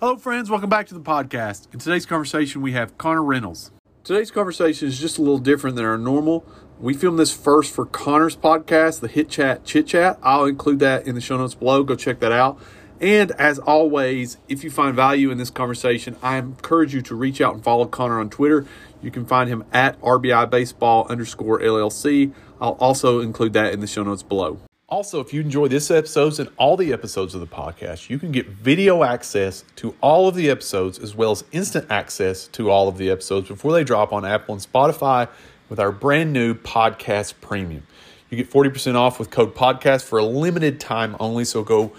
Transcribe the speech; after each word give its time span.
Hello, 0.00 0.16
friends. 0.16 0.48
Welcome 0.48 0.70
back 0.70 0.86
to 0.86 0.94
the 0.94 1.00
podcast. 1.00 1.70
In 1.74 1.78
today's 1.78 2.06
conversation, 2.06 2.62
we 2.62 2.72
have 2.72 2.96
Conner 2.96 3.22
Reynolds. 3.22 3.70
Today's 4.02 4.30
conversation 4.30 4.88
is 4.88 4.98
just 4.98 5.18
a 5.18 5.20
little 5.20 5.36
different 5.36 5.76
than 5.76 5.84
our 5.84 5.98
normal. 5.98 6.42
We 6.78 6.94
filmed 6.94 7.18
this 7.18 7.36
first 7.36 7.74
for 7.74 7.84
Conner's 7.84 8.34
podcast, 8.34 9.00
the 9.00 9.08
Hit 9.08 9.28
Chat 9.28 9.66
Chit 9.66 9.88
Chat. 9.88 10.18
I'll 10.22 10.46
include 10.46 10.78
that 10.78 11.06
in 11.06 11.16
the 11.16 11.20
show 11.20 11.36
notes 11.36 11.54
below. 11.54 11.82
Go 11.82 11.96
check 11.96 12.18
that 12.20 12.32
out. 12.32 12.58
And 12.98 13.32
as 13.32 13.58
always, 13.58 14.38
if 14.48 14.64
you 14.64 14.70
find 14.70 14.96
value 14.96 15.30
in 15.30 15.36
this 15.36 15.50
conversation, 15.50 16.16
I 16.22 16.38
encourage 16.38 16.94
you 16.94 17.02
to 17.02 17.14
reach 17.14 17.42
out 17.42 17.52
and 17.52 17.62
follow 17.62 17.84
Conner 17.84 18.20
on 18.20 18.30
Twitter. 18.30 18.66
You 19.02 19.10
can 19.10 19.26
find 19.26 19.50
him 19.50 19.64
at 19.70 20.00
RBI 20.00 20.48
Baseball 20.48 21.08
underscore 21.10 21.60
LLC. 21.60 22.32
I'll 22.58 22.78
also 22.80 23.20
include 23.20 23.52
that 23.52 23.74
in 23.74 23.80
the 23.80 23.86
show 23.86 24.02
notes 24.02 24.22
below. 24.22 24.60
Also, 24.90 25.20
if 25.20 25.32
you 25.32 25.40
enjoy 25.40 25.68
this 25.68 25.88
episode 25.88 26.36
and 26.40 26.50
all 26.56 26.76
the 26.76 26.92
episodes 26.92 27.32
of 27.32 27.40
the 27.40 27.46
podcast, 27.46 28.10
you 28.10 28.18
can 28.18 28.32
get 28.32 28.48
video 28.48 29.04
access 29.04 29.62
to 29.76 29.94
all 30.00 30.26
of 30.26 30.34
the 30.34 30.50
episodes 30.50 30.98
as 30.98 31.14
well 31.14 31.30
as 31.30 31.44
instant 31.52 31.86
access 31.88 32.48
to 32.48 32.70
all 32.70 32.88
of 32.88 32.98
the 32.98 33.08
episodes 33.08 33.46
before 33.46 33.72
they 33.72 33.84
drop 33.84 34.12
on 34.12 34.24
Apple 34.24 34.52
and 34.52 34.60
Spotify 34.60 35.28
with 35.68 35.78
our 35.78 35.92
brand 35.92 36.32
new 36.32 36.54
podcast 36.54 37.34
premium. 37.40 37.86
You 38.30 38.36
get 38.36 38.50
40% 38.50 38.96
off 38.96 39.20
with 39.20 39.30
code 39.30 39.54
podcast 39.54 40.02
for 40.02 40.18
a 40.18 40.24
limited 40.24 40.80
time 40.80 41.14
only, 41.20 41.44
so 41.44 41.62
go 41.62 41.92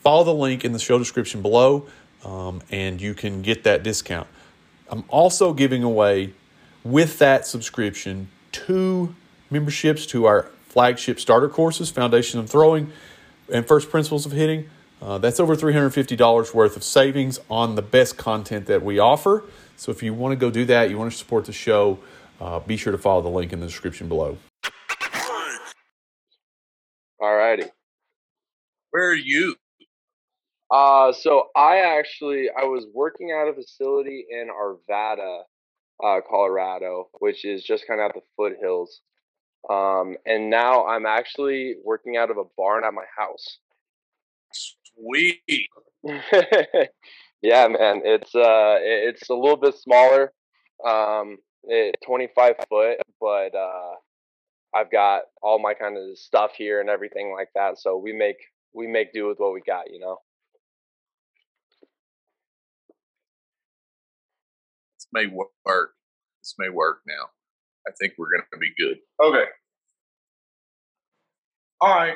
follow 0.00 0.24
the 0.24 0.32
link 0.32 0.64
in 0.64 0.72
the 0.72 0.78
show 0.78 0.96
description 0.96 1.42
below 1.42 1.86
um, 2.24 2.62
and 2.70 2.98
you 2.98 3.12
can 3.12 3.42
get 3.42 3.64
that 3.64 3.82
discount. 3.82 4.26
I'm 4.88 5.04
also 5.08 5.52
giving 5.52 5.82
away 5.82 6.32
with 6.82 7.18
that 7.18 7.46
subscription 7.46 8.30
two 8.52 9.14
memberships 9.50 10.06
to 10.06 10.24
our 10.24 10.50
flagship 10.68 11.18
starter 11.18 11.48
courses 11.48 11.90
Foundation 11.90 12.40
of 12.40 12.48
Throwing 12.48 12.92
and 13.52 13.66
First 13.66 13.90
Principles 13.90 14.26
of 14.26 14.32
Hitting. 14.32 14.68
Uh, 15.00 15.18
that's 15.18 15.38
over 15.38 15.54
$350 15.54 16.54
worth 16.54 16.76
of 16.76 16.82
savings 16.82 17.38
on 17.48 17.76
the 17.76 17.82
best 17.82 18.16
content 18.16 18.66
that 18.66 18.82
we 18.82 18.98
offer. 18.98 19.44
So 19.76 19.92
if 19.92 20.02
you 20.02 20.12
want 20.12 20.32
to 20.32 20.36
go 20.36 20.50
do 20.50 20.64
that, 20.66 20.90
you 20.90 20.98
want 20.98 21.12
to 21.12 21.16
support 21.16 21.44
the 21.44 21.52
show, 21.52 22.00
uh, 22.40 22.58
be 22.60 22.76
sure 22.76 22.92
to 22.92 22.98
follow 22.98 23.22
the 23.22 23.28
link 23.28 23.52
in 23.52 23.60
the 23.60 23.66
description 23.66 24.08
below. 24.08 24.38
All 27.20 27.36
righty. 27.36 27.64
Where 28.90 29.10
are 29.10 29.14
you? 29.14 29.54
Uh, 30.70 31.12
so 31.12 31.48
I 31.56 31.98
actually 31.98 32.48
I 32.50 32.64
was 32.64 32.86
working 32.92 33.30
at 33.30 33.48
a 33.48 33.54
facility 33.54 34.26
in 34.30 34.48
Arvada, 34.48 35.42
uh, 36.04 36.20
Colorado, 36.28 37.08
which 37.20 37.44
is 37.44 37.62
just 37.64 37.86
kind 37.86 38.00
of 38.00 38.10
at 38.10 38.14
the 38.14 38.20
foothills. 38.36 39.00
Um, 39.68 40.16
and 40.24 40.50
now 40.50 40.86
I'm 40.86 41.06
actually 41.06 41.76
working 41.84 42.16
out 42.16 42.30
of 42.30 42.38
a 42.38 42.44
barn 42.56 42.84
at 42.84 42.94
my 42.94 43.04
house. 43.16 43.58
Sweet. 44.52 45.68
yeah, 47.42 47.68
man, 47.68 48.02
it's 48.04 48.34
uh, 48.34 48.78
it's 48.80 49.28
a 49.30 49.34
little 49.34 49.56
bit 49.56 49.74
smaller, 49.76 50.32
um, 50.86 51.38
it, 51.64 51.96
25 52.06 52.54
foot, 52.68 52.98
but 53.20 53.54
uh, 53.54 53.94
I've 54.74 54.90
got 54.90 55.22
all 55.42 55.58
my 55.58 55.74
kind 55.74 55.96
of 55.96 56.18
stuff 56.18 56.52
here 56.56 56.80
and 56.80 56.88
everything 56.88 57.32
like 57.32 57.48
that. 57.54 57.78
So 57.78 57.96
we 57.96 58.12
make 58.12 58.36
we 58.72 58.86
make 58.86 59.12
do 59.12 59.26
with 59.26 59.38
what 59.38 59.52
we 59.52 59.60
got, 59.60 59.90
you 59.90 59.98
know. 59.98 60.18
This 64.96 65.06
may 65.12 65.26
work. 65.26 65.94
This 66.42 66.54
may 66.58 66.68
work 66.68 67.00
now. 67.06 67.30
I 67.88 67.92
think 67.98 68.14
we're 68.18 68.30
going 68.30 68.42
to 68.52 68.58
be 68.58 68.70
good. 68.78 68.98
Okay. 69.22 69.44
All 71.80 71.94
right. 71.94 72.14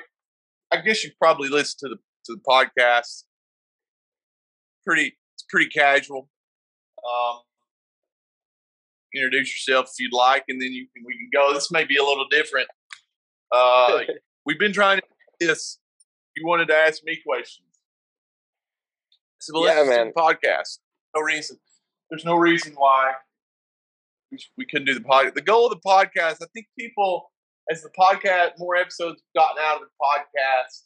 I 0.72 0.80
guess 0.80 1.02
you 1.04 1.10
probably 1.18 1.48
listen 1.48 1.88
to 1.88 1.94
the 1.94 1.96
to 2.26 2.34
the 2.36 2.40
podcast. 2.46 3.24
Pretty, 4.86 5.16
it's 5.34 5.44
pretty 5.48 5.68
casual. 5.70 6.28
Um, 7.08 7.40
introduce 9.14 9.48
yourself 9.48 9.86
if 9.92 10.00
you'd 10.00 10.12
like, 10.16 10.44
and 10.48 10.60
then 10.60 10.72
you 10.72 10.86
can 10.94 11.04
we 11.06 11.14
can 11.14 11.28
go. 11.32 11.52
This 11.54 11.70
may 11.70 11.84
be 11.84 11.96
a 11.96 12.02
little 12.04 12.26
different. 12.30 12.68
Uh, 13.50 14.00
we've 14.46 14.58
been 14.58 14.72
trying 14.72 14.98
to 14.98 15.04
this. 15.40 15.78
You 16.36 16.46
wanted 16.46 16.68
to 16.68 16.74
ask 16.74 17.02
me 17.04 17.18
questions. 17.26 17.66
So 19.40 19.60
well, 19.60 19.66
Yeah, 19.66 19.88
man. 19.88 20.12
podcast. 20.16 20.78
No 21.14 21.22
reason. 21.22 21.58
There's 22.10 22.24
no 22.24 22.36
reason 22.36 22.74
why 22.76 23.12
we, 24.56 24.66
couldn't 24.66 24.86
do 24.86 24.94
the 24.94 25.00
podcast. 25.00 25.34
The 25.34 25.42
goal 25.42 25.66
of 25.66 25.72
the 25.72 25.88
podcast, 25.88 26.36
I 26.42 26.46
think 26.52 26.66
people, 26.78 27.30
as 27.70 27.82
the 27.82 27.90
podcast, 27.98 28.52
more 28.58 28.76
episodes 28.76 29.22
have 29.36 29.42
gotten 29.42 29.62
out 29.62 29.76
of 29.76 29.82
the 29.82 29.86
podcast, 30.02 30.84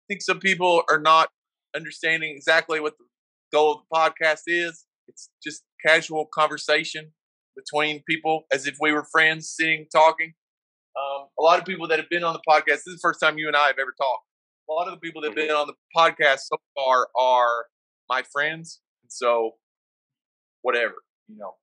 I 0.00 0.04
think 0.08 0.22
some 0.22 0.40
people 0.40 0.82
are 0.90 1.00
not 1.00 1.28
understanding 1.74 2.34
exactly 2.34 2.80
what 2.80 2.94
the 2.98 3.04
goal 3.52 3.72
of 3.72 3.78
the 3.80 3.96
podcast 3.96 4.42
is. 4.46 4.84
It's 5.08 5.28
just 5.42 5.62
casual 5.84 6.26
conversation 6.34 7.12
between 7.56 8.02
people 8.08 8.44
as 8.52 8.66
if 8.66 8.76
we 8.80 8.92
were 8.92 9.06
friends 9.10 9.50
sitting 9.50 9.86
talking. 9.92 10.34
Um, 10.96 11.26
a 11.38 11.42
lot 11.42 11.58
of 11.58 11.64
people 11.64 11.88
that 11.88 11.98
have 11.98 12.08
been 12.08 12.24
on 12.24 12.34
the 12.34 12.42
podcast, 12.48 12.66
this 12.66 12.86
is 12.86 12.94
the 12.94 13.00
first 13.02 13.20
time 13.20 13.38
you 13.38 13.48
and 13.48 13.56
I 13.56 13.66
have 13.66 13.78
ever 13.78 13.94
talked. 13.96 14.24
A 14.68 14.72
lot 14.72 14.88
of 14.88 14.94
the 14.94 15.00
people 15.00 15.20
that 15.22 15.28
have 15.28 15.36
been 15.36 15.50
on 15.50 15.66
the 15.66 15.74
podcast 15.96 16.40
so 16.40 16.56
far 16.74 17.08
are 17.16 17.66
my 18.08 18.22
friends. 18.32 18.80
And 19.02 19.12
so, 19.12 19.52
whatever, 20.62 20.94
you 21.28 21.36
know, 21.36 21.54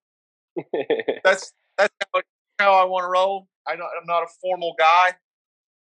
that's 1.24 1.54
that's 1.78 1.94
how, 2.14 2.22
how 2.60 2.74
I 2.74 2.86
want 2.86 3.04
to 3.04 3.10
roll. 3.10 3.48
I 3.68 3.74
I'm 3.74 3.80
not 4.06 4.24
a 4.24 4.28
formal 4.42 4.76
guy. 4.78 5.10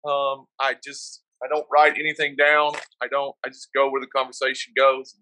Um, 0.05 0.45
I 0.59 0.75
just 0.83 1.23
I 1.43 1.47
don't 1.47 1.65
write 1.71 1.97
anything 1.97 2.35
down. 2.35 2.73
I 3.01 3.07
don't. 3.07 3.35
I 3.45 3.49
just 3.49 3.69
go 3.75 3.89
where 3.89 4.01
the 4.01 4.07
conversation 4.07 4.73
goes. 4.75 5.15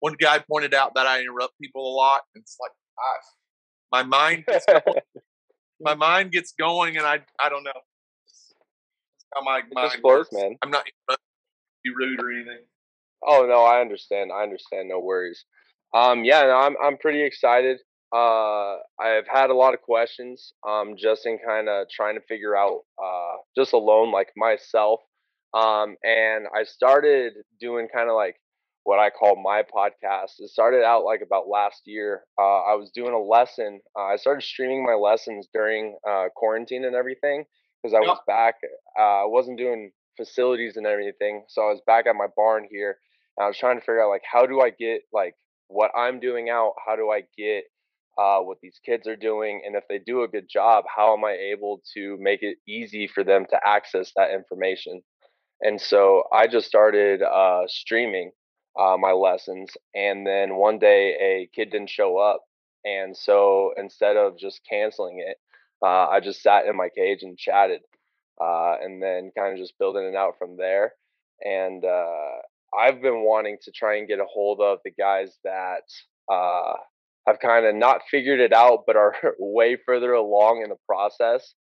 One 0.00 0.16
guy 0.18 0.38
pointed 0.38 0.74
out 0.74 0.94
that 0.94 1.06
I 1.06 1.20
interrupt 1.20 1.54
people 1.60 1.86
a 1.86 1.94
lot. 1.94 2.22
and 2.34 2.42
It's 2.42 2.56
like 2.60 2.72
I, 2.98 4.02
my 4.02 4.02
mind 4.02 4.44
gets 4.46 4.64
going, 4.66 5.00
my 5.80 5.94
mind 5.94 6.32
gets 6.32 6.52
going, 6.58 6.96
and 6.96 7.06
I 7.06 7.20
I 7.38 7.48
don't 7.48 7.64
know. 7.64 7.72
How 9.34 9.42
my 9.42 9.62
mind 9.72 9.90
just 9.90 10.00
flows, 10.00 10.28
works. 10.30 10.32
man. 10.32 10.56
I'm 10.62 10.70
not 10.70 10.84
be 11.84 11.90
rude 11.94 12.20
or 12.20 12.32
anything. 12.32 12.64
Oh 13.26 13.46
no, 13.48 13.64
I 13.64 13.80
understand. 13.80 14.30
I 14.32 14.42
understand. 14.42 14.88
No 14.88 15.00
worries. 15.00 15.44
Um, 15.94 16.24
yeah, 16.24 16.42
no, 16.42 16.56
I'm 16.56 16.76
I'm 16.82 16.96
pretty 16.98 17.22
excited. 17.22 17.78
Uh, 18.12 18.76
I've 19.00 19.28
had 19.28 19.50
a 19.50 19.54
lot 19.54 19.74
of 19.74 19.82
questions. 19.82 20.52
Um, 20.68 20.94
just 20.96 21.26
in 21.26 21.38
kind 21.46 21.68
of 21.68 21.88
trying 21.90 22.14
to 22.16 22.20
figure 22.28 22.56
out, 22.56 22.80
uh, 23.02 23.36
just 23.56 23.72
alone 23.72 24.10
like 24.12 24.30
myself. 24.36 25.00
Um, 25.54 25.96
and 26.04 26.46
I 26.54 26.64
started 26.64 27.34
doing 27.60 27.88
kind 27.92 28.08
of 28.08 28.16
like 28.16 28.36
what 28.84 28.98
I 28.98 29.10
call 29.10 29.36
my 29.42 29.62
podcast. 29.62 30.32
It 30.38 30.50
started 30.50 30.82
out 30.84 31.04
like 31.04 31.20
about 31.22 31.48
last 31.48 31.82
year. 31.86 32.24
Uh, 32.38 32.62
I 32.62 32.74
was 32.74 32.90
doing 32.94 33.12
a 33.12 33.18
lesson. 33.18 33.80
Uh, 33.98 34.04
I 34.04 34.16
started 34.16 34.42
streaming 34.42 34.84
my 34.84 34.94
lessons 34.94 35.48
during 35.52 35.96
uh, 36.08 36.26
quarantine 36.34 36.84
and 36.84 36.94
everything 36.96 37.44
because 37.82 37.94
I 37.94 38.00
Yep. 38.00 38.08
was 38.08 38.20
back. 38.26 38.56
Uh, 38.98 39.22
I 39.22 39.26
wasn't 39.26 39.58
doing 39.58 39.92
facilities 40.16 40.76
and 40.76 40.86
everything, 40.86 41.44
so 41.48 41.62
I 41.62 41.66
was 41.70 41.80
back 41.86 42.06
at 42.06 42.16
my 42.16 42.26
barn 42.36 42.66
here. 42.70 42.98
And 43.36 43.44
I 43.44 43.48
was 43.48 43.58
trying 43.58 43.76
to 43.76 43.80
figure 43.80 44.02
out 44.02 44.10
like 44.10 44.22
how 44.30 44.46
do 44.46 44.60
I 44.60 44.70
get 44.70 45.02
like 45.12 45.34
what 45.68 45.90
I'm 45.96 46.20
doing 46.20 46.48
out? 46.50 46.74
How 46.86 46.96
do 46.96 47.10
I 47.10 47.22
get 47.36 47.64
uh, 48.18 48.38
what 48.40 48.58
these 48.62 48.80
kids 48.84 49.06
are 49.06 49.16
doing? 49.16 49.62
And 49.64 49.74
if 49.76 49.84
they 49.88 49.98
do 49.98 50.22
a 50.22 50.28
good 50.28 50.48
job, 50.48 50.84
how 50.94 51.14
am 51.16 51.24
I 51.24 51.32
able 51.32 51.82
to 51.94 52.16
make 52.20 52.42
it 52.42 52.58
easy 52.68 53.06
for 53.06 53.24
them 53.24 53.46
to 53.50 53.60
access 53.64 54.12
that 54.16 54.32
information? 54.32 55.02
And 55.60 55.80
so 55.80 56.24
I 56.32 56.46
just 56.46 56.66
started 56.66 57.22
uh, 57.22 57.62
streaming 57.66 58.32
uh, 58.78 58.96
my 58.98 59.12
lessons. 59.12 59.70
And 59.94 60.26
then 60.26 60.56
one 60.56 60.78
day 60.78 61.16
a 61.20 61.50
kid 61.54 61.70
didn't 61.70 61.90
show 61.90 62.18
up. 62.18 62.42
And 62.84 63.16
so 63.16 63.72
instead 63.76 64.16
of 64.16 64.38
just 64.38 64.60
canceling 64.68 65.22
it, 65.26 65.36
uh, 65.82 66.08
I 66.08 66.20
just 66.20 66.42
sat 66.42 66.66
in 66.66 66.76
my 66.76 66.88
cage 66.88 67.22
and 67.22 67.36
chatted. 67.36 67.80
Uh, 68.40 68.76
and 68.82 69.02
then 69.02 69.30
kind 69.36 69.52
of 69.52 69.58
just 69.58 69.78
building 69.78 70.04
it 70.04 70.14
out 70.14 70.38
from 70.38 70.56
there. 70.56 70.94
And 71.44 71.84
uh, 71.84 72.40
I've 72.78 73.02
been 73.02 73.22
wanting 73.22 73.58
to 73.64 73.70
try 73.70 73.98
and 73.98 74.08
get 74.08 74.18
a 74.18 74.24
hold 74.24 74.60
of 74.60 74.78
the 74.82 74.92
guys 74.92 75.36
that 75.44 75.82
uh, 76.32 76.74
have 77.26 77.38
kind 77.40 77.66
of 77.66 77.74
not 77.74 78.02
figured 78.10 78.40
it 78.40 78.52
out, 78.52 78.84
but 78.86 78.96
are 78.96 79.14
way 79.38 79.76
further 79.86 80.12
along 80.12 80.62
in 80.62 80.70
the 80.70 80.76
process. 80.86 81.54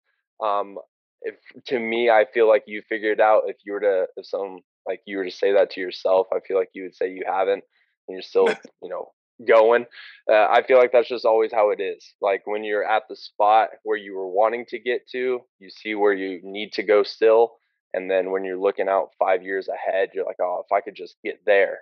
Um, 0.43 0.77
if 1.21 1.35
to 1.67 1.79
me, 1.79 2.09
I 2.09 2.25
feel 2.33 2.47
like 2.47 2.63
you 2.65 2.81
figured 2.87 3.19
it 3.19 3.21
out. 3.21 3.43
If 3.47 3.57
you 3.65 3.73
were 3.73 3.81
to, 3.81 4.05
if 4.15 4.25
some 4.25 4.59
like 4.87 5.01
you 5.05 5.17
were 5.17 5.25
to 5.25 5.31
say 5.31 5.53
that 5.53 5.71
to 5.71 5.81
yourself, 5.81 6.27
I 6.33 6.39
feel 6.47 6.57
like 6.57 6.69
you 6.73 6.83
would 6.83 6.95
say 6.95 7.11
you 7.11 7.23
haven't, 7.27 7.63
and 8.07 8.15
you're 8.15 8.21
still, 8.21 8.47
you 8.81 8.89
know, 8.89 9.11
going. 9.45 9.85
Uh, 10.31 10.47
I 10.49 10.63
feel 10.65 10.77
like 10.77 10.91
that's 10.91 11.09
just 11.09 11.25
always 11.25 11.51
how 11.53 11.71
it 11.71 11.81
is. 11.81 12.03
Like 12.21 12.41
when 12.45 12.63
you're 12.63 12.85
at 12.85 13.03
the 13.09 13.15
spot 13.15 13.69
where 13.83 13.97
you 13.97 14.15
were 14.15 14.29
wanting 14.29 14.65
to 14.69 14.79
get 14.79 15.01
to, 15.11 15.41
you 15.59 15.69
see 15.69 15.95
where 15.95 16.13
you 16.13 16.39
need 16.43 16.71
to 16.73 16.83
go 16.83 17.03
still, 17.03 17.57
and 17.93 18.09
then 18.09 18.31
when 18.31 18.43
you're 18.43 18.59
looking 18.59 18.87
out 18.87 19.09
five 19.19 19.43
years 19.43 19.67
ahead, 19.67 20.09
you're 20.13 20.25
like, 20.25 20.39
oh, 20.41 20.63
if 20.65 20.71
I 20.71 20.81
could 20.81 20.95
just 20.95 21.15
get 21.23 21.39
there. 21.45 21.79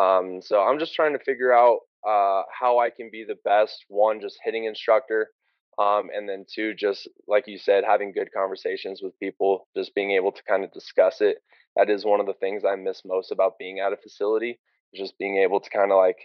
Um, 0.00 0.40
so 0.42 0.60
I'm 0.62 0.78
just 0.78 0.94
trying 0.94 1.12
to 1.16 1.24
figure 1.24 1.52
out 1.52 1.80
uh, 2.08 2.42
how 2.58 2.78
I 2.78 2.90
can 2.90 3.10
be 3.12 3.24
the 3.24 3.36
best 3.44 3.84
one, 3.88 4.20
just 4.20 4.38
hitting 4.44 4.64
instructor, 4.64 5.30
um, 5.78 6.08
and 6.14 6.28
then 6.28 6.46
two, 6.52 6.74
just 6.74 7.08
like 7.28 7.46
you 7.46 7.58
said, 7.58 7.84
having 7.84 8.12
good 8.12 8.30
conversations 8.32 9.00
with 9.02 9.18
people, 9.20 9.68
just 9.76 9.94
being 9.94 10.12
able 10.12 10.32
to 10.32 10.42
kind 10.44 10.64
of 10.64 10.72
discuss 10.72 11.20
it. 11.20 11.38
That 11.76 11.90
is 11.90 12.04
one 12.04 12.20
of 12.20 12.26
the 12.26 12.34
things 12.34 12.62
I 12.64 12.76
miss 12.76 13.02
most 13.04 13.30
about 13.30 13.58
being 13.58 13.80
at 13.80 13.92
a 13.92 13.96
facility 13.96 14.58
just 14.94 15.16
being 15.18 15.36
able 15.36 15.60
to 15.60 15.70
kind 15.70 15.92
of 15.92 15.98
like 15.98 16.18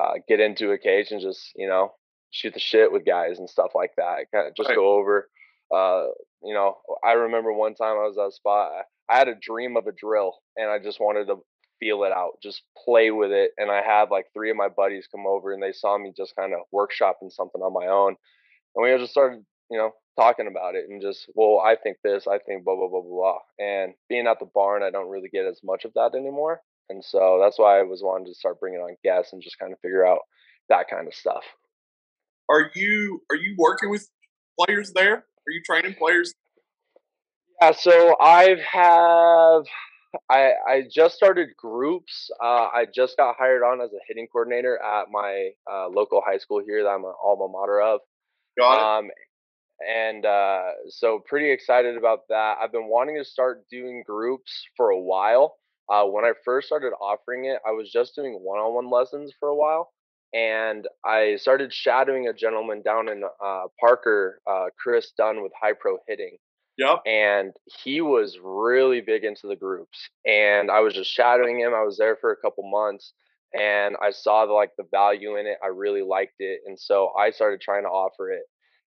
uh, 0.00 0.14
get 0.28 0.40
into 0.40 0.70
a 0.72 0.78
cage 0.78 1.10
and 1.10 1.20
just 1.20 1.52
you 1.56 1.68
know 1.68 1.92
shoot 2.30 2.54
the 2.54 2.60
shit 2.60 2.90
with 2.92 3.04
guys 3.04 3.38
and 3.38 3.48
stuff 3.48 3.72
like 3.74 3.92
that. 3.96 4.26
Kind 4.32 4.48
of 4.48 4.54
just 4.54 4.68
Right. 4.70 4.76
go 4.76 4.94
over. 4.94 5.28
Uh, 5.74 6.06
you 6.42 6.54
know, 6.54 6.76
I 7.04 7.12
remember 7.12 7.52
one 7.52 7.74
time 7.74 7.96
I 7.98 8.06
was 8.06 8.16
at 8.18 8.28
a 8.28 8.32
spot. 8.32 8.72
I- 8.72 8.82
I 9.08 9.18
had 9.18 9.28
a 9.28 9.36
dream 9.36 9.76
of 9.76 9.86
a 9.86 9.92
drill, 9.92 10.36
and 10.56 10.68
I 10.68 10.80
just 10.80 10.98
wanted 10.98 11.26
to 11.28 11.36
feel 11.78 12.04
it 12.04 12.12
out, 12.12 12.38
just 12.42 12.62
play 12.84 13.10
with 13.10 13.30
it. 13.30 13.52
And 13.58 13.70
I 13.70 13.82
had 13.82 14.10
like 14.10 14.26
three 14.32 14.50
of 14.50 14.56
my 14.56 14.68
buddies 14.68 15.08
come 15.10 15.26
over, 15.26 15.52
and 15.52 15.62
they 15.62 15.72
saw 15.72 15.96
me 15.98 16.12
just 16.16 16.36
kind 16.36 16.52
of 16.54 16.60
workshopping 16.74 17.30
something 17.30 17.60
on 17.62 17.72
my 17.72 17.86
own, 17.86 18.16
and 18.74 18.82
we 18.82 18.96
just 18.98 19.12
started, 19.12 19.44
you 19.70 19.78
know, 19.78 19.92
talking 20.18 20.46
about 20.46 20.74
it 20.74 20.86
and 20.88 21.02
just, 21.02 21.30
well, 21.34 21.60
I 21.60 21.76
think 21.76 21.98
this, 22.02 22.26
I 22.26 22.38
think 22.38 22.64
blah 22.64 22.76
blah 22.76 22.88
blah 22.88 23.02
blah 23.02 23.10
blah. 23.10 23.38
And 23.58 23.94
being 24.08 24.26
at 24.26 24.38
the 24.38 24.46
barn, 24.46 24.82
I 24.82 24.90
don't 24.90 25.10
really 25.10 25.28
get 25.28 25.46
as 25.46 25.60
much 25.64 25.84
of 25.84 25.92
that 25.94 26.14
anymore, 26.14 26.60
and 26.88 27.04
so 27.04 27.38
that's 27.42 27.58
why 27.58 27.78
I 27.78 27.82
was 27.82 28.02
wanting 28.02 28.26
to 28.26 28.34
start 28.34 28.60
bringing 28.60 28.80
on 28.80 28.96
guests 29.04 29.32
and 29.32 29.42
just 29.42 29.58
kind 29.58 29.72
of 29.72 29.80
figure 29.80 30.06
out 30.06 30.20
that 30.68 30.88
kind 30.88 31.06
of 31.06 31.14
stuff. 31.14 31.44
Are 32.48 32.70
you 32.74 33.22
are 33.30 33.36
you 33.36 33.54
working 33.58 33.90
with 33.90 34.08
players 34.58 34.92
there? 34.94 35.16
Are 35.16 35.52
you 35.52 35.62
training 35.64 35.94
players? 35.98 36.34
Yeah, 37.60 37.72
so 37.72 38.16
I 38.20 38.56
have 38.72 39.64
I 40.30 40.52
I 40.68 40.82
just 40.92 41.16
started 41.16 41.48
groups. 41.56 42.30
Uh, 42.42 42.68
I 42.74 42.86
just 42.92 43.16
got 43.16 43.36
hired 43.38 43.62
on 43.62 43.80
as 43.80 43.90
a 43.92 44.00
hitting 44.06 44.26
coordinator 44.32 44.78
at 44.82 45.06
my 45.10 45.50
uh, 45.70 45.88
local 45.88 46.22
high 46.24 46.38
school 46.38 46.62
here 46.66 46.82
that 46.82 46.88
I'm 46.88 47.04
an 47.04 47.12
alma 47.22 47.48
mater 47.48 47.80
of. 47.80 48.00
Got 48.58 48.74
it. 48.74 49.04
Um, 49.04 49.10
and 49.86 50.24
uh, 50.24 50.62
so 50.88 51.22
pretty 51.26 51.50
excited 51.50 51.96
about 51.96 52.20
that. 52.28 52.56
I've 52.60 52.72
been 52.72 52.88
wanting 52.88 53.16
to 53.16 53.24
start 53.24 53.64
doing 53.70 54.02
groups 54.06 54.64
for 54.76 54.90
a 54.90 55.00
while. 55.00 55.56
Uh, 55.92 56.04
when 56.04 56.24
I 56.24 56.32
first 56.44 56.66
started 56.66 56.92
offering 57.00 57.44
it, 57.44 57.58
I 57.66 57.70
was 57.70 57.90
just 57.92 58.14
doing 58.14 58.40
one-on-one 58.42 58.90
lessons 58.90 59.32
for 59.38 59.50
a 59.50 59.54
while, 59.54 59.92
and 60.34 60.88
I 61.04 61.36
started 61.36 61.72
shadowing 61.72 62.26
a 62.26 62.32
gentleman 62.32 62.82
down 62.82 63.08
in 63.08 63.22
uh, 63.22 63.64
Parker, 63.78 64.40
uh, 64.50 64.66
Chris 64.82 65.12
Dunn 65.16 65.42
with 65.42 65.52
High 65.60 65.74
Pro 65.78 65.98
Hitting 66.08 66.38
Yep. 66.78 67.00
and 67.06 67.52
he 67.84 68.00
was 68.02 68.38
really 68.42 69.00
big 69.00 69.24
into 69.24 69.46
the 69.46 69.56
groups 69.56 69.98
and 70.26 70.70
i 70.70 70.80
was 70.80 70.92
just 70.94 71.10
shadowing 71.10 71.58
him 71.58 71.72
i 71.74 71.82
was 71.82 71.96
there 71.96 72.16
for 72.16 72.32
a 72.32 72.36
couple 72.36 72.68
months 72.70 73.14
and 73.58 73.96
i 74.02 74.10
saw 74.10 74.44
the 74.44 74.52
like 74.52 74.72
the 74.76 74.84
value 74.90 75.36
in 75.36 75.46
it 75.46 75.56
i 75.64 75.68
really 75.68 76.02
liked 76.02 76.34
it 76.38 76.60
and 76.66 76.78
so 76.78 77.12
i 77.18 77.30
started 77.30 77.60
trying 77.60 77.84
to 77.84 77.88
offer 77.88 78.30
it 78.30 78.42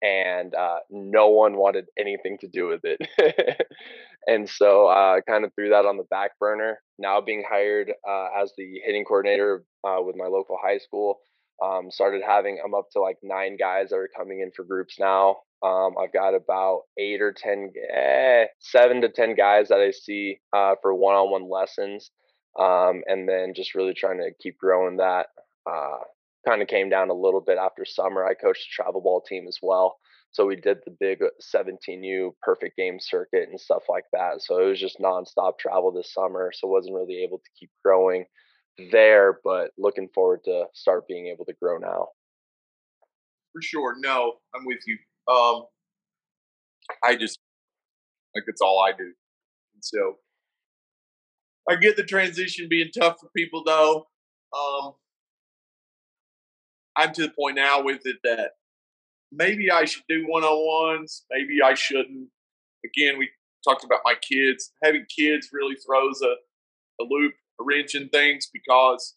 and 0.02 0.54
uh, 0.54 0.78
no 0.90 1.28
one 1.28 1.56
wanted 1.56 1.86
anything 1.98 2.38
to 2.38 2.46
do 2.48 2.68
with 2.68 2.82
it 2.84 3.00
and 4.26 4.48
so 4.48 4.86
uh, 4.88 5.16
i 5.18 5.20
kind 5.28 5.44
of 5.44 5.52
threw 5.54 5.70
that 5.70 5.86
on 5.86 5.96
the 5.96 6.04
back 6.10 6.32
burner 6.40 6.80
now 6.98 7.20
being 7.20 7.44
hired 7.48 7.92
uh, 8.08 8.28
as 8.40 8.52
the 8.56 8.80
hitting 8.84 9.04
coordinator 9.04 9.64
uh, 9.84 9.98
with 10.00 10.16
my 10.16 10.26
local 10.26 10.56
high 10.62 10.78
school 10.78 11.18
um, 11.64 11.90
started 11.90 12.22
having 12.26 12.60
i'm 12.64 12.74
up 12.74 12.86
to 12.92 13.00
like 13.00 13.16
nine 13.22 13.56
guys 13.56 13.90
that 13.90 13.96
are 13.96 14.10
coming 14.16 14.40
in 14.40 14.50
for 14.54 14.64
groups 14.64 14.96
now 14.98 15.36
um, 15.62 15.94
I've 16.00 16.12
got 16.12 16.34
about 16.34 16.82
eight 16.98 17.20
or 17.20 17.32
ten, 17.32 17.72
eh, 17.92 18.44
seven 18.60 19.00
to 19.00 19.08
ten 19.08 19.34
guys 19.34 19.68
that 19.68 19.80
I 19.80 19.90
see 19.90 20.38
uh, 20.52 20.76
for 20.80 20.94
one-on-one 20.94 21.50
lessons, 21.50 22.10
um, 22.58 23.02
and 23.06 23.28
then 23.28 23.54
just 23.54 23.74
really 23.74 23.94
trying 23.94 24.18
to 24.18 24.30
keep 24.40 24.56
growing 24.58 24.98
that. 24.98 25.26
Uh, 25.68 25.98
kind 26.46 26.62
of 26.62 26.68
came 26.68 26.88
down 26.88 27.10
a 27.10 27.14
little 27.14 27.40
bit 27.40 27.58
after 27.58 27.84
summer. 27.84 28.24
I 28.24 28.34
coached 28.34 28.68
a 28.68 28.82
travel 28.82 29.00
ball 29.00 29.20
team 29.20 29.46
as 29.48 29.58
well, 29.60 29.98
so 30.30 30.46
we 30.46 30.54
did 30.54 30.78
the 30.84 30.96
big 31.00 31.18
17U 31.54 32.30
perfect 32.40 32.76
game 32.76 32.98
circuit 33.00 33.48
and 33.48 33.60
stuff 33.60 33.82
like 33.88 34.04
that. 34.12 34.40
So 34.40 34.60
it 34.60 34.68
was 34.68 34.80
just 34.80 35.00
nonstop 35.00 35.58
travel 35.58 35.90
this 35.90 36.14
summer. 36.14 36.52
So 36.54 36.68
wasn't 36.68 36.94
really 36.94 37.24
able 37.24 37.38
to 37.38 37.50
keep 37.58 37.70
growing 37.84 38.26
there, 38.90 39.40
but 39.44 39.70
looking 39.78 40.08
forward 40.14 40.40
to 40.44 40.64
start 40.74 41.08
being 41.08 41.26
able 41.26 41.44
to 41.46 41.52
grow 41.60 41.78
now. 41.78 42.08
For 43.52 43.62
sure. 43.62 43.96
No, 43.98 44.34
I'm 44.54 44.64
with 44.64 44.78
you. 44.86 44.98
Um, 45.32 45.64
I 47.04 47.16
just 47.16 47.38
like 48.34 48.44
it's 48.46 48.60
all 48.62 48.80
I 48.80 48.92
do, 48.92 49.04
and 49.04 49.82
so 49.82 50.16
I 51.68 51.76
get 51.76 51.96
the 51.96 52.02
transition 52.04 52.66
being 52.68 52.90
tough 52.98 53.16
for 53.20 53.28
people 53.36 53.62
though. 53.64 54.06
Um, 54.56 54.92
I'm 56.96 57.12
to 57.14 57.22
the 57.22 57.32
point 57.38 57.56
now 57.56 57.82
with 57.82 58.00
it 58.06 58.16
that 58.24 58.52
maybe 59.30 59.70
I 59.70 59.84
should 59.84 60.04
do 60.08 60.24
one 60.26 60.44
on 60.44 60.96
ones, 60.96 61.24
maybe 61.30 61.62
I 61.62 61.74
shouldn't. 61.74 62.28
Again, 62.84 63.18
we 63.18 63.28
talked 63.64 63.84
about 63.84 64.00
my 64.04 64.14
kids. 64.14 64.72
Having 64.82 65.06
kids 65.16 65.48
really 65.52 65.76
throws 65.76 66.20
a, 66.22 66.34
a 67.02 67.04
loop, 67.08 67.34
a 67.60 68.08
things 68.08 68.48
because 68.52 69.14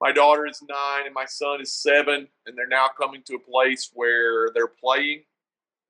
my 0.00 0.10
daughter 0.10 0.46
is 0.46 0.60
nine 0.68 1.06
and 1.06 1.14
my 1.14 1.26
son 1.26 1.60
is 1.60 1.80
seven, 1.80 2.26
and 2.46 2.58
they're 2.58 2.66
now 2.66 2.88
coming 3.00 3.22
to 3.26 3.36
a 3.36 3.38
place 3.38 3.90
where 3.94 4.50
they're 4.52 4.66
playing. 4.66 5.22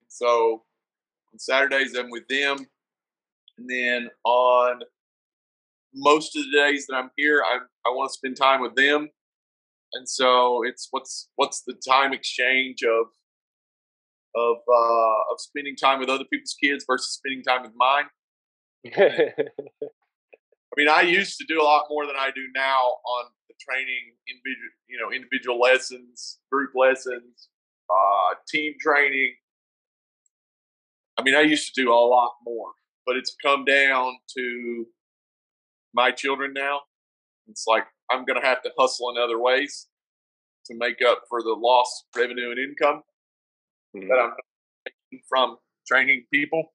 So 0.09 0.65
on 1.33 1.39
Saturdays, 1.39 1.97
I'm 1.97 2.11
with 2.11 2.29
them. 2.29 2.59
And 3.57 3.69
then 3.69 4.11
on 4.25 4.81
most 5.95 6.37
of 6.37 6.45
the 6.45 6.53
days 6.53 6.87
that 6.87 6.97
I'm 6.97 7.11
here, 7.17 7.43
I, 7.43 7.59
I 7.87 7.91
want 7.91 8.11
to 8.11 8.15
spend 8.15 8.37
time 8.37 8.61
with 8.61 8.75
them. 8.75 9.09
And 9.95 10.09
so 10.09 10.63
it's 10.65 10.89
what's 10.91 11.29
what's 11.37 11.63
the 11.63 11.75
time 11.75 12.13
exchange 12.13 12.83
of 12.83 13.07
of 14.35 14.57
uh, 14.69 15.33
of 15.33 15.39
spending 15.39 15.77
time 15.77 16.01
with 16.01 16.09
other 16.09 16.25
people's 16.25 16.57
kids 16.63 16.85
versus 16.87 17.15
spending 17.15 17.43
time 17.43 17.63
with 17.63 17.73
mine. 17.77 18.05
I 20.73 20.81
mean, 20.81 20.89
I 20.89 21.03
used 21.03 21.37
to 21.39 21.45
do 21.47 21.61
a 21.61 21.65
lot 21.65 21.85
more 21.91 22.07
than 22.07 22.17
I 22.17 22.31
do 22.35 22.47
now 22.55 22.81
on 22.81 23.25
the 23.49 23.55
training, 23.61 24.15
individual, 24.27 24.71
you 24.89 24.99
know, 24.99 25.13
individual 25.13 25.61
lessons, 25.61 26.39
group 26.51 26.71
lessons, 26.75 27.49
uh, 27.91 28.35
team 28.49 28.75
training. 28.81 29.35
I 31.19 31.23
mean, 31.23 31.35
I 31.35 31.43
used 31.43 31.75
to 31.75 31.83
do 31.83 31.93
a 31.93 31.95
lot 31.95 32.33
more, 32.45 32.71
but 33.05 33.17
it's 33.17 33.37
come 33.45 33.67
down 33.67 34.15
to 34.39 34.87
my 35.93 36.11
children 36.11 36.55
now. 36.55 36.81
It's 37.49 37.67
like 37.67 37.85
I'm 38.11 38.25
going 38.25 38.41
to 38.41 38.47
have 38.47 38.63
to 38.63 38.71
hustle 38.79 39.11
in 39.11 39.23
other 39.23 39.39
ways 39.39 39.89
to 40.67 40.75
make 40.77 41.03
up 41.07 41.25
for 41.29 41.43
the 41.43 41.53
lost 41.53 42.07
revenue 42.17 42.51
and 42.51 42.59
income 42.59 43.03
that 43.95 44.19
I'm 44.19 44.33
making 44.87 45.25
from 45.29 45.59
training 45.87 46.25
people, 46.33 46.73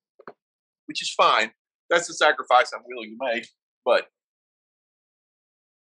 which 0.86 1.02
is 1.02 1.12
fine. 1.12 1.52
That's 1.90 2.08
the 2.08 2.14
sacrifice 2.14 2.72
I'm 2.74 2.84
willing 2.86 3.18
to 3.18 3.34
make, 3.34 3.48
but 3.88 4.08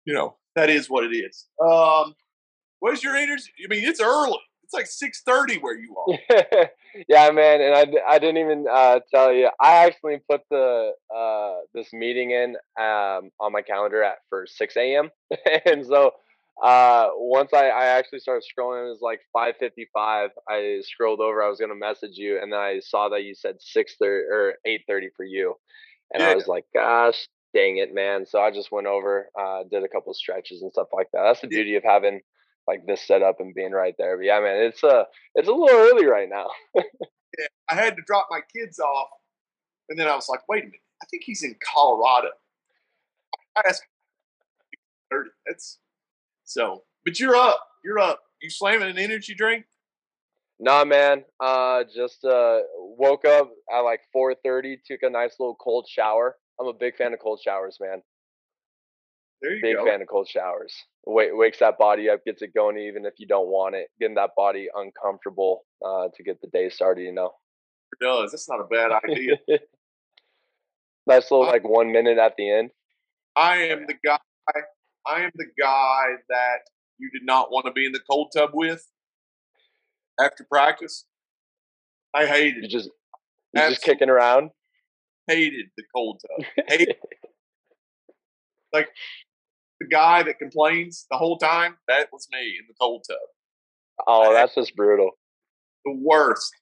you 0.04 0.12
know 0.12 0.34
that 0.56 0.68
is 0.68 0.90
what 0.90 1.04
it 1.04 1.14
is. 1.16 1.46
Um, 1.64 2.14
what's 2.80 3.02
your 3.02 3.16
energy? 3.16 3.52
I 3.64 3.68
mean, 3.68 3.84
it's 3.84 4.00
early. 4.00 4.40
It's 4.64 4.74
like 4.74 4.86
six 4.86 5.22
thirty 5.24 5.58
where 5.58 5.78
you 5.78 5.94
are. 5.96 6.68
yeah, 7.08 7.30
man, 7.30 7.60
and 7.60 7.74
I, 7.74 8.14
I 8.14 8.18
didn't 8.18 8.38
even 8.38 8.66
uh, 8.70 9.00
tell 9.14 9.32
you. 9.32 9.50
I 9.60 9.86
actually 9.86 10.18
put 10.28 10.40
the 10.50 10.92
uh, 11.14 11.54
this 11.74 11.92
meeting 11.92 12.32
in 12.32 12.56
um, 12.78 13.30
on 13.40 13.52
my 13.52 13.62
calendar 13.62 14.02
at 14.02 14.16
for 14.28 14.46
six 14.48 14.76
a.m. 14.76 15.10
and 15.64 15.86
so 15.86 16.10
uh, 16.60 17.08
once 17.14 17.52
I, 17.54 17.68
I 17.68 17.86
actually 17.86 18.18
started 18.18 18.42
scrolling, 18.42 18.84
it 18.84 18.90
was 18.90 19.00
like 19.00 19.20
five 19.32 19.54
fifty 19.60 19.88
five. 19.94 20.30
I 20.48 20.80
scrolled 20.82 21.20
over. 21.20 21.40
I 21.40 21.48
was 21.48 21.60
gonna 21.60 21.76
message 21.76 22.16
you, 22.16 22.40
and 22.42 22.52
then 22.52 22.58
I 22.58 22.80
saw 22.80 23.08
that 23.10 23.22
you 23.22 23.36
said 23.36 23.56
six 23.60 23.94
thirty 24.00 24.26
or 24.28 24.54
eight 24.66 24.82
thirty 24.88 25.10
for 25.16 25.24
you, 25.24 25.54
and 26.12 26.20
I 26.20 26.34
was 26.34 26.48
like, 26.48 26.64
gosh. 26.74 27.28
Dang 27.54 27.76
it, 27.76 27.94
man! 27.94 28.24
So 28.26 28.40
I 28.40 28.50
just 28.50 28.72
went 28.72 28.86
over, 28.86 29.28
uh, 29.38 29.64
did 29.70 29.84
a 29.84 29.88
couple 29.88 30.14
stretches 30.14 30.62
and 30.62 30.72
stuff 30.72 30.88
like 30.92 31.08
that. 31.12 31.22
That's 31.22 31.40
the 31.40 31.48
beauty 31.48 31.76
of 31.76 31.84
having 31.84 32.20
like 32.66 32.86
this 32.86 33.02
set 33.02 33.22
up 33.22 33.40
and 33.40 33.54
being 33.54 33.72
right 33.72 33.94
there. 33.98 34.16
But 34.16 34.24
yeah, 34.24 34.40
man, 34.40 34.62
it's 34.62 34.82
uh 34.82 35.04
it's 35.34 35.48
a 35.48 35.52
little 35.52 35.68
early 35.70 36.06
right 36.06 36.28
now. 36.30 36.48
yeah, 36.74 37.46
I 37.68 37.74
had 37.74 37.96
to 37.96 38.02
drop 38.06 38.28
my 38.30 38.40
kids 38.54 38.78
off, 38.78 39.08
and 39.88 39.98
then 39.98 40.08
I 40.08 40.14
was 40.14 40.28
like, 40.28 40.40
wait 40.48 40.62
a 40.62 40.66
minute. 40.66 40.80
I 41.02 41.06
think 41.10 41.24
he's 41.24 41.42
in 41.42 41.56
Colorado. 41.62 42.28
I 43.56 43.62
asked 43.66 43.82
thirty. 45.10 45.30
That's 45.46 45.78
so. 46.44 46.84
But 47.04 47.18
you're 47.18 47.34
up. 47.36 47.60
You're 47.84 47.98
up. 47.98 48.20
You 48.40 48.48
slamming 48.48 48.88
an 48.88 48.98
energy 48.98 49.34
drink? 49.34 49.64
Nah, 50.60 50.84
man. 50.84 51.24
Uh, 51.40 51.82
just 51.94 52.24
uh 52.24 52.60
woke 52.78 53.24
up 53.24 53.50
at 53.72 53.80
like 53.80 54.00
4:30, 54.14 54.76
took 54.86 55.02
a 55.02 55.10
nice 55.10 55.34
little 55.40 55.56
cold 55.56 55.88
shower. 55.88 56.36
I'm 56.62 56.68
a 56.68 56.72
big 56.78 56.96
fan 56.96 57.12
of 57.12 57.18
cold 57.20 57.40
showers, 57.44 57.78
man. 57.80 58.02
There 59.40 59.54
you 59.56 59.62
Big 59.62 59.76
go. 59.76 59.84
fan 59.84 60.00
of 60.00 60.08
cold 60.08 60.28
showers. 60.28 60.72
Wake, 61.04 61.30
wakes 61.32 61.58
that 61.58 61.76
body 61.76 62.08
up, 62.08 62.24
gets 62.24 62.42
it 62.42 62.54
going, 62.54 62.78
even 62.78 63.04
if 63.04 63.14
you 63.18 63.26
don't 63.26 63.48
want 63.48 63.74
it. 63.74 63.88
Getting 64.00 64.14
that 64.14 64.30
body 64.36 64.68
uncomfortable 64.72 65.64
uh, 65.84 66.08
to 66.14 66.22
get 66.22 66.40
the 66.40 66.46
day 66.48 66.68
started, 66.70 67.02
you 67.02 67.12
know. 67.12 67.32
It 67.92 68.04
does. 68.04 68.30
That's 68.30 68.48
not 68.48 68.60
a 68.60 68.64
bad 68.64 68.92
idea. 69.04 69.36
nice 71.06 71.30
little 71.30 71.46
like 71.46 71.68
one 71.68 71.90
minute 71.90 72.18
at 72.18 72.34
the 72.38 72.48
end. 72.50 72.70
I 73.34 73.56
am 73.64 73.86
the 73.86 73.94
guy. 74.04 74.18
I 75.06 75.22
am 75.22 75.30
the 75.34 75.46
guy 75.60 76.04
that 76.28 76.58
you 76.98 77.10
did 77.10 77.24
not 77.26 77.50
want 77.50 77.66
to 77.66 77.72
be 77.72 77.84
in 77.84 77.92
the 77.92 78.00
cold 78.08 78.30
tub 78.36 78.50
with 78.54 78.86
after 80.20 80.44
practice. 80.44 81.04
I 82.14 82.26
hated 82.26 82.58
You 82.58 82.64
it. 82.64 82.70
just 82.70 82.90
you're 83.54 83.68
just 83.70 83.82
kicking 83.82 84.08
around. 84.10 84.50
Hated 85.26 85.66
the 85.76 85.84
cold 85.94 86.20
tub. 86.20 86.46
Hated 86.68 86.96
like 88.72 88.88
the 89.80 89.86
guy 89.86 90.22
that 90.22 90.38
complains 90.38 91.06
the 91.10 91.16
whole 91.16 91.38
time, 91.38 91.76
that 91.88 92.08
was 92.12 92.28
me 92.32 92.56
in 92.58 92.66
the 92.68 92.74
cold 92.80 93.04
tub. 93.08 93.18
Oh, 94.06 94.32
that's 94.32 94.54
just 94.54 94.74
brutal. 94.76 95.10
The 95.84 95.92
worst. 95.92 96.52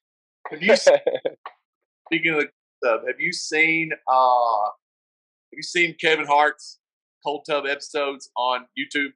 Have 0.51 0.63
you 0.63 0.77
speaking 2.07 2.35
of 2.35 2.41
the 2.41 2.49
tub, 2.85 3.01
have 3.07 3.21
you 3.21 3.33
seen 3.33 3.91
uh 3.93 4.65
have 4.65 5.57
you 5.57 5.63
seen 5.63 5.97
Kevin 6.01 6.27
Hart's 6.27 6.79
cold 7.25 7.45
tub 7.49 7.67
episodes 7.67 8.31
on 8.37 8.67
YouTube? 8.79 9.13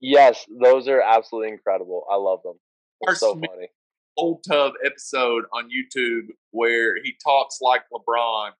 yes, 0.00 0.46
those 0.62 0.88
are 0.88 1.00
absolutely 1.00 1.52
incredible. 1.52 2.06
I 2.10 2.16
love 2.16 2.40
them. 2.42 2.54
They're 3.02 3.14
so 3.14 3.34
funny. 3.34 3.68
Cold 4.18 4.44
tub 4.48 4.72
episode 4.84 5.44
on 5.52 5.68
YouTube 5.68 6.28
where 6.50 6.96
he 7.02 7.14
talks 7.22 7.58
like 7.60 7.82
LeBron 7.92 8.50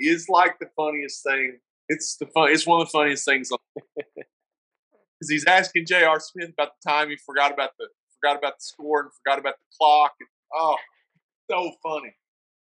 is 0.00 0.28
like 0.28 0.58
the 0.58 0.68
funniest 0.76 1.22
thing. 1.22 1.58
It's 1.88 2.16
the 2.16 2.26
fun. 2.26 2.50
It's 2.50 2.66
one 2.66 2.80
of 2.80 2.88
the 2.88 2.90
funniest 2.90 3.24
things 3.24 3.50
because 3.96 5.28
he's 5.28 5.44
asking 5.46 5.86
J.R. 5.86 6.20
Smith 6.20 6.50
about 6.50 6.72
the 6.82 6.90
time 6.90 7.10
he 7.10 7.16
forgot 7.16 7.52
about 7.52 7.70
the 7.78 7.88
forgot 8.20 8.38
about 8.38 8.54
the 8.58 8.64
score 8.64 9.02
and 9.02 9.10
forgot 9.24 9.38
about 9.38 9.54
the 9.54 9.76
clock. 9.78 10.12
And, 10.20 10.28
oh, 10.54 10.76
so 11.50 11.72
funny! 11.82 12.14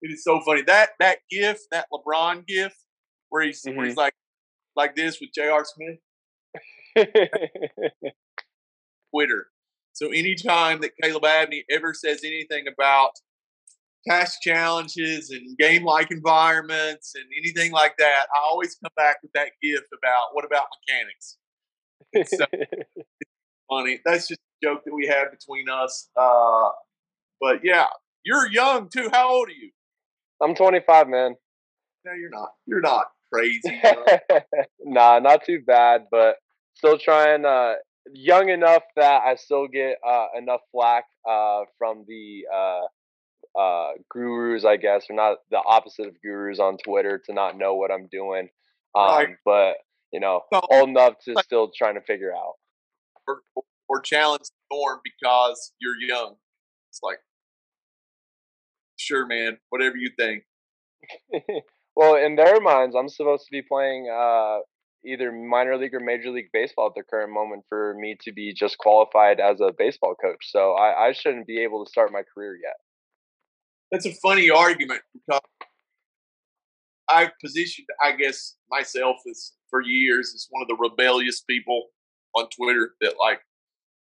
It 0.03 0.13
is 0.13 0.25
so 0.25 0.41
funny 0.41 0.63
that 0.63 0.91
that 1.01 1.19
gif, 1.31 1.59
that 1.71 1.87
LeBron 1.93 2.47
gif, 2.47 2.75
where 3.29 3.43
he's 3.43 3.63
where 3.65 3.85
he's 3.85 3.93
mm-hmm. 3.93 4.01
like 4.01 4.15
like 4.77 4.97
this 4.97 5.21
with 5.21 5.31
J.R. 5.35 5.65
Smith. 5.65 5.99
Twitter. 9.13 9.47
So 9.93 10.09
anytime 10.09 10.81
that 10.81 10.93
Caleb 11.03 11.25
Abney 11.25 11.65
ever 11.71 11.93
says 11.95 12.23
anything 12.25 12.67
about 12.67 13.13
task 14.09 14.40
challenges 14.42 15.30
and 15.30 15.57
game 15.59 15.85
like 15.85 16.11
environments 16.11 17.14
and 17.14 17.25
anything 17.37 17.73
like 17.73 17.97
that, 17.99 18.26
I 18.35 18.38
always 18.38 18.76
come 18.76 18.92
back 18.97 19.19
with 19.23 19.33
that 19.33 19.50
gift 19.62 19.88
about 19.97 20.28
what 20.33 20.45
about 20.45 20.66
mechanics? 20.88 21.37
It's 22.12 22.37
so 22.37 22.47
funny. 23.71 24.00
That's 24.04 24.28
just 24.28 24.40
a 24.40 24.66
joke 24.66 24.83
that 24.85 24.95
we 24.95 25.07
have 25.07 25.30
between 25.30 25.69
us. 25.69 26.09
Uh, 26.16 26.71
but 27.40 27.61
yeah, 27.62 27.87
you're 28.25 28.50
young 28.50 28.88
too. 28.88 29.09
How 29.12 29.30
old 29.30 29.49
are 29.49 29.52
you? 29.52 29.71
I'm 30.42 30.54
25, 30.54 31.09
man. 31.09 31.37
No, 32.04 32.12
you're 32.12 32.30
not. 32.30 32.50
You're 32.66 32.80
not 32.80 33.07
crazy. 33.33 33.80
nah, 34.80 35.19
not 35.19 35.45
too 35.45 35.61
bad, 35.66 36.07
but 36.11 36.37
still 36.75 36.99
trying. 36.99 37.45
Uh, 37.45 37.75
young 38.12 38.49
enough 38.49 38.83
that 38.97 39.23
I 39.25 39.37
still 39.37 39.69
get 39.69 39.99
uh, 40.07 40.26
enough 40.37 40.61
flack 40.73 41.04
uh, 41.28 41.61
from 41.78 42.04
the 42.09 42.45
uh, 43.59 43.90
gurus, 44.09 44.64
I 44.64 44.76
guess, 44.76 45.07
or 45.11 45.14
not 45.16 45.38
the 45.50 45.61
opposite 45.64 46.07
of 46.07 46.21
gurus 46.23 46.59
on 46.61 46.76
Twitter 46.78 47.21
to 47.26 47.33
not 47.33 47.57
know 47.59 47.75
what 47.75 47.90
I'm 47.90 48.07
doing. 48.11 48.49
Um, 48.95 49.04
Right. 49.04 49.28
But 49.45 49.76
you 50.12 50.21
know, 50.21 50.42
So- 50.52 50.61
old 50.71 50.88
enough 50.88 51.14
to 51.26 51.37
still 51.42 51.71
trying 51.76 51.95
to 51.95 52.00
figure 52.02 52.33
out. 52.35 52.54
or, 53.28 53.42
or 53.88 54.00
challenge 54.00 54.42
the 54.71 54.76
norm 54.76 55.00
because 55.04 55.73
you're 55.80 55.97
young. 55.97 56.37
It's 56.88 57.00
like, 57.02 57.19
sure, 58.97 59.26
man, 59.26 59.59
whatever 59.71 59.97
you 59.97 60.11
think. 60.19 60.45
well, 61.97 62.16
in 62.16 62.37
their 62.37 62.61
minds, 62.61 62.95
I'm 62.97 63.09
supposed 63.09 63.45
to 63.47 63.50
be 63.52 63.62
playing 63.62 64.09
uh, 64.12 64.59
either 65.04 65.33
minor 65.33 65.76
league 65.76 65.95
or 65.95 66.00
major 66.00 66.30
league 66.30 66.50
baseball 66.52 66.87
at 66.88 66.95
the 66.95 67.02
current 67.02 67.33
moment 67.33 67.64
for 67.69 67.95
me 67.99 68.16
to 68.23 68.33
be 68.33 68.52
just 68.52 68.78
qualified 68.78 69.40
as 69.40 69.61
a 69.61 69.73
baseball 69.76 70.14
coach. 70.21 70.50
So 70.50 70.73
I, 70.75 71.09
I 71.09 71.12
shouldn't 71.12 71.47
be 71.47 71.62
able 71.62 71.85
to 71.85 71.90
start 71.90 72.12
my 72.12 72.23
career 72.35 72.57
yet. 72.62 72.76
That's 73.91 74.07
a 74.07 74.15
funny 74.15 74.51
argument 74.51 75.03
because 75.13 75.41
I've 77.09 77.33
positioned, 77.41 77.89
I 78.03 78.13
guess, 78.13 78.57
myself 78.71 79.17
as 79.29 79.53
for 79.69 79.83
years 79.83 80.33
as 80.35 80.47
one 80.51 80.63
of 80.63 80.69
the 80.69 80.77
rebellious 80.77 81.41
people 81.41 81.87
on 82.37 82.49
Twitter 82.57 82.95
that 83.01 83.15
like 83.19 83.41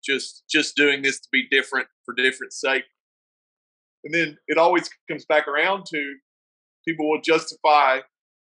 just 0.04 0.44
just 0.50 0.76
doing 0.76 1.02
this 1.02 1.20
to 1.20 1.28
be 1.32 1.48
different 1.50 1.88
for 2.04 2.14
different 2.14 2.52
sake. 2.52 2.84
And 4.04 4.14
then 4.14 4.36
it 4.48 4.58
always 4.58 4.88
comes 5.08 5.24
back 5.24 5.48
around 5.48 5.86
to 5.86 6.14
people 6.86 7.08
will 7.08 7.20
justify 7.20 8.00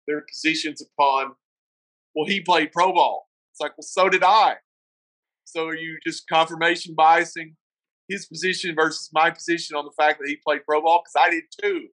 their 0.06 0.24
positions 0.28 0.82
upon, 0.82 1.32
well, 2.14 2.26
he 2.26 2.40
played 2.40 2.72
pro 2.72 2.92
ball. 2.92 3.28
It's 3.52 3.60
like, 3.60 3.72
well, 3.76 3.86
so 3.86 4.08
did 4.08 4.24
I. 4.24 4.56
So 5.44 5.66
are 5.68 5.76
you 5.76 5.98
just 6.04 6.28
confirmation 6.28 6.94
biasing 6.96 7.54
his 8.08 8.26
position 8.26 8.74
versus 8.74 9.10
my 9.12 9.30
position 9.30 9.76
on 9.76 9.84
the 9.84 9.92
fact 9.96 10.18
that 10.18 10.28
he 10.28 10.36
played 10.36 10.64
pro 10.64 10.82
ball? 10.82 11.02
Because 11.04 11.26
I 11.26 11.30
did 11.30 11.44
too. 11.62 11.88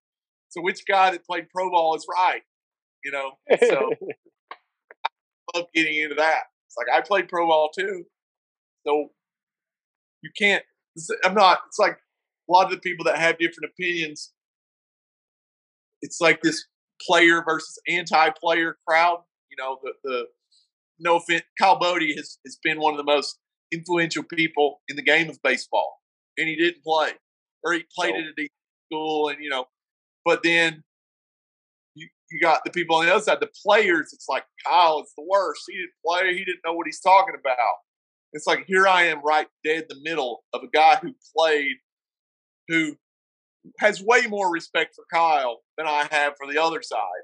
So 0.50 0.62
which 0.62 0.86
guy 0.86 1.12
that 1.12 1.26
played 1.26 1.50
pro 1.50 1.70
ball 1.70 1.96
is 1.96 2.06
right? 2.10 2.42
You 3.04 3.12
know? 3.12 3.32
So 3.60 3.92
I 4.52 5.58
love 5.58 5.68
getting 5.74 5.98
into 5.98 6.16
that. 6.16 6.44
It's 6.68 6.78
like 6.78 6.88
I 6.94 7.02
played 7.02 7.28
pro 7.28 7.48
ball 7.48 7.70
too. 7.78 8.06
So 8.86 9.10
you 10.22 10.32
can't 10.38 10.64
I'm 11.24 11.34
not 11.34 11.60
it's 11.68 11.80
like 11.80 11.98
a 12.50 12.52
lot 12.52 12.66
of 12.66 12.72
the 12.72 12.80
people 12.80 13.06
that 13.06 13.18
have 13.18 13.38
different 13.38 13.72
opinions, 13.72 14.32
it's 16.02 16.20
like 16.20 16.42
this 16.42 16.66
player 17.02 17.44
versus 17.48 17.80
anti-player 17.88 18.78
crowd. 18.88 19.20
You 19.50 19.58
know, 19.58 19.78
the 19.82 19.94
the 20.04 20.26
no 21.00 21.18
offense, 21.18 21.44
Kyle 21.60 21.80
Boddy 21.80 22.16
has, 22.16 22.38
has 22.46 22.58
been 22.62 22.80
one 22.80 22.94
of 22.94 22.98
the 22.98 23.04
most 23.04 23.40
influential 23.72 24.24
people 24.24 24.82
in 24.88 24.96
the 24.96 25.02
game 25.02 25.30
of 25.30 25.42
baseball, 25.44 26.01
and 26.38 26.48
he 26.48 26.56
didn't 26.56 26.84
play, 26.84 27.12
or 27.64 27.74
he 27.74 27.86
played 27.96 28.14
No. 28.16 28.22
at 28.22 28.40
a 28.40 28.50
school, 28.88 29.30
and 29.30 29.44
you 29.44 29.50
know, 29.50 29.66
but 30.26 30.44
then 30.44 30.84
you 31.96 32.08
you 32.30 32.40
got 32.42 32.64
the 32.64 32.72
people 32.72 32.96
on 32.98 33.06
the 33.06 33.14
other 33.14 33.24
side, 33.24 33.40
the 33.40 33.50
players. 33.66 34.12
It's 34.14 34.28
like 34.30 34.46
Kyle 34.66 35.02
is 35.02 35.12
the 35.18 35.26
worst. 35.30 35.62
He 35.68 35.78
didn't 35.78 35.92
play. 36.06 36.34
He 36.34 36.46
didn't 36.46 36.62
know 36.66 36.74
what 36.74 36.86
he's 36.88 37.00
talking 37.02 37.36
about. 37.40 37.76
It's 38.34 38.48
like 38.48 38.66
here 38.66 38.88
I 38.88 39.04
am, 39.04 39.22
right 39.24 39.48
dead 39.64 39.84
in 39.90 39.98
the 39.98 40.10
middle 40.10 40.44
of 40.54 40.64
a 40.64 40.68
guy 40.68 40.96
who 41.02 41.14
played, 41.36 41.76
who 42.70 42.96
has 43.80 44.02
way 44.02 44.26
more 44.28 44.52
respect 44.52 44.96
for 44.96 45.04
Kyle 45.14 45.60
than 45.78 45.86
I 45.88 46.08
have 46.12 46.34
for 46.38 46.52
the 46.52 46.62
other 46.62 46.82
side. 46.82 47.24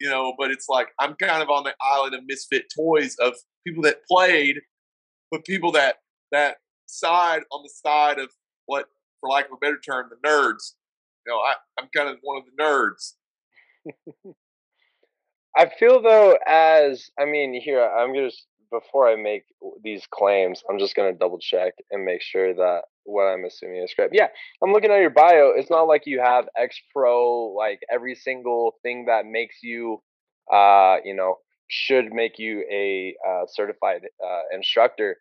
You 0.00 0.08
know, 0.08 0.34
but 0.38 0.50
it's 0.50 0.68
like 0.68 0.88
I'm 0.98 1.14
kind 1.14 1.42
of 1.42 1.50
on 1.50 1.64
the 1.64 1.74
island 1.80 2.14
of 2.14 2.22
misfit 2.26 2.64
toys 2.76 3.16
of 3.20 3.34
people 3.66 3.82
that 3.84 4.04
played, 4.10 4.60
but 5.30 5.44
people 5.44 5.72
that 5.72 5.96
that 6.32 6.56
side 6.86 7.42
on 7.52 7.62
the 7.62 7.70
side 7.70 8.18
of 8.18 8.30
what, 8.70 8.86
for 9.20 9.28
lack 9.28 9.46
of 9.46 9.52
a 9.52 9.56
better 9.56 9.78
term, 9.78 10.08
the 10.10 10.28
nerds. 10.28 10.74
You 11.26 11.32
know, 11.32 11.38
I, 11.38 11.54
I'm 11.76 11.88
kind 11.94 12.08
of 12.08 12.18
one 12.22 12.38
of 12.38 12.44
the 12.44 12.62
nerds. 12.62 13.14
I 15.56 15.68
feel 15.78 16.00
though, 16.00 16.38
as 16.46 17.10
I 17.18 17.24
mean, 17.24 17.60
here 17.60 17.82
I'm 17.82 18.14
just 18.14 18.46
before 18.70 19.08
I 19.08 19.16
make 19.16 19.42
these 19.82 20.06
claims, 20.08 20.62
I'm 20.70 20.78
just 20.78 20.94
gonna 20.94 21.12
double 21.12 21.40
check 21.40 21.72
and 21.90 22.04
make 22.04 22.22
sure 22.22 22.54
that 22.54 22.82
what 23.02 23.24
I'm 23.24 23.44
assuming 23.44 23.82
is 23.82 23.92
correct. 23.92 24.14
Yeah, 24.14 24.28
I'm 24.62 24.72
looking 24.72 24.92
at 24.92 25.00
your 25.00 25.10
bio. 25.10 25.50
It's 25.56 25.70
not 25.70 25.88
like 25.88 26.02
you 26.06 26.20
have 26.20 26.44
X 26.56 26.80
Pro, 26.94 27.52
like 27.56 27.80
every 27.92 28.14
single 28.14 28.76
thing 28.84 29.06
that 29.06 29.26
makes 29.26 29.56
you, 29.64 30.00
uh, 30.52 30.98
you 31.04 31.14
know, 31.14 31.38
should 31.66 32.12
make 32.12 32.38
you 32.38 32.64
a 32.70 33.16
uh, 33.28 33.46
certified 33.48 34.02
uh, 34.24 34.42
instructor. 34.54 35.16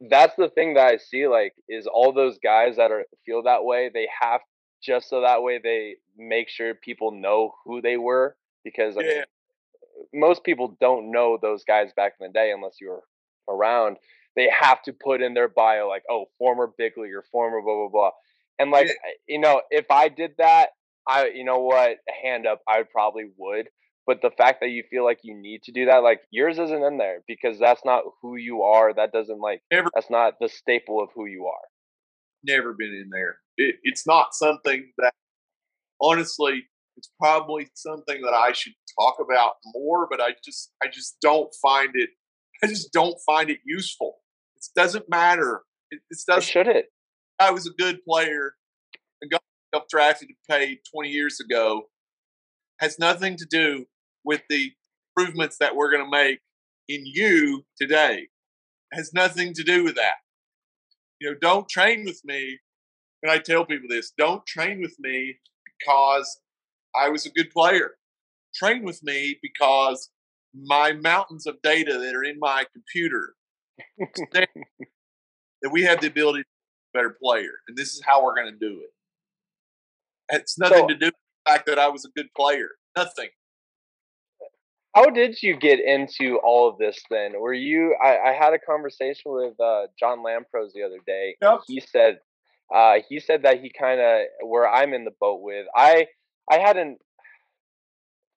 That's 0.00 0.34
the 0.36 0.48
thing 0.48 0.74
that 0.74 0.86
I 0.86 0.96
see. 0.98 1.26
Like, 1.26 1.54
is 1.68 1.86
all 1.86 2.12
those 2.12 2.38
guys 2.42 2.76
that 2.76 2.90
are 2.90 3.04
feel 3.24 3.42
that 3.44 3.64
way. 3.64 3.90
They 3.92 4.08
have 4.20 4.40
just 4.82 5.08
so 5.08 5.22
that 5.22 5.42
way 5.42 5.58
they 5.62 5.96
make 6.16 6.48
sure 6.48 6.74
people 6.74 7.10
know 7.10 7.54
who 7.64 7.80
they 7.80 7.96
were 7.96 8.36
because 8.64 8.96
I 8.96 9.00
mean, 9.00 9.22
most 10.12 10.44
people 10.44 10.76
don't 10.80 11.10
know 11.10 11.38
those 11.40 11.64
guys 11.64 11.90
back 11.96 12.14
in 12.20 12.26
the 12.26 12.32
day 12.32 12.52
unless 12.52 12.76
you 12.80 12.90
were 12.90 13.02
around. 13.48 13.96
They 14.34 14.50
have 14.60 14.82
to 14.82 14.92
put 14.92 15.22
in 15.22 15.34
their 15.34 15.48
bio 15.48 15.88
like, 15.88 16.02
oh, 16.10 16.26
former 16.38 16.70
big 16.76 16.92
leaguer, 16.96 17.24
former 17.32 17.62
blah 17.62 17.74
blah 17.74 17.88
blah. 17.88 18.10
And 18.58 18.70
like, 18.70 18.86
Yeah. 18.88 18.92
You 19.26 19.38
know, 19.40 19.62
if 19.70 19.90
I 19.90 20.08
did 20.08 20.32
that, 20.38 20.70
I, 21.06 21.28
you 21.28 21.44
know 21.44 21.60
what, 21.60 21.98
hand 22.22 22.46
up, 22.46 22.60
I 22.68 22.82
probably 22.82 23.30
would. 23.36 23.68
But 24.06 24.22
the 24.22 24.30
fact 24.30 24.60
that 24.60 24.68
you 24.70 24.84
feel 24.88 25.04
like 25.04 25.18
you 25.24 25.34
need 25.36 25.62
to 25.64 25.72
do 25.72 25.86
that, 25.86 25.98
like 26.04 26.20
yours 26.30 26.58
isn't 26.58 26.82
in 26.82 26.96
there 26.98 27.22
because 27.26 27.58
that's 27.58 27.84
not 27.84 28.04
who 28.22 28.36
you 28.36 28.62
are. 28.62 28.94
That 28.94 29.10
doesn't 29.12 29.40
like, 29.40 29.62
Never- 29.72 29.90
that's 29.94 30.10
not 30.10 30.34
the 30.40 30.48
staple 30.48 31.02
of 31.02 31.08
who 31.14 31.26
you 31.26 31.46
are. 31.46 31.66
never 32.44 32.72
been 32.72 32.94
in 32.94 33.10
there. 33.10 33.38
It, 33.56 33.76
it's 33.82 34.06
not 34.06 34.28
something 34.34 34.92
that, 34.98 35.12
honestly, 36.00 36.64
it's 36.96 37.10
probably 37.20 37.68
something 37.74 38.20
that 38.22 38.32
I 38.32 38.52
should 38.52 38.74
talk 38.98 39.16
about 39.20 39.54
more. 39.74 40.06
But 40.08 40.20
I 40.20 40.30
just, 40.44 40.72
I 40.82 40.86
just 40.88 41.16
don't 41.20 41.52
find 41.60 41.90
it. 41.94 42.10
I 42.62 42.68
just 42.68 42.92
don't 42.92 43.18
find 43.26 43.50
it 43.50 43.58
useful. 43.66 44.18
It 44.56 44.66
doesn't 44.76 45.08
matter. 45.08 45.62
It, 45.90 46.00
it 46.10 46.18
doesn't. 46.26 46.42
should 46.48 46.68
it. 46.68 46.86
I 47.40 47.50
was 47.50 47.66
a 47.66 47.70
good 47.70 47.98
player 48.04 48.52
and 49.20 49.30
got 49.30 49.42
drafted 49.90 50.28
and 50.28 50.36
paid 50.48 50.78
20 50.94 51.10
years 51.10 51.38
ago 51.40 51.88
has 52.78 52.98
nothing 52.98 53.36
to 53.36 53.46
do 53.46 53.86
with 54.26 54.42
the 54.50 54.72
improvements 55.16 55.56
that 55.58 55.74
we're 55.74 55.90
going 55.90 56.04
to 56.04 56.10
make 56.10 56.40
in 56.88 57.02
you 57.06 57.64
today. 57.80 58.28
has 58.92 59.12
nothing 59.14 59.54
to 59.54 59.62
do 59.62 59.82
with 59.84 59.94
that. 59.94 60.16
You 61.20 61.30
know, 61.30 61.36
don't 61.40 61.68
train 61.68 62.04
with 62.04 62.20
me. 62.24 62.58
And 63.22 63.32
I 63.32 63.38
tell 63.38 63.64
people 63.64 63.88
this 63.88 64.12
don't 64.18 64.44
train 64.46 64.80
with 64.82 64.94
me 64.98 65.36
because 65.78 66.40
I 66.94 67.08
was 67.08 67.24
a 67.26 67.30
good 67.30 67.50
player. 67.50 67.92
Train 68.54 68.84
with 68.84 69.02
me 69.02 69.38
because 69.42 70.10
my 70.54 70.92
mountains 70.92 71.46
of 71.46 71.60
data 71.62 71.98
that 71.98 72.14
are 72.14 72.24
in 72.24 72.38
my 72.38 72.64
computer 72.72 73.34
that 74.32 74.48
we 75.70 75.82
have 75.82 76.00
the 76.00 76.06
ability 76.08 76.40
to 76.40 76.44
be 76.44 76.98
a 76.98 77.02
better 77.02 77.16
player, 77.22 77.50
and 77.68 77.76
this 77.76 77.88
is 77.94 78.02
how 78.06 78.22
we're 78.24 78.34
going 78.34 78.50
to 78.52 78.58
do 78.58 78.80
it. 78.80 78.90
It's 80.36 80.58
nothing 80.58 80.78
So- 80.78 80.88
to 80.88 80.94
do 80.94 81.06
with 81.06 81.14
the 81.44 81.50
fact 81.52 81.66
that 81.66 81.78
I 81.78 81.88
was 81.88 82.04
a 82.04 82.10
good 82.16 82.28
player. 82.36 82.68
Nothing. 82.96 83.28
How 84.96 85.10
did 85.10 85.42
you 85.42 85.58
get 85.58 85.78
into 85.78 86.38
all 86.42 86.70
of 86.70 86.78
this 86.78 86.98
then? 87.10 87.38
Were 87.38 87.52
you 87.52 87.94
I, 88.02 88.30
I 88.30 88.32
had 88.32 88.54
a 88.54 88.58
conversation 88.58 89.24
with 89.26 89.52
uh, 89.60 89.88
John 90.00 90.20
Lampros 90.20 90.72
the 90.74 90.84
other 90.84 91.00
day. 91.06 91.36
Yep. 91.42 91.60
He 91.66 91.80
said 91.80 92.20
uh, 92.74 92.94
he 93.06 93.20
said 93.20 93.42
that 93.42 93.60
he 93.60 93.70
kind 93.78 94.00
of 94.00 94.22
where 94.48 94.66
I'm 94.66 94.94
in 94.94 95.04
the 95.04 95.12
boat 95.20 95.42
with. 95.42 95.66
I 95.76 96.06
I 96.50 96.58
had 96.58 96.78
an 96.78 96.96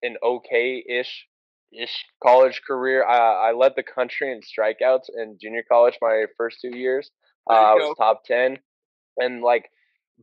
an 0.04 0.18
okay 0.22 0.84
ish 0.86 1.28
ish 1.72 2.06
college 2.22 2.62
career. 2.68 3.06
I, 3.06 3.50
I 3.50 3.52
led 3.54 3.74
the 3.78 3.84
country 3.84 4.30
in 4.30 4.42
strikeouts 4.42 5.06
in 5.16 5.38
junior 5.42 5.64
college 5.72 5.98
my 6.02 6.26
first 6.36 6.58
two 6.62 6.76
years. 6.76 7.10
Uh, 7.50 7.54
I 7.54 7.74
was 7.76 7.96
top 7.98 8.26
ten, 8.26 8.60
and 9.18 9.42
like, 9.42 9.70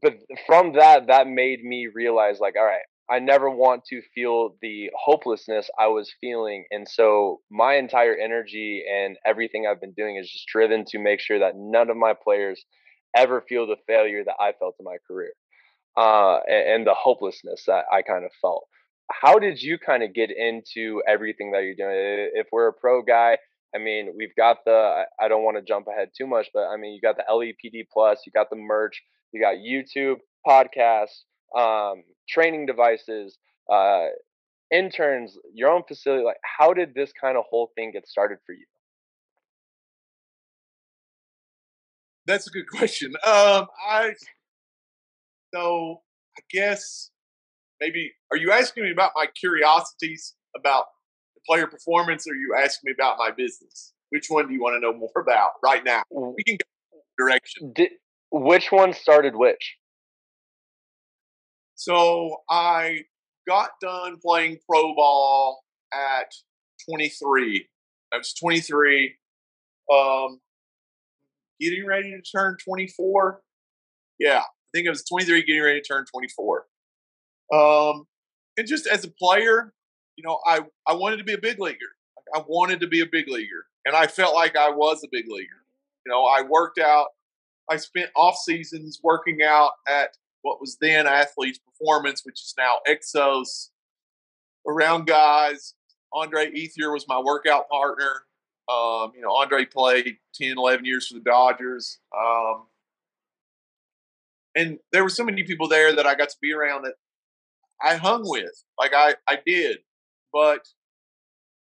but 0.02 0.18
from 0.46 0.74
that, 0.74 1.06
that 1.06 1.28
made 1.28 1.64
me 1.64 1.88
realize 1.92 2.40
like, 2.40 2.56
all 2.58 2.64
right, 2.66 2.84
I 3.10 3.18
never 3.20 3.48
want 3.50 3.84
to 3.86 4.02
feel 4.14 4.56
the 4.62 4.90
hopelessness 4.98 5.70
I 5.78 5.86
was 5.88 6.12
feeling, 6.20 6.64
and 6.70 6.88
so 6.88 7.40
my 7.50 7.74
entire 7.74 8.14
energy 8.16 8.84
and 8.90 9.16
everything 9.24 9.66
I've 9.66 9.80
been 9.80 9.92
doing 9.92 10.16
is 10.16 10.30
just 10.30 10.46
driven 10.48 10.84
to 10.86 10.98
make 10.98 11.20
sure 11.20 11.38
that 11.38 11.54
none 11.56 11.90
of 11.90 11.96
my 11.96 12.14
players 12.14 12.64
ever 13.16 13.40
feel 13.48 13.66
the 13.66 13.76
failure 13.86 14.24
that 14.24 14.36
I 14.40 14.52
felt 14.58 14.74
in 14.80 14.84
my 14.84 14.96
career, 15.06 15.32
uh, 15.96 16.38
and, 16.48 16.68
and 16.70 16.86
the 16.86 16.94
hopelessness 16.94 17.64
that 17.66 17.84
I 17.92 18.02
kind 18.02 18.24
of 18.24 18.32
felt 18.42 18.66
how 19.10 19.38
did 19.38 19.62
you 19.62 19.78
kind 19.78 20.02
of 20.02 20.12
get 20.14 20.30
into 20.30 21.02
everything 21.06 21.52
that 21.52 21.62
you're 21.62 21.74
doing? 21.74 22.30
If 22.34 22.48
we're 22.52 22.68
a 22.68 22.72
pro 22.72 23.02
guy, 23.02 23.38
I 23.74 23.78
mean, 23.78 24.14
we've 24.16 24.34
got 24.36 24.58
the, 24.64 25.04
I- 25.20 25.28
don't 25.28 25.44
want 25.44 25.56
to 25.56 25.62
jump 25.62 25.86
ahead 25.88 26.10
too 26.16 26.26
much, 26.26 26.48
but 26.52 26.64
I 26.64 26.76
mean, 26.76 26.94
you 26.94 27.00
got 27.00 27.16
the 27.16 27.24
LEPD 27.30 27.86
plus, 27.92 28.20
you 28.26 28.32
got 28.32 28.50
the 28.50 28.56
merch, 28.56 29.02
you 29.32 29.40
got 29.40 29.56
YouTube, 29.56 30.16
podcast, 30.46 31.10
um, 31.56 32.02
training 32.28 32.66
devices, 32.66 33.38
uh, 33.72 34.06
interns, 34.72 35.36
your 35.54 35.70
own 35.70 35.82
facility. 35.86 36.24
Like, 36.24 36.36
how 36.58 36.72
did 36.72 36.94
this 36.94 37.12
kind 37.12 37.36
of 37.36 37.44
whole 37.48 37.70
thing 37.76 37.92
get 37.92 38.06
started 38.06 38.38
for 38.46 38.52
you? 38.52 38.66
That's 42.26 42.46
a 42.48 42.50
good 42.50 42.68
question. 42.68 43.14
Um, 43.24 43.66
I 43.88 44.14
so 45.54 46.02
I 46.36 46.42
guess 46.50 47.10
maybe 47.80 48.12
are 48.30 48.36
you 48.36 48.50
asking 48.50 48.84
me 48.84 48.90
about 48.90 49.12
my 49.14 49.26
curiosities 49.38 50.34
about 50.56 50.86
the 51.34 51.40
player 51.46 51.66
performance, 51.66 52.26
or 52.26 52.32
are 52.32 52.34
you 52.34 52.56
asking 52.58 52.88
me 52.88 52.94
about 52.98 53.16
my 53.18 53.30
business? 53.30 53.92
Which 54.10 54.26
one 54.28 54.48
do 54.48 54.54
you 54.54 54.60
want 54.60 54.74
to 54.74 54.80
know 54.80 54.96
more 54.96 55.10
about 55.16 55.52
right 55.62 55.84
now? 55.84 56.02
We 56.10 56.42
can 56.44 56.56
go 56.56 56.98
direction. 57.18 57.72
Did, 57.74 57.90
which 58.32 58.72
one 58.72 58.92
started 58.92 59.36
which? 59.36 59.76
So 61.76 62.38
I 62.50 63.02
got 63.46 63.70
done 63.80 64.16
playing 64.20 64.58
pro 64.68 64.94
ball 64.94 65.62
at 65.92 66.32
23. 66.88 67.68
I 68.12 68.16
was 68.16 68.32
23. 68.34 69.14
Um, 69.92 70.40
getting 71.60 71.86
ready 71.86 72.10
to 72.10 72.22
turn 72.22 72.56
24. 72.64 73.42
Yeah, 74.18 74.38
I 74.38 74.68
think 74.74 74.86
I 74.86 74.90
was 74.90 75.04
23, 75.04 75.42
getting 75.42 75.62
ready 75.62 75.80
to 75.80 75.86
turn 75.86 76.04
24. 76.10 76.66
Um, 77.52 78.06
and 78.56 78.66
just 78.66 78.86
as 78.86 79.04
a 79.04 79.10
player, 79.10 79.72
you 80.16 80.24
know, 80.26 80.38
I 80.46 80.60
I 80.86 80.94
wanted 80.94 81.18
to 81.18 81.24
be 81.24 81.34
a 81.34 81.38
big 81.38 81.60
leaguer. 81.60 81.76
I 82.34 82.42
wanted 82.48 82.80
to 82.80 82.88
be 82.88 83.00
a 83.00 83.06
big 83.06 83.28
leaguer, 83.28 83.66
and 83.84 83.94
I 83.94 84.06
felt 84.06 84.34
like 84.34 84.56
I 84.56 84.70
was 84.70 85.04
a 85.04 85.08
big 85.12 85.26
leaguer. 85.28 85.62
You 86.04 86.12
know, 86.12 86.24
I 86.24 86.42
worked 86.42 86.78
out. 86.78 87.08
I 87.70 87.76
spent 87.76 88.10
off 88.16 88.36
seasons 88.36 89.00
working 89.02 89.42
out 89.42 89.72
at 89.86 90.16
what 90.46 90.60
was 90.60 90.78
then 90.80 91.08
Athletes 91.08 91.58
Performance, 91.58 92.22
which 92.24 92.40
is 92.40 92.54
now 92.56 92.76
Exos, 92.88 93.70
around 94.64 95.08
guys. 95.08 95.74
Andre 96.12 96.52
Ethier 96.52 96.92
was 96.92 97.04
my 97.08 97.18
workout 97.18 97.68
partner. 97.68 98.22
Um, 98.68 99.10
you 99.16 99.22
know, 99.22 99.34
Andre 99.34 99.64
played 99.64 100.18
10, 100.40 100.56
11 100.56 100.84
years 100.84 101.08
for 101.08 101.14
the 101.14 101.20
Dodgers. 101.20 101.98
Um, 102.16 102.66
and 104.54 104.78
there 104.92 105.02
were 105.02 105.10
so 105.10 105.24
many 105.24 105.42
people 105.42 105.68
there 105.68 105.92
that 105.92 106.06
I 106.06 106.14
got 106.14 106.28
to 106.28 106.36
be 106.40 106.52
around 106.52 106.82
that 106.82 106.94
I 107.82 107.96
hung 107.96 108.22
with. 108.24 108.62
Like 108.78 108.92
I, 108.94 109.16
I 109.28 109.38
did. 109.44 109.78
But 110.32 110.68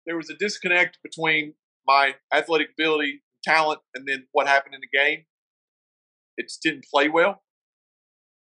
there 0.07 0.17
was 0.17 0.31
a 0.31 0.35
disconnect 0.35 0.99
between 1.03 1.53
my 1.87 2.15
athletic 2.33 2.71
ability, 2.73 3.23
talent, 3.45 3.81
and 3.95 4.09
then 4.09 4.27
what 4.33 4.47
happened 4.47 4.75
in 4.75 4.81
the 4.81 4.99
game. 4.99 5.27
It 6.39 6.45
just 6.45 6.63
didn't 6.63 6.87
play 6.91 7.11
well. 7.11 7.43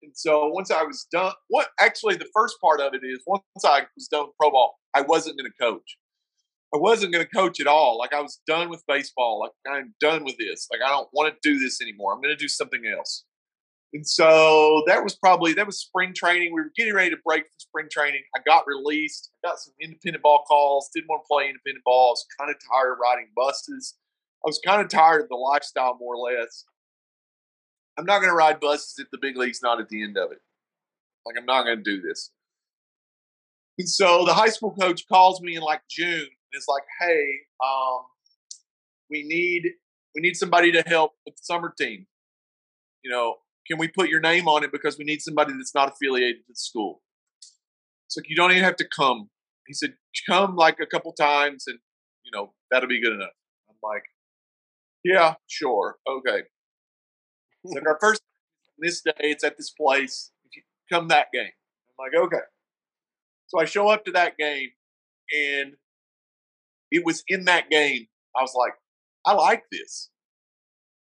And 0.02 0.12
so 0.16 0.48
once 0.48 0.72
I 0.72 0.84
was 0.84 1.08
done, 1.12 1.34
what 1.50 1.70
actually 1.80 2.16
the 2.16 2.30
first 2.34 2.56
part 2.62 2.80
of 2.80 2.94
it 2.94 3.02
is 3.04 3.22
once 3.28 3.44
I 3.64 3.86
was 3.96 4.08
done 4.08 4.28
with 4.28 4.38
pro 4.40 4.52
ball, 4.52 4.80
I 4.94 5.02
wasn't 5.02 5.38
going 5.38 5.52
to 5.52 5.58
coach. 5.64 5.98
I 6.74 6.78
wasn't 6.78 7.12
going 7.12 7.26
to 7.26 7.32
coach 7.32 7.60
at 7.60 7.68
all. 7.68 7.98
Like 7.98 8.14
I 8.14 8.22
was 8.22 8.42
done 8.46 8.70
with 8.70 8.84
baseball. 8.88 9.40
Like 9.40 9.52
I'm 9.72 9.94
done 10.00 10.24
with 10.24 10.38
this. 10.38 10.68
Like 10.72 10.82
I 10.86 10.90
don't 10.90 11.10
want 11.14 11.34
to 11.34 11.50
do 11.50 11.60
this 11.60 11.82
anymore. 11.82 12.14
I'm 12.14 12.22
going 12.22 12.36
to 12.36 12.42
do 12.42 12.48
something 12.48 12.84
else. 12.86 13.26
And 13.92 14.08
so 14.08 14.84
that 14.86 15.04
was 15.04 15.16
probably 15.16 15.54
that 15.54 15.66
was 15.66 15.80
spring 15.80 16.14
training. 16.16 16.54
We 16.54 16.62
were 16.62 16.72
getting 16.76 16.94
ready 16.94 17.10
to 17.10 17.18
break 17.26 17.46
for 17.46 17.58
spring 17.58 17.88
training. 17.92 18.22
I 18.36 18.40
got 18.46 18.68
released. 18.68 19.32
I 19.44 19.50
got 19.50 19.60
some 19.60 19.74
independent 19.82 20.22
ball 20.22 20.44
calls. 20.48 20.92
Didn't 20.94 21.08
want 21.10 21.24
to 21.24 21.28
play 21.28 21.48
independent 21.48 21.84
ball. 21.84 22.10
I 22.10 22.12
was 22.12 22.26
kind 22.40 22.52
of 22.52 22.58
tired 22.72 22.94
of 22.94 23.00
riding 23.02 23.30
buses. 23.36 23.96
I 24.46 24.48
was 24.48 24.62
kind 24.64 24.82
of 24.82 24.90
tired 24.90 25.24
of 25.24 25.30
the 25.30 25.36
lifestyle, 25.36 25.98
more 26.00 26.16
or 26.16 26.32
less. 26.32 26.66
I'm 28.00 28.06
not 28.06 28.20
going 28.20 28.30
to 28.30 28.36
ride 28.36 28.62
buses 28.62 28.96
if 28.98 29.10
the 29.12 29.18
big 29.22 29.36
league's 29.36 29.62
not 29.62 29.82
at 29.82 29.90
the 29.90 30.02
end 30.02 30.18
of 30.18 30.32
it. 30.32 30.40
Like 31.26 31.36
I'm 31.38 31.46
not 31.46 31.64
going 31.66 31.78
to 31.78 31.84
do 31.84 32.02
this. 32.02 32.32
And 33.78 33.90
so 33.90 34.24
the 34.26 34.34
high 34.34 34.50
school 34.50 34.74
coach 34.80 35.06
calls 35.08 35.42
me 35.42 35.56
in 35.56 35.62
like 35.62 35.82
June 35.90 36.20
and 36.20 36.58
is 36.58 36.66
like, 36.68 36.84
"Hey, 37.02 37.26
um, 37.64 38.06
we 39.10 39.24
need 39.24 39.74
we 40.16 40.22
need 40.22 40.36
somebody 40.36 40.72
to 40.72 40.82
help 40.88 41.14
with 41.26 41.36
the 41.36 41.42
summer 41.44 41.74
team. 41.78 42.08
You 43.04 43.12
know, 43.12 43.36
can 43.68 43.78
we 43.78 43.88
put 43.90 44.10
your 44.10 44.22
name 44.22 44.48
on 44.48 44.64
it 44.64 44.72
because 44.72 44.98
we 44.98 45.04
need 45.04 45.22
somebody 45.22 45.54
that's 45.54 45.76
not 45.76 45.90
affiliated 45.90 46.38
to 46.38 46.44
the 46.50 46.56
school? 46.56 47.02
So 48.08 48.22
you 48.28 48.36
don't 48.36 48.52
even 48.52 48.64
have 48.64 48.78
to 48.78 48.88
come. 48.98 49.30
He 49.68 49.74
said, 49.74 49.94
come 50.28 50.56
like 50.56 50.78
a 50.82 50.86
couple 50.86 51.14
times 51.14 51.66
and 51.68 51.80
you 52.24 52.32
know, 52.34 52.54
that'll 52.72 52.90
be 52.90 53.02
good 53.02 53.14
enough. 53.14 53.34
I'm 53.70 53.76
like, 53.84 54.04
yeah, 55.04 55.36
sure. 55.48 55.98
Okay. 56.08 56.44
So 57.66 57.80
our 57.86 57.98
first 58.00 58.22
this 58.80 59.02
day, 59.02 59.12
it's 59.20 59.44
at 59.44 59.58
this 59.58 59.72
place. 59.72 60.32
Come 60.92 61.10
that 61.10 61.28
game. 61.34 61.52
I'm 62.00 62.06
like, 62.06 62.24
okay. 62.26 62.44
So 63.48 63.60
I 63.60 63.66
show 63.66 63.90
up 63.90 64.06
to 64.06 64.12
that 64.12 64.38
game 64.38 64.70
and 65.32 65.74
it 66.92 67.06
was 67.06 67.24
in 67.28 67.46
that 67.46 67.70
game. 67.70 68.08
I 68.36 68.42
was 68.42 68.54
like, 68.56 68.74
I 69.26 69.34
like 69.34 69.64
this. 69.72 70.10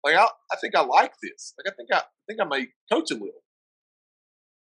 Like 0.03 0.15
I, 0.15 0.27
I 0.51 0.55
think 0.59 0.75
I 0.75 0.81
like 0.81 1.13
this. 1.21 1.53
Like 1.57 1.71
I 1.71 1.75
think 1.75 1.89
I, 1.93 1.97
I 1.99 2.01
think 2.27 2.39
I 2.41 2.45
may 2.45 2.67
coach 2.91 3.11
a 3.11 3.15
little. 3.15 3.43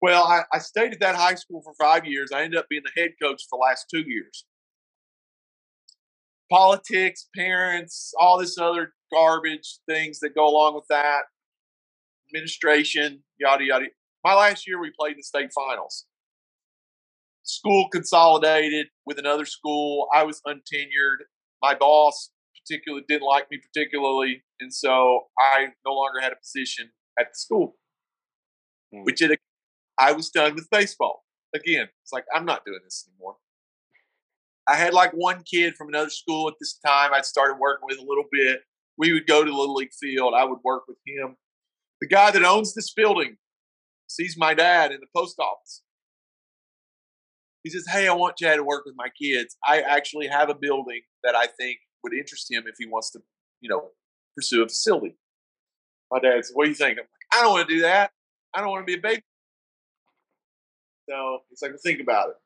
Well, 0.01 0.25
I, 0.25 0.43
I 0.53 0.59
stayed 0.59 0.93
at 0.93 1.01
that 1.01 1.17
high 1.17 1.35
school 1.35 1.61
for 1.63 1.75
five 1.75 2.07
years. 2.07 2.31
I 2.33 2.43
ended 2.43 2.59
up 2.59 2.69
being 2.69 2.83
the 2.85 3.01
head 3.01 3.13
coach 3.21 3.43
for 3.49 3.59
the 3.59 3.63
last 3.69 3.87
two 3.93 4.03
years. 4.07 4.45
Politics, 6.51 7.29
parents, 7.37 8.13
all 8.19 8.39
this 8.39 8.57
other 8.59 8.95
garbage 9.13 9.79
things 9.89 10.21
that 10.21 10.35
go 10.35 10.49
along 10.49 10.75
with 10.77 10.87
that, 10.89 11.25
administration, 12.31 13.23
yada 13.39 13.65
yada. 13.65 13.87
My 14.25 14.35
last 14.35 14.67
year, 14.67 14.81
we 14.81 14.91
played 14.99 15.13
in 15.13 15.19
the 15.19 15.23
state 15.23 15.51
finals. 15.53 16.07
School 17.43 17.89
consolidated 17.91 18.89
with 19.07 19.19
another 19.19 19.47
school. 19.47 20.09
I 20.15 20.25
was 20.25 20.41
untenured. 20.47 21.25
My 21.63 21.75
boss 21.75 22.31
particularly 22.61 23.05
didn't 23.09 23.27
like 23.27 23.51
me 23.51 23.59
particularly, 23.59 24.43
and 24.61 24.73
so 24.73 25.29
I 25.39 25.69
no 25.87 25.95
longer 25.95 26.21
had 26.21 26.33
a 26.33 26.37
position 26.37 26.91
at 27.19 27.29
the 27.33 27.39
school. 27.39 27.77
Hmm. 28.93 29.03
Which 29.05 29.23
it, 29.23 29.39
I 29.99 30.13
was 30.13 30.31
done 30.31 30.55
with 30.55 30.69
baseball 30.71 31.25
again. 31.55 31.89
It's 32.03 32.13
like 32.13 32.25
I'm 32.35 32.45
not 32.45 32.65
doing 32.65 32.81
this 32.85 33.09
anymore. 33.09 33.37
I 34.69 34.75
had 34.75 34.93
like 34.93 35.13
one 35.13 35.43
kid 35.51 35.75
from 35.77 35.89
another 35.89 36.11
school 36.11 36.49
at 36.49 36.55
this 36.61 36.79
time. 36.85 37.13
I'd 37.15 37.25
started 37.25 37.59
working 37.59 37.87
with 37.89 37.99
a 37.99 38.05
little 38.07 38.27
bit. 38.31 38.61
We 38.99 39.13
would 39.13 39.27
go 39.27 39.45
to 39.45 39.51
Little 39.51 39.75
League 39.75 39.93
Field. 39.99 40.35
I 40.37 40.45
would 40.45 40.59
work 40.63 40.83
with 40.87 40.99
him. 41.07 41.37
The 42.01 42.09
guy 42.09 42.31
that 42.31 42.45
owns 42.45 42.75
this 42.75 42.93
building 42.93 43.37
sees 44.07 44.37
my 44.39 44.55
dad 44.55 44.93
in 44.93 45.01
the 45.01 45.07
post 45.15 45.39
office. 45.39 45.83
He 47.65 47.71
says, 47.71 47.85
Hey, 47.91 48.09
I 48.09 48.13
want 48.15 48.37
Chad 48.37 48.57
to 48.57 48.65
work 48.65 48.85
with 48.87 48.95
my 48.97 49.09
kids. 49.21 49.57
I 49.67 49.81
actually 49.81 50.29
have 50.29 50.49
a 50.49 50.55
building 50.55 51.01
that 51.25 51.35
I 51.35 51.47
think 51.47 51.79
would 52.05 52.15
interest 52.15 52.51
him 52.51 52.65
if 52.67 52.77
he 52.79 52.87
wants 52.87 53.11
to, 53.13 53.21
you 53.61 53.69
know, 53.69 53.91
pursue 54.37 54.63
a 54.63 54.69
facility. 54.69 55.17
My 56.11 56.21
dad 56.21 56.45
said, 56.45 56.55
What 56.55 56.65
do 56.65 56.71
you 56.71 56.77
think? 56.77 56.99
I'm 56.99 57.05
like, 57.05 57.35
I 57.35 57.43
don't 57.43 57.53
want 57.53 57.69
to 57.69 57.75
do 57.75 57.81
that. 57.83 58.13
I 58.55 58.61
don't 58.61 58.71
want 58.71 58.87
to 58.87 58.91
be 58.91 58.99
a 58.99 59.03
baby. 59.03 59.23
So 61.09 61.39
he's 61.51 61.61
like, 61.63 61.73
think 61.85 62.01
about 62.01 62.31
it. 62.31 62.37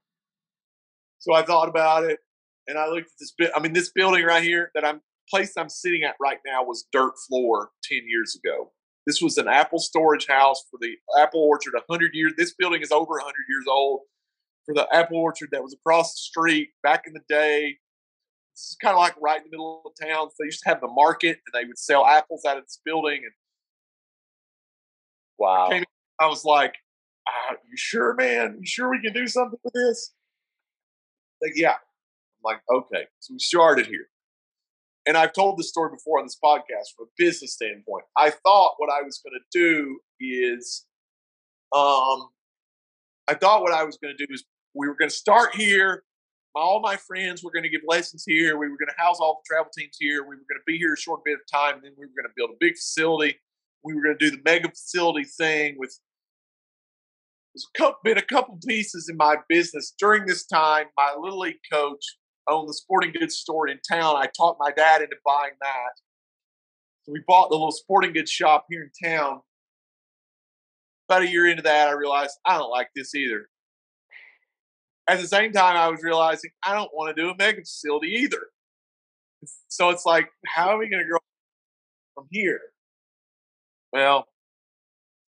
So 1.18 1.34
I 1.34 1.42
thought 1.42 1.68
about 1.68 2.04
it. 2.04 2.18
and 2.66 2.78
I 2.78 2.88
looked 2.88 3.06
at 3.06 3.18
this 3.18 3.32
bit. 3.36 3.50
I 3.54 3.60
mean, 3.60 3.72
this 3.72 3.90
building 3.92 4.24
right 4.24 4.42
here 4.42 4.70
that 4.74 4.84
I'm 4.84 5.00
place 5.30 5.52
I'm 5.56 5.68
sitting 5.68 6.02
at 6.02 6.14
right 6.20 6.38
now 6.46 6.64
was 6.64 6.86
dirt 6.92 7.12
floor 7.28 7.70
ten 7.84 8.00
years 8.06 8.36
ago. 8.42 8.72
This 9.06 9.20
was 9.20 9.36
an 9.38 9.48
apple 9.48 9.78
storage 9.78 10.26
house 10.26 10.64
for 10.70 10.78
the 10.80 10.94
apple 11.18 11.40
orchard. 11.40 11.74
hundred 11.90 12.14
years. 12.14 12.32
This 12.36 12.54
building 12.54 12.82
is 12.82 12.92
over 12.92 13.18
hundred 13.18 13.44
years 13.48 13.64
old. 13.68 14.00
For 14.64 14.74
the 14.74 14.86
apple 14.94 15.18
orchard 15.18 15.48
that 15.50 15.62
was 15.62 15.74
across 15.74 16.12
the 16.12 16.18
street 16.18 16.70
back 16.82 17.04
in 17.06 17.12
the 17.12 17.22
day. 17.28 17.78
This 18.54 18.70
is 18.70 18.76
kind 18.80 18.92
of 18.92 18.98
like 18.98 19.14
right 19.20 19.38
in 19.38 19.44
the 19.44 19.50
middle 19.50 19.82
of 19.84 19.92
town. 20.00 20.28
So 20.28 20.34
they 20.38 20.44
used 20.44 20.62
to 20.62 20.68
have 20.68 20.80
the 20.80 20.88
market, 20.88 21.38
and 21.46 21.52
they 21.52 21.66
would 21.66 21.78
sell 21.78 22.06
apples 22.06 22.44
out 22.46 22.58
of 22.58 22.64
this 22.64 22.80
building. 22.84 23.22
And 23.24 23.32
wow, 25.38 25.70
I, 25.72 25.84
I 26.20 26.26
was 26.28 26.44
like, 26.44 26.74
ah, 27.26 27.56
"You 27.68 27.76
sure, 27.76 28.14
man? 28.14 28.58
You 28.60 28.66
sure 28.66 28.88
we 28.88 29.00
can 29.00 29.12
do 29.12 29.26
something 29.26 29.58
with 29.64 29.72
this?" 29.72 30.12
Like, 31.42 31.52
yeah. 31.56 31.72
I'm 31.72 32.44
like, 32.44 32.60
okay. 32.70 33.06
So 33.18 33.34
we 33.34 33.38
started 33.40 33.86
here 33.86 34.06
and 35.06 35.16
I've 35.16 35.32
told 35.32 35.58
this 35.58 35.68
story 35.68 35.90
before 35.90 36.18
on 36.18 36.26
this 36.26 36.38
podcast 36.42 36.94
from 36.96 37.06
a 37.06 37.10
business 37.16 37.54
standpoint. 37.54 38.04
I 38.16 38.30
thought 38.30 38.74
what 38.76 38.90
I 38.90 39.02
was 39.02 39.20
going 39.24 39.38
to 39.38 39.58
do 39.58 39.98
is, 40.20 40.84
um, 41.74 42.28
I 43.28 43.34
thought 43.34 43.62
what 43.62 43.72
I 43.72 43.84
was 43.84 43.98
going 43.98 44.14
to 44.16 44.26
do 44.26 44.32
is 44.32 44.44
we 44.74 44.86
were 44.86 44.96
going 44.96 45.08
to 45.08 45.14
start 45.14 45.54
here. 45.54 46.04
All 46.54 46.80
my 46.80 46.96
friends 46.96 47.42
were 47.42 47.50
going 47.50 47.62
to 47.62 47.70
give 47.70 47.80
lessons 47.86 48.24
here. 48.26 48.58
We 48.58 48.68
were 48.68 48.76
going 48.76 48.94
to 48.94 49.02
house 49.02 49.18
all 49.20 49.42
the 49.42 49.54
travel 49.54 49.70
teams 49.76 49.96
here. 49.98 50.22
We 50.22 50.36
were 50.36 50.46
going 50.48 50.60
to 50.60 50.66
be 50.66 50.78
here 50.78 50.92
a 50.92 50.98
short 50.98 51.24
bit 51.24 51.34
of 51.34 51.40
time, 51.52 51.76
and 51.76 51.84
then 51.84 51.92
we 51.96 52.04
were 52.04 52.12
going 52.16 52.28
to 52.28 52.34
build 52.36 52.50
a 52.50 52.56
big 52.60 52.74
facility. 52.74 53.36
We 53.82 53.94
were 53.94 54.02
going 54.02 54.18
to 54.18 54.30
do 54.30 54.36
the 54.36 54.42
mega 54.44 54.68
facility 54.68 55.24
thing 55.24 55.76
with. 55.78 55.98
There's 57.54 57.92
been 58.02 58.16
a 58.18 58.22
couple 58.22 58.58
pieces 58.66 59.08
in 59.10 59.16
my 59.16 59.36
business 59.48 59.94
during 59.98 60.24
this 60.24 60.46
time. 60.46 60.86
My 60.96 61.14
little 61.18 61.40
league 61.40 61.56
coach 61.70 62.02
owned 62.48 62.68
the 62.68 62.74
sporting 62.74 63.12
goods 63.12 63.36
store 63.36 63.68
in 63.68 63.78
town. 63.88 64.16
I 64.16 64.26
talked 64.26 64.60
my 64.60 64.72
dad 64.72 65.02
into 65.02 65.16
buying 65.24 65.52
that. 65.60 65.92
So 67.04 67.12
we 67.12 67.22
bought 67.26 67.48
the 67.48 67.56
little 67.56 67.72
sporting 67.72 68.12
goods 68.12 68.30
shop 68.30 68.66
here 68.70 68.82
in 68.82 69.08
town. 69.08 69.40
About 71.08 71.22
a 71.22 71.28
year 71.28 71.48
into 71.48 71.62
that, 71.62 71.88
I 71.88 71.92
realized 71.92 72.38
I 72.46 72.58
don't 72.58 72.70
like 72.70 72.88
this 72.94 73.14
either. 73.14 73.48
At 75.08 75.20
the 75.20 75.26
same 75.26 75.52
time, 75.52 75.76
I 75.76 75.88
was 75.88 76.02
realizing 76.02 76.50
I 76.64 76.74
don't 76.74 76.90
want 76.94 77.14
to 77.14 77.20
do 77.20 77.30
a 77.30 77.36
mega 77.36 77.60
facility 77.60 78.08
either. 78.20 78.46
So 79.68 79.90
it's 79.90 80.06
like, 80.06 80.28
how 80.46 80.68
are 80.68 80.78
we 80.78 80.88
going 80.88 81.02
to 81.02 81.08
grow 81.08 81.18
from 82.14 82.28
here? 82.30 82.60
Well, 83.92 84.26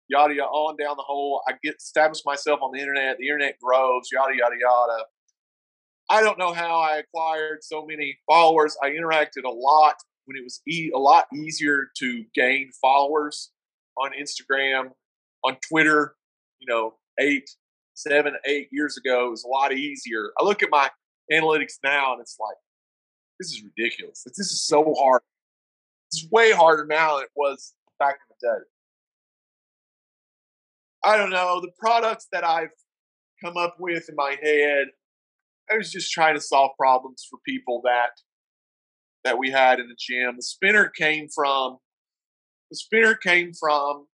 yada 0.10 0.34
yada, 0.34 0.50
on 0.50 0.76
down 0.76 0.98
the 0.98 1.04
hole. 1.04 1.42
I 1.48 1.54
get 1.64 1.76
established 1.76 2.26
myself 2.26 2.62
on 2.62 2.72
the 2.74 2.80
internet. 2.80 3.18
The 3.20 3.28
internet 3.28 3.60
grows, 3.62 4.10
yada 4.12 4.36
yada 4.36 4.56
yada. 4.60 5.04
I 6.10 6.22
don't 6.22 6.40
know 6.40 6.54
how 6.54 6.80
I 6.80 6.98
acquired 6.98 7.60
so 7.64 7.86
many 7.86 8.18
followers. 8.28 8.76
I 8.84 8.90
interacted 8.90 9.44
a 9.46 9.50
lot 9.50 9.96
when 10.26 10.38
it 10.38 10.44
was 10.44 10.62
e- 10.68 10.92
a 10.94 10.98
lot 10.98 11.26
easier 11.34 11.90
to 11.98 12.26
gain 12.34 12.72
followers 12.82 13.52
on 13.98 14.12
Instagram, 14.20 14.92
on 15.44 15.58
Twitter. 15.68 16.16
You 16.60 16.68
know, 16.68 16.96
eight, 17.20 17.50
seven, 17.94 18.34
eight 18.46 18.70
years 18.72 18.98
ago, 18.98 19.28
it 19.28 19.32
was 19.32 19.44
a 19.44 19.48
lot 19.48 19.72
easier. 19.72 20.32
I 20.40 20.44
look 20.44 20.64
at 20.64 20.70
my 20.72 20.90
analytics 21.32 21.76
now, 21.84 22.14
and 22.14 22.22
it's 22.22 22.38
like, 22.40 22.58
this 23.40 23.52
is 23.52 23.64
ridiculous. 23.64 24.24
This 24.26 24.52
is 24.52 24.66
so 24.66 24.94
hard. 25.00 25.22
It's 26.12 26.28
way 26.32 26.52
harder 26.52 26.86
now 26.86 27.16
than 27.16 27.26
it 27.26 27.32
was 27.36 27.74
back 28.00 28.16
in 28.16 28.36
the 28.42 28.48
day. 28.48 28.64
I 31.04 31.18
don't 31.18 31.30
know 31.30 31.62
the 31.62 31.72
products 31.78 32.28
that 32.32 32.44
I've 32.44 32.72
come 33.44 33.56
up 33.56 33.76
with 33.80 34.10
in 34.10 34.16
my 34.16 34.36
head 34.42 34.88
I 35.72 35.78
was 35.78 35.92
just 35.92 36.12
trying 36.12 36.36
to 36.36 36.42
solve 36.42 36.72
problems 36.78 37.26
for 37.30 37.40
people 37.46 37.82
that 37.84 38.12
that 39.24 39.38
we 39.38 39.52
had 39.52 39.80
in 39.80 39.88
the 39.88 39.98
gym. 40.00 40.36
The 40.38 40.44
spinner 40.44 40.90
came 40.90 41.28
from 41.34 41.78
the 42.72 42.78
spinner 42.78 43.16
came 43.16 43.54
from 43.54 44.08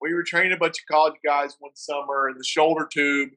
we 0.00 0.14
were 0.14 0.22
training 0.22 0.52
a 0.52 0.56
bunch 0.56 0.78
of 0.78 0.92
college 0.94 1.18
guys 1.24 1.56
one 1.58 1.72
summer 1.74 2.28
and 2.28 2.38
the 2.38 2.44
shoulder 2.44 2.88
tube. 2.92 3.30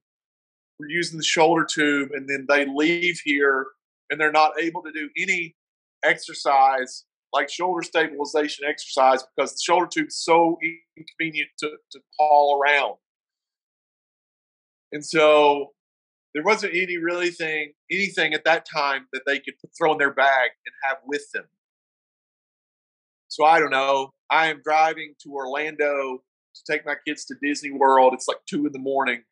We're 0.80 0.90
using 0.90 1.18
the 1.18 1.24
shoulder 1.24 1.66
tube 1.66 2.10
and 2.14 2.28
then 2.28 2.46
they 2.48 2.66
leave 2.66 3.20
here 3.24 3.68
and 4.10 4.20
they're 4.20 4.32
not 4.32 4.60
able 4.60 4.82
to 4.84 4.92
do 4.92 5.10
any 5.18 5.56
exercise 6.04 7.06
like 7.34 7.50
shoulder 7.50 7.82
stabilization 7.82 8.66
exercise 8.68 9.24
because 9.36 9.54
the 9.54 9.62
shoulder 9.64 9.88
tube 9.88 10.08
is 10.08 10.18
so 10.18 10.58
inconvenient 10.98 11.50
to, 11.60 11.70
to 11.92 12.00
haul 12.20 12.60
around. 12.62 12.96
And 14.92 15.06
so 15.06 15.72
there 16.34 16.44
wasn't 16.44 16.74
any 16.74 16.98
really 16.98 17.30
thing 17.30 17.74
anything 17.92 18.34
at 18.34 18.46
that 18.46 18.66
time 18.66 19.08
that 19.14 19.24
they 19.26 19.40
could 19.40 19.56
throw 19.78 19.92
in 19.92 19.98
their 19.98 20.14
bag 20.14 20.52
and 20.66 20.74
have 20.84 20.98
with 21.06 21.26
them. 21.34 21.46
So 23.28 23.46
I 23.46 23.60
don't 23.60 23.72
know. 23.72 24.14
I 24.30 24.48
am 24.48 24.62
driving 24.64 25.14
to 25.24 25.34
Orlando 25.34 26.24
to 26.56 26.62
take 26.70 26.86
my 26.86 26.96
kids 27.08 27.26
to 27.26 27.36
Disney 27.42 27.72
World. 27.72 28.14
It's 28.14 28.28
like 28.28 28.40
two 28.50 28.66
in 28.66 28.74
the 28.74 28.80
morning. 28.80 29.24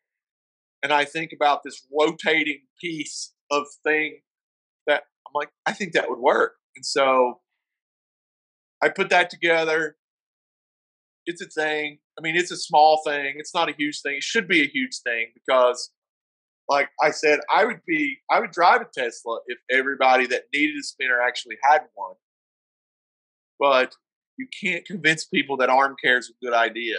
And 0.82 0.92
I 0.92 1.04
think 1.04 1.32
about 1.34 1.62
this 1.62 1.86
rotating 1.92 2.60
piece 2.80 3.32
of 3.50 3.66
thing 3.84 4.20
that 4.86 5.02
I'm 5.26 5.32
like, 5.34 5.50
I 5.66 5.72
think 5.72 5.92
that 5.92 6.08
would 6.08 6.18
work. 6.18 6.54
And 6.76 6.84
so 6.84 7.40
I 8.82 8.88
put 8.88 9.10
that 9.10 9.28
together. 9.28 9.96
It's 11.26 11.42
a 11.42 11.46
thing. 11.46 11.98
I 12.18 12.22
mean, 12.22 12.36
it's 12.36 12.50
a 12.50 12.56
small 12.56 13.02
thing. 13.06 13.34
It's 13.36 13.54
not 13.54 13.68
a 13.68 13.74
huge 13.76 14.00
thing. 14.00 14.16
It 14.16 14.22
should 14.22 14.48
be 14.48 14.62
a 14.62 14.66
huge 14.66 15.00
thing 15.04 15.26
because 15.34 15.90
like 16.70 16.88
I 17.02 17.10
said, 17.10 17.40
I 17.52 17.64
would 17.64 17.80
be, 17.84 18.20
I 18.30 18.38
would 18.38 18.52
drive 18.52 18.80
a 18.80 18.84
Tesla 18.84 19.40
if 19.48 19.58
everybody 19.68 20.28
that 20.28 20.44
needed 20.54 20.76
a 20.78 20.84
spinner 20.84 21.20
actually 21.20 21.56
had 21.68 21.80
one. 21.94 22.14
But 23.58 23.96
you 24.38 24.46
can't 24.62 24.86
convince 24.86 25.24
people 25.24 25.56
that 25.56 25.68
arm 25.68 25.96
care 26.02 26.16
is 26.16 26.30
a 26.30 26.44
good 26.44 26.54
idea. 26.54 26.98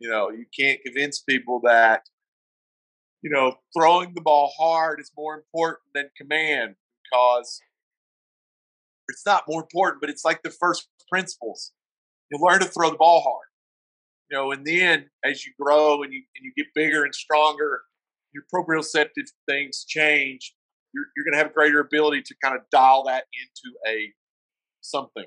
You 0.00 0.08
know, 0.08 0.30
you 0.30 0.46
can't 0.58 0.80
convince 0.82 1.20
people 1.20 1.60
that, 1.64 2.04
you 3.20 3.30
know, 3.30 3.56
throwing 3.76 4.14
the 4.14 4.22
ball 4.22 4.50
hard 4.58 5.00
is 5.00 5.12
more 5.16 5.34
important 5.34 5.80
than 5.94 6.08
command 6.16 6.76
because 7.04 7.60
it's 9.08 9.26
not 9.26 9.44
more 9.46 9.60
important, 9.60 10.00
but 10.00 10.08
it's 10.08 10.24
like 10.24 10.42
the 10.42 10.50
first 10.50 10.88
principles. 11.10 11.72
You 12.32 12.38
learn 12.40 12.60
to 12.60 12.66
throw 12.66 12.88
the 12.88 12.96
ball 12.96 13.20
hard. 13.20 13.48
You 14.30 14.38
know, 14.38 14.52
and 14.52 14.66
then 14.66 15.10
as 15.22 15.44
you 15.44 15.52
grow 15.60 16.02
and 16.02 16.12
you 16.12 16.22
and 16.34 16.44
you 16.44 16.52
get 16.56 16.72
bigger 16.74 17.04
and 17.04 17.14
stronger, 17.14 17.82
your 18.34 18.44
proprioceptive 18.52 19.30
things 19.48 19.84
change, 19.86 20.54
you're, 20.92 21.04
you're 21.16 21.24
going 21.24 21.32
to 21.32 21.38
have 21.38 21.50
a 21.50 21.54
greater 21.54 21.80
ability 21.80 22.22
to 22.22 22.34
kind 22.42 22.56
of 22.56 22.62
dial 22.70 23.04
that 23.04 23.24
into 23.40 23.76
a 23.88 24.12
something. 24.80 25.26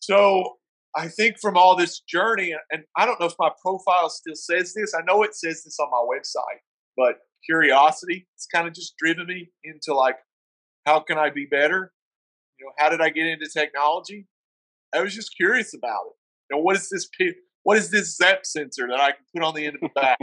So 0.00 0.56
I 0.94 1.08
think 1.08 1.36
from 1.40 1.56
all 1.56 1.76
this 1.76 2.00
journey, 2.00 2.54
and 2.70 2.84
I 2.96 3.06
don't 3.06 3.18
know 3.18 3.26
if 3.26 3.34
my 3.38 3.50
profile 3.62 4.10
still 4.10 4.34
says 4.34 4.74
this. 4.74 4.92
I 4.94 5.02
know 5.06 5.22
it 5.22 5.34
says 5.34 5.64
this 5.64 5.78
on 5.80 5.88
my 5.90 6.04
website, 6.04 6.60
but 6.96 7.18
curiosity 7.44 8.26
it's 8.36 8.46
kind 8.46 8.68
of 8.68 8.74
just 8.74 8.94
driven 8.98 9.26
me 9.26 9.50
into 9.64 9.94
like, 9.94 10.16
how 10.86 11.00
can 11.00 11.18
I 11.18 11.30
be 11.30 11.46
better? 11.46 11.92
You 12.58 12.66
know, 12.66 12.72
how 12.78 12.90
did 12.90 13.00
I 13.00 13.08
get 13.10 13.26
into 13.26 13.48
technology? 13.48 14.26
I 14.94 15.00
was 15.00 15.14
just 15.14 15.34
curious 15.36 15.74
about 15.74 16.02
it. 16.06 16.16
You 16.50 16.56
know, 16.56 16.62
what 16.62 16.76
is 16.76 16.88
this? 16.90 17.08
What 17.64 17.78
is 17.78 17.90
this 17.90 18.16
Zepp 18.16 18.44
sensor 18.44 18.88
that 18.88 19.00
I 19.00 19.12
can 19.12 19.24
put 19.34 19.44
on 19.44 19.54
the 19.54 19.66
end 19.66 19.76
of 19.76 19.82
the 19.82 20.00
back? 20.00 20.18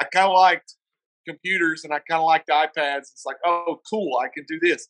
I 0.00 0.04
kind 0.04 0.26
of 0.26 0.32
liked 0.32 0.74
computers 1.28 1.84
and 1.84 1.92
I 1.92 2.00
kind 2.08 2.20
of 2.20 2.24
liked 2.24 2.48
iPads. 2.48 3.12
It's 3.12 3.24
like, 3.24 3.36
oh, 3.44 3.80
cool, 3.88 4.18
I 4.22 4.28
can 4.34 4.44
do 4.48 4.58
this. 4.60 4.88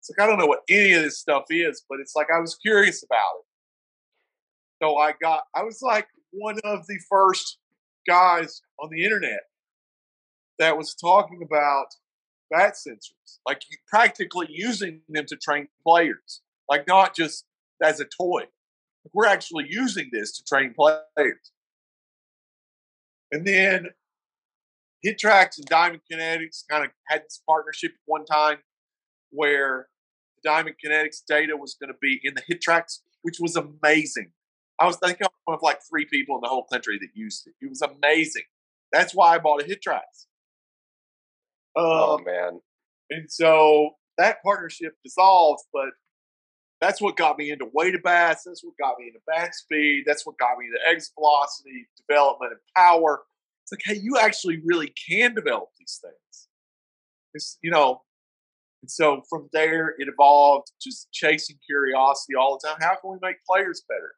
It's 0.00 0.10
like, 0.10 0.24
I 0.24 0.30
don't 0.30 0.38
know 0.38 0.46
what 0.46 0.60
any 0.70 0.92
of 0.92 1.02
this 1.02 1.18
stuff 1.18 1.44
is, 1.50 1.84
but 1.88 2.00
it's 2.00 2.14
like 2.14 2.28
I 2.34 2.40
was 2.40 2.54
curious 2.56 3.02
about 3.02 3.40
it. 3.40 3.44
So 4.82 4.96
I 4.96 5.14
got, 5.20 5.42
I 5.54 5.62
was 5.62 5.80
like 5.82 6.06
one 6.30 6.58
of 6.64 6.86
the 6.86 6.98
first 7.10 7.58
guys 8.08 8.62
on 8.80 8.90
the 8.90 9.04
internet 9.04 9.40
that 10.58 10.76
was 10.76 10.94
talking 10.94 11.40
about 11.44 11.86
bat 12.50 12.74
sensors, 12.74 13.38
like 13.46 13.60
practically 13.88 14.46
using 14.50 15.00
them 15.08 15.26
to 15.26 15.36
train 15.36 15.68
players, 15.86 16.42
like 16.68 16.86
not 16.86 17.14
just 17.14 17.44
as 17.82 18.00
a 18.00 18.04
toy 18.04 18.44
we're 19.12 19.26
actually 19.26 19.66
using 19.68 20.08
this 20.12 20.36
to 20.36 20.44
train 20.44 20.74
players. 20.74 21.52
And 23.32 23.46
then 23.46 23.88
HitTrax 25.04 25.58
and 25.58 25.66
Diamond 25.66 26.00
Kinetics 26.10 26.64
kind 26.70 26.84
of 26.84 26.90
had 27.08 27.22
this 27.22 27.42
partnership 27.46 27.92
at 27.92 28.00
one 28.06 28.24
time 28.24 28.58
where 29.30 29.88
Diamond 30.44 30.76
Kinetics 30.84 31.22
data 31.26 31.56
was 31.56 31.76
going 31.80 31.92
to 31.92 31.98
be 32.00 32.20
in 32.22 32.34
the 32.34 32.42
HitTrax, 32.42 33.00
which 33.22 33.38
was 33.40 33.56
amazing. 33.56 34.30
I 34.78 34.86
was 34.86 34.96
thinking 34.96 35.26
one 35.44 35.54
of 35.54 35.62
like 35.62 35.80
three 35.88 36.06
people 36.06 36.36
in 36.36 36.42
the 36.42 36.48
whole 36.48 36.66
country 36.70 36.98
that 36.98 37.08
used 37.14 37.46
it. 37.46 37.54
It 37.60 37.68
was 37.68 37.82
amazing. 37.82 38.44
That's 38.92 39.14
why 39.14 39.34
I 39.34 39.38
bought 39.38 39.62
a 39.62 39.64
HitTrax. 39.64 40.26
Um, 41.76 41.84
oh 41.84 42.18
man! 42.24 42.60
And 43.10 43.30
so 43.30 43.90
that 44.18 44.42
partnership 44.42 44.94
dissolved, 45.04 45.62
but 45.72 45.90
that's 46.80 47.00
what 47.00 47.16
got 47.16 47.38
me 47.38 47.50
into 47.50 47.68
weighted 47.72 48.02
bats. 48.02 48.42
That's 48.44 48.62
what 48.62 48.74
got 48.78 48.98
me 48.98 49.06
into 49.06 49.20
back 49.26 49.54
speed. 49.54 50.04
That's 50.06 50.26
what 50.26 50.38
got 50.38 50.58
me 50.58 50.66
into 50.66 50.78
exit 50.88 51.12
velocity, 51.18 51.88
development, 51.96 52.52
and 52.52 52.60
power. 52.76 53.22
It's 53.64 53.72
like, 53.72 53.80
hey, 53.84 54.00
you 54.02 54.18
actually 54.18 54.60
really 54.64 54.92
can 55.08 55.34
develop 55.34 55.70
these 55.78 55.98
things. 56.02 56.48
It's, 57.34 57.58
you 57.62 57.70
know, 57.70 58.02
and 58.82 58.90
so 58.90 59.22
from 59.28 59.48
there 59.52 59.94
it 59.98 60.08
evolved 60.08 60.70
just 60.80 61.10
chasing 61.12 61.56
curiosity 61.66 62.34
all 62.36 62.58
the 62.58 62.68
time. 62.68 62.76
How 62.80 62.96
can 63.00 63.10
we 63.10 63.18
make 63.20 63.36
players 63.48 63.82
better? 63.88 64.12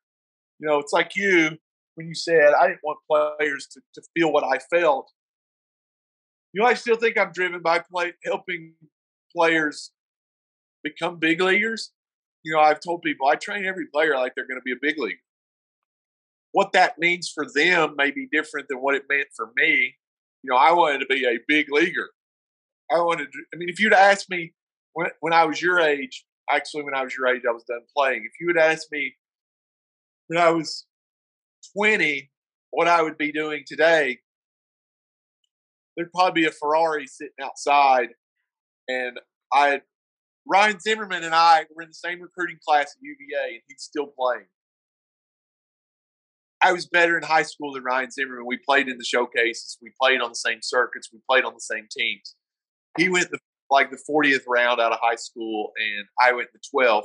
You 0.59 0.69
know, 0.69 0.79
it's 0.79 0.93
like 0.93 1.17
you 1.17 1.57
when 1.95 2.09
you 2.09 2.15
said 2.15 2.53
I 2.61 2.67
didn't 2.67 2.81
want 2.83 2.99
players 3.11 3.67
to, 3.73 3.81
to 3.95 4.03
feel 4.15 4.33
what 4.33 4.45
I 4.45 4.59
felt. 4.59 5.11
You 6.53 6.63
know, 6.63 6.69
I 6.69 6.75
still 6.75 6.97
think 6.97 7.19
I'm 7.19 7.33
driven 7.33 7.63
by 7.63 7.81
play, 7.91 8.13
helping 8.25 8.75
players 9.35 9.91
become 10.83 11.19
big 11.19 11.41
leaguers. 11.41 11.93
You 12.49 12.55
know, 12.55 12.61
I've 12.61 12.81
told 12.81 13.03
people 13.03 13.29
I 13.29 13.35
train 13.35 13.67
every 13.67 13.85
player 13.93 14.17
like 14.17 14.33
they're 14.35 14.47
going 14.47 14.59
to 14.59 14.65
be 14.65 14.73
a 14.73 14.81
big 14.81 14.99
league. 14.99 15.19
What 16.53 16.73
that 16.73 16.99
means 16.99 17.29
for 17.29 17.45
them 17.55 17.95
may 17.99 18.11
be 18.11 18.27
different 18.33 18.69
than 18.71 18.79
what 18.79 18.95
it 18.95 19.03
meant 19.07 19.29
for 19.37 19.51
me. 19.55 19.97
You 20.43 20.51
know, 20.51 20.57
I 20.57 20.73
wanted 20.73 21.01
to 21.01 21.07
be 21.07 21.27
a 21.27 21.39
big 21.47 21.67
leaguer. 21.71 22.09
I 22.91 23.01
wanted 23.01 23.31
to, 23.31 23.39
I 23.53 23.59
mean, 23.59 23.69
if 23.69 23.79
you'd 23.79 23.93
asked 23.93 24.31
me 24.31 24.55
when, 24.95 25.09
when 25.21 25.35
I 25.35 25.45
was 25.45 25.61
your 25.61 25.79
age, 25.79 26.25
actually, 26.51 26.85
when 26.85 26.95
I 26.95 27.03
was 27.03 27.15
your 27.15 27.27
age, 27.27 27.43
I 27.47 27.53
was 27.53 27.65
done 27.65 27.83
playing. 27.95 28.23
If 28.25 28.33
you 28.41 28.49
had 28.49 28.57
asked 28.57 28.89
me 28.91 29.15
when 30.29 30.41
I 30.41 30.49
was 30.49 30.87
20 31.77 32.31
what 32.71 32.89
I 32.89 33.03
would 33.03 33.19
be 33.19 33.31
doing 33.31 33.65
today, 33.67 34.21
there'd 35.99 36.13
probably 36.13 36.45
be 36.45 36.49
a 36.49 36.51
Ferrari 36.53 37.07
sitting 37.07 37.35
outside. 37.43 38.09
And 38.89 39.21
I, 39.53 39.83
Ryan 40.49 40.81
Zimmerman 40.81 41.25
and 41.25 41.35
I 41.35 41.67
were 41.75 41.83
in 41.83 41.91
the 41.91 41.95
same 41.95 42.23
recruiting 42.23 42.59
class 42.67 42.85
at 42.97 43.03
UVA, 43.03 43.55
and 43.55 43.63
he's 43.69 43.83
still 43.83 44.07
playing. 44.07 44.47
I 46.63 46.73
was 46.73 46.87
better 46.87 47.17
in 47.17 47.23
high 47.23 47.43
school 47.43 47.73
than 47.73 47.85
Ryan 47.85 48.11
Zimmerman. 48.11 48.47
We 48.47 48.57
played 48.57 48.89
in 48.89 48.99
the 48.99 49.05
showcases. 49.05 49.79
We 49.81 49.93
played 50.01 50.21
on 50.21 50.31
the 50.31 50.37
same 50.37 50.59
circuits. 50.63 51.11
We 51.13 51.21
played 51.29 51.45
on 51.45 51.55
the 51.55 51.61
same 51.61 51.87
teams. 51.97 52.35
He 52.97 53.09
went 53.09 53.31
the, 53.31 53.39
like 53.71 53.91
the 53.91 54.03
40th 54.11 54.43
round 54.49 54.81
out 54.81 54.93
of 54.93 54.99
high 55.01 55.17
school, 55.17 55.73
and 55.79 56.07
I 56.21 56.33
went 56.33 56.49
the 56.53 56.61
12th. 56.75 57.05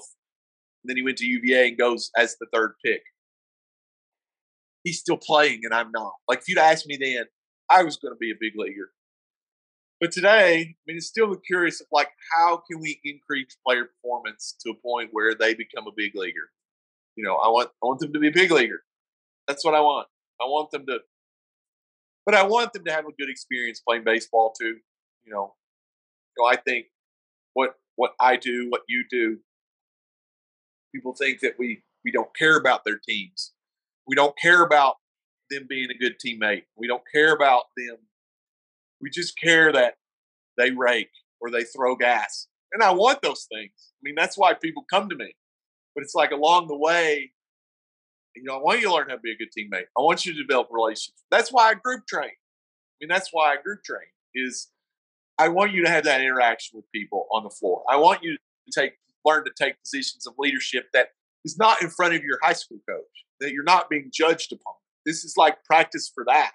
And 0.84 0.90
then 0.90 0.98
he 0.98 1.04
went 1.04 1.18
to 1.18 1.26
UVA 1.26 1.68
and 1.68 1.78
goes 1.78 2.10
as 2.18 2.36
the 2.40 2.48
third 2.54 2.74
pick. 2.84 3.02
He's 4.84 5.00
still 5.00 5.18
playing, 5.18 5.62
and 5.64 5.74
I'm 5.74 5.92
not. 5.92 6.14
Like 6.28 6.40
if 6.40 6.48
you'd 6.48 6.58
asked 6.58 6.88
me 6.88 6.98
then, 7.00 7.26
I 7.70 7.84
was 7.84 7.98
going 7.98 8.14
to 8.14 8.18
be 8.18 8.32
a 8.32 8.36
big 8.40 8.54
leaguer. 8.56 8.92
But 10.04 10.12
today, 10.12 10.56
I 10.60 10.76
mean, 10.86 10.98
it's 10.98 11.08
still 11.08 11.34
curious 11.38 11.80
of 11.80 11.88
like 11.90 12.10
how 12.34 12.62
can 12.70 12.82
we 12.82 13.00
increase 13.06 13.56
player 13.66 13.86
performance 13.86 14.54
to 14.60 14.72
a 14.72 14.76
point 14.76 15.12
where 15.14 15.34
they 15.34 15.54
become 15.54 15.88
a 15.88 15.94
big 15.96 16.12
leaguer. 16.14 16.52
You 17.16 17.24
know, 17.24 17.38
I 17.38 17.48
want 17.48 17.70
I 17.82 17.86
want 17.86 18.02
them 18.02 18.12
to 18.12 18.20
be 18.20 18.28
a 18.28 18.32
big 18.34 18.52
leaguer. 18.52 18.84
That's 19.48 19.64
what 19.64 19.76
I 19.76 19.80
want. 19.80 20.10
I 20.42 20.44
want 20.44 20.72
them 20.72 20.86
to, 20.88 21.00
but 22.26 22.36
I 22.36 22.44
want 22.44 22.74
them 22.74 22.84
to 22.84 22.92
have 22.92 23.06
a 23.06 23.14
good 23.18 23.30
experience 23.30 23.80
playing 23.80 24.04
baseball 24.04 24.54
too. 24.60 24.76
You 25.24 25.32
know, 25.32 25.54
so 26.38 26.46
I 26.48 26.58
think 26.58 26.88
what 27.54 27.76
what 27.96 28.12
I 28.20 28.36
do, 28.36 28.68
what 28.68 28.82
you 28.90 29.06
do, 29.10 29.38
people 30.94 31.16
think 31.16 31.40
that 31.40 31.54
we 31.58 31.82
we 32.04 32.12
don't 32.12 32.36
care 32.36 32.58
about 32.58 32.84
their 32.84 33.00
teams. 33.08 33.54
We 34.06 34.18
don't 34.18 34.38
care 34.38 34.64
about 34.64 34.96
them 35.50 35.66
being 35.70 35.88
a 35.92 35.98
good 35.98 36.16
teammate. 36.20 36.64
We 36.76 36.88
don't 36.88 37.04
care 37.14 37.34
about 37.34 37.68
them. 37.78 38.00
We 39.04 39.10
just 39.10 39.38
care 39.38 39.72
that 39.74 39.96
they 40.58 40.72
rake 40.72 41.12
or 41.42 41.52
they 41.52 41.66
throw 41.66 41.96
gas. 41.96 42.48
And 42.72 42.82
I 42.82 42.92
want 42.92 43.22
those 43.22 43.46
things. 43.52 43.74
I 43.78 44.02
mean, 44.02 44.16
that's 44.16 44.38
why 44.38 44.54
people 44.54 44.86
come 44.90 45.10
to 45.10 45.16
me. 45.16 45.36
But 45.94 46.04
it's 46.04 46.16
like 46.16 46.32
along 46.32 46.68
the 46.68 46.78
way, 46.78 47.34
you 48.36 48.44
know, 48.44 48.56
I 48.56 48.62
want 48.62 48.80
you 48.80 48.88
to 48.88 48.94
learn 48.94 49.10
how 49.10 49.16
to 49.16 49.22
be 49.22 49.32
a 49.32 49.36
good 49.36 49.50
teammate. 49.56 49.86
I 49.98 50.02
want 50.02 50.26
you 50.26 50.34
to 50.34 50.42
develop 50.42 50.70
relationships. 50.72 51.24
That's 51.30 51.52
why 51.52 51.70
I 51.70 51.74
group 51.76 52.08
train. 52.08 52.32
I 52.32 52.96
mean, 53.02 53.10
that's 53.10 53.30
why 53.32 53.54
I 53.54 53.62
group 53.62 53.84
train 53.84 54.08
is 54.34 54.70
I 55.38 55.50
want 55.50 55.74
you 55.74 55.84
to 55.84 55.90
have 55.90 56.06
that 56.06 56.22
interaction 56.22 56.78
with 56.78 56.90
people 56.94 57.28
on 57.32 57.44
the 57.44 57.50
floor. 57.50 57.84
I 57.90 57.98
want 57.98 58.24
you 58.24 58.38
to 58.38 58.82
take 58.82 58.94
learn 59.26 59.44
to 59.46 59.52
take 59.58 59.76
positions 59.84 60.26
of 60.26 60.34
leadership 60.38 60.86
that 60.94 61.10
is 61.46 61.58
not 61.58 61.82
in 61.82 61.90
front 61.90 62.14
of 62.14 62.24
your 62.24 62.40
high 62.42 62.54
school 62.54 62.80
coach, 62.90 63.26
that 63.40 63.52
you're 63.52 63.64
not 63.64 63.90
being 63.90 64.10
judged 64.14 64.52
upon. 64.52 64.74
This 65.06 65.24
is 65.24 65.36
like 65.38 65.64
practice 65.66 66.12
for 66.14 66.24
that. 66.26 66.52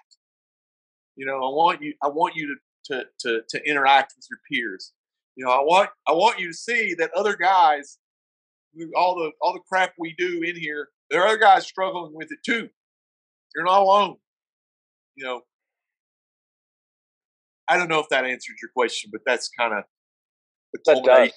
You 1.19 1.25
know, 1.25 1.35
I 1.35 1.51
want 1.53 1.81
you 1.81 1.93
I 2.01 2.07
want 2.07 2.37
you 2.37 2.47
to 2.47 2.55
to 2.93 3.05
to, 3.19 3.41
to 3.49 3.69
interact 3.69 4.13
with 4.15 4.25
your 4.31 4.39
peers. 4.49 4.93
You 5.35 5.45
know, 5.45 5.51
I 5.51 5.59
want 5.59 5.89
I 6.07 6.13
want 6.13 6.39
you 6.39 6.47
to 6.47 6.53
see 6.53 6.95
that 6.97 7.11
other 7.13 7.35
guys 7.35 7.97
all 8.95 9.15
the 9.15 9.31
all 9.41 9.51
the 9.51 9.59
crap 9.67 9.93
we 9.99 10.15
do 10.17 10.41
in 10.45 10.55
here 10.55 10.87
there 11.09 11.21
are 11.21 11.27
other 11.27 11.37
guys 11.37 11.67
struggling 11.67 12.13
with 12.13 12.31
it 12.31 12.39
too. 12.45 12.69
You're 13.53 13.65
not 13.65 13.81
alone. 13.81 14.15
You 15.15 15.25
know, 15.25 15.41
I 17.67 17.77
don't 17.77 17.89
know 17.89 17.99
if 17.99 18.07
that 18.09 18.23
answered 18.23 18.55
your 18.61 18.69
question, 18.73 19.09
but 19.11 19.21
that's 19.25 19.49
kind 19.59 19.73
of 19.73 19.83
the 20.71 20.79
culmination 20.85 21.33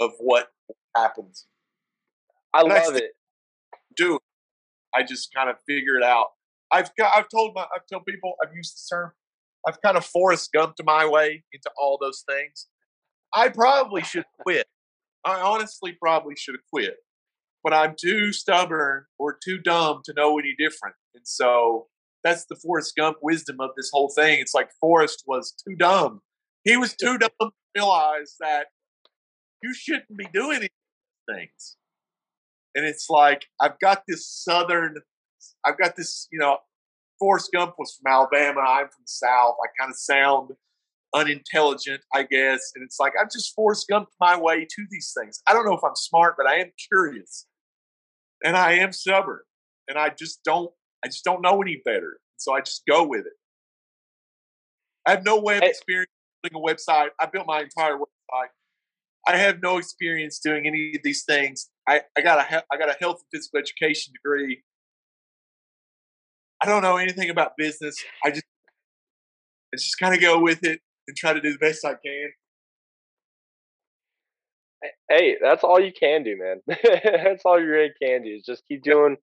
of 0.00 0.12
what 0.20 0.48
happens. 0.96 1.46
I 2.54 2.60
and 2.60 2.68
love 2.68 2.94
I 2.94 2.98
it. 2.98 3.10
Do 3.96 4.20
I 4.94 5.02
just 5.02 5.34
kind 5.34 5.50
of 5.50 5.56
figure 5.66 5.96
it 5.96 6.04
out? 6.04 6.28
I've 6.72 6.90
I've 7.14 7.28
told 7.28 7.52
my 7.54 7.62
I've 7.74 7.86
told 7.90 8.04
people 8.06 8.34
I've 8.42 8.54
used 8.54 8.74
this 8.74 8.88
term. 8.90 9.12
I've 9.66 9.80
kind 9.82 9.96
of 9.96 10.04
Forrest 10.04 10.50
Gumped 10.56 10.84
my 10.84 11.06
way 11.06 11.44
into 11.52 11.70
all 11.78 11.98
those 12.00 12.24
things. 12.28 12.68
I 13.34 13.48
probably 13.48 14.02
should 14.02 14.24
quit. 14.40 14.66
I 15.24 15.40
honestly 15.40 15.96
probably 16.00 16.34
should 16.36 16.54
have 16.54 16.64
quit 16.72 16.96
but 17.62 17.72
I'm 17.72 17.94
too 18.00 18.32
stubborn 18.32 19.04
or 19.18 19.36
too 19.42 19.58
dumb 19.58 20.02
to 20.04 20.14
know 20.14 20.38
any 20.38 20.54
different. 20.58 20.96
And 21.14 21.26
so 21.26 21.86
that's 22.24 22.46
the 22.46 22.56
Forrest 22.56 22.94
Gump 22.96 23.18
wisdom 23.22 23.56
of 23.60 23.70
this 23.76 23.90
whole 23.92 24.10
thing. 24.14 24.38
It's 24.40 24.54
like 24.54 24.70
Forrest 24.80 25.24
was 25.26 25.52
too 25.52 25.76
dumb. 25.76 26.20
He 26.64 26.76
was 26.76 26.94
too 26.94 27.18
dumb 27.18 27.30
to 27.40 27.50
realize 27.74 28.36
that 28.40 28.66
you 29.62 29.74
shouldn't 29.74 30.16
be 30.16 30.28
doing 30.32 30.60
these 30.60 30.70
things. 31.28 31.76
And 32.74 32.86
it's 32.86 33.08
like 33.10 33.46
I've 33.60 33.78
got 33.80 34.02
this 34.06 34.26
southern, 34.28 34.96
I've 35.64 35.78
got 35.78 35.96
this, 35.96 36.28
you 36.32 36.38
know, 36.38 36.58
Forrest 37.18 37.50
Gump 37.52 37.74
was 37.78 37.94
from 37.94 38.12
Alabama. 38.12 38.60
I'm 38.60 38.88
from 38.88 39.02
the 39.02 39.06
South. 39.06 39.56
I 39.62 39.68
kind 39.78 39.90
of 39.90 39.96
sound 39.96 40.50
unintelligent, 41.14 42.02
I 42.14 42.22
guess. 42.22 42.72
And 42.74 42.84
it's 42.84 42.98
like 42.98 43.12
I've 43.20 43.30
just 43.30 43.54
Forrest 43.54 43.86
Gumped 43.90 44.06
my 44.20 44.38
way 44.38 44.64
to 44.64 44.86
these 44.90 45.12
things. 45.18 45.42
I 45.46 45.52
don't 45.52 45.66
know 45.66 45.74
if 45.74 45.84
I'm 45.84 45.96
smart, 45.96 46.34
but 46.36 46.46
I 46.46 46.56
am 46.56 46.72
curious 46.88 47.46
and 48.42 48.56
I 48.56 48.74
am 48.74 48.92
stubborn, 48.92 49.40
and 49.88 49.98
I 49.98 50.10
just 50.10 50.42
don't. 50.44 50.70
I 51.04 51.08
just 51.08 51.24
don't 51.24 51.42
know 51.42 51.60
any 51.62 51.80
better, 51.84 52.20
so 52.36 52.54
I 52.54 52.60
just 52.60 52.82
go 52.88 53.06
with 53.06 53.26
it. 53.26 53.32
I 55.06 55.12
have 55.12 55.24
no 55.24 55.40
way 55.40 55.56
of 55.56 55.62
experience 55.62 56.10
building 56.42 56.62
a 56.62 56.74
website. 56.74 57.08
I 57.18 57.26
built 57.26 57.46
my 57.46 57.60
entire 57.60 57.96
website. 57.96 58.48
I 59.26 59.36
have 59.36 59.62
no 59.62 59.78
experience 59.78 60.38
doing 60.38 60.66
any 60.66 60.94
of 60.94 61.02
these 61.02 61.24
things. 61.24 61.68
I, 61.88 62.02
I 62.16 62.22
got 62.22 62.38
a 62.38 62.64
I 62.72 62.76
got 62.78 62.88
a 62.88 62.96
health 63.00 63.20
and 63.20 63.26
physical 63.32 63.60
education 63.60 64.12
degree. 64.12 64.62
I 66.62 66.66
don't 66.66 66.82
know 66.82 66.96
anything 66.96 67.30
about 67.30 67.56
business. 67.56 67.96
I 68.24 68.30
just 68.30 68.44
I 69.72 69.76
just 69.76 69.98
kind 69.98 70.14
of 70.14 70.20
go 70.20 70.40
with 70.40 70.64
it 70.64 70.80
and 71.06 71.16
try 71.16 71.32
to 71.32 71.40
do 71.40 71.52
the 71.52 71.58
best 71.58 71.84
I 71.84 71.94
can. 71.94 72.30
Hey, 75.08 75.36
that's 75.42 75.62
all 75.62 75.78
you 75.80 75.92
can 75.92 76.22
do, 76.22 76.36
man. 76.38 76.60
that's 77.04 77.42
all 77.44 77.60
you 77.60 77.66
really 77.66 77.92
can 78.02 78.22
do 78.22 78.30
is 78.30 78.44
just 78.44 78.62
keep 78.66 78.82
doing 78.82 79.16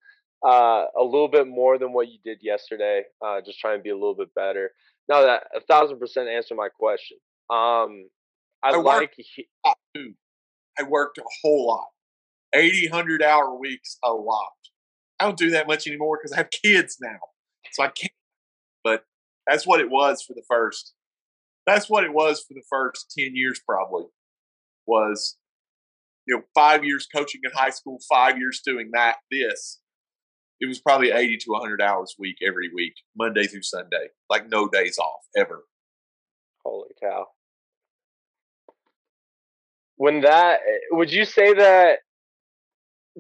uh, 0.46 0.86
a 0.98 1.04
little 1.04 1.28
bit 1.28 1.48
more 1.48 1.80
than 1.80 1.94
what 1.94 2.08
you 2.08 2.20
did 2.24 2.40
yesterday. 2.42 3.04
Uh, 3.26 3.42
just 3.46 3.60
try 3.60 3.74
and 3.74 3.84
be 3.84 3.90
a 3.90 3.96
little 3.96 4.16
bit 4.16 4.34
better. 4.36 4.72
Now 5.10 5.22
that 5.22 5.44
a 5.56 5.62
thousand 5.62 6.00
percent 6.00 6.30
answer 6.30 6.56
my 6.56 6.70
question. 6.70 7.18
Um, 7.50 8.10
I, 8.64 8.72
I 8.72 8.78
like. 8.78 9.16
Worked, 9.66 10.12
I 10.80 10.84
worked 10.84 11.18
a 11.18 11.24
whole 11.42 11.68
lot. 11.68 11.88
80, 12.54 12.90
100 12.90 13.24
hour 13.24 13.56
weeks, 13.56 13.98
a 14.04 14.12
lot. 14.12 14.52
I 15.20 15.26
don't 15.26 15.38
do 15.38 15.52
that 15.52 15.68
much 15.68 15.88
anymore 15.88 16.18
because 16.18 16.32
I 16.32 16.38
have 16.38 16.50
kids 16.52 16.98
now, 17.02 17.18
so 17.72 17.84
I 17.84 17.88
can't. 17.88 18.12
But 18.84 19.04
that's 19.48 19.66
what 19.66 19.80
it 19.80 19.90
was 19.90 20.22
for 20.22 20.34
the 20.34 20.44
first. 20.48 20.94
That's 21.66 21.90
what 21.90 22.04
it 22.04 22.14
was 22.14 22.44
for 22.48 22.54
the 22.54 22.64
first 22.70 23.14
ten 23.18 23.36
years, 23.36 23.60
probably. 23.66 24.06
Was 24.86 25.38
you 26.28 26.36
know, 26.36 26.44
five 26.54 26.84
years 26.84 27.08
coaching 27.14 27.42
in 27.44 27.52
high 27.52 27.70
school, 27.70 28.00
five 28.10 28.38
years 28.38 28.62
doing 28.64 28.90
that, 28.94 29.16
this, 29.32 29.80
it 30.60 30.68
was 30.68 30.80
probably 30.80 31.12
80 31.12 31.38
to 31.38 31.52
100 31.52 31.82
hours 31.82 32.16
a 32.18 32.22
week 32.22 32.38
every 32.46 32.70
week, 32.74 32.94
Monday 33.18 33.46
through 33.46 33.62
Sunday, 33.62 34.08
like 34.30 34.50
no 34.50 34.68
days 34.68 34.98
off 34.98 35.22
ever. 35.36 35.64
Holy 36.66 36.90
cow. 37.02 37.28
When 39.96 40.22
that, 40.22 40.60
eh, 40.68 40.80
would 40.92 41.12
you 41.12 41.26
say 41.26 41.54
that, 41.54 42.00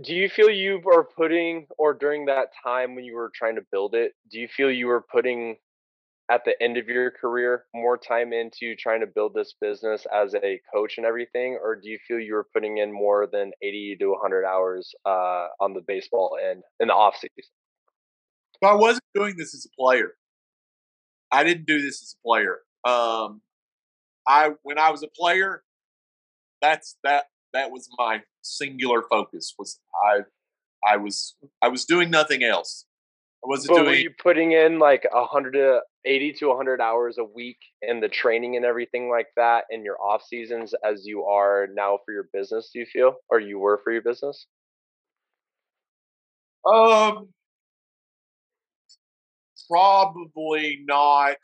do 0.01 0.13
you 0.13 0.29
feel 0.29 0.49
you 0.49 0.81
are 0.93 1.03
putting, 1.03 1.67
or 1.77 1.93
during 1.93 2.25
that 2.25 2.49
time 2.63 2.95
when 2.95 3.03
you 3.03 3.15
were 3.15 3.31
trying 3.33 3.55
to 3.55 3.61
build 3.71 3.95
it, 3.95 4.13
do 4.31 4.39
you 4.39 4.47
feel 4.47 4.69
you 4.71 4.87
were 4.87 5.03
putting 5.11 5.55
at 6.29 6.43
the 6.45 6.61
end 6.61 6.77
of 6.77 6.87
your 6.87 7.09
career 7.09 7.63
more 7.73 7.97
time 7.97 8.33
into 8.33 8.75
trying 8.75 8.99
to 8.99 9.07
build 9.07 9.33
this 9.33 9.55
business 9.59 10.05
as 10.13 10.35
a 10.35 10.59
coach 10.73 10.95
and 10.97 11.05
everything? 11.05 11.57
Or 11.61 11.75
do 11.75 11.89
you 11.89 11.97
feel 12.07 12.19
you 12.19 12.33
were 12.33 12.47
putting 12.53 12.77
in 12.77 12.91
more 12.91 13.27
than 13.31 13.51
80 13.61 13.97
to 14.01 14.09
100 14.09 14.45
hours 14.45 14.93
uh, 15.05 15.47
on 15.59 15.73
the 15.73 15.81
baseball 15.87 16.37
end 16.43 16.63
in 16.79 16.89
the 16.89 16.93
off 16.93 17.15
season? 17.15 17.51
So 18.63 18.69
i 18.69 18.73
wasn't 18.73 19.03
doing 19.15 19.35
this 19.37 19.53
as 19.53 19.65
a 19.65 19.81
player. 19.81 20.13
I 21.31 21.43
didn't 21.43 21.65
do 21.65 21.81
this 21.81 22.01
as 22.01 22.15
a 22.19 22.27
player. 22.27 22.59
Um, 22.83 23.41
I 24.27 24.51
when 24.63 24.79
I 24.79 24.91
was 24.91 25.03
a 25.03 25.07
player, 25.15 25.63
that's 26.61 26.97
that 27.03 27.25
that 27.53 27.71
was 27.71 27.87
my 27.97 28.21
singular 28.41 29.03
focus 29.09 29.53
was 29.57 29.79
I 30.03 30.21
I 30.85 30.97
was 30.97 31.35
I 31.61 31.67
was 31.69 31.85
doing 31.85 32.09
nothing 32.09 32.43
else. 32.43 32.85
I 33.43 33.47
wasn't 33.47 33.69
But 33.69 33.75
doing 33.75 33.85
were 33.87 33.95
you 33.95 34.11
putting 34.21 34.51
in 34.51 34.79
like 34.79 35.07
a 35.13 35.25
hundred 35.25 35.53
to 35.53 35.81
eighty 36.05 36.33
to 36.33 36.55
hundred 36.55 36.81
hours 36.81 37.17
a 37.17 37.23
week 37.23 37.57
in 37.81 37.99
the 37.99 38.09
training 38.09 38.55
and 38.55 38.65
everything 38.65 39.09
like 39.09 39.27
that 39.35 39.65
in 39.69 39.83
your 39.83 40.01
off 40.01 40.23
seasons 40.23 40.73
as 40.83 41.05
you 41.05 41.23
are 41.23 41.67
now 41.73 41.99
for 42.05 42.13
your 42.13 42.29
business? 42.33 42.69
Do 42.73 42.79
you 42.79 42.85
feel, 42.85 43.15
or 43.29 43.39
you 43.39 43.59
were 43.59 43.79
for 43.83 43.91
your 43.91 44.01
business? 44.01 44.47
Um, 46.65 47.29
probably 49.69 50.83
not 50.85 51.37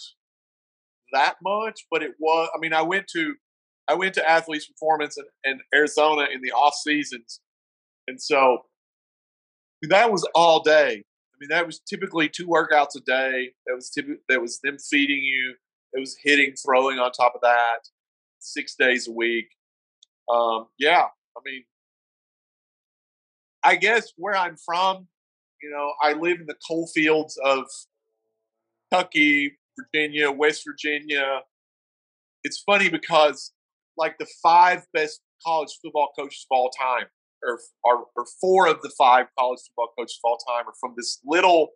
that 1.14 1.36
much, 1.44 1.86
but 1.92 2.04
it 2.04 2.14
was. 2.20 2.50
I 2.56 2.60
mean, 2.60 2.74
I 2.74 2.82
went 2.82 3.08
to 3.14 3.36
I 3.88 3.96
went 3.96 4.14
to 4.16 4.30
Athletes 4.30 4.68
Performance 4.68 5.18
in, 5.18 5.52
in 5.52 5.60
Arizona 5.74 6.28
in 6.34 6.42
the 6.42 6.52
off 6.52 6.76
seasons, 6.76 7.40
and 8.08 8.22
so 8.22 8.60
that 9.90 10.12
was 10.12 10.28
all 10.36 10.62
day. 10.62 11.04
I 11.04 11.36
mean, 11.40 11.50
that 11.50 11.66
was 11.66 11.80
typically 11.80 12.30
two 12.30 12.48
workouts 12.48 12.96
a 12.96 13.02
day. 13.02 13.52
That 13.68 13.76
was 13.76 13.90
typically 13.90 14.22
that 14.30 14.42
was 14.42 14.60
them 14.64 14.78
feeding 14.78 15.24
you. 15.24 15.56
It 15.94 16.00
was 16.00 16.18
hitting, 16.24 16.54
throwing 16.54 17.00
on 17.00 17.12
top 17.12 17.34
of 17.36 17.42
that, 17.42 17.80
six 18.40 18.76
days 18.76 19.08
a 19.08 19.12
week. 19.12 19.48
Um, 20.34 20.68
yeah, 20.80 21.06
I 21.38 21.40
mean, 21.46 21.64
I 23.64 23.76
guess 23.76 24.12
where 24.18 24.36
I'm 24.36 24.58
from, 24.58 25.08
you 25.62 25.70
know, 25.70 25.94
I 26.02 26.14
live 26.14 26.40
in 26.40 26.46
the 26.48 26.58
coal 26.68 26.88
fields 26.88 27.40
of 27.44 27.66
Kentucky, 28.92 29.58
Virginia, 29.80 30.32
West 30.32 30.64
Virginia. 30.68 31.42
It's 32.44 32.62
funny 32.66 32.90
because 32.90 33.52
like 33.98 34.18
the 34.18 34.28
five 34.42 34.86
best 34.94 35.22
college 35.46 35.78
football 35.82 36.10
coaches 36.18 36.46
of 36.50 36.56
all 36.56 36.70
time, 36.70 37.06
or, 37.44 37.60
or, 37.84 38.06
or 38.16 38.26
four 38.40 38.68
of 38.68 38.82
the 38.82 38.92
five 38.98 39.28
college 39.38 39.60
football 39.68 39.90
coaches 39.98 40.20
of 40.24 40.30
all 40.30 40.38
time, 40.38 40.68
are 40.68 40.74
from 40.80 40.94
this 40.98 41.20
little 41.26 41.70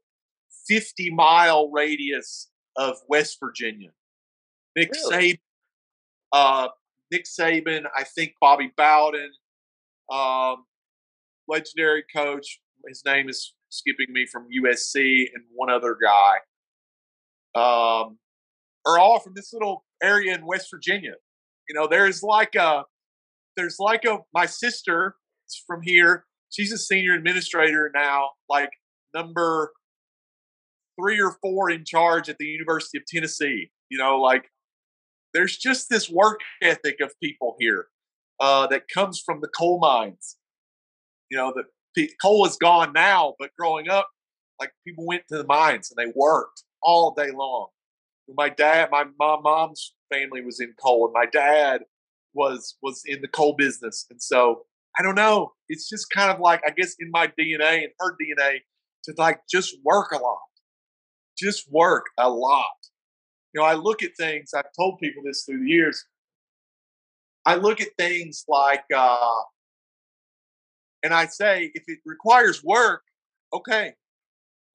50 0.67 1.11
mile 1.11 1.69
radius 1.71 2.49
of 2.75 2.97
West 3.07 3.37
Virginia. 3.39 3.89
Nick 4.75 4.91
Really? 4.91 5.33
Saban, 5.33 5.39
uh, 6.31 6.67
Nick 7.11 7.25
Saban, 7.25 7.85
I 7.95 8.03
think 8.03 8.33
Bobby 8.39 8.71
Bowden, 8.77 9.31
um, 10.11 10.65
legendary 11.47 12.03
coach. 12.13 12.59
His 12.87 13.03
name 13.05 13.29
is 13.29 13.53
skipping 13.69 14.07
me 14.11 14.25
from 14.31 14.47
USC, 14.63 15.27
and 15.33 15.43
one 15.53 15.69
other 15.69 15.97
guy. 16.01 16.37
Um, 17.55 18.17
are 18.85 18.99
all 18.99 19.19
from 19.19 19.33
this 19.33 19.51
little 19.51 19.83
area 20.01 20.33
in 20.33 20.45
West 20.45 20.69
Virginia. 20.71 21.15
You 21.69 21.75
know, 21.75 21.87
there's 21.87 22.23
like 22.23 22.55
a, 22.55 22.83
there's 23.55 23.77
like 23.79 24.05
a, 24.05 24.19
my 24.33 24.45
sister 24.45 25.15
from 25.65 25.81
here. 25.81 26.25
She's 26.49 26.71
a 26.71 26.77
senior 26.77 27.13
administrator 27.13 27.91
now, 27.93 28.29
like 28.49 28.69
number 29.13 29.71
three 30.99 31.21
or 31.21 31.37
four 31.41 31.69
in 31.69 31.83
charge 31.85 32.29
at 32.29 32.37
the 32.37 32.45
University 32.45 32.97
of 32.97 33.05
Tennessee. 33.05 33.71
You 33.89 33.97
know, 33.97 34.19
like 34.19 34.45
there's 35.33 35.57
just 35.57 35.89
this 35.89 36.09
work 36.09 36.39
ethic 36.61 36.99
of 37.01 37.11
people 37.21 37.55
here 37.59 37.87
uh, 38.39 38.67
that 38.67 38.87
comes 38.87 39.21
from 39.23 39.41
the 39.41 39.49
coal 39.49 39.79
mines. 39.79 40.37
You 41.29 41.37
know, 41.37 41.53
the 41.95 42.09
coal 42.21 42.45
is 42.45 42.57
gone 42.57 42.93
now, 42.93 43.33
but 43.39 43.49
growing 43.57 43.89
up, 43.89 44.07
like 44.59 44.71
people 44.85 45.05
went 45.05 45.23
to 45.29 45.37
the 45.37 45.45
mines 45.45 45.91
and 45.91 45.97
they 45.97 46.11
worked 46.15 46.63
all 46.81 47.13
day 47.13 47.31
long. 47.31 47.67
My 48.35 48.49
dad, 48.49 48.89
my 48.91 49.05
mom, 49.19 49.43
mom's 49.43 49.93
family 50.11 50.41
was 50.41 50.59
in 50.59 50.73
coal, 50.81 51.05
and 51.05 51.13
my 51.13 51.25
dad 51.25 51.81
was 52.33 52.75
was 52.81 53.01
in 53.05 53.21
the 53.21 53.27
coal 53.27 53.55
business, 53.57 54.05
and 54.09 54.21
so 54.21 54.63
I 54.99 55.03
don't 55.03 55.15
know. 55.15 55.53
It's 55.69 55.89
just 55.89 56.09
kind 56.09 56.31
of 56.31 56.39
like 56.39 56.61
I 56.65 56.71
guess 56.71 56.95
in 56.99 57.09
my 57.11 57.27
DNA 57.27 57.83
and 57.83 57.91
her 57.99 58.15
DNA 58.17 58.59
to 59.05 59.13
like 59.17 59.41
just 59.49 59.77
work 59.83 60.11
a 60.11 60.17
lot, 60.17 60.39
just 61.37 61.71
work 61.71 62.05
a 62.17 62.29
lot. 62.29 62.65
You 63.53 63.61
know, 63.61 63.67
I 63.67 63.73
look 63.73 64.03
at 64.03 64.11
things. 64.17 64.51
I've 64.53 64.71
told 64.77 64.99
people 64.99 65.23
this 65.25 65.43
through 65.43 65.63
the 65.63 65.69
years. 65.69 66.05
I 67.45 67.55
look 67.55 67.79
at 67.79 67.87
things 67.97 68.43
like, 68.49 68.83
uh, 68.93 69.41
and 71.01 71.13
I 71.13 71.27
say, 71.27 71.71
if 71.73 71.83
it 71.87 71.99
requires 72.05 72.61
work, 72.61 73.03
okay, 73.53 73.93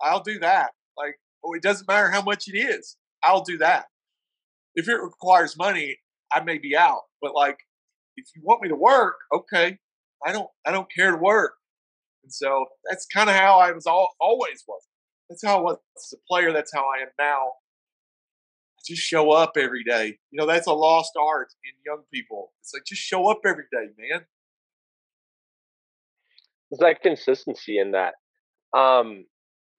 I'll 0.00 0.22
do 0.22 0.38
that. 0.38 0.70
Like, 0.96 1.16
oh, 1.44 1.52
it 1.52 1.62
doesn't 1.62 1.86
matter 1.86 2.10
how 2.10 2.22
much 2.22 2.48
it 2.48 2.56
is. 2.56 2.96
I'll 3.22 3.42
do 3.42 3.58
that. 3.58 3.86
If 4.74 4.88
it 4.88 5.00
requires 5.00 5.56
money, 5.56 5.98
I 6.32 6.40
may 6.40 6.58
be 6.58 6.76
out. 6.76 7.02
But 7.20 7.34
like, 7.34 7.58
if 8.16 8.26
you 8.34 8.42
want 8.44 8.62
me 8.62 8.68
to 8.68 8.74
work, 8.74 9.16
okay, 9.34 9.78
I 10.24 10.32
don't, 10.32 10.48
I 10.66 10.72
don't 10.72 10.88
care 10.94 11.10
to 11.10 11.16
work. 11.16 11.54
And 12.24 12.32
so 12.32 12.66
that's 12.88 13.06
kind 13.06 13.28
of 13.28 13.36
how 13.36 13.58
I 13.58 13.72
was 13.72 13.86
all, 13.86 14.10
always 14.20 14.64
was. 14.66 14.82
That's 15.28 15.44
how 15.44 15.58
I 15.58 15.60
was 15.60 15.78
as 15.96 16.14
a 16.14 16.22
player. 16.28 16.52
That's 16.52 16.72
how 16.72 16.80
I 16.82 17.02
am 17.02 17.08
now. 17.18 17.52
I 18.78 18.82
just 18.86 19.02
show 19.02 19.30
up 19.30 19.52
every 19.56 19.84
day. 19.84 20.18
You 20.30 20.40
know, 20.40 20.46
that's 20.46 20.66
a 20.66 20.72
lost 20.72 21.12
art 21.18 21.48
in 21.64 21.72
young 21.84 22.02
people. 22.12 22.52
It's 22.60 22.72
like 22.74 22.84
just 22.84 23.02
show 23.02 23.30
up 23.30 23.40
every 23.46 23.64
day, 23.72 23.86
man. 23.98 24.24
There's 26.70 26.80
that 26.80 27.02
consistency 27.02 27.78
in 27.78 27.92
that. 27.92 28.14
Um, 28.76 29.26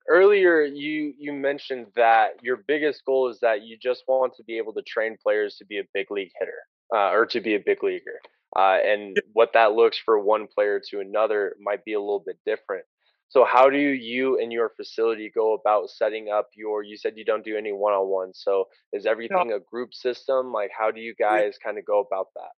earlier, 0.09 0.61
you 0.61 1.13
you 1.17 1.33
mentioned 1.33 1.87
that 1.95 2.31
your 2.41 2.57
biggest 2.67 3.05
goal 3.05 3.29
is 3.29 3.39
that 3.41 3.63
you 3.63 3.77
just 3.81 4.03
want 4.07 4.35
to 4.35 4.43
be 4.43 4.57
able 4.57 4.73
to 4.73 4.81
train 4.81 5.17
players 5.21 5.55
to 5.57 5.65
be 5.65 5.79
a 5.79 5.83
big 5.93 6.11
league 6.11 6.31
hitter 6.39 6.59
uh, 6.93 7.11
or 7.11 7.25
to 7.27 7.41
be 7.41 7.55
a 7.55 7.59
big 7.59 7.83
leaguer. 7.83 8.19
Uh, 8.55 8.77
and 8.85 9.17
what 9.33 9.53
that 9.53 9.73
looks 9.73 9.97
for 9.97 10.19
one 10.19 10.47
player 10.47 10.79
to 10.89 10.99
another 10.99 11.55
might 11.59 11.83
be 11.85 11.93
a 11.93 11.99
little 11.99 12.23
bit 12.25 12.37
different. 12.45 12.85
So, 13.29 13.45
how 13.45 13.69
do 13.69 13.79
you 13.79 14.39
and 14.39 14.51
your 14.51 14.71
facility 14.77 15.31
go 15.33 15.53
about 15.53 15.89
setting 15.89 16.29
up 16.29 16.49
your? 16.55 16.83
You 16.83 16.97
said 16.97 17.13
you 17.15 17.25
don't 17.25 17.43
do 17.43 17.57
any 17.57 17.71
one 17.71 17.93
on 17.93 18.07
one. 18.07 18.33
So, 18.33 18.65
is 18.91 19.05
everything 19.05 19.53
a 19.53 19.59
group 19.59 19.93
system? 19.93 20.51
Like, 20.51 20.69
how 20.77 20.91
do 20.91 21.01
you 21.01 21.15
guys 21.15 21.55
kind 21.63 21.79
of 21.79 21.85
go 21.85 21.99
about 21.99 22.27
that? 22.35 22.51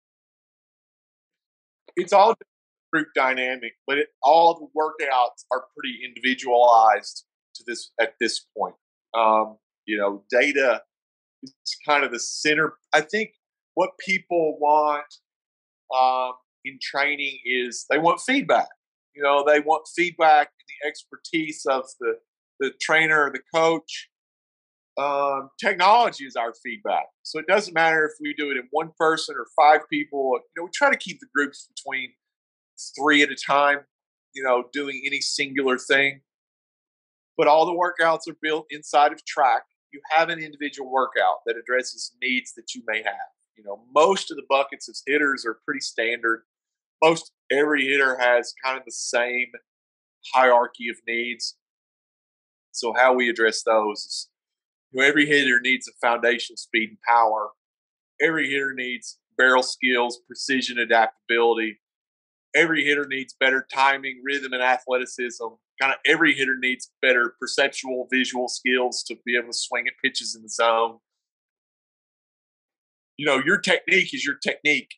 it's 1.96 2.14
all 2.14 2.36
group 2.92 3.08
dynamic, 3.16 3.74
but 3.88 3.98
it, 3.98 4.08
all 4.22 4.54
the 4.56 4.80
workouts 4.80 5.46
are 5.52 5.66
pretty 5.76 6.00
individualized 6.06 7.26
to 7.56 7.64
this 7.68 7.92
at 8.00 8.14
this 8.20 8.46
point. 8.58 8.76
Um, 9.18 9.58
you 9.86 9.98
know, 9.98 10.24
data 10.30 10.82
is 11.44 11.78
kind 11.88 12.04
of 12.04 12.12
the 12.12 12.20
center. 12.20 12.74
I 12.94 13.02
think 13.02 13.32
what 13.76 13.92
people 14.00 14.58
want 14.60 15.06
um, 15.96 16.34
in 16.64 16.80
training 16.82 17.40
is 17.46 17.86
they 17.90 18.00
want 18.00 18.20
feedback. 18.22 18.70
You 19.16 19.24
know, 19.24 19.44
they 19.48 19.60
want 19.60 19.88
feedback 19.96 20.48
and 20.48 20.68
the 20.68 20.88
expertise 20.88 21.66
of 21.70 21.86
the 22.00 22.16
the 22.60 22.72
trainer 22.82 23.26
or 23.26 23.32
the 23.32 23.42
coach. 23.54 24.10
Um, 24.98 25.50
technology 25.60 26.24
is 26.26 26.38
our 26.38 26.54
feedback, 26.64 27.06
so 27.24 27.38
it 27.38 27.48
doesn't 27.48 27.74
matter 27.74 28.06
if 28.06 28.14
we 28.22 28.34
do 28.34 28.50
it 28.52 28.58
in 28.58 28.68
one 28.72 28.92
person 28.98 29.36
or 29.38 29.46
five 29.56 29.82
people. 29.90 30.32
You 30.34 30.62
know, 30.62 30.66
we 30.66 30.70
try 30.74 30.90
to 30.90 30.98
keep 30.98 31.20
the 31.20 31.28
groups 31.36 31.68
between 31.76 32.14
three 32.98 33.22
at 33.22 33.30
a 33.30 33.36
time. 33.36 33.80
You 34.34 34.44
know, 34.44 34.66
doing 34.74 35.02
any 35.06 35.22
singular 35.22 35.78
thing. 35.78 36.22
But 37.38 37.48
all 37.48 37.66
the 37.66 37.74
workouts 37.74 38.30
are 38.30 38.38
built 38.42 38.66
inside 38.70 39.12
of 39.12 39.20
TRAQ. 39.26 39.60
You 39.92 40.02
have 40.12 40.30
an 40.30 40.40
individual 40.40 40.90
workout 40.90 41.38
that 41.46 41.58
addresses 41.58 42.12
needs 42.22 42.54
that 42.54 42.74
you 42.74 42.82
may 42.88 43.04
have. 43.04 43.30
You 43.58 43.64
know, 43.64 43.84
most 43.94 44.32
of 44.32 44.38
the 44.38 44.44
buckets 44.50 44.90
as 44.90 45.02
hitters 45.06 45.46
are 45.46 45.60
pretty 45.66 45.80
standard. 45.80 46.44
Most 47.04 47.32
every 47.52 47.86
hitter 47.86 48.18
has 48.18 48.54
kind 48.64 48.78
of 48.78 48.86
the 48.86 48.92
same 48.92 49.48
hierarchy 50.34 50.90
of 50.90 50.98
needs. 51.08 51.56
So 52.72 52.94
how 52.94 53.14
we 53.14 53.30
address 53.30 53.64
those 53.64 54.00
is 54.00 54.30
you 54.92 55.02
know, 55.02 55.08
every 55.08 55.26
hitter 55.26 55.60
needs 55.62 55.88
a 55.88 55.92
foundation 56.06 56.58
speed 56.58 56.90
and 56.90 56.98
power. 57.08 57.50
Every 58.22 58.50
hitter 58.50 58.74
needs 58.74 59.18
barrel 59.38 59.64
skills, 59.64 60.20
precision, 60.26 60.78
adaptability. 60.78 61.80
Every 62.56 62.86
hitter 62.86 63.06
needs 63.08 63.36
better 63.38 63.66
timing, 63.74 64.22
rhythm, 64.24 64.54
and 64.54 64.62
athleticism. 64.62 65.44
Kind 65.82 65.94
of 65.94 66.00
every 66.06 66.34
hitter 66.34 66.56
needs 66.58 66.92
better 67.02 67.36
perceptual, 67.40 68.08
visual 68.12 68.48
skills 68.48 69.04
to 69.08 69.16
be 69.26 69.36
able 69.36 69.48
to 69.48 69.54
swing 69.54 69.86
at 69.88 69.94
pitches 70.04 70.36
in 70.36 70.44
the 70.44 70.50
zone. 70.50 71.00
You 73.18 73.26
know, 73.26 73.42
your 73.46 73.60
technique 73.60 74.14
is 74.14 74.26
your 74.26 74.36
technique. 74.36 74.90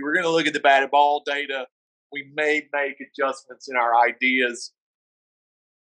We're 0.00 0.14
going 0.14 0.24
to 0.24 0.30
look 0.30 0.46
at 0.46 0.52
the 0.52 0.60
batted 0.60 0.90
ball 0.90 1.22
data. 1.24 1.66
We 2.12 2.30
may 2.34 2.62
make 2.72 2.96
adjustments 3.00 3.68
in 3.68 3.76
our 3.76 3.98
ideas, 3.98 4.72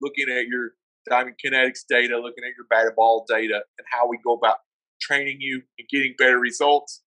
looking 0.02 0.30
at 0.30 0.48
your 0.48 0.72
diamond 1.10 1.36
kinetics 1.43 1.82
data, 1.88 2.18
looking 2.18 2.43
at 2.43 2.54
your 2.58 2.66
batted 2.70 2.95
ball 2.95 3.26
data, 3.28 3.62
and 3.78 3.88
how 3.91 4.08
we 4.08 4.18
go 4.26 4.34
about 4.34 4.58
training 5.02 5.38
you 5.39 5.62
and 5.78 5.88
getting 5.89 6.16
better 6.18 6.39
results. 6.39 7.04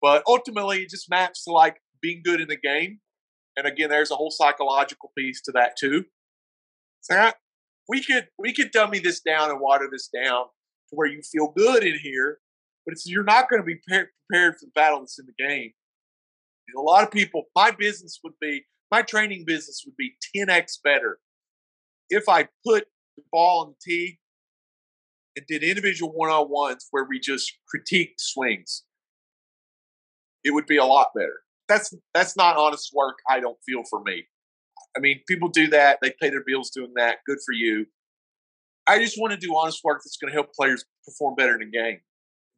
But 0.00 0.22
ultimately, 0.26 0.82
it 0.82 0.90
just 0.90 1.10
maps 1.10 1.44
to 1.44 1.52
like 1.52 1.76
being 2.00 2.22
good 2.24 2.40
in 2.40 2.48
the 2.48 2.56
game. 2.56 3.00
And 3.56 3.66
again, 3.66 3.90
there's 3.90 4.10
a 4.10 4.16
whole 4.16 4.30
psychological 4.30 5.10
piece 5.18 5.42
to 5.42 5.52
that 5.52 5.76
too. 5.76 6.04
I- 7.10 7.34
we 7.88 8.02
could 8.02 8.28
we 8.38 8.52
could 8.52 8.70
dummy 8.70 8.98
this 8.98 9.20
down 9.20 9.50
and 9.50 9.60
water 9.60 9.88
this 9.90 10.08
down 10.08 10.44
to 10.90 10.96
where 10.96 11.06
you 11.08 11.22
feel 11.22 11.52
good 11.56 11.82
in 11.84 11.98
here, 11.98 12.40
but 12.84 12.92
it's 12.92 13.06
you're 13.06 13.24
not 13.24 13.48
going 13.48 13.62
to 13.62 13.66
be 13.66 13.76
prepared 13.76 14.54
for 14.58 14.66
the 14.66 14.72
battle 14.74 15.00
that's 15.00 15.18
in 15.18 15.26
the 15.26 15.44
game. 15.44 15.72
A 16.76 16.80
lot 16.80 17.02
of 17.02 17.10
people, 17.10 17.44
my 17.56 17.70
business 17.70 18.20
would 18.22 18.34
be, 18.40 18.66
my 18.90 19.00
training 19.00 19.44
business 19.46 19.84
would 19.86 19.96
be 19.96 20.16
10x 20.36 20.78
better 20.84 21.18
if 22.10 22.28
I 22.28 22.48
put 22.66 22.84
the 23.16 23.22
ball 23.32 23.60
on 23.62 23.68
the 23.70 23.76
tee 23.82 24.18
and 25.36 25.46
did 25.46 25.62
individual 25.62 26.12
one 26.12 26.30
on 26.30 26.50
ones 26.50 26.86
where 26.90 27.04
we 27.08 27.18
just 27.20 27.52
critiqued 27.74 28.18
swings. 28.18 28.84
It 30.44 30.52
would 30.52 30.66
be 30.66 30.76
a 30.76 30.84
lot 30.84 31.08
better. 31.14 31.40
That's 31.68 31.92
that's 32.14 32.36
not 32.36 32.56
honest 32.56 32.90
work. 32.94 33.18
I 33.28 33.40
don't 33.40 33.58
feel 33.66 33.82
for 33.88 34.02
me. 34.02 34.24
I 34.98 35.00
mean, 35.00 35.20
people 35.28 35.48
do 35.48 35.68
that. 35.68 36.00
They 36.02 36.12
pay 36.20 36.28
their 36.28 36.42
bills 36.44 36.70
doing 36.70 36.92
that. 36.96 37.18
Good 37.24 37.38
for 37.46 37.52
you. 37.52 37.86
I 38.88 38.98
just 38.98 39.16
want 39.16 39.32
to 39.32 39.38
do 39.38 39.54
honest 39.56 39.84
work 39.84 40.00
that's 40.04 40.16
going 40.16 40.32
to 40.32 40.34
help 40.34 40.52
players 40.52 40.84
perform 41.04 41.36
better 41.36 41.54
in 41.54 41.60
the 41.60 41.70
game. 41.70 42.00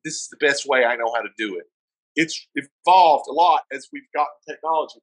This 0.06 0.14
is 0.14 0.28
the 0.30 0.38
best 0.38 0.66
way 0.66 0.86
I 0.86 0.96
know 0.96 1.12
how 1.14 1.20
to 1.20 1.28
do 1.36 1.58
it. 1.58 1.64
It's 2.16 2.48
evolved 2.54 3.26
a 3.28 3.32
lot 3.32 3.62
as 3.70 3.88
we've 3.92 4.10
gotten 4.14 4.32
technology, 4.48 5.00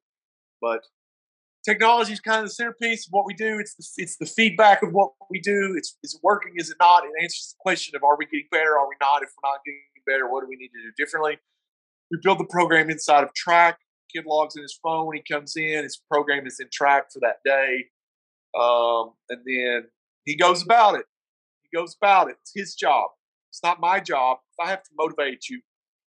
but 0.60 0.82
technology 1.64 2.14
is 2.14 2.20
kind 2.20 2.40
of 2.40 2.46
the 2.46 2.54
centerpiece 2.54 3.06
of 3.06 3.12
what 3.12 3.26
we 3.28 3.36
do. 3.36 3.60
It's 3.60 3.76
the, 3.76 4.02
it's 4.02 4.18
the 4.18 4.26
feedback 4.26 4.82
of 4.82 4.90
what 4.94 5.12
we 5.30 5.40
do. 5.40 5.76
It's 5.78 5.96
is 6.04 6.16
it 6.16 6.22
working? 6.24 6.54
Is 6.56 6.72
it 6.72 6.78
not? 6.80 7.04
It 7.04 7.12
answers 7.22 7.54
the 7.54 7.62
question 7.62 7.96
of 7.96 8.04
are 8.04 8.18
we 8.18 8.26
getting 8.26 8.48
better? 8.52 8.78
Are 8.80 8.90
we 8.90 8.96
not? 9.00 9.22
If 9.22 9.30
we're 9.38 9.50
not 9.50 9.60
getting 9.64 9.82
better, 10.08 10.32
what 10.32 10.42
do 10.42 10.48
we 10.50 10.56
need 10.56 10.70
to 10.70 10.82
do 10.82 10.92
differently? 10.98 11.38
We 12.10 12.18
build 12.24 12.40
the 12.40 12.46
program 12.50 12.90
inside 12.90 13.24
of 13.24 13.30
TRAQ. 13.34 13.76
Kid 14.14 14.26
logs 14.26 14.56
in 14.56 14.62
his 14.62 14.78
phone 14.82 15.16
he 15.16 15.24
comes 15.34 15.56
in. 15.56 15.84
His 15.84 16.02
program 16.10 16.48
is 16.48 16.60
in 16.60 16.68
TRAQ 16.68 17.04
for 17.14 17.20
that 17.22 17.38
day, 17.46 17.86
um, 18.60 19.14
and 19.30 19.42
then 19.46 19.90
he 20.26 20.36
goes 20.36 20.64
about 20.64 20.96
it. 20.96 21.06
He 21.64 21.78
goes 21.78 21.96
about 22.02 22.30
it. 22.30 22.38
It's 22.42 22.52
his 22.56 22.76
job. 22.76 23.10
It's 23.50 23.64
not 23.64 23.80
my 23.80 24.00
job. 24.00 24.40
If 24.58 24.66
I 24.66 24.70
have 24.70 24.84
to 24.84 24.90
motivate 24.98 25.50
you 25.50 25.62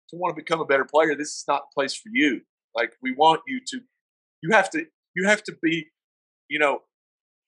to 0.10 0.16
want 0.16 0.36
to 0.36 0.41
become 0.41 0.60
a 0.60 0.66
better 0.66 0.86
player, 0.86 1.16
this 1.16 1.30
is 1.30 1.43
not 1.48 1.64
the 1.64 1.74
place 1.76 1.95
for 1.95 2.10
you. 2.12 2.41
Like 2.76 2.93
we 3.02 3.14
want 3.14 3.41
you 3.48 3.60
to, 3.68 3.80
you 4.41 4.52
have 4.52 4.70
to 4.72 4.86
you 5.16 5.28
have 5.28 5.43
to 5.43 5.56
be, 5.62 5.88
you 6.48 6.60
know, 6.60 6.82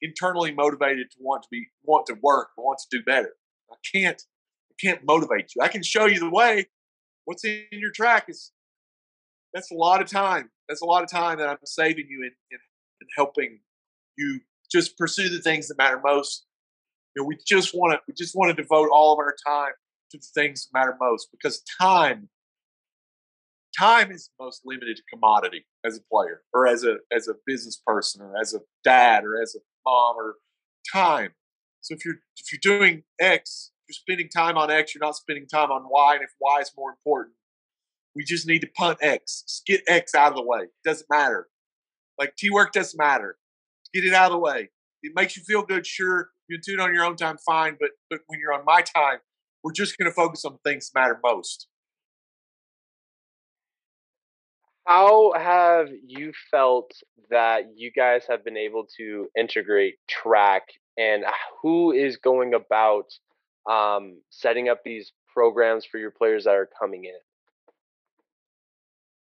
internally 0.01 0.51
motivated 0.51 1.11
to 1.11 1.17
want 1.19 1.43
to 1.43 1.49
be 1.51 1.67
want 1.83 2.05
to 2.07 2.15
work, 2.21 2.49
want 2.57 2.79
to 2.79 2.97
do 2.97 3.03
better. 3.03 3.33
I 3.71 3.75
can't 3.93 4.21
I 4.71 4.75
can't 4.81 5.01
motivate 5.05 5.53
you. 5.55 5.61
I 5.61 5.67
can 5.67 5.83
show 5.83 6.05
you 6.05 6.19
the 6.19 6.29
way. 6.29 6.67
What's 7.25 7.45
in 7.45 7.65
your 7.71 7.91
TRAQ 7.91 8.29
is 8.29 8.51
that's 9.53 9.71
a 9.71 9.75
lot 9.75 10.01
of 10.01 10.07
time. 10.07 10.49
That's 10.67 10.81
a 10.81 10.85
lot 10.85 11.03
of 11.03 11.09
time 11.09 11.39
that 11.39 11.49
I'm 11.49 11.57
saving 11.63 12.07
you 12.09 12.19
in, 12.21 12.31
in, 12.51 12.59
in 13.01 13.07
helping 13.15 13.59
you 14.17 14.39
just 14.71 14.97
pursue 14.97 15.29
the 15.29 15.41
things 15.41 15.67
that 15.67 15.77
matter 15.77 15.99
most. 16.03 16.45
You 17.15 17.23
know, 17.23 17.27
we 17.27 17.37
just 17.47 17.73
want 17.73 17.93
to 17.93 17.99
we 18.07 18.13
just 18.15 18.35
want 18.35 18.55
to 18.55 18.61
devote 18.61 18.89
all 18.91 19.13
of 19.13 19.19
our 19.19 19.35
time 19.45 19.73
to 20.11 20.17
the 20.17 20.27
things 20.33 20.67
that 20.67 20.79
matter 20.79 20.95
most 20.99 21.29
because 21.31 21.63
time 21.81 22.29
time 23.77 24.11
is 24.11 24.29
the 24.37 24.43
most 24.43 24.61
limited 24.65 24.99
commodity 25.11 25.65
as 25.85 25.97
a 25.97 26.01
player 26.11 26.41
or 26.53 26.67
as 26.67 26.83
a 26.83 26.97
as 27.15 27.27
a 27.27 27.33
business 27.45 27.81
person 27.85 28.21
or 28.21 28.37
as 28.39 28.53
a 28.53 28.59
dad 28.83 29.23
or 29.23 29.41
as 29.41 29.55
a 29.55 29.59
mom 29.87 30.15
or 30.17 30.35
time. 30.91 31.31
So 31.81 31.95
if 31.95 32.05
you're 32.05 32.19
if 32.37 32.51
you're 32.51 32.79
doing 32.79 33.03
X, 33.19 33.71
you're 33.87 33.93
spending 33.93 34.29
time 34.29 34.57
on 34.57 34.69
X, 34.69 34.93
you're 34.93 35.03
not 35.03 35.15
spending 35.15 35.47
time 35.47 35.71
on 35.71 35.83
Y, 35.89 36.15
and 36.15 36.23
if 36.23 36.31
Y 36.39 36.59
is 36.61 36.71
more 36.77 36.91
important, 36.91 37.35
we 38.15 38.23
just 38.23 38.47
need 38.47 38.59
to 38.59 38.67
punt 38.75 38.99
X. 39.01 39.43
Just 39.47 39.65
get 39.65 39.81
X 39.87 40.15
out 40.15 40.31
of 40.31 40.35
the 40.35 40.43
way. 40.43 40.63
It 40.63 40.71
doesn't 40.83 41.07
matter. 41.09 41.47
Like 42.17 42.35
T 42.37 42.49
work 42.49 42.73
doesn't 42.73 42.97
matter. 42.97 43.37
Get 43.93 44.03
it 44.03 44.13
out 44.13 44.27
of 44.27 44.33
the 44.33 44.39
way. 44.39 44.69
It 45.01 45.13
makes 45.15 45.37
you 45.37 45.43
feel 45.43 45.63
good, 45.63 45.87
sure. 45.87 46.29
You 46.47 46.57
can 46.57 46.61
do 46.65 46.79
it 46.79 46.83
on 46.83 46.93
your 46.93 47.05
own 47.05 47.15
time, 47.15 47.37
fine. 47.45 47.77
But 47.79 47.91
but 48.09 48.19
when 48.27 48.39
you're 48.39 48.53
on 48.53 48.65
my 48.65 48.81
time, 48.81 49.19
we're 49.63 49.71
just 49.71 49.97
going 49.97 50.09
to 50.09 50.15
focus 50.15 50.45
on 50.45 50.57
things 50.63 50.89
that 50.93 50.99
matter 50.99 51.19
most. 51.23 51.67
how 54.87 55.31
have 55.37 55.89
you 56.07 56.31
felt 56.49 56.91
that 57.29 57.65
you 57.75 57.91
guys 57.95 58.23
have 58.27 58.43
been 58.43 58.57
able 58.57 58.87
to 58.97 59.27
integrate 59.37 59.95
TRAQ 60.09 60.61
and 60.97 61.23
who 61.61 61.91
is 61.91 62.17
going 62.17 62.55
about 62.55 63.05
um, 63.69 64.19
setting 64.31 64.67
up 64.67 64.79
these 64.83 65.11
programs 65.31 65.85
for 65.85 65.99
your 65.99 66.09
players 66.09 66.45
that 66.45 66.55
are 66.55 66.67
coming 66.81 67.05
in 67.05 67.19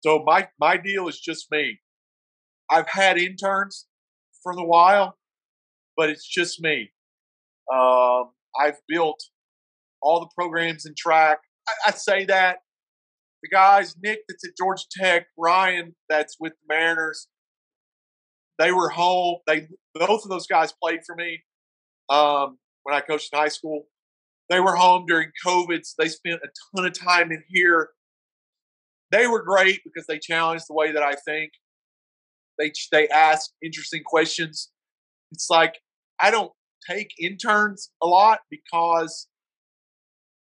so 0.02 0.22
my 0.24 0.48
my 0.60 0.76
deal 0.76 1.08
is 1.08 1.18
just 1.20 1.50
me 1.50 1.78
i've 2.70 2.88
had 2.88 3.18
interns 3.18 3.86
for 4.42 4.52
a 4.52 4.64
while 4.64 5.16
but 5.96 6.10
it's 6.10 6.26
just 6.26 6.60
me 6.60 6.90
um, 7.72 8.30
i've 8.60 8.78
built 8.88 9.22
all 10.02 10.20
the 10.20 10.28
programs 10.36 10.84
in 10.86 10.94
TRAQ 10.94 11.36
I, 11.68 11.72
I 11.88 11.90
say 11.92 12.24
that 12.26 12.58
the 13.42 13.48
guys, 13.48 13.96
Nick 14.02 14.20
that's 14.28 14.46
at 14.46 14.56
Georgia 14.56 14.84
Tech, 14.90 15.26
Ryan 15.36 15.94
that's 16.08 16.36
with 16.38 16.52
the 16.52 16.74
Mariners, 16.74 17.26
they 18.58 18.72
were 18.72 18.88
home. 18.88 19.38
They 19.46 19.68
both 19.94 20.24
of 20.24 20.30
those 20.30 20.46
guys 20.46 20.72
played 20.80 21.00
for 21.04 21.16
me 21.16 21.42
um, 22.08 22.58
when 22.84 22.94
I 22.94 23.00
coached 23.00 23.30
in 23.32 23.38
high 23.38 23.48
school. 23.48 23.86
They 24.48 24.60
were 24.60 24.76
home 24.76 25.06
during 25.06 25.30
COVID, 25.44 25.84
so 25.84 25.94
they 25.98 26.08
spent 26.08 26.40
a 26.44 26.48
ton 26.76 26.86
of 26.86 26.92
time 26.92 27.32
in 27.32 27.42
here. 27.48 27.90
They 29.12 29.26
were 29.26 29.42
great 29.42 29.82
because 29.84 30.06
they 30.06 30.18
challenged 30.18 30.64
the 30.68 30.74
way 30.74 30.90
that 30.90 31.02
I 31.02 31.14
think. 31.14 31.52
They 32.58 32.72
they 32.90 33.08
ask 33.08 33.50
interesting 33.62 34.02
questions. 34.04 34.70
It's 35.30 35.48
like 35.50 35.76
I 36.20 36.30
don't 36.30 36.52
take 36.88 37.10
interns 37.20 37.90
a 38.02 38.06
lot 38.06 38.40
because 38.50 39.28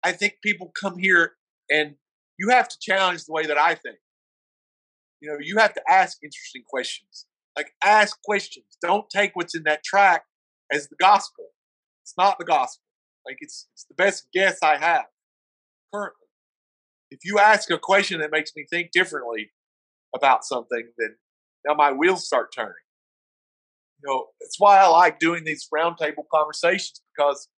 I 0.04 0.12
think 0.12 0.34
people 0.42 0.72
come 0.78 0.98
here 0.98 1.32
and 1.70 1.94
you 2.38 2.50
have 2.50 2.68
to 2.68 2.76
challenge 2.80 3.24
the 3.24 3.32
way 3.32 3.46
that 3.46 3.58
I 3.58 3.74
think. 3.74 3.98
You 5.20 5.30
know, 5.30 5.38
you 5.40 5.58
have 5.58 5.74
to 5.74 5.82
ask 5.88 6.18
interesting 6.22 6.62
questions. 6.68 7.26
Like 7.56 7.72
ask 7.82 8.20
questions. 8.22 8.66
Don't 8.82 9.08
take 9.10 9.32
what's 9.34 9.54
in 9.54 9.64
that 9.64 9.82
TRAQ 9.82 10.20
as 10.72 10.88
the 10.88 10.96
gospel. 11.00 11.46
It's 12.04 12.14
not 12.18 12.38
the 12.38 12.44
gospel. 12.44 12.84
Like 13.24 13.38
it's 13.40 13.68
it's 13.72 13.84
the 13.84 13.94
best 13.94 14.26
guess 14.32 14.58
I 14.62 14.78
have 14.78 15.06
currently. 15.92 16.17
If 17.10 17.20
you 17.24 17.38
ask 17.38 17.70
a 17.70 17.78
question 17.78 18.20
that 18.20 18.30
makes 18.30 18.52
me 18.56 18.66
think 18.68 18.90
differently 18.92 19.50
about 20.14 20.44
something, 20.44 20.88
then 20.98 21.16
now 21.66 21.74
my 21.74 21.92
wheels 21.92 22.26
start 22.26 22.52
turning. 22.54 22.74
You 24.02 24.10
know, 24.10 24.26
that's 24.40 24.60
why 24.60 24.78
I 24.78 24.86
like 24.86 25.18
doing 25.18 25.44
these 25.44 25.68
roundtable 25.74 26.24
conversations 26.32 27.00
because 27.16 27.48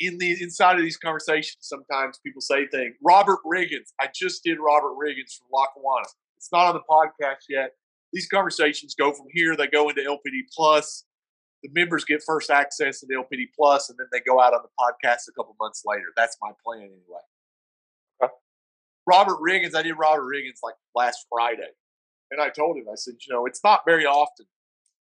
in 0.00 0.18
the 0.18 0.42
inside 0.42 0.76
of 0.76 0.82
these 0.82 0.96
conversations, 0.96 1.58
sometimes 1.60 2.18
people 2.24 2.40
say 2.40 2.66
things. 2.66 2.94
Robert 3.02 3.38
Riggins, 3.46 3.92
I 4.00 4.08
just 4.14 4.42
did 4.44 4.58
Robert 4.60 4.94
Riggins 5.00 5.36
from 5.38 5.46
Lackawanna. 5.52 6.08
It's 6.36 6.50
not 6.52 6.66
on 6.66 6.74
the 6.74 6.82
podcast 6.90 7.44
yet. 7.48 7.72
These 8.12 8.28
conversations 8.28 8.94
go 8.94 9.12
from 9.12 9.26
here, 9.32 9.56
they 9.56 9.66
go 9.66 9.88
into 9.88 10.02
LPD 10.02 10.42
Plus. 10.54 11.04
The 11.62 11.70
members 11.72 12.04
get 12.04 12.22
first 12.26 12.50
access 12.50 13.00
to 13.00 13.06
the 13.06 13.14
LPD 13.14 13.46
Plus, 13.56 13.88
and 13.88 13.98
then 13.98 14.06
they 14.12 14.20
go 14.20 14.40
out 14.40 14.52
on 14.52 14.60
the 14.62 14.68
podcast 14.78 15.28
a 15.28 15.32
couple 15.32 15.56
months 15.58 15.82
later. 15.86 16.12
That's 16.16 16.36
my 16.42 16.50
plan 16.62 16.82
anyway. 16.82 17.22
Robert 19.06 19.38
Riggins, 19.40 19.74
I 19.74 19.82
did 19.82 19.94
Robert 19.98 20.24
Riggins 20.24 20.60
like 20.62 20.74
last 20.94 21.26
Friday. 21.30 21.70
And 22.30 22.40
I 22.40 22.48
told 22.48 22.76
him, 22.76 22.84
I 22.90 22.96
said, 22.96 23.14
you 23.26 23.32
know, 23.32 23.46
it's 23.46 23.60
not 23.62 23.82
very 23.86 24.06
often 24.06 24.46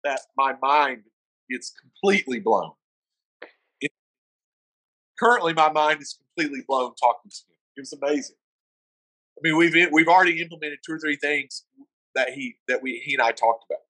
that 0.05 0.21
my 0.37 0.55
mind 0.61 1.03
gets 1.49 1.73
completely 1.73 2.41
blown 2.41 2.73
currently 5.19 5.53
my 5.53 5.71
mind 5.71 6.01
is 6.01 6.19
completely 6.19 6.63
blown 6.67 6.95
talking 6.95 7.31
to 7.31 7.43
him. 7.49 7.57
It 7.77 7.81
was 7.81 7.93
amazing. 7.93 8.37
I 9.39 9.41
mean, 9.43 9.57
we've 9.57 9.75
we've 9.93 10.09
already 10.09 10.41
implemented 10.41 10.79
two 10.85 10.95
or 10.95 10.99
three 10.99 11.17
things 11.17 11.65
that 12.15 12.31
he 12.31 12.57
that 12.69 12.83
we 12.83 13.03
he 13.05 13.15
and 13.15 13.23
I 13.23 13.33
talked 13.33 13.65
about. 13.69 13.83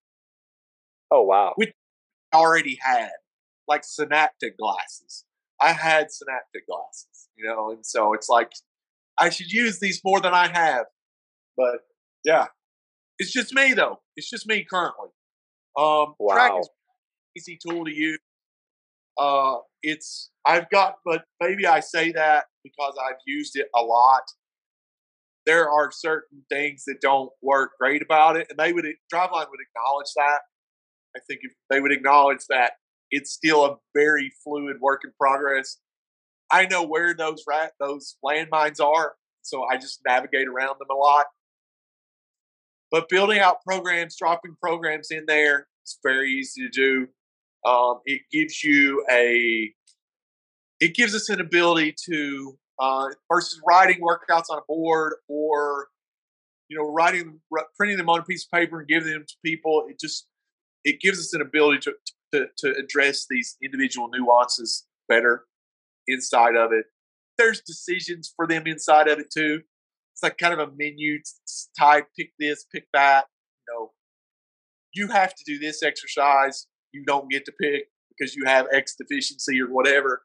Oh 1.10 1.22
wow! 1.22 1.54
We 1.56 1.72
already 2.34 2.78
had 2.80 3.10
like 3.68 3.82
Senaptec 3.82 4.56
glasses. 4.58 5.24
I 5.60 5.72
had 5.72 6.06
Senaptec 6.06 6.66
glasses, 6.68 7.28
you 7.36 7.46
know, 7.46 7.70
and 7.70 7.86
so 7.86 8.12
it's 8.12 8.28
like 8.28 8.52
I 9.18 9.30
should 9.30 9.50
use 9.50 9.78
these 9.78 10.00
more 10.04 10.20
than 10.20 10.34
I 10.34 10.48
have. 10.48 10.86
But 11.56 11.80
yeah, 12.24 12.46
it's 13.18 13.32
just 13.32 13.54
me 13.54 13.72
though. 13.72 14.00
It's 14.16 14.28
just 14.28 14.46
me 14.46 14.66
currently. 14.68 15.08
Um, 15.76 16.14
wow. 16.18 16.36
TRAQ 16.36 16.60
is 16.60 16.68
easy 17.36 17.58
tool 17.66 17.84
to 17.84 17.92
use. 17.92 18.18
Uh, 19.18 19.56
it's 19.82 20.30
I've 20.44 20.68
got, 20.70 20.96
but 21.04 21.24
maybe 21.40 21.66
I 21.66 21.80
say 21.80 22.12
that 22.12 22.44
because 22.62 22.94
I've 23.02 23.20
used 23.26 23.56
it 23.56 23.68
a 23.74 23.80
lot. 23.80 24.22
There 25.46 25.70
are 25.70 25.90
certain 25.92 26.42
things 26.50 26.84
that 26.86 27.00
don't 27.00 27.30
work 27.40 27.72
great 27.80 28.02
about 28.02 28.36
it, 28.36 28.48
and 28.50 28.58
they 28.58 28.72
would 28.72 28.84
Driveline 29.12 29.46
would 29.50 29.60
acknowledge 29.60 30.12
that. 30.16 30.40
I 31.16 31.20
think 31.26 31.40
if 31.42 31.52
they 31.70 31.80
would 31.80 31.92
acknowledge 31.92 32.44
that 32.48 32.72
it's 33.10 33.32
still 33.32 33.64
a 33.64 33.76
very 33.94 34.32
fluid 34.44 34.76
work 34.80 35.02
in 35.04 35.12
progress. 35.18 35.78
I 36.50 36.66
know 36.66 36.84
where 36.84 37.14
those 37.14 37.44
rat 37.46 37.72
those 37.80 38.16
landmines 38.24 38.80
are, 38.80 39.14
so 39.42 39.64
I 39.64 39.76
just 39.76 40.00
navigate 40.06 40.48
around 40.48 40.78
them 40.78 40.88
a 40.90 40.94
lot. 40.94 41.26
But 42.90 43.08
building 43.08 43.38
out 43.40 43.62
programs, 43.66 44.16
dropping 44.16 44.56
programs 44.60 45.10
in 45.10 45.24
there, 45.26 45.66
it's 45.82 45.98
very 46.02 46.32
easy 46.32 46.62
to 46.62 46.68
do. 46.68 47.08
Um, 47.68 48.00
it 48.04 48.22
gives 48.30 48.62
you 48.62 49.04
a 49.10 49.72
it 50.80 50.94
gives 50.94 51.14
us 51.14 51.28
an 51.28 51.40
ability 51.40 51.94
to 52.06 52.58
uh, 52.78 53.08
versus 53.32 53.60
writing 53.66 54.00
workouts 54.00 54.50
on 54.50 54.58
a 54.58 54.62
board 54.68 55.14
or 55.28 55.88
you 56.68 56.76
know 56.76 56.90
writing 56.92 57.40
printing 57.76 57.96
them 57.96 58.08
on 58.08 58.20
a 58.20 58.24
piece 58.24 58.44
of 58.44 58.50
paper 58.50 58.80
and 58.80 58.88
giving 58.88 59.12
them 59.12 59.24
to 59.26 59.34
people 59.44 59.86
it 59.88 59.98
just 59.98 60.26
it 60.84 61.00
gives 61.00 61.18
us 61.18 61.32
an 61.32 61.40
ability 61.40 61.78
to 61.78 61.92
to, 62.32 62.46
to 62.58 62.74
address 62.76 63.26
these 63.30 63.56
individual 63.62 64.08
nuances 64.08 64.84
better 65.08 65.44
inside 66.08 66.56
of 66.56 66.72
it 66.72 66.86
there's 67.38 67.60
decisions 67.60 68.32
for 68.34 68.46
them 68.46 68.66
inside 68.66 69.08
of 69.08 69.18
it 69.18 69.30
too 69.30 69.60
it's 70.12 70.22
like 70.22 70.38
kind 70.38 70.54
of 70.54 70.60
a 70.60 70.72
menu 70.76 71.18
type 71.78 72.06
pick 72.18 72.30
this 72.38 72.64
pick 72.72 72.86
that 72.92 73.26
you 73.66 73.74
know 73.74 73.90
you 74.94 75.08
have 75.08 75.34
to 75.34 75.42
do 75.46 75.58
this 75.58 75.82
exercise 75.82 76.66
you 76.92 77.04
don't 77.06 77.30
get 77.30 77.44
to 77.44 77.52
pick 77.60 77.88
because 78.08 78.34
you 78.34 78.44
have 78.46 78.66
x 78.72 78.94
deficiency 78.96 79.60
or 79.60 79.66
whatever 79.66 80.22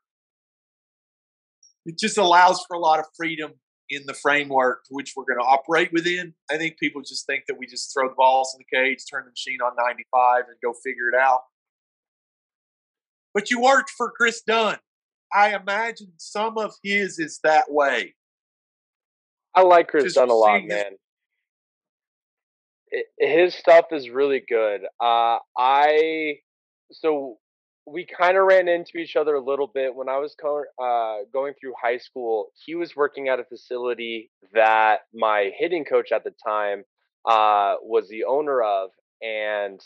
it 1.86 1.97
just 1.99 2.17
allows 2.17 2.63
for 2.67 2.75
a 2.75 2.79
lot 2.79 2.99
of 2.99 3.05
freedom 3.17 3.53
in 3.91 4.03
the 4.05 4.13
framework 4.13 4.79
which 4.89 5.13
we're 5.15 5.25
going 5.25 5.39
to 5.39 5.45
operate 5.45 5.91
within. 5.91 6.34
I 6.49 6.57
think 6.57 6.79
people 6.79 7.01
just 7.01 7.27
think 7.27 7.43
that 7.47 7.57
we 7.59 7.67
just 7.67 7.93
throw 7.93 8.07
the 8.07 8.15
balls 8.15 8.55
in 8.55 8.63
the 8.63 8.77
cage, 8.77 8.99
turn 9.11 9.25
the 9.25 9.32
machine 9.32 9.59
on 9.63 9.73
95, 9.77 10.45
and 10.47 10.57
go 10.63 10.73
figure 10.84 11.09
it 11.09 11.15
out. 11.15 11.41
But 13.34 13.51
you 13.51 13.61
worked 13.61 13.91
for 13.91 14.11
Chris 14.11 14.41
Dunn. 14.41 14.77
I 15.34 15.55
imagine 15.55 16.11
some 16.17 16.57
of 16.57 16.73
his 16.84 17.19
is 17.19 17.39
that 17.43 17.71
way. 17.71 18.15
I 19.55 19.61
like 19.61 19.88
Chris 19.88 20.05
just 20.05 20.15
Dunn 20.15 20.29
a 20.29 20.34
lot, 20.34 20.63
man. 20.65 20.97
His 23.19 23.53
stuff 23.55 23.86
is 23.91 24.09
really 24.09 24.43
good. 24.47 24.82
Uh, 24.99 25.38
I 25.57 26.39
so 26.91 27.38
we 27.86 28.05
kind 28.05 28.38
of 28.38 28.45
ran 28.45 28.67
into 28.67 28.97
each 28.97 29.15
other 29.15 29.36
a 29.36 29.43
little 29.43 29.67
bit 29.67 29.95
when 29.95 30.07
I 30.07 30.17
was 30.17 30.36
co- 30.39 30.63
uh, 30.82 31.25
going 31.34 31.53
through 31.59 31.73
high 31.82 31.97
school. 31.97 32.51
He 32.65 32.75
was 32.75 32.95
working 32.95 33.27
at 33.27 33.39
a 33.39 33.43
facility 33.43 34.29
that 34.53 35.01
my 35.13 35.51
hitting 35.57 35.86
coach 35.86 36.11
at 36.11 36.23
the 36.23 36.34
time 36.45 36.84
uh, 37.25 37.75
was 37.82 38.07
the 38.09 38.25
owner 38.25 38.61
of, 38.61 38.91
and 39.21 39.79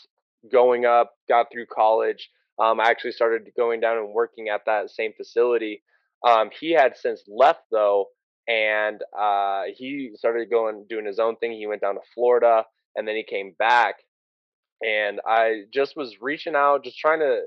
going 0.50 0.84
up, 0.84 1.12
got 1.28 1.46
through 1.50 1.66
college. 1.66 2.30
Um, 2.58 2.80
I 2.80 2.90
actually 2.90 3.12
started 3.12 3.50
going 3.56 3.80
down 3.80 3.98
and 3.98 4.12
working 4.12 4.48
at 4.48 4.62
that 4.66 4.90
same 4.90 5.12
facility. 5.16 5.82
Um, 6.26 6.50
he 6.58 6.72
had 6.72 6.96
since 6.96 7.22
left 7.28 7.62
though, 7.70 8.06
and 8.48 9.02
uh, 9.18 9.64
he 9.74 10.12
started 10.14 10.50
going 10.50 10.86
doing 10.88 11.06
his 11.06 11.18
own 11.18 11.36
thing. 11.36 11.52
He 11.52 11.66
went 11.66 11.82
down 11.82 11.94
to 11.96 12.00
Florida, 12.14 12.64
and 12.94 13.06
then 13.06 13.16
he 13.16 13.24
came 13.24 13.54
back. 13.58 13.96
And 14.84 15.20
I 15.26 15.62
just 15.72 15.96
was 15.96 16.16
reaching 16.20 16.54
out, 16.54 16.84
just 16.84 16.98
trying 16.98 17.20
to 17.20 17.40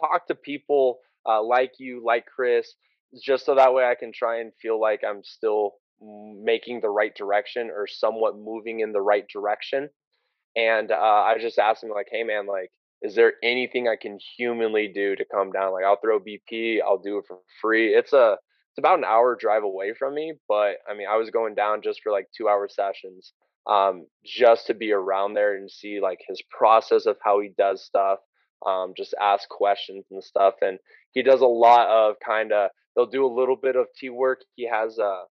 talk 0.00 0.26
to 0.28 0.34
people 0.34 0.98
uh, 1.28 1.42
like 1.42 1.74
you, 1.78 2.02
like 2.04 2.26
Chris, 2.26 2.74
just 3.22 3.44
so 3.46 3.54
that 3.54 3.74
way 3.74 3.84
I 3.84 3.94
can 3.94 4.12
try 4.12 4.40
and 4.40 4.52
feel 4.60 4.80
like 4.80 5.02
I'm 5.06 5.22
still 5.24 5.72
making 6.00 6.80
the 6.80 6.90
right 6.90 7.14
direction 7.14 7.70
or 7.74 7.86
somewhat 7.86 8.36
moving 8.38 8.80
in 8.80 8.92
the 8.92 9.00
right 9.00 9.26
direction. 9.32 9.88
And 10.56 10.90
uh, 10.90 10.94
I 10.94 11.36
just 11.40 11.58
asked 11.58 11.84
him 11.84 11.90
like, 11.90 12.08
"Hey, 12.10 12.22
man, 12.24 12.46
like, 12.46 12.70
is 13.02 13.14
there 13.14 13.34
anything 13.42 13.88
I 13.88 13.96
can 13.96 14.18
humanly 14.36 14.88
do 14.88 15.14
to 15.16 15.24
come 15.24 15.52
down? 15.52 15.72
Like, 15.72 15.84
I'll 15.84 16.00
throw 16.00 16.18
BP, 16.18 16.80
I'll 16.82 16.98
do 16.98 17.18
it 17.18 17.24
for 17.28 17.38
free. 17.60 17.94
It's 17.94 18.12
a 18.12 18.36
it's 18.78 18.78
about 18.78 18.98
an 18.98 19.04
hour 19.04 19.36
drive 19.38 19.64
away 19.64 19.92
from 19.92 20.14
me, 20.14 20.34
but 20.48 20.76
I 20.88 20.94
mean, 20.94 21.08
I 21.10 21.16
was 21.16 21.30
going 21.30 21.54
down 21.56 21.82
just 21.82 22.00
for 22.02 22.12
like 22.12 22.28
two 22.36 22.48
hour 22.48 22.68
sessions, 22.68 23.32
um, 23.66 24.06
just 24.24 24.68
to 24.68 24.74
be 24.74 24.92
around 24.92 25.34
there 25.34 25.56
and 25.56 25.70
see 25.70 26.00
like 26.00 26.20
his 26.28 26.40
process 26.56 27.06
of 27.06 27.16
how 27.24 27.40
he 27.40 27.50
does 27.58 27.84
stuff, 27.84 28.20
um, 28.64 28.92
just 28.96 29.14
ask 29.20 29.48
questions 29.48 30.04
and 30.12 30.22
stuff. 30.22 30.54
And 30.60 30.78
he 31.12 31.22
does 31.22 31.40
a 31.40 31.46
lot 31.46 31.88
of 31.88 32.16
kind 32.24 32.52
of, 32.52 32.70
they'll 32.94 33.06
do 33.06 33.26
a 33.26 33.34
little 33.34 33.56
bit 33.56 33.74
of 33.74 33.86
T 33.98 34.10
work. 34.10 34.42
He 34.54 34.68
has 34.68 34.98
a, 34.98 35.22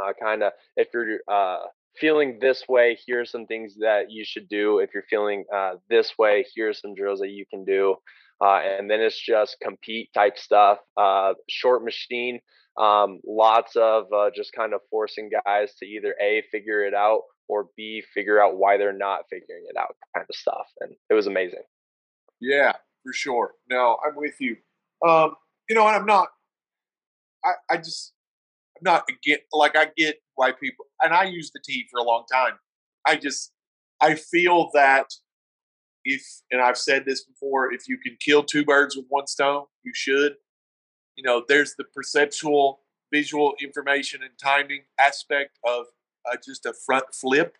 a 0.00 0.14
kind 0.20 0.44
of, 0.44 0.52
if 0.76 0.88
you're 0.94 1.18
uh, 1.28 1.64
feeling 2.00 2.38
this 2.40 2.64
way, 2.68 2.98
here 3.06 3.20
are 3.20 3.26
some 3.26 3.46
things 3.46 3.76
that 3.80 4.10
you 4.10 4.24
should 4.24 4.48
do. 4.48 4.78
If 4.78 4.90
you're 4.94 5.04
feeling 5.08 5.44
uh, 5.54 5.74
this 5.88 6.16
way, 6.18 6.44
here 6.54 6.70
are 6.70 6.74
some 6.74 6.94
drills 6.94 7.20
that 7.20 7.30
you 7.30 7.44
can 7.48 7.64
do. 7.64 7.96
Uh, 8.40 8.58
and 8.58 8.90
then 8.90 9.00
it's 9.00 9.18
just 9.18 9.56
compete 9.62 10.10
type 10.12 10.38
stuff, 10.38 10.78
uh, 10.96 11.32
short 11.48 11.82
machine. 11.84 12.40
Um, 12.78 13.20
lots 13.26 13.76
of 13.76 14.04
uh, 14.12 14.30
just 14.34 14.52
kind 14.52 14.74
of 14.74 14.80
forcing 14.90 15.30
guys 15.46 15.74
to 15.76 15.86
either 15.86 16.14
A, 16.20 16.44
figure 16.52 16.84
it 16.84 16.92
out, 16.92 17.22
or 17.48 17.68
B, 17.76 18.02
figure 18.12 18.42
out 18.42 18.58
why 18.58 18.76
they're 18.76 18.92
not 18.92 19.20
figuring 19.30 19.64
it 19.68 19.76
out, 19.78 19.96
kind 20.14 20.26
of 20.28 20.36
stuff. 20.36 20.66
And 20.80 20.94
it 21.08 21.14
was 21.14 21.26
amazing. 21.26 21.62
Yeah, 22.40 22.72
for 23.02 23.14
sure. 23.14 23.52
No, 23.70 23.96
I'm 24.06 24.16
with 24.16 24.34
you. 24.40 24.56
Um, 25.06 25.36
you 25.68 25.74
know, 25.74 25.86
and 25.86 25.96
I'm 25.96 26.06
not. 26.06 26.28
I, 27.44 27.74
I 27.74 27.76
just 27.78 28.12
I'm 28.76 28.92
not 28.92 29.04
get 29.22 29.42
like 29.52 29.76
I 29.76 29.88
get 29.96 30.16
why 30.36 30.52
people 30.52 30.86
and 31.02 31.12
I 31.12 31.24
use 31.24 31.50
the 31.50 31.60
T 31.64 31.86
for 31.90 31.98
a 31.98 32.04
long 32.04 32.24
time. 32.32 32.54
I 33.06 33.16
just 33.16 33.52
I 34.00 34.14
feel 34.14 34.70
that 34.74 35.06
if 36.04 36.22
and 36.50 36.62
I've 36.62 36.78
said 36.78 37.04
this 37.04 37.24
before, 37.24 37.72
if 37.72 37.88
you 37.88 37.98
can 37.98 38.16
kill 38.20 38.44
two 38.44 38.64
birds 38.64 38.96
with 38.96 39.06
one 39.08 39.26
stone, 39.26 39.64
you 39.82 39.92
should. 39.94 40.34
You 41.16 41.24
know, 41.24 41.42
there's 41.48 41.74
the 41.76 41.84
perceptual, 41.94 42.80
visual 43.12 43.54
information 43.60 44.20
and 44.22 44.32
timing 44.42 44.82
aspect 45.00 45.58
of 45.66 45.86
uh, 46.30 46.36
just 46.44 46.66
a 46.66 46.74
front 46.84 47.06
flip 47.12 47.56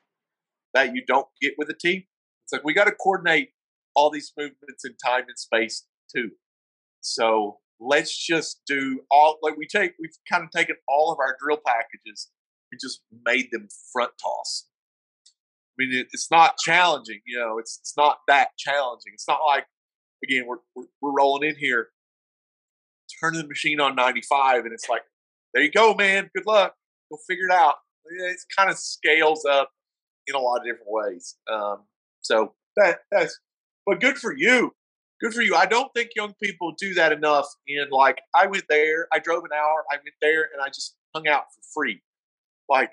that 0.75 0.95
you 0.95 1.03
don't 1.07 1.27
get 1.41 1.55
with 1.59 1.71
a 1.71 1.75
T. 1.75 2.07
It's 2.45 2.53
like 2.53 2.65
we 2.65 2.75
got 2.75 2.85
to 2.85 2.93
coordinate 2.93 3.51
all 3.95 4.11
these 4.11 4.33
movements 4.37 4.85
in 4.85 4.95
time 5.05 5.25
and 5.27 5.39
space 5.39 5.87
too. 6.15 6.31
So 7.01 7.59
let's 7.81 8.17
just 8.17 8.61
do 8.67 9.01
all 9.11 9.39
like 9.43 9.57
we 9.57 9.67
take 9.67 9.93
we've 10.01 10.11
kind 10.31 10.45
of 10.45 10.51
taken 10.51 10.77
all 10.89 11.13
of 11.13 11.19
our 11.19 11.37
drill 11.43 11.61
packages 11.67 12.31
just 12.81 13.03
made 13.25 13.49
them 13.51 13.69
front 13.93 14.13
toss. 14.23 14.69
I 15.79 15.85
mean, 15.85 16.01
it, 16.01 16.09
it's 16.13 16.31
not 16.31 16.57
challenging, 16.59 17.21
you 17.27 17.39
know. 17.39 17.59
It's 17.59 17.79
it's 17.81 17.95
not 17.97 18.19
that 18.29 18.49
challenging. 18.59 19.13
It's 19.15 19.29
not 19.29 19.41
like 19.47 19.67
again 20.25 20.45
we're 20.47 20.59
we're, 20.75 20.87
we're 21.01 21.13
rolling 21.13 21.49
in 21.49 21.57
here, 21.57 21.89
turning 23.21 23.41
the 23.43 23.49
machine 23.49 23.81
on 23.81 23.95
ninety 23.95 24.23
five, 24.23 24.65
and 24.65 24.73
it's 24.73 24.89
like, 24.89 25.03
there 25.53 25.63
you 25.63 25.71
go, 25.71 25.95
man. 25.95 26.31
Good 26.35 26.47
luck. 26.47 26.75
We'll 27.11 27.21
figure 27.29 27.47
it 27.47 27.53
out. 27.53 27.75
It 28.07 28.37
kind 28.57 28.71
of 28.71 28.79
scales 28.79 29.45
up 29.45 29.71
in 30.27 30.35
a 30.35 30.39
lot 30.39 30.59
of 30.59 30.65
different 30.65 30.89
ways. 30.89 31.37
Um, 31.53 31.85
so 32.21 32.55
that 32.77 33.01
that's 33.11 33.39
but 33.85 34.01
good 34.01 34.17
for 34.17 34.35
you. 34.37 34.73
Good 35.21 35.33
for 35.33 35.41
you. 35.41 35.55
I 35.55 35.65
don't 35.67 35.91
think 35.95 36.11
young 36.15 36.35
people 36.43 36.75
do 36.79 36.93
that 36.95 37.11
enough. 37.11 37.47
In 37.67 37.89
like, 37.91 38.19
I 38.35 38.47
went 38.47 38.65
there, 38.69 39.09
I 39.13 39.19
drove 39.19 39.45
an 39.45 39.51
hour, 39.55 39.85
I 39.91 39.97
went 39.97 40.15
there, 40.21 40.49
and 40.53 40.63
I 40.63 40.69
just 40.69 40.95
hung 41.15 41.27
out 41.27 41.45
for 41.55 41.63
free. 41.75 42.03
Like, 42.69 42.93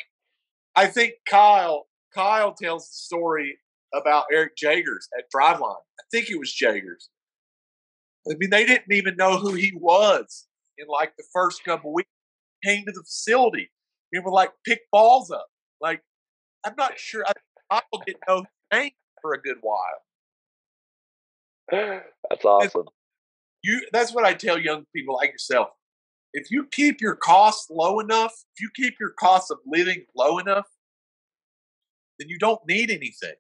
I 0.76 0.88
think 0.88 1.14
Kyle 1.28 1.88
Kyle 2.14 2.54
tells 2.54 2.88
the 2.88 2.94
story 2.94 3.58
about 3.94 4.26
Eric 4.32 4.56
Jagers 4.56 5.08
at 5.18 5.26
Driveline. 5.36 5.76
I 6.00 6.04
think 6.12 6.30
it 6.30 6.38
was 6.38 6.54
Jagers. 6.54 7.10
I 8.30 8.36
mean, 8.38 8.50
they 8.50 8.66
didn't 8.66 8.92
even 8.92 9.16
know 9.16 9.38
who 9.38 9.54
he 9.54 9.74
was 9.76 10.48
in 10.78 10.88
like 10.88 11.14
the 11.18 11.24
first 11.34 11.64
couple 11.64 11.94
weeks. 11.94 12.10
Came 12.64 12.86
to 12.86 12.92
the 12.92 13.02
facility 13.02 13.70
and 14.14 14.24
were 14.24 14.32
like 14.32 14.52
pick 14.66 14.82
balls 14.92 15.30
up. 15.32 15.48
Like, 15.82 16.02
I'm 16.66 16.76
not 16.78 16.98
sure. 16.98 17.26
I, 17.28 17.34
Kyle 17.70 18.04
didn't 18.06 18.24
know 18.28 18.38
his 18.38 18.48
name 18.72 18.92
for 19.22 19.34
a 19.34 19.42
good 19.42 19.58
while. 19.62 20.04
That's 22.30 22.46
awesome. 22.46 22.88
You 23.64 23.82
that's 23.94 24.14
what 24.14 24.26
I 24.26 24.34
tell 24.34 24.60
young 24.60 24.86
people 24.94 25.16
like 25.16 25.32
yourself. 25.32 25.70
If 26.34 26.50
you 26.50 26.66
keep 26.72 27.00
your 27.00 27.16
costs 27.16 27.70
low 27.70 28.00
enough, 28.00 28.34
if 28.56 28.62
you 28.62 28.70
keep 28.76 28.96
your 29.00 29.12
cost 29.12 29.52
of 29.52 29.60
living 29.66 30.06
low 30.16 30.40
enough, 30.40 30.66
then 32.20 32.30
you 32.30 32.40
don't 32.40 32.62
need 32.68 32.90
anything. 32.90 33.36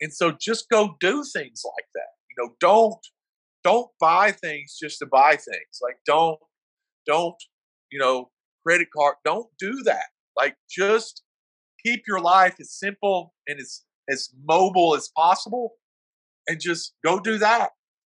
And 0.00 0.12
so 0.12 0.30
just 0.32 0.68
go 0.68 0.96
do 1.00 1.24
things 1.24 1.62
like 1.64 1.86
that. 1.94 2.10
You 2.30 2.44
know, 2.44 2.54
don't 2.60 3.06
don't 3.64 3.88
buy 3.98 4.30
things 4.32 4.76
just 4.80 4.98
to 5.00 5.06
buy 5.06 5.32
things. 5.32 5.80
Like 5.82 5.96
don't 6.06 6.38
don't, 7.06 7.36
you 7.90 7.98
know, 7.98 8.30
credit 8.66 8.88
card, 8.94 9.16
don't 9.24 9.48
do 9.58 9.82
that. 9.84 10.06
Like 10.36 10.56
just 10.68 11.22
keep 11.84 12.02
your 12.06 12.20
life 12.20 12.56
as 12.60 12.72
simple 12.72 13.34
and 13.46 13.58
as 13.58 13.82
as 14.08 14.28
mobile 14.44 14.94
as 14.94 15.08
possible 15.16 15.74
and 16.46 16.60
just 16.60 16.94
go 17.04 17.18
do 17.18 17.38
that. 17.38 17.70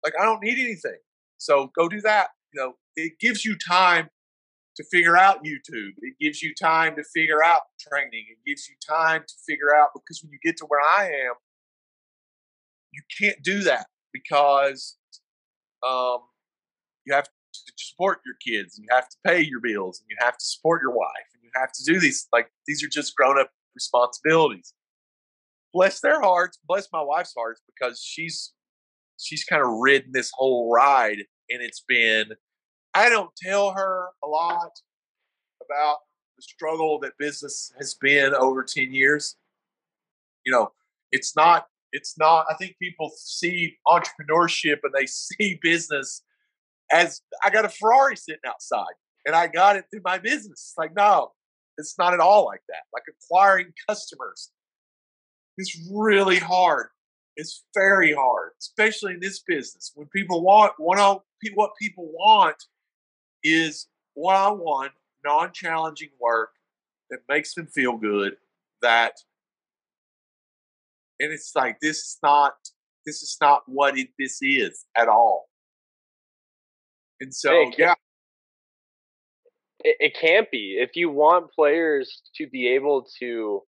Like 0.03 0.13
I 0.19 0.25
don't 0.25 0.43
need 0.43 0.59
anything. 0.59 0.97
So 1.37 1.71
go 1.77 1.87
do 1.87 2.01
that. 2.01 2.29
Know, 2.57 2.75
it 2.95 3.13
gives 3.19 3.45
you 3.45 3.55
time 3.55 4.09
to 4.75 4.83
figure 4.91 5.17
out 5.17 5.43
YouTube. 5.43 5.91
It 6.01 6.15
gives 6.19 6.41
you 6.41 6.53
time 6.53 6.95
to 6.95 7.03
figure 7.03 7.43
out 7.43 7.61
training. 7.79 8.25
It 8.29 8.37
gives 8.45 8.67
you 8.67 8.75
time 8.87 9.23
to 9.27 9.33
figure 9.45 9.75
out 9.75 9.89
because 9.93 10.21
when 10.23 10.31
you 10.31 10.39
get 10.43 10.57
to 10.57 10.65
where 10.65 10.81
I 10.81 11.05
am, 11.05 11.33
you 12.91 13.01
can't 13.19 13.41
do 13.43 13.63
that 13.63 13.87
because 14.11 14.97
um, 15.87 16.19
you 17.05 17.13
have 17.13 17.25
to 17.25 17.73
support 17.77 18.19
your 18.25 18.35
kids 18.45 18.77
and 18.77 18.87
you 18.89 18.95
have 18.95 19.09
to 19.09 19.17
pay 19.25 19.41
your 19.41 19.59
bills 19.59 19.99
and 19.99 20.07
you 20.09 20.17
have 20.19 20.37
to 20.37 20.45
support 20.45 20.81
your 20.81 20.95
wife 20.95 21.27
and 21.33 21.43
you 21.43 21.49
have 21.55 21.71
to 21.71 21.83
do 21.83 21.99
these 21.99 22.27
like 22.33 22.49
these 22.67 22.83
are 22.83 22.89
just 22.89 23.15
grown 23.15 23.39
up 23.39 23.49
responsibilities 23.75 24.73
bless 25.77 25.99
their 25.99 26.21
hearts, 26.21 26.57
bless 26.67 26.87
my 26.91 27.01
wife's 27.01 27.33
hearts 27.37 27.61
because 27.67 28.01
she's 28.01 28.53
she's 29.19 29.43
kind 29.43 29.61
of 29.61 29.69
ridden 29.79 30.11
this 30.11 30.31
whole 30.33 30.71
ride 30.71 31.19
and 31.49 31.61
it's 31.61 31.83
been 31.87 32.31
I 32.93 33.09
don't 33.09 33.31
tell 33.41 33.71
her 33.71 34.07
a 34.23 34.27
lot 34.27 34.71
about 35.63 35.97
the 36.37 36.43
struggle 36.43 36.99
that 36.99 37.13
business 37.17 37.71
has 37.77 37.95
been 37.95 38.33
over 38.33 38.63
10 38.63 38.93
years. 38.93 39.35
You 40.45 40.51
know, 40.51 40.71
it's 41.11 41.35
not, 41.35 41.67
it's 41.91 42.17
not, 42.17 42.45
I 42.49 42.55
think 42.55 42.75
people 42.81 43.11
see 43.15 43.77
entrepreneurship 43.87 44.77
and 44.83 44.93
they 44.93 45.05
see 45.07 45.59
business 45.61 46.23
as 46.91 47.21
I 47.43 47.49
got 47.49 47.65
a 47.65 47.69
Ferrari 47.69 48.15
sitting 48.15 48.41
outside 48.47 48.93
and 49.25 49.35
I 49.35 49.47
got 49.47 49.75
it 49.75 49.85
through 49.91 50.01
my 50.05 50.17
business. 50.17 50.73
Like, 50.77 50.95
no, 50.95 51.31
it's 51.77 51.97
not 51.97 52.13
at 52.13 52.19
all 52.19 52.45
like 52.45 52.61
that. 52.69 52.83
Like 52.93 53.03
acquiring 53.09 53.73
customers 53.87 54.51
is 55.57 55.89
really 55.91 56.39
hard. 56.39 56.87
It's 57.35 57.63
very 57.75 58.13
hard, 58.13 58.51
especially 58.59 59.13
in 59.13 59.19
this 59.19 59.43
business. 59.47 59.91
When 59.93 60.07
people 60.07 60.41
want 60.41 60.73
what 60.79 61.71
people 61.79 62.09
want 62.11 62.55
is 63.43 63.87
one-on-one, 64.13 64.89
non-challenging 65.23 66.09
work 66.19 66.51
that 67.09 67.19
makes 67.29 67.53
them 67.53 67.67
feel 67.67 67.97
good. 67.97 68.33
That, 68.81 69.13
and 71.19 71.31
it's 71.31 71.53
like 71.55 71.79
this 71.79 71.97
is 71.97 72.17
not 72.21 72.53
this 73.07 73.23
is 73.23 73.37
not 73.41 73.63
what 73.65 73.97
it, 73.97 74.09
this 74.19 74.39
is 74.41 74.85
at 74.95 75.07
all. 75.07 75.47
And 77.19 77.33
so, 77.33 77.71
yeah, 77.77 77.95
it, 79.83 79.95
it 79.99 80.17
can't 80.19 80.51
be. 80.51 80.77
If 80.79 80.95
you 80.95 81.09
want 81.09 81.51
players 81.51 82.21
to 82.35 82.47
be 82.47 82.67
able 82.67 83.07
to 83.19 83.63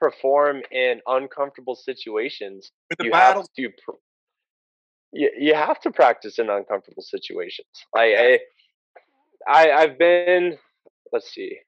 perform 0.00 0.62
in 0.70 1.00
uncomfortable 1.06 1.74
situations, 1.74 2.70
you 3.02 3.10
battle. 3.10 3.42
have 3.42 3.52
to. 3.58 3.68
Pr- 3.84 3.96
you, 5.12 5.30
you 5.38 5.54
have 5.54 5.80
to 5.80 5.90
practice 5.90 6.38
in 6.38 6.48
uncomfortable 6.48 7.02
situations. 7.02 7.68
I, 7.94 8.14
I, 8.14 8.38
I 9.48 9.70
I've 9.70 9.98
been. 9.98 10.58
Let's 11.12 11.32
see. 11.32 11.58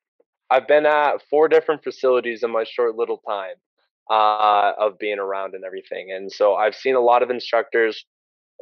I've 0.51 0.67
been 0.67 0.87
at 0.87 1.23
four 1.31 1.49
different 1.49 1.85
facilities 1.85 2.43
in 2.43 2.51
my 2.51 2.65
short 2.65 2.97
little 2.97 3.19
time 3.29 3.55
uh, 4.11 4.73
of 4.79 4.99
being 4.99 5.19
around 5.19 5.55
and 5.55 5.65
everything, 5.65 6.13
and 6.13 6.31
so 6.31 6.55
I've 6.55 6.75
seen 6.75 6.95
a 6.95 7.01
lot 7.01 7.23
of 7.23 7.31
instructors. 7.31 8.05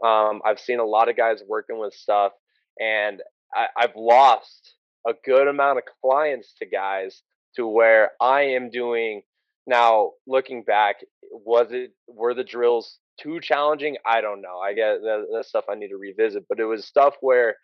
Um, 0.05 0.43
I've 0.45 0.61
seen 0.61 0.81
a 0.81 0.85
lot 0.85 1.09
of 1.09 1.17
guys 1.17 1.43
working 1.49 1.79
with 1.79 1.95
stuff, 1.95 2.33
and 2.81 3.23
I, 3.55 3.67
I've 3.77 3.97
lost 3.97 4.75
a 5.07 5.15
good 5.25 5.49
amount 5.49 5.79
of 5.79 5.85
clients 6.03 6.55
to 6.59 6.67
guys 6.67 7.23
to 7.57 7.67
where 7.67 8.11
I 8.21 8.43
am 8.43 8.71
doing 8.71 9.23
now 9.67 10.13
looking 10.27 10.63
back 10.65 10.97
was 11.31 11.69
it 11.71 11.93
were 12.09 12.35
the 12.35 12.45
drills 12.45 12.99
too 13.21 13.41
challenging 13.41 13.97
I 14.07 14.21
don't 14.21 14.43
know 14.43 14.59
I 14.59 14.75
get 14.75 15.01
that, 15.03 15.27
that's 15.33 15.49
stuff 15.49 15.65
I 15.71 15.75
need 15.75 15.89
to 15.89 15.97
revisit 15.97 16.45
but 16.49 16.61
it 16.61 16.65
was 16.65 16.85
stuff 16.87 17.15
where 17.21 17.57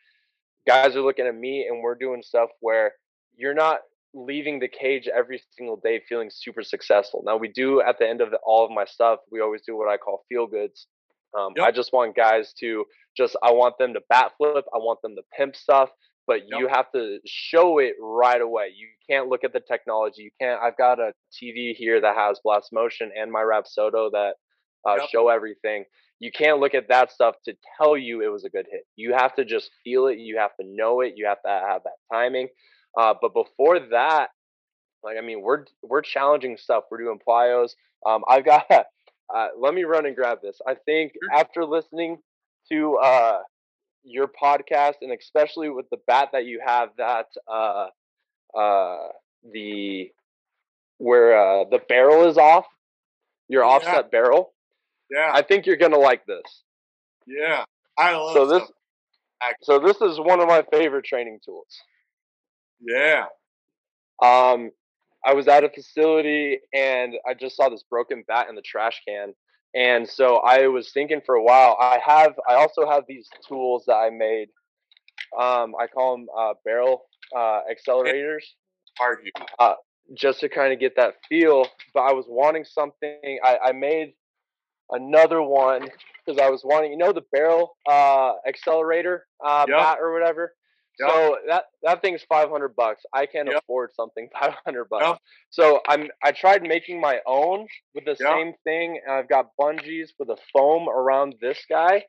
guys 0.66 0.96
are 0.96 1.02
looking 1.02 1.26
at 1.26 1.34
me 1.34 1.66
and 1.68 1.82
we're 1.82 1.94
doing 1.94 2.22
stuff 2.22 2.50
where 2.60 2.92
you're 3.36 3.54
not 3.54 3.80
leaving 4.14 4.58
the 4.58 4.68
cage 4.68 5.08
every 5.08 5.42
single 5.56 5.80
day 5.82 6.00
feeling 6.08 6.30
super 6.30 6.62
successful 6.62 7.22
now 7.24 7.36
we 7.36 7.48
do 7.48 7.80
at 7.80 7.98
the 7.98 8.06
end 8.06 8.20
of 8.20 8.30
the, 8.30 8.38
all 8.44 8.64
of 8.64 8.70
my 8.70 8.84
stuff 8.84 9.20
we 9.30 9.40
always 9.40 9.62
do 9.66 9.76
what 9.76 9.88
I 9.88 9.96
call 9.96 10.24
feel 10.28 10.46
goods 10.46 10.86
um, 11.38 11.54
yep. 11.56 11.66
I 11.66 11.70
just 11.70 11.92
want 11.94 12.14
guys 12.14 12.52
to 12.60 12.84
just 13.16 13.36
I 13.42 13.52
want 13.52 13.78
them 13.78 13.94
to 13.94 14.00
bat 14.10 14.32
flip 14.36 14.64
I 14.74 14.78
want 14.78 15.00
them 15.02 15.14
to 15.16 15.22
pimp 15.36 15.56
stuff 15.56 15.88
but 16.26 16.40
yep. 16.48 16.60
you 16.60 16.68
have 16.68 16.90
to 16.92 17.18
show 17.26 17.78
it 17.78 17.94
right 18.00 18.40
away. 18.40 18.72
You 18.76 18.88
can't 19.08 19.28
look 19.28 19.44
at 19.44 19.52
the 19.52 19.60
technology. 19.60 20.22
You 20.22 20.30
can't. 20.40 20.60
I've 20.62 20.76
got 20.76 21.00
a 21.00 21.12
TV 21.32 21.74
here 21.74 22.00
that 22.00 22.16
has 22.16 22.40
Blast 22.44 22.72
Motion 22.72 23.10
and 23.18 23.30
my 23.30 23.40
Rapsodo 23.40 24.10
that 24.12 24.34
uh, 24.88 24.96
yep. 24.98 25.08
show 25.10 25.28
everything. 25.28 25.84
You 26.22 26.30
can't 26.30 26.60
look 26.60 26.72
at 26.74 26.88
that 26.88 27.10
stuff 27.10 27.34
to 27.46 27.56
tell 27.76 27.96
you 27.96 28.22
it 28.22 28.28
was 28.28 28.44
a 28.44 28.48
good 28.48 28.66
hit. 28.70 28.82
You 28.94 29.12
have 29.12 29.34
to 29.34 29.44
just 29.44 29.70
feel 29.82 30.06
it. 30.06 30.18
You 30.18 30.38
have 30.38 30.54
to 30.60 30.64
know 30.64 31.00
it. 31.00 31.14
You 31.16 31.26
have 31.26 31.42
to 31.42 31.48
have 31.48 31.82
that 31.82 31.98
timing. 32.12 32.46
Uh, 32.96 33.14
but 33.20 33.34
before 33.34 33.80
that, 33.90 34.28
like 35.02 35.16
I 35.18 35.20
mean, 35.20 35.42
we're 35.42 35.64
we're 35.82 36.02
challenging 36.02 36.56
stuff. 36.56 36.84
We're 36.90 36.98
doing 36.98 37.18
plyos. 37.26 37.70
Um, 38.06 38.22
I've 38.28 38.44
got. 38.44 38.64
Uh, 38.70 39.48
let 39.58 39.74
me 39.74 39.82
run 39.82 40.06
and 40.06 40.14
grab 40.14 40.38
this. 40.42 40.60
I 40.66 40.74
think 40.74 41.14
after 41.32 41.64
listening 41.64 42.18
to 42.70 42.98
uh, 42.98 43.38
your 44.04 44.28
podcast 44.28 44.94
and 45.00 45.12
especially 45.12 45.70
with 45.70 45.88
the 45.90 45.96
bat 46.06 46.28
that 46.32 46.44
you 46.44 46.60
have 46.64 46.90
that 46.98 47.26
uh 47.50 47.86
uh 48.56 49.08
the 49.52 50.10
where 50.98 51.36
uh 51.36 51.64
the 51.70 51.80
barrel 51.88 52.28
is 52.28 52.36
off 52.36 52.66
your 53.48 53.64
offset 53.64 53.94
yeah. 53.94 54.10
barrel 54.10 54.52
yeah 55.12 55.30
i 55.32 55.42
think 55.42 55.66
you're 55.66 55.76
gonna 55.76 55.98
like 55.98 56.24
this 56.26 56.62
yeah 57.26 57.64
i 57.98 58.14
love 58.14 58.34
so 58.34 58.46
this 58.46 58.62
so 59.62 59.78
this 59.78 60.00
is 60.00 60.18
one 60.18 60.40
of 60.40 60.48
my 60.48 60.64
favorite 60.72 61.04
training 61.04 61.38
tools 61.44 61.66
yeah 62.80 63.24
um 64.22 64.70
i 65.24 65.34
was 65.34 65.48
at 65.48 65.64
a 65.64 65.68
facility 65.68 66.58
and 66.72 67.14
i 67.28 67.34
just 67.34 67.56
saw 67.56 67.68
this 67.68 67.84
broken 67.90 68.24
bat 68.26 68.48
in 68.48 68.54
the 68.54 68.62
trash 68.62 69.00
can 69.06 69.34
and 69.74 70.08
so 70.08 70.36
I 70.36 70.66
was 70.66 70.90
thinking 70.92 71.20
for 71.24 71.34
a 71.34 71.42
while. 71.42 71.76
I 71.80 71.98
have, 72.04 72.34
I 72.48 72.54
also 72.54 72.86
have 72.86 73.04
these 73.08 73.28
tools 73.48 73.84
that 73.86 73.94
I 73.94 74.10
made. 74.10 74.48
Um, 75.38 75.74
I 75.80 75.86
call 75.86 76.16
them 76.16 76.26
uh, 76.36 76.54
barrel 76.64 77.04
uh, 77.34 77.60
accelerators. 77.70 78.42
Hard 78.98 79.30
uh, 79.58 79.74
just 80.14 80.40
to 80.40 80.50
kind 80.50 80.74
of 80.74 80.78
get 80.78 80.94
that 80.96 81.14
feel. 81.26 81.66
But 81.94 82.00
I 82.00 82.12
was 82.12 82.26
wanting 82.28 82.64
something. 82.64 83.38
I, 83.42 83.58
I 83.64 83.72
made 83.72 84.12
another 84.92 85.42
one 85.42 85.88
because 86.24 86.40
I 86.40 86.48
was 86.50 86.62
wanting, 86.64 86.92
you 86.92 86.98
know, 86.98 87.12
the 87.12 87.24
barrel 87.32 87.76
uh, 87.90 88.34
accelerator 88.46 89.26
uh, 89.44 89.66
yep. 89.68 89.78
bat 89.78 89.98
or 90.00 90.12
whatever. 90.12 90.54
Yep. 91.00 91.10
So 91.10 91.36
that 91.48 91.64
that 91.82 92.02
thing's 92.02 92.22
five 92.28 92.50
hundred 92.50 92.76
bucks. 92.76 93.02
I 93.14 93.24
can't 93.26 93.48
yep. 93.48 93.62
afford 93.62 93.90
something 93.94 94.28
five 94.40 94.54
hundred 94.64 94.88
bucks. 94.90 95.20
So 95.50 95.80
I'm 95.88 96.08
I 96.22 96.32
tried 96.32 96.62
making 96.62 97.00
my 97.00 97.20
own 97.26 97.66
with 97.94 98.04
the 98.04 98.16
same 98.16 98.52
thing. 98.64 99.00
I've 99.08 99.28
got 99.28 99.50
bungees 99.60 100.10
with 100.18 100.28
a 100.28 100.36
foam 100.52 100.88
around 100.88 101.36
this 101.40 101.64
guy. 101.68 102.04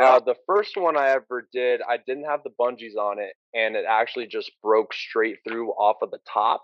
Uh, 0.00 0.20
the 0.20 0.36
first 0.46 0.76
one 0.78 0.96
I 0.96 1.10
ever 1.10 1.46
did, 1.52 1.82
I 1.86 1.98
didn't 1.98 2.24
have 2.24 2.40
the 2.44 2.52
bungees 2.58 2.96
on 2.96 3.18
it, 3.18 3.34
and 3.54 3.76
it 3.76 3.84
actually 3.86 4.26
just 4.26 4.50
broke 4.62 4.94
straight 4.94 5.36
through 5.46 5.70
off 5.72 5.96
of 6.00 6.10
the 6.10 6.18
top. 6.32 6.62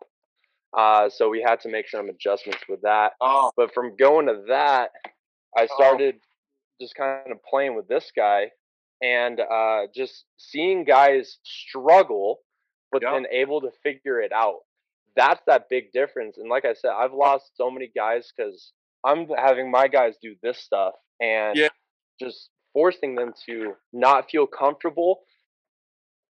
Uh, 0.76 1.08
so 1.10 1.28
we 1.28 1.42
had 1.42 1.60
to 1.60 1.68
make 1.68 1.88
some 1.88 2.08
adjustments 2.08 2.62
with 2.68 2.80
that. 2.82 3.12
Oh. 3.20 3.50
But 3.56 3.74
from 3.74 3.96
going 3.96 4.26
to 4.26 4.44
that, 4.48 4.90
I 5.56 5.64
oh. 5.70 5.74
started 5.74 6.16
oh. 6.16 6.76
just 6.80 6.94
kind 6.94 7.30
of 7.30 7.38
playing 7.48 7.74
with 7.74 7.88
this 7.88 8.10
guy 8.14 8.50
and 9.02 9.40
uh, 9.40 9.82
just 9.94 10.24
seeing 10.36 10.84
guys 10.84 11.38
struggle, 11.44 12.40
but 12.90 13.02
yep. 13.02 13.12
then 13.12 13.26
able 13.30 13.60
to 13.60 13.70
figure 13.82 14.20
it 14.20 14.32
out. 14.32 14.60
That's 15.16 15.40
that 15.46 15.68
big 15.68 15.92
difference. 15.92 16.38
And 16.38 16.48
like 16.48 16.64
I 16.64 16.74
said, 16.74 16.90
I've 16.90 17.12
lost 17.12 17.52
so 17.56 17.70
many 17.70 17.90
guys 17.94 18.32
because 18.36 18.72
I'm 19.04 19.26
having 19.36 19.70
my 19.70 19.88
guys 19.88 20.14
do 20.22 20.34
this 20.42 20.58
stuff 20.58 20.94
and 21.20 21.56
yeah. 21.56 21.68
just 22.20 22.50
forcing 22.72 23.14
them 23.14 23.32
to 23.46 23.74
not 23.92 24.30
feel 24.30 24.46
comfortable. 24.46 25.20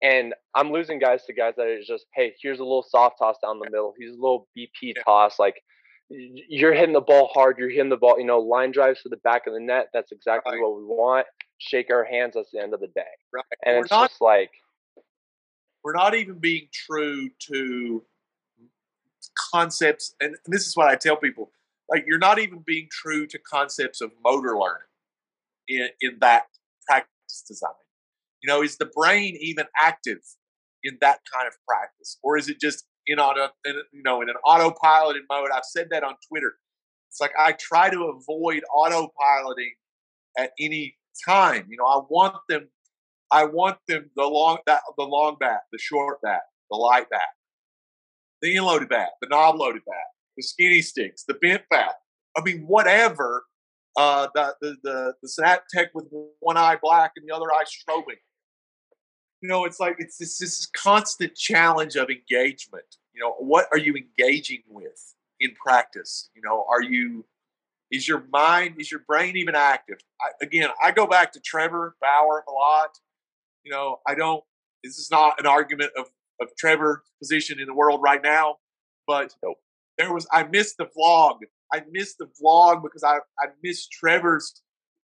And 0.01 0.33
I'm 0.55 0.71
losing 0.71 0.97
guys 0.97 1.25
to 1.25 1.33
guys 1.33 1.55
that 1.57 1.67
are 1.67 1.81
just, 1.85 2.05
hey, 2.15 2.33
here's 2.41 2.59
a 2.59 2.63
little 2.63 2.85
soft 2.87 3.17
toss 3.19 3.35
down 3.43 3.59
the 3.59 3.69
middle. 3.69 3.93
Here's 3.99 4.15
a 4.15 4.19
little 4.19 4.47
BP 4.57 4.69
yeah. 4.81 5.03
toss. 5.03 5.37
Like 5.37 5.61
you're 6.09 6.73
hitting 6.73 6.93
the 6.93 7.01
ball 7.01 7.29
hard. 7.33 7.57
You're 7.57 7.69
hitting 7.69 7.89
the 7.89 7.97
ball, 7.97 8.19
you 8.19 8.25
know, 8.25 8.39
line 8.39 8.71
drives 8.71 9.01
to 9.03 9.09
the 9.09 9.17
back 9.17 9.47
of 9.47 9.53
the 9.53 9.59
net. 9.59 9.89
That's 9.93 10.11
exactly 10.11 10.55
right. 10.55 10.61
what 10.61 10.77
we 10.77 10.83
want 10.83 11.25
shake 11.59 11.91
our 11.91 12.03
hands 12.03 12.33
That's 12.35 12.49
the 12.51 12.59
end 12.59 12.73
of 12.73 12.79
the 12.79 12.87
day. 12.87 13.01
Right. 13.33 13.43
And 13.65 13.75
we're 13.75 13.81
it's 13.83 13.91
not, 13.91 14.09
just 14.09 14.21
like 14.21 14.51
we're 15.83 15.93
not 15.93 16.15
even 16.15 16.39
being 16.39 16.67
true 16.73 17.29
to 17.47 18.03
concepts 19.51 20.15
and 20.19 20.35
this 20.47 20.65
is 20.65 20.75
what 20.75 20.87
I 20.87 20.95
tell 20.95 21.15
people. 21.15 21.51
Like 21.89 22.05
you're 22.07 22.17
not 22.17 22.39
even 22.39 22.63
being 22.65 22.87
true 22.91 23.27
to 23.27 23.39
concepts 23.39 24.01
of 24.01 24.11
motor 24.23 24.57
learning 24.57 24.87
in, 25.67 25.89
in 26.01 26.17
that 26.21 26.45
practice 26.87 27.43
design. 27.47 27.71
You 28.41 28.47
know, 28.47 28.63
is 28.63 28.77
the 28.77 28.85
brain 28.85 29.37
even 29.39 29.65
active 29.79 30.19
in 30.83 30.97
that 31.01 31.19
kind 31.31 31.47
of 31.47 31.53
practice? 31.67 32.17
Or 32.23 32.37
is 32.37 32.47
it 32.47 32.59
just 32.59 32.85
in 33.09 33.19
auto 33.19 33.49
in, 33.65 33.75
you 33.91 34.03
know 34.03 34.21
in 34.21 34.29
an 34.29 34.35
autopiloted 34.45 35.21
mode? 35.29 35.49
I've 35.53 35.65
said 35.65 35.87
that 35.91 36.03
on 36.03 36.15
Twitter. 36.27 36.55
It's 37.09 37.19
like 37.19 37.31
I 37.37 37.53
try 37.53 37.89
to 37.89 38.13
avoid 38.15 38.63
autopiloting 38.75 39.71
at 40.37 40.51
any 40.59 40.95
time. 41.27 41.65
You 41.69 41.77
know, 41.77 41.85
I 41.85 42.01
want 42.09 42.35
them. 42.47 42.69
I 43.31 43.45
want 43.45 43.77
them 43.87 44.09
the 44.15 44.25
long 44.25 44.59
that 44.67 44.81
the 44.97 45.03
long 45.03 45.37
bat, 45.39 45.61
the 45.71 45.79
short 45.79 46.21
bat, 46.21 46.41
the 46.69 46.77
light 46.77 47.09
bat, 47.09 47.21
the 48.41 48.55
end-loaded 48.55 48.89
bat, 48.89 49.09
the 49.21 49.27
knob-loaded 49.27 49.83
bat, 49.85 50.07
the 50.37 50.43
skinny 50.43 50.81
sticks, 50.81 51.23
the 51.27 51.35
bent 51.35 51.63
bat. 51.69 51.95
I 52.37 52.41
mean, 52.43 52.63
whatever. 52.67 53.45
Uh, 53.97 54.27
the 54.33 54.55
the 54.61 54.77
the 54.83 55.13
the 55.21 55.27
snap 55.27 55.63
tech 55.73 55.87
with 55.93 56.05
one 56.39 56.57
eye 56.57 56.77
black 56.81 57.11
and 57.17 57.27
the 57.27 57.35
other 57.35 57.47
eye 57.47 57.65
strobing. 57.65 58.19
You 59.41 59.49
know, 59.49 59.65
it's 59.65 59.79
like 59.79 59.95
it's 59.99 60.17
this 60.17 60.37
this 60.37 60.65
constant 60.67 61.35
challenge 61.35 61.95
of 61.95 62.09
engagement. 62.09 62.97
You 63.13 63.21
know, 63.21 63.33
what 63.39 63.67
are 63.71 63.77
you 63.77 63.95
engaging 63.95 64.63
with 64.67 65.15
in 65.39 65.51
practice? 65.55 66.29
You 66.35 66.41
know, 66.41 66.65
are 66.69 66.81
you 66.81 67.25
is 67.91 68.07
your 68.07 68.23
mind, 68.31 68.75
is 68.77 68.91
your 68.91 68.99
brain 69.01 69.35
even 69.35 69.55
active? 69.55 69.97
I, 70.21 70.45
again, 70.45 70.69
I 70.83 70.91
go 70.91 71.07
back 71.07 71.31
to 71.33 71.39
Trevor 71.39 71.95
Bauer 72.01 72.43
a 72.47 72.51
lot. 72.51 72.99
You 73.63 73.71
know, 73.71 73.99
I 74.07 74.15
don't. 74.15 74.43
This 74.83 74.97
is 74.97 75.09
not 75.11 75.39
an 75.39 75.45
argument 75.45 75.91
of 75.97 76.05
of 76.41 76.49
Trevor's 76.57 76.99
position 77.21 77.59
in 77.59 77.67
the 77.67 77.73
world 77.73 78.01
right 78.03 78.21
now, 78.21 78.57
but 79.07 79.35
Nope. 79.43 79.57
there 79.97 80.13
was 80.13 80.27
I 80.31 80.43
missed 80.43 80.77
the 80.77 80.87
vlog. 80.97 81.39
I 81.73 81.83
missed 81.91 82.17
the 82.17 82.27
vlog 82.41 82.83
because 82.83 83.03
I 83.03 83.17
I 83.39 83.47
missed 83.63 83.91
Trevor's 83.91 84.61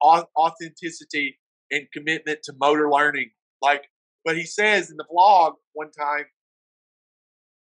authenticity 0.03 1.39
and 1.71 1.87
commitment 1.93 2.41
to 2.45 2.53
motor 2.59 2.91
learning. 2.91 3.31
Like, 3.63 3.89
but 4.25 4.37
he 4.37 4.45
says 4.45 4.91
in 4.91 4.97
the 4.97 5.05
vlog 5.05 5.55
one 5.73 5.91
time 5.91 6.25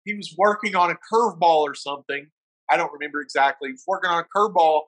he 0.04 0.14
was 0.14 0.34
working 0.38 0.76
on 0.76 0.92
a 0.92 0.96
curveball 1.12 1.62
or 1.62 1.76
something. 1.76 2.28
I 2.70 2.78
don't 2.78 2.92
remember 2.92 3.22
exactly. 3.22 3.70
He 3.70 3.74
was 3.74 3.84
working 3.88 4.10
on 4.10 4.24
a 4.24 4.38
curveball, 4.38 4.82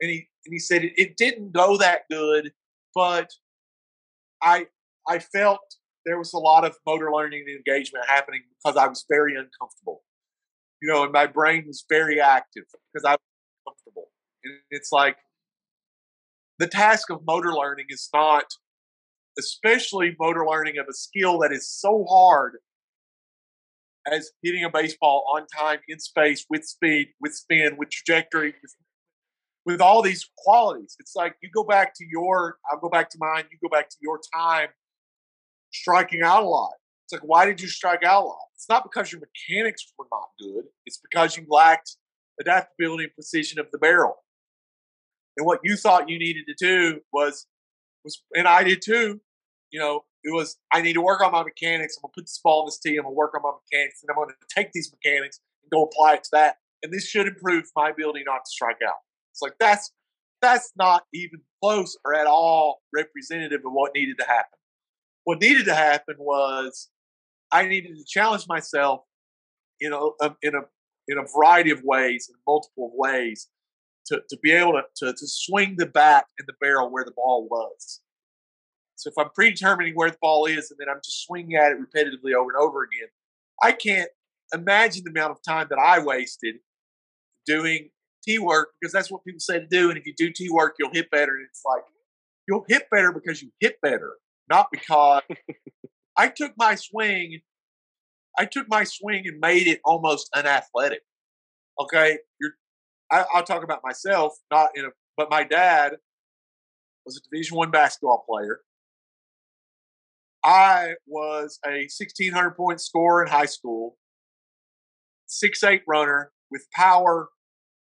and 0.00 0.10
he 0.10 0.28
and 0.44 0.52
he 0.52 0.58
said 0.58 0.84
it, 0.84 0.92
it 0.96 1.16
didn't 1.16 1.52
go 1.52 1.76
that 1.78 2.02
good, 2.10 2.52
but 2.94 3.30
I 4.42 4.66
I 5.08 5.18
felt 5.20 5.60
there 6.04 6.18
was 6.18 6.32
a 6.32 6.38
lot 6.38 6.64
of 6.64 6.76
motor 6.86 7.12
learning 7.12 7.44
and 7.46 7.56
engagement 7.56 8.04
happening 8.06 8.42
because 8.64 8.76
I 8.76 8.86
was 8.86 9.04
very 9.08 9.34
uncomfortable. 9.36 10.02
You 10.80 10.92
know, 10.92 11.04
and 11.04 11.12
my 11.12 11.26
brain 11.26 11.64
was 11.66 11.84
very 11.88 12.20
active 12.20 12.64
because 12.92 13.04
I 13.04 13.12
was 13.12 13.18
uncomfortable. 13.66 14.08
And 14.44 14.54
it's 14.70 14.92
like 14.92 15.16
the 16.58 16.66
task 16.66 17.10
of 17.10 17.20
motor 17.26 17.52
learning 17.52 17.86
is 17.88 18.08
not, 18.14 18.44
especially 19.38 20.16
motor 20.18 20.46
learning 20.46 20.78
of 20.78 20.86
a 20.88 20.92
skill 20.92 21.38
that 21.38 21.52
is 21.52 21.70
so 21.70 22.04
hard 22.08 22.58
as 24.12 24.30
hitting 24.42 24.64
a 24.64 24.70
baseball 24.70 25.24
on 25.34 25.46
time, 25.46 25.78
in 25.88 25.98
space, 25.98 26.46
with 26.48 26.64
speed, 26.64 27.08
with 27.20 27.34
spin, 27.34 27.76
with 27.76 27.90
trajectory, 27.90 28.54
with, 29.66 29.80
all 29.80 30.00
these 30.00 30.28
qualities. 30.38 30.96
It's 30.98 31.14
like 31.14 31.36
you 31.42 31.50
go 31.54 31.62
back 31.62 31.94
to 31.96 32.04
your, 32.10 32.56
I'll 32.70 32.80
go 32.80 32.88
back 32.88 33.10
to 33.10 33.18
mine, 33.20 33.44
you 33.50 33.58
go 33.62 33.68
back 33.70 33.90
to 33.90 33.96
your 34.00 34.18
time 34.34 34.68
striking 35.72 36.22
out 36.22 36.42
a 36.42 36.46
lot. 36.46 36.72
It's 37.04 37.12
like, 37.12 37.28
why 37.28 37.44
did 37.44 37.60
you 37.60 37.68
strike 37.68 38.02
out 38.02 38.24
a 38.24 38.26
lot? 38.26 38.38
It's 38.54 38.68
not 38.68 38.82
because 38.82 39.12
your 39.12 39.20
mechanics 39.20 39.92
were 39.98 40.06
not 40.10 40.28
good. 40.40 40.64
It's 40.86 40.98
because 40.98 41.36
you 41.36 41.44
lacked 41.48 41.96
adaptability 42.40 43.04
and 43.04 43.14
precision 43.14 43.58
of 43.58 43.66
the 43.70 43.78
barrel. 43.78 44.14
And 45.36 45.46
what 45.46 45.60
you 45.62 45.76
thought 45.76 46.08
you 46.08 46.18
needed 46.18 46.44
to 46.48 46.54
do 46.58 47.00
was, 47.12 47.46
was, 48.04 48.22
and 48.34 48.48
I 48.48 48.64
did 48.64 48.82
too. 48.82 49.20
You 49.70 49.80
know, 49.80 50.04
it 50.24 50.34
was 50.34 50.56
I 50.72 50.82
need 50.82 50.94
to 50.94 51.00
work 51.00 51.20
on 51.20 51.32
my 51.32 51.42
mechanics. 51.42 51.96
I'm 51.96 52.02
gonna 52.02 52.12
put 52.14 52.24
this 52.24 52.40
ball 52.42 52.62
in 52.62 52.66
this 52.66 52.78
tee. 52.78 52.96
I'm 52.96 53.04
gonna 53.04 53.14
work 53.14 53.34
on 53.34 53.42
my 53.42 53.52
mechanics, 53.52 54.02
and 54.02 54.10
I'm 54.10 54.16
gonna 54.16 54.34
take 54.54 54.72
these 54.72 54.92
mechanics 54.92 55.40
and 55.62 55.70
go 55.70 55.84
apply 55.84 56.14
it 56.14 56.24
to 56.24 56.30
that. 56.32 56.56
And 56.82 56.92
this 56.92 57.06
should 57.06 57.26
improve 57.26 57.64
my 57.76 57.90
ability 57.90 58.24
not 58.24 58.44
to 58.44 58.50
strike 58.50 58.78
out. 58.86 58.96
It's 59.32 59.42
like 59.42 59.54
that's 59.58 59.92
that's 60.40 60.72
not 60.76 61.04
even 61.12 61.40
close 61.62 61.96
or 62.04 62.14
at 62.14 62.26
all 62.26 62.82
representative 62.94 63.60
of 63.64 63.72
what 63.72 63.92
needed 63.94 64.16
to 64.18 64.24
happen. 64.24 64.58
What 65.24 65.40
needed 65.40 65.66
to 65.66 65.74
happen 65.74 66.16
was 66.18 66.88
I 67.52 67.66
needed 67.66 67.96
to 67.96 68.04
challenge 68.06 68.46
myself 68.48 69.02
in 69.80 69.92
a 69.92 69.98
um, 70.24 70.36
in 70.42 70.54
a 70.54 70.62
in 71.08 71.18
a 71.18 71.24
variety 71.34 71.70
of 71.70 71.82
ways, 71.82 72.28
in 72.28 72.36
multiple 72.46 72.92
ways, 72.94 73.48
to, 74.06 74.20
to 74.28 74.38
be 74.42 74.52
able 74.52 74.72
to, 74.72 74.82
to 74.96 75.12
to 75.12 75.26
swing 75.26 75.76
the 75.76 75.86
bat 75.86 76.26
and 76.38 76.46
the 76.46 76.54
barrel 76.60 76.90
where 76.90 77.04
the 77.04 77.12
ball 77.12 77.48
was. 77.50 78.00
So 78.98 79.10
if 79.10 79.14
I'm 79.16 79.30
predetermining 79.32 79.94
where 79.94 80.10
the 80.10 80.18
ball 80.20 80.46
is 80.46 80.72
and 80.72 80.78
then 80.78 80.88
I'm 80.90 81.00
just 81.04 81.24
swinging 81.24 81.54
at 81.54 81.70
it 81.70 81.78
repetitively 81.78 82.34
over 82.34 82.50
and 82.50 82.60
over 82.60 82.82
again, 82.82 83.08
I 83.62 83.70
can't 83.70 84.10
imagine 84.52 85.04
the 85.04 85.10
amount 85.10 85.30
of 85.30 85.38
time 85.46 85.68
that 85.70 85.78
I 85.78 86.00
wasted 86.00 86.56
doing 87.46 87.90
T 88.24 88.40
work 88.40 88.70
because 88.80 88.92
that's 88.92 89.08
what 89.10 89.24
people 89.24 89.38
say 89.38 89.60
to 89.60 89.66
do. 89.66 89.88
And 89.88 89.98
if 89.98 90.04
you 90.04 90.14
do 90.16 90.32
T 90.32 90.48
work, 90.50 90.74
you'll 90.80 90.92
hit 90.92 91.12
better. 91.12 91.36
And 91.36 91.46
it's 91.48 91.62
like 91.64 91.84
you'll 92.48 92.64
hit 92.68 92.90
better 92.90 93.12
because 93.12 93.40
you 93.40 93.50
hit 93.60 93.76
better, 93.80 94.14
not 94.50 94.66
because 94.72 95.22
I 96.16 96.28
took 96.28 96.52
my 96.56 96.74
swing. 96.74 97.40
I 98.36 98.46
took 98.46 98.68
my 98.68 98.82
swing 98.82 99.24
and 99.26 99.38
made 99.38 99.68
it 99.68 99.80
almost 99.84 100.28
unathletic. 100.34 101.02
Okay, 101.80 102.18
you're. 102.40 102.52
I, 103.10 103.24
I'll 103.32 103.44
talk 103.44 103.62
about 103.62 103.80
myself, 103.84 104.34
not 104.50 104.70
in 104.74 104.86
a. 104.86 104.88
But 105.16 105.30
my 105.30 105.44
dad 105.44 105.94
was 107.06 107.16
a 107.16 107.20
Division 107.30 107.56
One 107.56 107.70
basketball 107.70 108.24
player. 108.28 108.60
I 110.44 110.94
was 111.06 111.58
a 111.66 111.88
1600 111.88 112.52
point 112.52 112.80
scorer 112.80 113.24
in 113.24 113.30
high 113.30 113.46
school, 113.46 113.96
six 115.26 115.62
eight 115.64 115.82
runner 115.86 116.32
with 116.50 116.66
power 116.74 117.28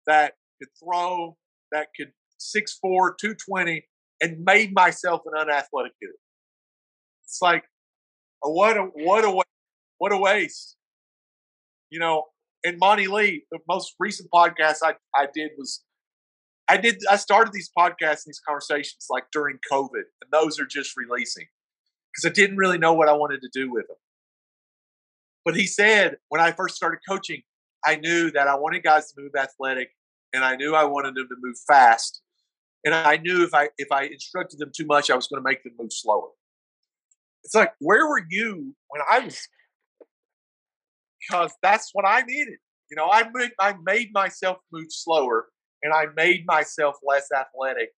that 0.06 0.34
could 0.58 0.68
throw, 0.82 1.36
that 1.72 1.88
could 1.96 2.12
6'4, 2.40 3.16
220, 3.18 3.84
and 4.20 4.44
made 4.44 4.72
myself 4.74 5.22
an 5.26 5.38
unathletic 5.38 5.92
kid. 6.00 6.10
It's 7.24 7.40
like, 7.42 7.64
what 8.40 8.76
a 8.76 8.82
what 8.82 9.24
a 9.24 9.42
what 9.98 10.12
a 10.12 10.16
waste. 10.16 10.76
You 11.90 11.98
know, 11.98 12.24
and 12.64 12.78
Monte 12.78 13.08
Lee, 13.08 13.44
the 13.50 13.58
most 13.68 13.94
recent 13.98 14.30
podcast 14.32 14.76
I, 14.82 14.94
I 15.14 15.26
did 15.34 15.50
was 15.58 15.82
I 16.68 16.76
did 16.76 17.00
I 17.10 17.16
started 17.16 17.52
these 17.52 17.70
podcasts 17.76 18.24
and 18.24 18.28
these 18.28 18.40
conversations 18.46 19.06
like 19.10 19.24
during 19.32 19.58
COVID, 19.70 20.04
and 20.22 20.30
those 20.32 20.58
are 20.58 20.66
just 20.66 20.96
releasing 20.96 21.46
because 22.18 22.30
I 22.30 22.34
didn't 22.34 22.56
really 22.56 22.78
know 22.78 22.92
what 22.94 23.08
I 23.08 23.12
wanted 23.12 23.42
to 23.42 23.48
do 23.52 23.70
with 23.70 23.86
them. 23.86 23.96
But 25.44 25.56
he 25.56 25.66
said 25.66 26.16
when 26.28 26.40
I 26.40 26.50
first 26.50 26.74
started 26.74 26.98
coaching, 27.08 27.42
I 27.84 27.96
knew 27.96 28.30
that 28.32 28.48
I 28.48 28.56
wanted 28.56 28.82
guys 28.82 29.12
to 29.12 29.20
move 29.20 29.32
athletic, 29.38 29.90
and 30.32 30.44
I 30.44 30.56
knew 30.56 30.74
I 30.74 30.84
wanted 30.84 31.14
them 31.14 31.28
to 31.28 31.36
move 31.40 31.56
fast, 31.66 32.20
and 32.84 32.92
I 32.92 33.18
knew 33.18 33.44
if 33.44 33.54
I 33.54 33.68
if 33.78 33.92
I 33.92 34.04
instructed 34.04 34.58
them 34.58 34.72
too 34.76 34.84
much, 34.84 35.10
I 35.10 35.14
was 35.14 35.28
going 35.28 35.40
to 35.40 35.48
make 35.48 35.62
them 35.62 35.74
move 35.78 35.92
slower. 35.92 36.28
It's 37.44 37.54
like 37.54 37.72
where 37.78 38.08
were 38.08 38.24
you 38.28 38.74
when 38.88 39.02
I 39.08 39.20
was? 39.20 39.40
Because 41.20 41.52
that's 41.62 41.90
what 41.92 42.04
I 42.04 42.22
needed. 42.22 42.58
You 42.90 42.96
know, 42.96 43.08
I 43.10 43.24
made, 43.32 43.50
I 43.60 43.74
made 43.84 44.12
myself 44.12 44.58
move 44.72 44.88
slower, 44.90 45.46
and 45.82 45.92
I 45.94 46.06
made 46.16 46.46
myself 46.46 46.96
less 47.06 47.28
athletic 47.32 47.90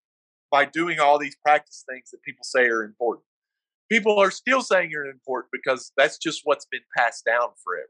by 0.51 0.67
doing 0.67 1.01
all 1.01 1.19
these 1.19 1.37
practice 1.37 1.85
things 1.89 2.11
that 2.11 2.23
people 2.23 2.45
say 2.45 2.67
are 2.67 2.83
important 2.83 3.25
people 3.91 4.19
are 4.19 4.31
still 4.31 4.63
saying 4.63 4.91
you're 4.91 5.05
an 5.05 5.11
important 5.11 5.51
because 5.53 5.93
that's 5.97 6.19
just 6.19 6.43
what's 6.45 6.67
been 6.67 6.81
passed 6.97 7.25
down 7.25 7.49
forever. 7.65 7.89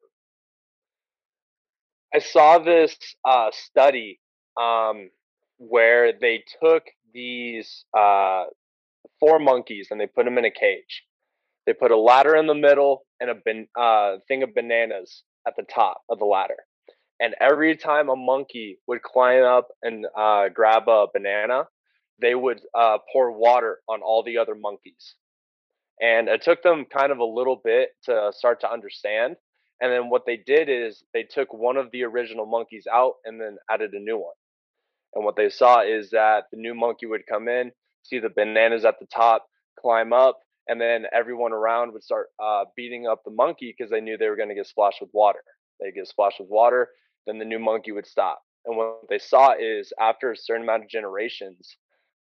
I 2.15 2.19
saw 2.19 2.59
this 2.59 2.97
uh, 3.25 3.51
study 3.53 4.19
um, 4.61 5.11
where 5.59 6.13
they 6.19 6.43
took 6.63 6.85
these 7.13 7.85
uh, 7.97 8.45
four 9.21 9.39
monkeys 9.39 9.89
and 9.91 10.01
they 10.01 10.07
put 10.07 10.25
them 10.25 10.39
in 10.39 10.45
a 10.45 10.51
cage. 10.51 11.05
They 11.67 11.75
put 11.75 11.93
a 11.93 11.97
ladder 11.97 12.35
in 12.35 12.47
the 12.47 12.55
middle 12.55 13.03
and 13.21 13.31
a 13.31 13.81
uh, 13.81 14.17
thing 14.27 14.43
of 14.43 14.55
bananas 14.55 15.23
at 15.47 15.55
the 15.57 15.65
top 15.73 16.03
of 16.09 16.19
the 16.19 16.25
ladder. 16.25 16.57
And 17.21 17.35
every 17.39 17.77
time 17.77 18.09
a 18.09 18.17
monkey 18.17 18.79
would 18.89 19.03
climb 19.03 19.45
up 19.45 19.69
and 19.83 20.07
uh, 20.19 20.49
grab 20.49 20.89
a 20.89 21.07
banana, 21.13 21.65
they 22.21 22.35
would 22.35 22.61
uh, 22.75 22.99
pour 23.13 23.31
water 23.31 23.81
on 23.89 24.01
all 24.01 24.23
the 24.23 24.39
other 24.39 24.55
monkeys. 24.55 25.15
And 26.01 26.29
it 26.29 26.43
took 26.43 26.63
them 26.63 26.87
kind 26.87 27.13
of 27.13 27.19
a 27.19 27.25
little 27.25 27.61
bit 27.63 27.91
to 28.05 28.33
start 28.35 28.61
to 28.63 28.73
understand. 28.73 29.37
And 29.81 29.93
then 29.93 30.09
what 30.09 30.27
they 30.27 30.37
did 30.37 30.69
is 30.69 31.03
they 31.13 31.23
took 31.23 31.53
one 31.53 31.77
of 31.77 31.91
the 31.91 32.05
original 32.05 32.47
monkeys 32.47 32.87
out 32.93 33.15
and 33.25 33.41
then 33.41 33.57
added 33.71 33.93
a 33.93 34.01
new 34.01 34.17
one. 34.17 34.35
And 35.15 35.25
what 35.25 35.37
they 35.37 35.51
saw 35.51 35.83
is 35.83 36.11
that 36.11 36.45
the 36.53 36.59
new 36.59 36.75
monkey 36.75 37.07
would 37.07 37.27
come 37.27 37.49
in, 37.49 37.73
see 38.03 38.19
the 38.19 38.31
bananas 38.31 38.85
at 38.85 38.99
the 39.01 39.07
top, 39.07 39.47
climb 39.79 40.13
up, 40.13 40.39
and 40.69 40.81
then 40.81 41.07
everyone 41.13 41.53
around 41.53 41.93
would 41.93 42.05
start 42.05 42.29
uh, 42.43 42.65
beating 42.77 43.07
up 43.07 43.23
the 43.25 43.31
monkey 43.31 43.75
because 43.77 43.91
they 43.91 44.01
knew 44.01 44.17
they 44.17 44.29
were 44.29 44.37
going 44.37 44.51
to 44.51 44.55
get 44.55 44.67
splashed 44.67 45.01
with 45.01 45.11
water. 45.13 45.41
They 45.81 45.91
get 45.91 46.07
splashed 46.07 46.39
with 46.39 46.49
water, 46.49 46.89
then 47.27 47.39
the 47.39 47.45
new 47.45 47.59
monkey 47.59 47.93
would 47.93 48.07
stop. 48.07 48.41
And 48.67 48.77
what 48.77 49.01
they 49.09 49.19
saw 49.19 49.55
is 49.59 49.93
after 49.99 50.31
a 50.31 50.37
certain 50.37 50.63
amount 50.63 50.85
of 50.85 50.91
generations, 50.91 51.77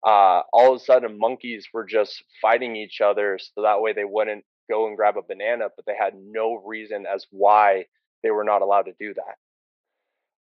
uh, 0.07 0.43
all 0.53 0.75
of 0.75 0.81
a 0.81 0.85
sudden 0.85 1.19
monkeys 1.19 1.67
were 1.75 1.85
just 1.85 2.23
fighting 2.41 2.77
each 2.77 3.01
other 3.01 3.39
so 3.41 3.63
that 3.63 3.81
way 3.83 3.93
they 3.93 4.05
wouldn't 4.05 4.45
go 4.71 4.87
and 4.87 4.97
grab 4.97 5.17
a 5.17 5.23
banana, 5.23 5.67
but 5.75 5.85
they 5.85 5.97
had 5.99 6.15
no 6.17 6.63
reason 6.65 7.07
as 7.13 7.27
why 7.31 7.85
they 8.23 8.31
were 8.31 8.45
not 8.45 8.63
allowed 8.63 8.83
to 8.83 8.95
do 9.01 9.13
that. 9.15 9.35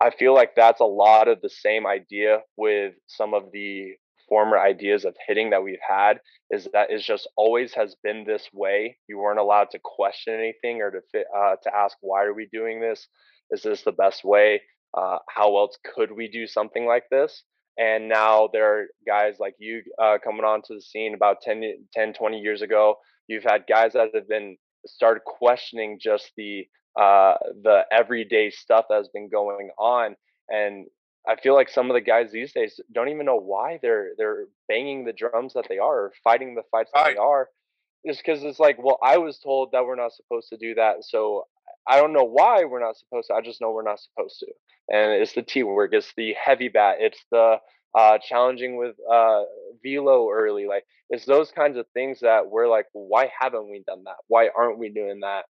I 0.00 0.10
feel 0.10 0.34
like 0.34 0.54
that's 0.56 0.80
a 0.80 0.84
lot 0.86 1.28
of 1.28 1.42
the 1.42 1.50
same 1.50 1.86
idea 1.86 2.40
with 2.56 2.94
some 3.06 3.34
of 3.34 3.52
the 3.52 3.92
former 4.30 4.58
ideas 4.58 5.04
of 5.04 5.14
hitting 5.26 5.50
that 5.50 5.62
we've 5.62 5.78
had 5.86 6.20
is 6.50 6.68
that 6.72 6.90
it 6.90 7.02
just 7.02 7.28
always 7.36 7.74
has 7.74 7.96
been 8.02 8.24
this 8.24 8.48
way. 8.54 8.96
You 9.08 9.18
weren't 9.18 9.40
allowed 9.40 9.70
to 9.72 9.80
question 9.82 10.34
anything 10.34 10.80
or 10.80 10.90
to 10.90 11.00
fit, 11.12 11.26
uh, 11.36 11.56
to 11.64 11.76
ask 11.76 11.98
why 12.00 12.24
are 12.24 12.32
we 12.32 12.48
doing 12.50 12.80
this? 12.80 13.06
Is 13.50 13.62
this 13.62 13.82
the 13.82 13.92
best 13.92 14.24
way? 14.24 14.62
Uh, 14.96 15.18
how 15.28 15.58
else 15.58 15.76
could 15.94 16.12
we 16.12 16.28
do 16.28 16.46
something 16.46 16.86
like 16.86 17.04
this? 17.10 17.42
And 17.80 18.08
now 18.10 18.48
there 18.52 18.66
are 18.80 18.86
guys 19.06 19.36
like 19.40 19.54
you 19.58 19.82
uh, 20.02 20.18
coming 20.22 20.44
onto 20.44 20.74
the 20.74 20.82
scene 20.82 21.14
about 21.14 21.40
10, 21.42 21.86
10, 21.94 22.12
20 22.12 22.38
years 22.38 22.62
ago. 22.62 22.96
You've 23.28 23.44
had 23.44 23.64
guys 23.68 23.94
that 23.94 24.10
have 24.14 24.28
been 24.28 24.58
started 24.86 25.22
questioning 25.24 25.98
just 26.00 26.32
the 26.36 26.66
uh, 27.00 27.36
the 27.62 27.82
everyday 27.92 28.50
stuff 28.50 28.86
that's 28.90 29.08
been 29.08 29.30
going 29.30 29.70
on, 29.78 30.16
and 30.50 30.86
I 31.28 31.36
feel 31.36 31.54
like 31.54 31.70
some 31.70 31.90
of 31.90 31.94
the 31.94 32.00
guys 32.02 32.32
these 32.32 32.52
days 32.52 32.80
don't 32.92 33.08
even 33.08 33.26
know 33.26 33.36
why 33.40 33.78
they're 33.82 34.10
they're 34.18 34.46
banging 34.68 35.04
the 35.04 35.12
drums 35.14 35.54
that 35.54 35.66
they 35.68 35.78
are, 35.78 35.96
or 36.06 36.12
fighting 36.24 36.54
the 36.56 36.64
fights 36.70 36.90
that 36.94 37.00
Right. 37.00 37.14
they 37.14 37.18
are, 37.20 37.48
just 38.06 38.20
because 38.24 38.42
it's 38.44 38.58
like, 38.58 38.76
well, 38.82 38.98
I 39.02 39.18
was 39.18 39.38
told 39.38 39.72
that 39.72 39.84
we're 39.86 39.96
not 39.96 40.12
supposed 40.12 40.48
to 40.50 40.56
do 40.58 40.74
that, 40.74 41.04
so 41.04 41.46
I 41.90 41.96
don't 42.00 42.12
know 42.12 42.24
why 42.24 42.64
we're 42.64 42.80
not 42.80 42.96
supposed 42.96 43.28
to. 43.28 43.34
I 43.34 43.40
just 43.40 43.60
know 43.60 43.72
we're 43.72 43.82
not 43.82 44.00
supposed 44.00 44.38
to. 44.40 44.46
And 44.88 45.20
it's 45.20 45.34
the 45.34 45.42
teamwork, 45.42 45.92
it's 45.92 46.12
the 46.16 46.34
heavy 46.34 46.68
bat, 46.68 46.96
it's 47.00 47.22
the 47.30 47.56
uh, 47.98 48.18
challenging 48.18 48.76
with 48.76 48.94
uh, 49.12 49.42
velo 49.84 50.30
early. 50.30 50.66
Like 50.66 50.84
it's 51.10 51.26
those 51.26 51.50
kinds 51.50 51.76
of 51.76 51.86
things 51.92 52.20
that 52.20 52.48
we're 52.48 52.68
like, 52.68 52.86
why 52.92 53.30
haven't 53.38 53.68
we 53.70 53.82
done 53.86 54.04
that? 54.04 54.16
Why 54.28 54.48
aren't 54.56 54.78
we 54.78 54.88
doing 54.88 55.20
that? 55.20 55.44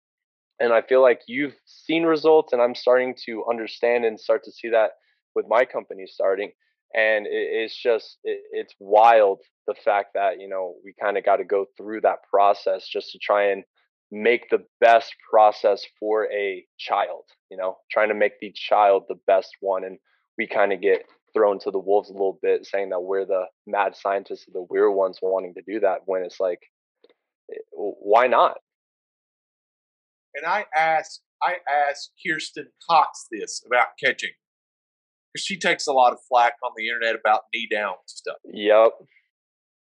And 0.59 0.73
I 0.73 0.83
feel 0.83 1.03
like 1.03 1.23
you've 1.27 1.57
seen 1.65 2.03
results, 2.05 2.53
and 2.53 2.61
I'm 2.61 2.75
starting 2.75 3.15
to 3.27 3.45
understand 3.49 4.05
and 4.05 4.21
start 4.21 4.45
to 4.45 4.53
see 4.53 4.69
that 4.71 4.91
with 5.35 5.47
my 5.49 5.65
company 5.65 6.07
starting. 6.07 6.53
And 6.95 7.27
it, 7.27 7.31
it's 7.31 7.77
just, 7.77 8.19
it, 8.25 8.41
it's 8.53 8.75
wild 8.79 9.41
the 9.67 9.75
fact 9.75 10.11
that, 10.15 10.41
you 10.41 10.49
know, 10.49 10.75
we 10.85 10.95
kind 11.01 11.17
of 11.17 11.25
got 11.25 11.37
to 11.37 11.45
go 11.45 11.67
through 11.77 12.03
that 12.03 12.19
process 12.29 12.87
just 12.87 13.13
to 13.13 13.19
try 13.19 13.53
and 13.53 13.65
make 14.11 14.49
the 14.51 14.65
best 14.81 15.15
process 15.31 15.85
for 15.99 16.31
a 16.33 16.65
child, 16.79 17.25
you 17.51 17.57
know, 17.57 17.77
trying 17.91 18.09
to 18.09 18.15
make 18.15 18.41
the 18.41 18.53
child 18.55 19.05
the 19.09 19.19
best 19.27 19.51
one. 19.61 19.85
And 19.85 19.99
we 20.37 20.47
kind 20.47 20.73
of 20.73 20.81
get 20.81 21.05
thrown 21.33 21.59
to 21.61 21.71
the 21.71 21.79
wolves 21.79 22.11
a 22.11 22.13
little 22.13 22.39
bit, 22.43 22.67
saying 22.67 22.91
that 22.91 23.01
we're 23.01 23.25
the 23.25 23.45
mad 23.67 23.95
scientists, 23.95 24.47
the 24.53 24.67
weird 24.69 24.95
ones 24.95 25.19
wanting 25.23 25.55
to 25.55 25.63
do 25.67 25.81
that 25.81 26.01
when 26.07 26.23
it's 26.23 26.41
like, 26.41 26.61
eh, 27.53 27.59
why 27.73 28.27
not? 28.27 28.59
And 30.35 30.47
I 30.47 30.65
asked, 30.77 31.23
I 31.43 31.57
asked 31.69 32.13
Kirsten 32.25 32.69
Cox 32.89 33.27
this 33.31 33.63
about 33.67 33.89
catching 34.03 34.31
because 35.33 35.45
she 35.45 35.57
takes 35.57 35.87
a 35.87 35.93
lot 35.93 36.13
of 36.13 36.19
flack 36.29 36.55
on 36.65 36.73
the 36.77 36.89
internet 36.89 37.15
about 37.15 37.43
knee 37.55 37.69
down 37.71 37.95
stuff. 38.07 38.37
Yep. 38.53 38.93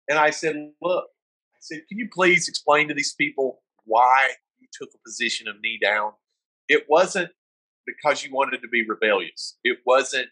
And 0.08 0.18
I 0.18 0.30
said, 0.30 0.56
look, 0.82 1.04
I 1.04 1.58
said, 1.60 1.82
can 1.88 1.98
you 1.98 2.08
please 2.12 2.48
explain 2.48 2.88
to 2.88 2.94
these 2.94 3.14
people 3.14 3.62
why 3.88 4.30
you 4.60 4.68
took 4.72 4.90
a 4.94 5.08
position 5.08 5.48
of 5.48 5.56
knee 5.60 5.78
down? 5.82 6.12
It 6.68 6.84
wasn't 6.88 7.30
because 7.86 8.24
you 8.24 8.32
wanted 8.32 8.62
to 8.62 8.68
be 8.68 8.86
rebellious. 8.86 9.58
It 9.64 9.78
wasn't 9.86 10.30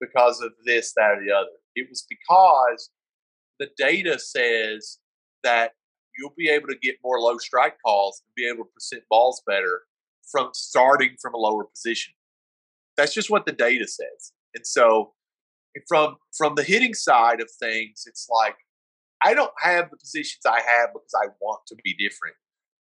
because 0.00 0.40
of 0.40 0.52
this, 0.64 0.92
that, 0.96 1.18
or 1.18 1.24
the 1.24 1.32
other. 1.32 1.56
It 1.74 1.88
was 1.90 2.06
because 2.08 2.90
the 3.58 3.68
data 3.76 4.18
says 4.18 4.98
that 5.42 5.72
you'll 6.16 6.34
be 6.36 6.48
able 6.48 6.68
to 6.68 6.78
get 6.82 6.96
more 7.04 7.20
low 7.20 7.38
strike 7.38 7.76
calls 7.84 8.22
and 8.24 8.34
be 8.34 8.48
able 8.48 8.64
to 8.64 8.70
present 8.72 9.02
balls 9.10 9.42
better 9.46 9.82
from 10.30 10.50
starting 10.52 11.16
from 11.20 11.34
a 11.34 11.38
lower 11.38 11.64
position. 11.64 12.14
That's 12.96 13.14
just 13.14 13.30
what 13.30 13.46
the 13.46 13.52
data 13.52 13.86
says. 13.86 14.32
And 14.54 14.66
so 14.66 15.12
from 15.88 16.16
from 16.36 16.54
the 16.54 16.62
hitting 16.62 16.94
side 16.94 17.40
of 17.40 17.50
things, 17.60 18.04
it's 18.06 18.28
like 18.30 18.56
I 19.22 19.34
don't 19.34 19.52
have 19.60 19.90
the 19.90 19.96
positions 19.96 20.40
I 20.46 20.60
have 20.60 20.90
because 20.92 21.12
I 21.14 21.28
want 21.40 21.60
to 21.68 21.76
be 21.82 21.94
different. 21.94 22.36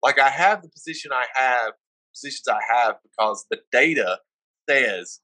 Like 0.03 0.19
I 0.19 0.29
have 0.29 0.61
the 0.61 0.69
position 0.69 1.11
I 1.13 1.25
have, 1.33 1.73
positions 2.13 2.47
I 2.47 2.59
have 2.73 2.95
because 3.03 3.45
the 3.49 3.59
data 3.71 4.19
says 4.69 5.19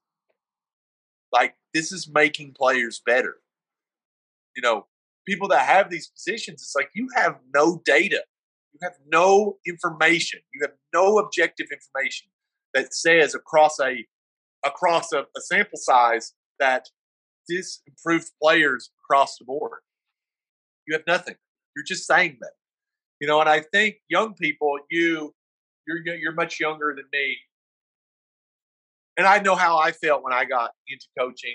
like 1.32 1.54
this 1.74 1.92
is 1.92 2.08
making 2.12 2.54
players 2.54 3.00
better. 3.04 3.36
You 4.56 4.62
know, 4.62 4.86
people 5.26 5.48
that 5.48 5.66
have 5.66 5.90
these 5.90 6.08
positions, 6.08 6.62
it's 6.62 6.74
like 6.74 6.90
you 6.94 7.08
have 7.14 7.36
no 7.54 7.82
data, 7.84 8.22
you 8.72 8.78
have 8.82 8.94
no 9.06 9.58
information, 9.66 10.40
you 10.54 10.60
have 10.62 10.74
no 10.94 11.18
objective 11.18 11.66
information 11.72 12.28
that 12.74 12.94
says 12.94 13.34
across 13.34 13.78
a 13.80 14.06
across 14.64 15.12
a, 15.12 15.20
a 15.20 15.40
sample 15.40 15.78
size 15.78 16.32
that 16.58 16.88
this 17.48 17.82
improved 17.86 18.30
players 18.42 18.90
across 19.04 19.36
the 19.38 19.44
board. 19.44 19.80
You 20.86 20.94
have 20.94 21.06
nothing. 21.06 21.36
You're 21.74 21.84
just 21.84 22.06
saying 22.06 22.38
that. 22.40 22.52
You 23.20 23.26
know, 23.26 23.40
and 23.40 23.48
I 23.48 23.60
think 23.60 23.96
young 24.08 24.34
people, 24.34 24.78
you 24.90 25.34
you're 25.86 25.98
you're 26.16 26.32
much 26.34 26.60
younger 26.60 26.94
than 26.96 27.06
me 27.12 27.36
and 29.16 29.26
I 29.26 29.38
know 29.38 29.54
how 29.54 29.78
I 29.78 29.92
felt 29.92 30.22
when 30.22 30.32
I 30.32 30.44
got 30.44 30.72
into 30.88 31.06
coaching. 31.18 31.54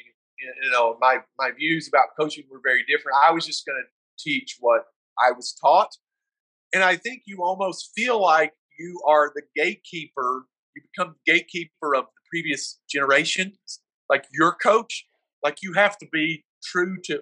You 0.64 0.72
know, 0.72 0.98
my 1.00 1.20
my 1.38 1.52
views 1.52 1.88
about 1.88 2.08
coaching 2.20 2.46
were 2.52 2.62
very 2.64 2.84
different. 2.88 3.18
I 3.24 3.32
was 3.32 3.46
just 3.46 3.66
going 3.66 3.82
to 3.82 4.24
teach 4.24 4.58
what 4.60 4.86
I 5.20 5.32
was 5.32 5.54
taught, 5.54 5.96
and 6.74 6.84
I 6.84 6.96
think 6.96 7.24
you 7.28 7.44
almost 7.44 7.92
feel 7.96 8.20
like 8.20 8.54
you 8.80 9.02
are 9.08 9.32
the 9.36 9.44
gatekeeper. 9.56 10.48
You 10.76 10.82
become 10.96 11.16
the 11.26 11.32
gatekeeper 11.32 11.96
of 11.96 12.06
the 12.06 12.22
previous 12.30 12.80
generation, 12.90 13.54
like 14.10 14.26
your 14.32 14.54
coach. 14.54 15.06
Like 15.44 15.58
you 15.62 15.74
have 15.74 15.98
to 16.00 16.08
be 16.12 16.44
true 16.64 16.98
to 17.06 17.18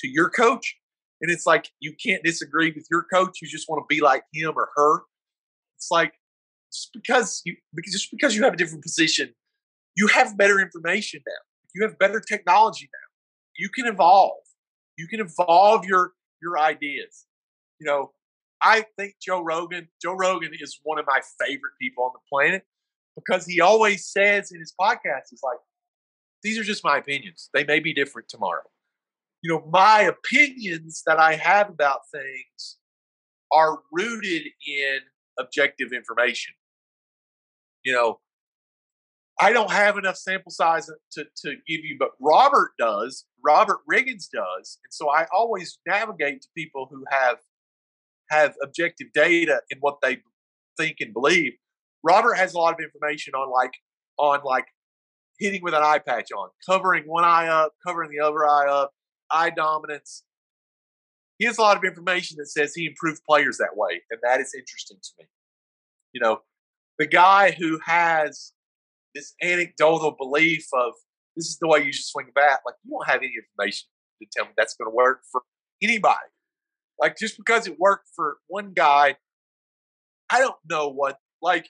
to 0.00 0.08
your 0.08 0.28
coach, 0.28 0.76
and 1.24 1.32
it's 1.32 1.46
like 1.46 1.70
you 1.80 1.94
can't 2.04 2.22
disagree 2.22 2.70
with 2.70 2.86
your 2.90 3.04
coach. 3.12 3.40
You 3.42 3.48
just 3.48 3.68
want 3.68 3.82
to 3.82 3.86
be 3.88 4.00
like 4.00 4.22
him 4.32 4.52
or 4.54 4.68
her. 4.76 5.00
It's 5.76 5.90
like 5.90 6.12
just 6.72 6.90
because 6.92 7.42
you 7.44 7.56
because 7.74 7.92
just 7.92 8.10
because 8.12 8.36
you 8.36 8.44
have 8.44 8.54
a 8.54 8.56
different 8.56 8.84
position 8.84 9.34
you 9.96 10.08
have 10.08 10.36
better 10.36 10.60
information 10.60 11.22
now. 11.26 11.32
You 11.74 11.86
have 11.86 11.98
better 11.98 12.20
technology 12.20 12.88
now. 12.92 13.08
You 13.58 13.68
can 13.68 13.86
evolve. 13.86 14.42
You 14.96 15.06
can 15.08 15.20
evolve 15.20 15.84
your 15.84 16.12
your 16.42 16.58
ideas. 16.58 17.26
You 17.80 17.86
know, 17.86 18.12
I 18.62 18.86
think 18.98 19.14
Joe 19.20 19.42
Rogan, 19.42 19.88
Joe 20.00 20.14
Rogan 20.14 20.52
is 20.58 20.78
one 20.82 20.98
of 20.98 21.06
my 21.06 21.20
favorite 21.40 21.72
people 21.80 22.04
on 22.04 22.10
the 22.12 22.20
planet 22.30 22.64
because 23.16 23.46
he 23.46 23.60
always 23.60 24.06
says 24.06 24.52
in 24.52 24.60
his 24.60 24.72
podcast, 24.78 25.30
he's 25.30 25.42
like, 25.42 25.58
these 26.42 26.58
are 26.58 26.64
just 26.64 26.84
my 26.84 26.98
opinions. 26.98 27.48
They 27.54 27.64
may 27.64 27.80
be 27.80 27.92
different 27.92 28.28
tomorrow. 28.28 28.62
You 29.44 29.50
know, 29.50 29.68
my 29.70 30.00
opinions 30.00 31.02
that 31.06 31.20
I 31.20 31.34
have 31.34 31.68
about 31.68 32.00
things 32.10 32.78
are 33.52 33.80
rooted 33.92 34.46
in 34.66 35.00
objective 35.38 35.92
information. 35.92 36.54
You 37.84 37.92
know, 37.92 38.20
I 39.38 39.52
don't 39.52 39.70
have 39.70 39.98
enough 39.98 40.16
sample 40.16 40.50
size 40.50 40.86
to, 40.86 41.24
to 41.24 41.50
give 41.68 41.84
you, 41.84 41.96
but 41.98 42.12
Robert 42.22 42.70
does. 42.78 43.26
Robert 43.44 43.80
Riggins 43.90 44.30
does, 44.32 44.78
and 44.82 44.90
so 44.90 45.10
I 45.10 45.26
always 45.30 45.78
navigate 45.86 46.40
to 46.40 46.48
people 46.56 46.88
who 46.90 47.04
have 47.10 47.36
have 48.30 48.54
objective 48.62 49.08
data 49.12 49.60
in 49.68 49.76
what 49.80 49.98
they 50.00 50.22
think 50.78 50.96
and 51.00 51.12
believe. 51.12 51.52
Robert 52.02 52.34
has 52.34 52.54
a 52.54 52.58
lot 52.58 52.72
of 52.72 52.80
information 52.80 53.34
on 53.34 53.52
like 53.52 53.74
on 54.18 54.40
like 54.42 54.68
hitting 55.38 55.62
with 55.62 55.74
an 55.74 55.82
eye 55.82 55.98
patch 55.98 56.32
on, 56.32 56.48
covering 56.66 57.04
one 57.04 57.24
eye 57.24 57.48
up, 57.48 57.74
covering 57.86 58.10
the 58.10 58.24
other 58.24 58.46
eye 58.46 58.70
up, 58.70 58.92
eye 59.30 59.50
dominance. 59.50 60.24
He 61.38 61.46
has 61.46 61.58
a 61.58 61.62
lot 61.62 61.76
of 61.76 61.84
information 61.84 62.36
that 62.38 62.46
says 62.46 62.74
he 62.74 62.86
improved 62.86 63.22
players 63.28 63.58
that 63.58 63.76
way, 63.76 64.02
and 64.10 64.20
that 64.22 64.40
is 64.40 64.54
interesting 64.56 64.98
to 65.02 65.10
me. 65.18 65.26
You 66.12 66.20
know, 66.20 66.40
the 66.98 67.06
guy 67.06 67.50
who 67.50 67.80
has 67.84 68.52
this 69.14 69.34
anecdotal 69.42 70.12
belief 70.12 70.66
of 70.72 70.92
this 71.36 71.46
is 71.46 71.58
the 71.60 71.68
way 71.68 71.84
you 71.84 71.92
should 71.92 72.04
swing 72.04 72.26
a 72.28 72.32
bat. 72.32 72.60
Like 72.64 72.76
you 72.84 72.90
don't 72.90 73.08
have 73.08 73.22
any 73.22 73.32
information 73.36 73.88
to 74.22 74.28
tell 74.32 74.46
me 74.46 74.52
that's 74.56 74.74
going 74.74 74.90
to 74.90 74.94
work 74.94 75.22
for 75.30 75.42
anybody. 75.82 76.30
Like 77.00 77.16
just 77.18 77.36
because 77.36 77.66
it 77.66 77.78
worked 77.78 78.08
for 78.14 78.36
one 78.46 78.72
guy, 78.74 79.16
I 80.30 80.38
don't 80.38 80.56
know 80.68 80.88
what. 80.88 81.18
Like, 81.42 81.68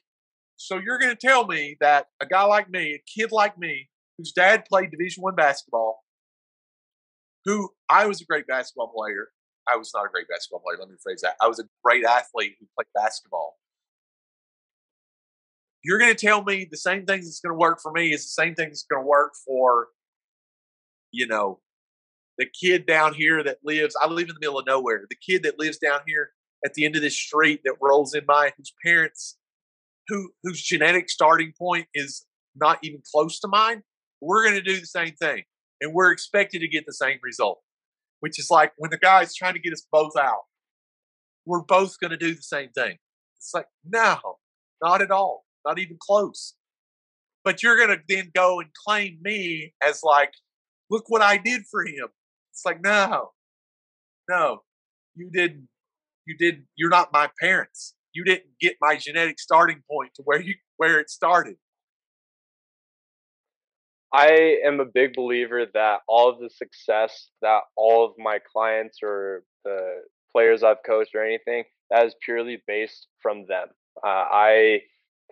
so 0.57 0.79
you're 0.79 0.99
going 0.99 1.15
to 1.15 1.27
tell 1.27 1.47
me 1.47 1.77
that 1.81 2.07
a 2.21 2.27
guy 2.27 2.45
like 2.45 2.71
me, 2.71 2.95
a 2.95 3.03
kid 3.21 3.33
like 3.33 3.59
me, 3.59 3.89
whose 4.19 4.33
dad 4.33 4.65
played 4.67 4.91
Division 4.91 5.23
One 5.23 5.35
basketball, 5.35 6.04
who 7.45 7.71
I 7.91 8.07
was 8.07 8.21
a 8.21 8.25
great 8.25 8.47
basketball 8.47 8.93
player. 8.95 9.29
I 9.69 9.77
was 9.77 9.91
not 9.95 10.05
a 10.05 10.09
great 10.09 10.29
basketball 10.29 10.61
player. 10.61 10.79
Let 10.79 10.89
me 10.89 10.95
rephrase 10.95 11.21
that. 11.23 11.37
I 11.41 11.49
was 11.49 11.59
a 11.59 11.65
great 11.83 12.05
athlete 12.05 12.57
who 12.61 12.67
played 12.77 12.89
basketball 12.95 13.57
you're 15.85 15.99
going 15.99 16.15
to 16.15 16.27
tell 16.27 16.43
me 16.43 16.67
the 16.69 16.79
same 16.79 17.05
thing 17.05 17.21
that's 17.21 17.41
going 17.41 17.53
to 17.53 17.59
work 17.59 17.79
for 17.81 17.93
me 17.93 18.13
is 18.13 18.23
the 18.23 18.43
same 18.43 18.55
thing 18.55 18.69
that's 18.69 18.87
going 18.91 19.03
to 19.03 19.07
work 19.07 19.35
for, 19.45 19.89
you 21.13 21.27
know, 21.27 21.61
the 22.39 22.47
kid 22.59 22.87
down 22.87 23.13
here 23.13 23.45
that 23.45 23.59
lives. 23.63 23.95
I 24.03 24.09
live 24.09 24.29
in 24.29 24.35
the 24.35 24.41
middle 24.41 24.59
of 24.59 24.67
nowhere. 24.67 25.05
The 25.09 25.17
kid 25.17 25.43
that 25.45 25.59
lives 25.59 25.77
down 25.77 26.01
here 26.07 26.31
at 26.65 26.73
the 26.75 26.87
end 26.87 26.97
of 26.97 27.03
this 27.03 27.17
street 27.17 27.61
that 27.65 27.75
rolls 27.81 28.15
in 28.15 28.25
by, 28.25 28.53
whose 28.57 28.73
parents, 28.85 29.37
who 30.09 30.31
whose 30.43 30.63
genetic 30.63 31.11
starting 31.11 31.53
point 31.57 31.87
is 31.95 32.25
not 32.57 32.79
even 32.83 33.03
close 33.13 33.39
to 33.41 33.49
mine. 33.49 33.83
We're 34.23 34.43
going 34.43 34.57
to 34.57 34.63
do 34.63 34.81
the 34.81 34.87
same 34.87 35.13
thing, 35.13 35.45
and 35.81 35.93
we're 35.93 36.13
expected 36.13 36.61
to 36.61 36.69
get 36.69 36.85
the 36.87 36.93
same 36.93 37.19
result. 37.23 37.61
Which 38.21 38.39
is 38.39 38.49
like 38.51 38.73
when 38.79 38.91
the 38.91 38.99
guy's 38.99 39.35
trying 39.35 39.55
to 39.55 39.61
get 39.61 39.73
us 39.73 39.87
both 39.93 40.17
out, 40.17 40.45
we're 41.45 41.63
both 41.63 41.99
going 42.01 42.11
to 42.11 42.17
do 42.17 42.35
the 42.35 42.43
same 42.43 42.71
thing. 42.71 42.97
It's 43.37 43.53
like 43.53 43.67
no, 43.85 44.19
not 44.83 45.03
at 45.03 45.11
all 45.11 45.45
not 45.65 45.79
even 45.79 45.97
close. 45.99 46.55
But 47.45 47.63
you're 47.63 47.77
going 47.77 47.97
to 47.97 48.03
then 48.09 48.31
go 48.35 48.61
and 48.61 48.71
claim 48.87 49.19
me 49.23 49.75
as 49.83 50.01
like, 50.03 50.33
look 50.91 51.05
what 51.09 51.23
I 51.23 51.37
did 51.37 51.63
for 51.71 51.85
him. 51.85 52.09
It's 52.53 52.65
like, 52.65 52.83
no, 52.83 53.33
no, 54.29 54.63
you 55.15 55.31
didn't. 55.31 55.69
You 56.27 56.37
didn't. 56.39 56.67
You're 56.77 56.91
not 56.91 57.13
my 57.13 57.29
parents. 57.41 57.95
You 58.15 58.25
didn't 58.25 58.47
get 58.61 58.77
my 58.81 58.97
genetic 58.97 59.39
starting 59.39 59.83
point 59.91 60.13
to 60.15 60.23
where 60.25 60.41
you 60.41 60.55
where 60.79 60.99
it 60.99 61.11
started. 61.11 61.57
I 64.15 64.59
am 64.65 64.79
a 64.79 64.85
big 64.85 65.15
believer 65.15 65.67
that 65.75 66.03
all 66.07 66.31
of 66.31 66.39
the 66.39 66.49
success 66.49 67.31
that 67.43 67.63
all 67.77 68.05
of 68.07 68.13
my 68.17 68.39
clients 68.53 69.01
or 69.03 69.43
the 69.65 70.03
players 70.31 70.63
I've 70.63 70.85
coached 70.87 71.17
or 71.17 71.25
anything, 71.25 71.65
that 71.91 72.07
is 72.07 72.15
purely 72.25 72.63
based 72.65 73.09
from 73.21 73.45
them. 73.49 73.67
Uh, 74.07 74.07
I 74.31 74.83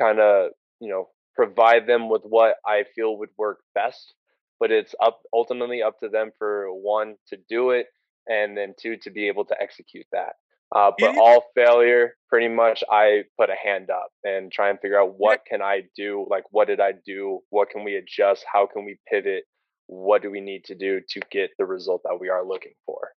kind 0.01 0.18
of, 0.18 0.51
you 0.80 0.89
know, 0.89 1.11
provide 1.37 1.87
them 1.87 2.09
with 2.09 2.22
what 2.24 2.57
I 2.66 2.85
feel 2.97 3.18
would 3.18 3.28
work 3.39 3.61
best, 3.72 4.14
but 4.59 4.72
it's 4.72 4.97
up 5.01 5.22
ultimately 5.33 5.80
up 5.80 6.01
to 6.01 6.09
them 6.09 6.33
for 6.37 6.66
one 6.72 7.14
to 7.28 7.39
do 7.49 7.70
it 7.70 7.87
and 8.26 8.57
then 8.57 8.74
two 8.76 8.97
to 8.97 9.11
be 9.11 9.28
able 9.28 9.45
to 9.45 9.62
execute 9.62 10.07
that. 10.11 10.33
Uh, 10.75 10.91
but 10.99 11.16
all 11.18 11.45
failure, 11.55 12.14
pretty 12.31 12.49
much, 12.49 12.83
I 12.91 13.25
put 13.39 13.51
a 13.51 13.55
hand 13.62 13.91
up 13.91 14.11
and 14.25 14.51
try 14.51 14.70
and 14.70 14.81
figure 14.81 14.99
out 14.99 15.14
what 15.18 15.45
can 15.47 15.61
I 15.61 15.83
do. 15.97 16.27
Like, 16.31 16.45
what 16.51 16.66
did 16.68 16.81
I 16.81 16.93
do? 17.05 17.41
What 17.51 17.68
can 17.68 17.85
we 17.85 17.97
adjust? 17.97 18.45
How 18.51 18.66
can 18.66 18.85
we 18.87 18.99
pivot? 19.11 19.45
What 19.87 20.23
do 20.23 20.31
we 20.31 20.41
need 20.41 20.64
to 20.64 20.75
do 20.75 21.01
to 21.11 21.20
get 21.31 21.51
the 21.59 21.66
result 21.66 22.03
that 22.05 22.16
we 22.18 22.31
are 22.31 22.47
looking 22.47 22.73
for? 22.87 23.11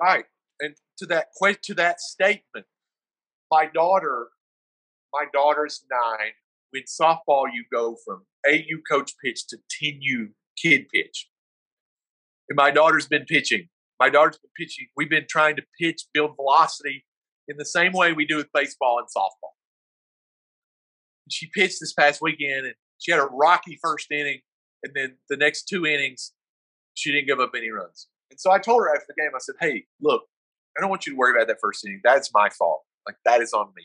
Right, 0.00 0.24
and 0.60 0.74
to 0.98 1.06
that 1.06 1.26
to 1.64 1.74
that 1.74 2.00
statement, 2.00 2.66
my 3.50 3.66
daughter, 3.72 4.28
my 5.12 5.24
daughter's 5.32 5.84
nine. 5.90 6.32
With 6.70 6.84
softball, 6.84 7.44
you 7.50 7.64
go 7.72 7.96
from 8.04 8.26
8U 8.46 8.82
coach 8.90 9.12
pitch 9.24 9.46
to 9.46 9.56
10U 9.56 10.32
kid 10.60 10.86
pitch. 10.92 11.30
And 12.50 12.56
my 12.56 12.70
daughter's 12.70 13.06
been 13.06 13.24
pitching 13.24 13.68
my 13.98 14.10
daughter's 14.10 14.38
been 14.38 14.50
pitching. 14.56 14.86
We've 14.96 15.10
been 15.10 15.26
trying 15.28 15.56
to 15.56 15.62
pitch, 15.80 16.04
build 16.12 16.36
velocity 16.36 17.04
in 17.48 17.56
the 17.56 17.64
same 17.64 17.92
way 17.92 18.12
we 18.12 18.26
do 18.26 18.36
with 18.36 18.52
baseball 18.52 18.98
and 18.98 19.08
softball. 19.08 19.52
She 21.30 21.50
pitched 21.54 21.78
this 21.80 21.92
past 21.92 22.20
weekend 22.22 22.66
and 22.66 22.74
she 22.98 23.10
had 23.10 23.20
a 23.20 23.26
rocky 23.26 23.78
first 23.82 24.10
inning. 24.10 24.40
And 24.82 24.92
then 24.94 25.16
the 25.28 25.36
next 25.36 25.64
two 25.64 25.86
innings, 25.86 26.32
she 26.94 27.10
didn't 27.12 27.26
give 27.26 27.40
up 27.40 27.52
any 27.56 27.70
runs. 27.70 28.08
And 28.30 28.38
so 28.38 28.50
I 28.50 28.58
told 28.58 28.80
her 28.80 28.94
after 28.94 29.06
the 29.08 29.20
game, 29.20 29.30
I 29.34 29.38
said, 29.40 29.56
Hey, 29.60 29.86
look, 30.00 30.22
I 30.76 30.80
don't 30.80 30.90
want 30.90 31.06
you 31.06 31.12
to 31.12 31.18
worry 31.18 31.36
about 31.36 31.48
that 31.48 31.58
first 31.60 31.84
inning. 31.84 32.00
That's 32.04 32.30
my 32.32 32.48
fault. 32.50 32.82
Like, 33.06 33.16
that 33.24 33.40
is 33.40 33.52
on 33.52 33.68
me. 33.76 33.84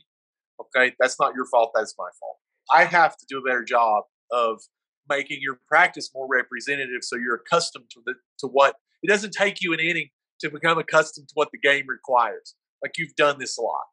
Okay. 0.59 0.93
That's 0.99 1.19
not 1.19 1.33
your 1.35 1.45
fault. 1.45 1.71
That's 1.73 1.95
my 1.97 2.09
fault. 2.19 2.37
I 2.71 2.85
have 2.85 3.17
to 3.17 3.25
do 3.27 3.39
a 3.39 3.41
better 3.41 3.63
job 3.63 4.03
of 4.31 4.61
making 5.09 5.39
your 5.41 5.59
practice 5.67 6.09
more 6.13 6.27
representative 6.29 7.01
so 7.01 7.15
you're 7.15 7.35
accustomed 7.35 7.85
to 7.91 8.01
the 8.05 8.13
to 8.39 8.47
what 8.47 8.75
it 9.03 9.09
doesn't 9.09 9.33
take 9.33 9.61
you 9.61 9.73
an 9.73 9.79
inning 9.79 10.09
to 10.39 10.49
become 10.49 10.77
accustomed 10.77 11.27
to 11.27 11.33
what 11.35 11.49
the 11.51 11.59
game 11.59 11.85
requires. 11.87 12.55
Like 12.81 12.93
you've 12.97 13.15
done 13.15 13.37
this 13.39 13.57
a 13.57 13.61
lot. 13.61 13.83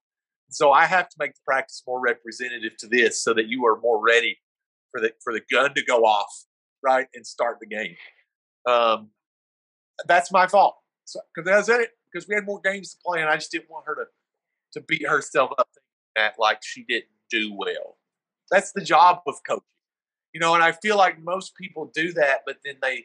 So 0.50 0.72
I 0.72 0.86
have 0.86 1.08
to 1.08 1.16
make 1.18 1.34
the 1.34 1.40
practice 1.46 1.82
more 1.86 2.00
representative 2.00 2.76
to 2.78 2.88
this 2.88 3.22
so 3.22 3.34
that 3.34 3.46
you 3.48 3.66
are 3.66 3.78
more 3.80 4.02
ready 4.04 4.38
for 4.90 5.00
the 5.00 5.12
for 5.22 5.32
the 5.32 5.42
gun 5.50 5.74
to 5.74 5.84
go 5.84 6.04
off, 6.04 6.44
right, 6.82 7.06
and 7.14 7.26
start 7.26 7.58
the 7.60 7.66
game. 7.66 7.94
Um, 8.68 9.10
that's 10.06 10.32
my 10.32 10.46
fault. 10.46 10.76
Because 11.34 11.46
that's 11.46 11.68
it. 11.68 11.90
Because 12.12 12.28
we 12.28 12.34
had 12.34 12.44
more 12.44 12.60
games 12.60 12.94
to 12.94 12.96
play, 13.04 13.20
and 13.20 13.30
I 13.30 13.36
just 13.36 13.52
didn't 13.52 13.70
want 13.70 13.84
her 13.86 13.94
to 13.94 14.04
to 14.72 14.84
beat 14.86 15.08
herself 15.08 15.50
up 15.58 15.68
at 16.16 16.34
like 16.38 16.60
she 16.62 16.84
didn't 16.88 17.10
do 17.30 17.54
well. 17.56 17.98
That's 18.50 18.72
the 18.72 18.80
job 18.80 19.20
of 19.26 19.36
coaching, 19.46 19.62
you 20.34 20.40
know. 20.40 20.54
And 20.54 20.62
I 20.62 20.72
feel 20.72 20.96
like 20.96 21.22
most 21.22 21.54
people 21.54 21.90
do 21.94 22.12
that, 22.14 22.40
but 22.44 22.56
then 22.64 22.76
they 22.82 23.04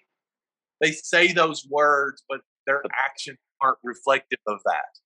they 0.81 0.91
say 0.91 1.31
those 1.31 1.67
words, 1.69 2.23
but 2.27 2.41
their 2.67 2.81
actions 3.05 3.37
aren't 3.61 3.77
reflective 3.83 4.39
of 4.47 4.59
that. 4.65 4.99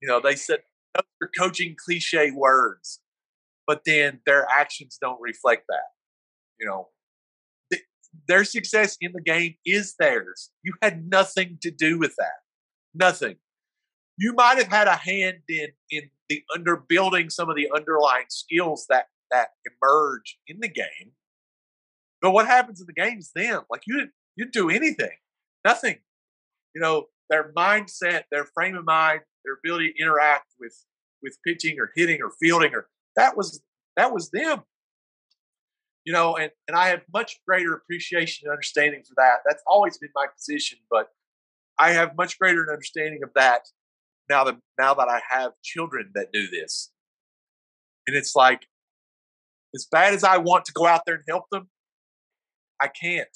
You 0.00 0.08
know, 0.08 0.20
they 0.20 0.36
said 0.36 0.60
they're 0.94 1.30
coaching 1.38 1.76
cliche 1.84 2.30
words, 2.30 3.00
but 3.66 3.82
then 3.84 4.20
their 4.26 4.46
actions 4.48 4.98
don't 5.00 5.20
reflect 5.20 5.64
that. 5.68 5.90
You 6.58 6.66
know, 6.68 6.88
th- 7.72 7.84
their 8.26 8.44
success 8.44 8.96
in 9.00 9.12
the 9.12 9.20
game 9.20 9.54
is 9.64 9.94
theirs. 9.98 10.50
You 10.62 10.74
had 10.82 11.08
nothing 11.08 11.58
to 11.62 11.70
do 11.70 11.98
with 11.98 12.14
that. 12.18 12.40
Nothing. 12.94 13.36
You 14.16 14.32
might 14.34 14.58
have 14.58 14.68
had 14.68 14.88
a 14.88 14.96
hand 14.96 15.38
in 15.48 15.68
in 15.90 16.10
the 16.28 16.42
under 16.54 16.76
building 16.76 17.30
some 17.30 17.48
of 17.48 17.56
the 17.56 17.70
underlying 17.74 18.26
skills 18.28 18.86
that 18.88 19.06
that 19.30 19.50
emerge 19.82 20.38
in 20.46 20.60
the 20.60 20.68
game. 20.68 21.12
But 22.20 22.32
what 22.32 22.46
happens 22.46 22.80
in 22.80 22.86
the 22.86 22.92
game 22.92 23.18
is 23.18 23.30
them. 23.34 23.62
Like 23.70 23.82
you 23.86 24.08
you 24.40 24.50
do 24.50 24.70
anything, 24.70 25.16
nothing. 25.64 25.98
You 26.74 26.80
know, 26.80 27.06
their 27.28 27.52
mindset, 27.52 28.22
their 28.30 28.46
frame 28.54 28.74
of 28.74 28.86
mind, 28.86 29.20
their 29.44 29.54
ability 29.54 29.92
to 29.92 30.02
interact 30.02 30.46
with 30.58 30.74
with 31.22 31.36
pitching 31.46 31.78
or 31.78 31.92
hitting 31.94 32.22
or 32.22 32.32
fielding 32.40 32.74
or 32.74 32.88
that 33.16 33.36
was 33.36 33.62
that 33.96 34.12
was 34.12 34.30
them. 34.30 34.62
You 36.04 36.14
know, 36.14 36.36
and, 36.36 36.50
and 36.66 36.76
I 36.76 36.88
have 36.88 37.02
much 37.12 37.38
greater 37.46 37.74
appreciation 37.74 38.46
and 38.46 38.52
understanding 38.52 39.02
for 39.06 39.14
that. 39.18 39.40
That's 39.46 39.62
always 39.66 39.98
been 39.98 40.08
my 40.14 40.26
position, 40.34 40.78
but 40.90 41.08
I 41.78 41.90
have 41.90 42.16
much 42.16 42.38
greater 42.38 42.66
understanding 42.72 43.20
of 43.22 43.30
that 43.34 43.60
now 44.30 44.44
that 44.44 44.56
now 44.78 44.94
that 44.94 45.08
I 45.08 45.20
have 45.28 45.52
children 45.62 46.10
that 46.14 46.32
do 46.32 46.48
this. 46.48 46.90
And 48.06 48.16
it's 48.16 48.34
like 48.34 48.62
as 49.74 49.86
bad 49.92 50.14
as 50.14 50.24
I 50.24 50.38
want 50.38 50.64
to 50.64 50.72
go 50.72 50.86
out 50.86 51.02
there 51.04 51.16
and 51.16 51.24
help 51.28 51.44
them, 51.52 51.68
I 52.80 52.88
can't. 52.88 53.28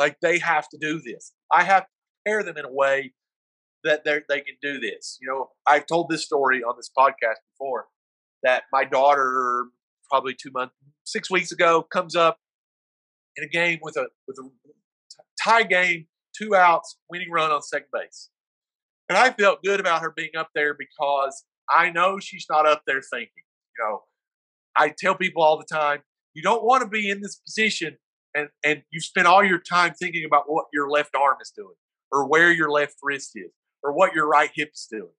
Like 0.00 0.16
they 0.22 0.38
have 0.38 0.66
to 0.70 0.78
do 0.80 0.98
this. 0.98 1.34
I 1.52 1.62
have 1.62 1.82
to 1.82 1.88
prepare 2.24 2.42
them 2.42 2.56
in 2.56 2.64
a 2.64 2.72
way 2.72 3.12
that 3.84 4.02
they 4.02 4.20
they 4.30 4.40
can 4.40 4.54
do 4.62 4.80
this. 4.80 5.18
You 5.20 5.28
know, 5.28 5.50
I've 5.66 5.84
told 5.84 6.08
this 6.08 6.24
story 6.24 6.62
on 6.62 6.74
this 6.78 6.88
podcast 6.98 7.36
before 7.52 7.88
that 8.42 8.62
my 8.72 8.84
daughter 8.84 9.66
probably 10.10 10.34
two 10.34 10.50
months, 10.54 10.74
six 11.04 11.30
weeks 11.30 11.52
ago 11.52 11.82
comes 11.82 12.16
up 12.16 12.38
in 13.36 13.44
a 13.44 13.46
game 13.46 13.78
with 13.82 13.98
a 13.98 14.06
with 14.26 14.38
a 14.38 14.48
tie 15.44 15.64
game, 15.64 16.06
two 16.34 16.54
outs, 16.54 16.96
winning 17.10 17.30
run 17.30 17.50
on 17.50 17.60
second 17.60 17.88
base, 17.92 18.30
and 19.10 19.18
I 19.18 19.30
felt 19.32 19.62
good 19.62 19.80
about 19.80 20.00
her 20.00 20.14
being 20.16 20.34
up 20.34 20.48
there 20.54 20.72
because 20.72 21.44
I 21.68 21.90
know 21.90 22.18
she's 22.18 22.46
not 22.48 22.66
up 22.66 22.84
there 22.86 23.02
thinking. 23.02 23.44
You 23.78 23.84
know, 23.84 24.02
I 24.74 24.94
tell 24.98 25.14
people 25.14 25.42
all 25.42 25.58
the 25.58 25.66
time, 25.70 26.00
you 26.32 26.42
don't 26.42 26.64
want 26.64 26.84
to 26.84 26.88
be 26.88 27.10
in 27.10 27.20
this 27.20 27.36
position 27.36 27.98
and 28.34 28.48
and 28.64 28.82
you 28.90 29.00
spend 29.00 29.26
all 29.26 29.44
your 29.44 29.58
time 29.58 29.94
thinking 29.94 30.24
about 30.24 30.44
what 30.46 30.66
your 30.72 30.88
left 30.88 31.14
arm 31.14 31.36
is 31.40 31.52
doing 31.54 31.74
or 32.12 32.28
where 32.28 32.52
your 32.52 32.70
left 32.70 32.96
wrist 33.02 33.32
is 33.34 33.50
or 33.82 33.92
what 33.92 34.14
your 34.14 34.28
right 34.28 34.50
hip 34.54 34.70
is 34.74 34.86
doing. 34.90 35.12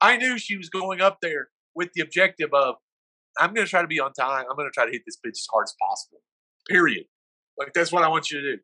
I 0.00 0.16
knew 0.16 0.38
she 0.38 0.56
was 0.56 0.68
going 0.68 1.00
up 1.00 1.18
there 1.20 1.48
with 1.74 1.92
the 1.94 2.02
objective 2.02 2.50
of 2.52 2.76
I'm 3.38 3.54
going 3.54 3.66
to 3.66 3.70
try 3.70 3.82
to 3.82 3.88
be 3.88 4.00
on 4.00 4.12
time. 4.12 4.44
I'm 4.50 4.56
going 4.56 4.68
to 4.68 4.74
try 4.74 4.86
to 4.86 4.92
hit 4.92 5.02
this 5.06 5.16
pitch 5.16 5.32
as 5.32 5.46
hard 5.52 5.64
as 5.64 5.74
possible. 5.80 6.18
Period. 6.68 7.04
Like 7.58 7.72
that's 7.74 7.92
what 7.92 8.04
I 8.04 8.08
want 8.08 8.30
you 8.30 8.40
to 8.40 8.56
do. 8.56 8.62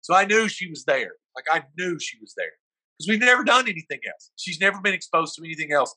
So 0.00 0.14
I 0.14 0.24
knew 0.24 0.48
she 0.48 0.68
was 0.68 0.84
there. 0.84 1.12
Like 1.36 1.44
I 1.50 1.64
knew 1.78 1.98
she 1.98 2.18
was 2.20 2.34
there 2.36 2.52
because 2.98 3.08
we've 3.08 3.20
never 3.20 3.44
done 3.44 3.68
anything 3.68 4.00
else. 4.06 4.30
She's 4.36 4.60
never 4.60 4.80
been 4.80 4.94
exposed 4.94 5.34
to 5.36 5.44
anything 5.44 5.72
else. 5.72 5.94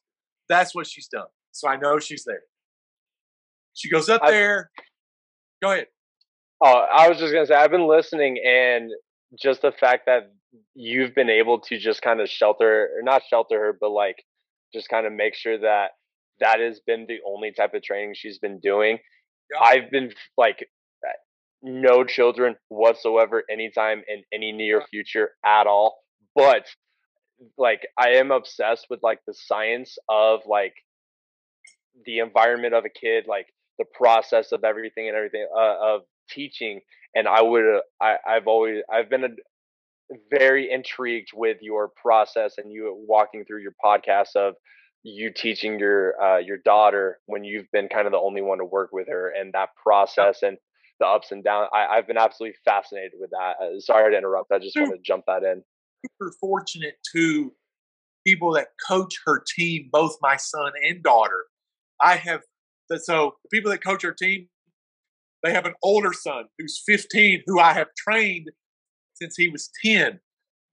That's 0.47 0.75
what 0.75 0.87
she's 0.87 1.07
done. 1.07 1.27
So 1.51 1.67
I 1.67 1.77
know 1.77 1.99
she's 1.99 2.23
there. 2.25 2.43
She 3.73 3.89
goes 3.89 4.09
up 4.09 4.21
I, 4.23 4.31
there. 4.31 4.71
Go 5.61 5.71
ahead. 5.71 5.87
Oh, 6.61 6.85
I 6.91 7.09
was 7.09 7.17
just 7.17 7.33
gonna 7.33 7.45
say 7.45 7.55
I've 7.55 7.71
been 7.71 7.87
listening, 7.87 8.39
and 8.45 8.91
just 9.37 9.61
the 9.61 9.71
fact 9.71 10.05
that 10.05 10.31
you've 10.73 11.13
been 11.13 11.29
able 11.29 11.59
to 11.59 11.77
just 11.77 12.01
kind 12.01 12.21
of 12.21 12.29
shelter, 12.29 12.89
or 12.97 13.01
not 13.03 13.23
shelter 13.29 13.59
her, 13.59 13.77
but 13.79 13.89
like 13.91 14.23
just 14.73 14.89
kind 14.89 15.05
of 15.05 15.13
make 15.13 15.35
sure 15.35 15.57
that 15.59 15.91
that 16.39 16.59
has 16.59 16.79
been 16.85 17.05
the 17.07 17.19
only 17.27 17.51
type 17.51 17.73
of 17.73 17.83
training 17.83 18.13
she's 18.15 18.39
been 18.39 18.59
doing. 18.59 18.99
Yeah. 19.51 19.59
I've 19.61 19.91
been 19.91 20.11
like 20.37 20.65
no 21.65 22.03
children 22.03 22.55
whatsoever 22.69 23.43
anytime 23.49 24.03
in 24.07 24.23
any 24.31 24.51
near 24.51 24.83
future 24.89 25.31
at 25.43 25.65
all. 25.67 25.97
But 26.35 26.65
like 27.57 27.81
I 27.97 28.11
am 28.11 28.31
obsessed 28.31 28.87
with 28.89 28.99
like 29.01 29.19
the 29.25 29.33
science 29.33 29.97
of 30.07 30.41
like 30.45 30.73
the 32.05 32.19
environment 32.19 32.73
of 32.73 32.85
a 32.85 32.89
kid, 32.89 33.25
like 33.27 33.47
the 33.79 33.85
process 33.93 34.51
of 34.51 34.63
everything 34.63 35.07
and 35.07 35.17
everything 35.17 35.47
uh, 35.57 35.75
of 35.81 36.01
teaching 36.29 36.79
and 37.15 37.27
i 37.27 37.41
would 37.41 37.65
uh, 37.65 37.81
I, 38.01 38.17
i've 38.27 38.47
always 38.47 38.81
i've 38.91 39.09
been 39.09 39.23
a, 39.23 39.29
very 40.29 40.71
intrigued 40.71 41.29
with 41.33 41.57
your 41.61 41.89
process 42.01 42.55
and 42.57 42.71
you 42.71 42.95
walking 43.07 43.43
through 43.45 43.61
your 43.61 43.73
podcast 43.83 44.35
of 44.35 44.55
you 45.03 45.31
teaching 45.31 45.79
your 45.79 46.19
uh, 46.21 46.37
your 46.37 46.57
daughter 46.57 47.19
when 47.27 47.43
you've 47.43 47.69
been 47.71 47.87
kind 47.87 48.07
of 48.07 48.11
the 48.11 48.19
only 48.19 48.41
one 48.41 48.57
to 48.57 48.65
work 48.65 48.89
with 48.91 49.07
her 49.07 49.29
and 49.29 49.53
that 49.53 49.69
process 49.81 50.41
and 50.41 50.57
the 50.99 51.05
ups 51.05 51.31
and 51.31 51.43
downs. 51.43 51.69
I, 51.73 51.85
i've 51.97 52.07
been 52.07 52.17
absolutely 52.17 52.57
fascinated 52.65 53.11
with 53.19 53.29
that. 53.31 53.53
Uh, 53.61 53.79
sorry 53.79 54.11
to 54.11 54.17
interrupt. 54.17 54.51
I 54.51 54.59
just 54.59 54.75
want 54.75 54.91
to 54.91 54.99
jump 55.03 55.25
that 55.27 55.43
in. 55.43 55.63
Super 56.19 56.33
fortunate 56.39 56.95
to 57.13 57.53
people 58.25 58.53
that 58.53 58.69
coach 58.87 59.19
her 59.25 59.43
team, 59.55 59.89
both 59.91 60.15
my 60.21 60.37
son 60.37 60.71
and 60.83 61.03
daughter. 61.03 61.45
I 62.01 62.15
have 62.15 62.41
that 62.89 63.05
so 63.05 63.35
the 63.43 63.49
people 63.49 63.71
that 63.71 63.83
coach 63.83 64.03
our 64.03 64.13
team, 64.13 64.47
they 65.45 65.53
have 65.53 65.65
an 65.65 65.75
older 65.83 66.11
son 66.11 66.45
who's 66.57 66.81
15 66.87 67.43
who 67.45 67.59
I 67.59 67.73
have 67.73 67.89
trained 67.95 68.49
since 69.13 69.35
he 69.37 69.47
was 69.47 69.69
10. 69.85 70.19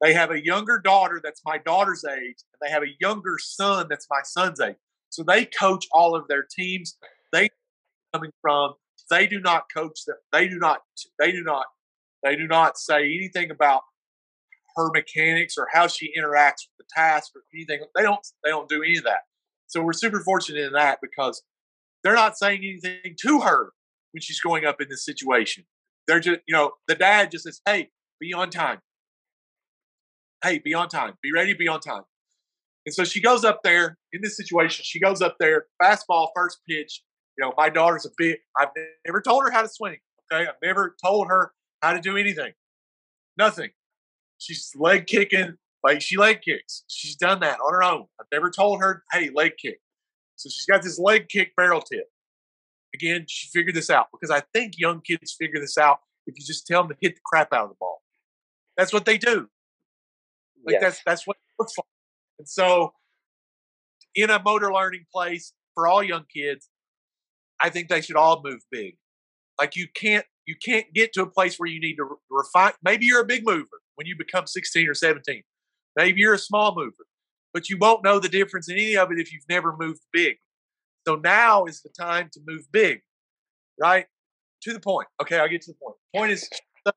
They 0.01 0.15
have 0.15 0.31
a 0.31 0.43
younger 0.43 0.81
daughter 0.81 1.21
that's 1.23 1.43
my 1.45 1.59
daughter's 1.59 2.05
age, 2.05 2.37
and 2.53 2.61
they 2.61 2.71
have 2.71 2.83
a 2.83 2.97
younger 2.99 3.37
son 3.39 3.87
that's 3.89 4.07
my 4.11 4.23
son's 4.25 4.61
age. 4.61 4.77
So 5.11 5.23
they 5.23 5.45
coach 5.45 5.87
all 5.93 6.17
of 6.17 6.27
their 6.27 6.47
teams. 6.51 6.97
They 7.33 7.51
coming 8.15 8.33
from 8.41 8.75
they 9.11 9.27
do 9.27 9.41
not 9.41 9.65
coach 9.75 10.07
them. 10.07 10.17
They 10.33 10.49
do 10.49 10.59
not 10.59 10.81
they 11.19 11.33
do 11.33 11.45
not 11.45 11.67
they 12.25 12.35
do 12.35 12.47
not 12.47 12.79
say 12.79 13.05
anything 13.05 13.51
about 13.51 13.83
her 14.75 14.91
mechanics 14.91 15.57
or 15.59 15.69
how 15.71 15.87
she 15.87 16.15
interacts 16.19 16.65
with 16.67 16.79
the 16.79 16.85
task 16.97 17.33
or 17.37 17.43
anything. 17.55 17.81
They 17.95 18.03
don't 18.03 18.27
they 18.43 18.51
don't 18.51 18.71
do 18.71 18.83
any 18.83 18.97
of 18.97 19.05
that. 19.05 19.21
So 19.67 19.83
we're 19.83 19.93
super 19.93 20.21
fortunate 20.21 20.65
in 20.65 20.73
that 20.73 20.99
because 21.03 21.43
they're 22.03 22.15
not 22.15 22.39
saying 22.39 22.61
anything 22.65 23.17
to 23.21 23.41
her 23.43 23.73
when 24.13 24.21
she's 24.21 24.41
going 24.41 24.65
up 24.65 24.81
in 24.81 24.89
this 24.89 25.05
situation. 25.05 25.65
They're 26.07 26.21
just, 26.21 26.41
you 26.47 26.55
know, 26.55 26.73
the 26.89 26.95
dad 26.95 27.31
just 27.31 27.45
says, 27.45 27.61
"Hey, 27.67 27.91
be 28.21 28.33
on 28.33 28.51
time. 28.51 28.81
Hey, 30.43 30.59
be 30.59 30.75
on 30.75 30.89
time. 30.89 31.15
Be 31.23 31.33
ready. 31.33 31.55
Be 31.55 31.69
on 31.69 31.81
time." 31.81 32.03
And 32.85 32.95
so 32.95 33.05
she 33.05 33.21
goes 33.21 33.45
up 33.45 33.61
there 33.63 33.99
in 34.13 34.21
this 34.23 34.37
situation. 34.37 34.85
She 34.85 34.99
goes 34.99 35.23
up 35.23 35.37
there, 35.39 35.67
fastball, 35.81 36.29
first 36.35 36.59
pitch. 36.69 37.03
You 37.39 37.47
know, 37.47 37.55
my 37.57 37.71
daughter's 37.71 38.05
a 38.05 38.11
big. 38.17 38.39
I've 38.59 38.69
never 39.07 39.21
told 39.21 39.45
her 39.45 39.51
how 39.51 39.63
to 39.63 39.69
swing. 39.69 39.99
Okay, 40.33 40.47
I've 40.47 40.57
never 40.63 40.97
told 41.03 41.29
her 41.29 41.53
how 41.81 41.93
to 41.93 42.01
do 42.01 42.17
anything. 42.17 42.53
Nothing. 43.39 43.71
She's 44.39 44.73
leg 44.77 45.07
kicking, 45.07 45.57
like 45.85 46.03
she 46.03 46.17
leg 46.17 46.43
kicks. 46.43 46.85
She's 46.89 47.17
done 47.17 47.41
that 47.41 47.61
on 47.61 47.73
her 47.73 47.83
own. 47.83 48.07
I've 48.21 48.27
never 48.33 48.51
told 48.51 48.81
her, 48.81 49.05
hey, 49.13 49.31
leg 49.33 49.53
kick. 49.61 49.79
So 50.37 50.49
she's 50.49 50.67
got 50.67 50.83
this 50.83 50.99
leg 50.99 51.29
kick 51.29 51.55
barrel 51.57 51.81
tip. 51.81 52.07
Again, 52.95 53.27
she 53.29 53.49
figured 53.49 53.75
this 53.75 53.91
out 53.91 54.07
because 54.13 54.31
I 54.31 54.43
think 54.53 54.75
young 54.77 55.01
kids 55.01 55.35
figure 55.39 55.61
this 55.61 55.79
out 55.79 56.01
if 56.27 56.39
you 56.39 56.45
just 56.45 56.67
tell 56.67 56.83
them 56.83 56.91
to 56.91 56.97
hit 57.01 57.17
the 57.17 57.21
crap 57.25 57.53
out 57.53 57.65
of 57.65 57.69
the 57.71 57.77
ball. 57.81 58.03
That's 58.77 58.93
what 58.93 59.05
they 59.05 59.19
do. 59.19 59.49
Like 60.65 60.75
yes. 60.75 60.83
that's 60.83 61.01
that's 61.05 61.27
what 61.27 61.37
it 61.37 61.63
looks 61.63 61.77
like. 61.77 61.87
And 62.39 62.49
so 62.49 62.93
in 64.15 64.31
a 64.31 64.41
motor 64.43 64.73
learning 64.73 65.07
place 65.13 65.53
for 65.75 65.89
all 65.89 66.03
young 66.03 66.25
kids, 66.35 66.69
I 67.61 67.71
think 67.71 67.89
they 67.89 68.01
should 68.01 68.17
all 68.17 68.43
move 68.45 68.61
big. 68.71 68.97
Like 69.59 69.77
you 69.77 69.87
can't 69.95 70.27
you 70.47 70.57
can't 70.65 70.87
get 70.95 71.13
to 71.15 71.23
a 71.23 71.27
place 71.27 71.57
where 71.59 71.69
you 71.69 71.81
need 71.81 71.97
to 71.97 72.19
refine. 72.31 72.73
Maybe 72.83 73.07
you're 73.07 73.23
a 73.23 73.27
big 73.27 73.45
mover 73.45 73.81
when 73.95 74.07
you 74.07 74.17
become 74.17 74.47
16 74.47 74.89
or 74.89 74.95
17. 74.95 75.43
Maybe 75.97 76.21
you're 76.21 76.35
a 76.35 76.39
small 76.39 76.75
mover, 76.75 77.07
but 77.53 77.69
you 77.69 77.79
won't 77.79 78.03
know 78.03 78.19
the 78.19 78.29
difference 78.29 78.69
in 78.69 78.77
any 78.77 78.97
of 78.97 79.13
it 79.13 79.19
if 79.19 79.33
you've 79.33 79.49
never 79.49 79.77
moved 79.77 80.01
big. 80.13 80.37
So 81.07 81.17
now 81.17 81.65
is 81.65 81.83
the 81.83 81.91
time 81.91 82.31
to 82.33 82.41
move 82.47 82.71
big, 82.73 83.01
right? 83.81 84.07
To 84.63 84.73
the 84.73 84.81
point. 84.81 85.09
Okay, 85.21 85.39
I'll 85.39 85.49
get 85.49 85.63
to 85.63 85.73
the 85.73 85.79
point. 85.83 85.97
Point 86.15 86.33
is 86.33 86.49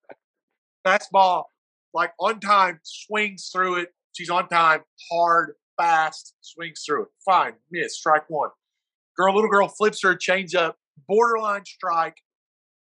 fastball, 0.88 1.46
like 1.94 2.12
on 2.20 2.40
time, 2.40 2.80
swings 2.84 3.50
through 3.52 3.78
it. 3.78 3.90
She's 4.14 4.30
on 4.30 4.48
time, 4.48 4.82
hard, 5.12 5.54
fast, 5.78 6.36
swings 6.42 6.84
through 6.86 7.04
it. 7.04 7.08
Fine, 7.26 7.54
miss, 7.72 7.98
strike 7.98 8.30
one. 8.30 8.50
Girl, 9.18 9.34
little 9.34 9.50
girl 9.50 9.68
flips 9.68 10.02
her 10.04 10.16
change 10.16 10.56
up, 10.56 10.78
borderline 11.08 11.66
strike, 11.66 12.18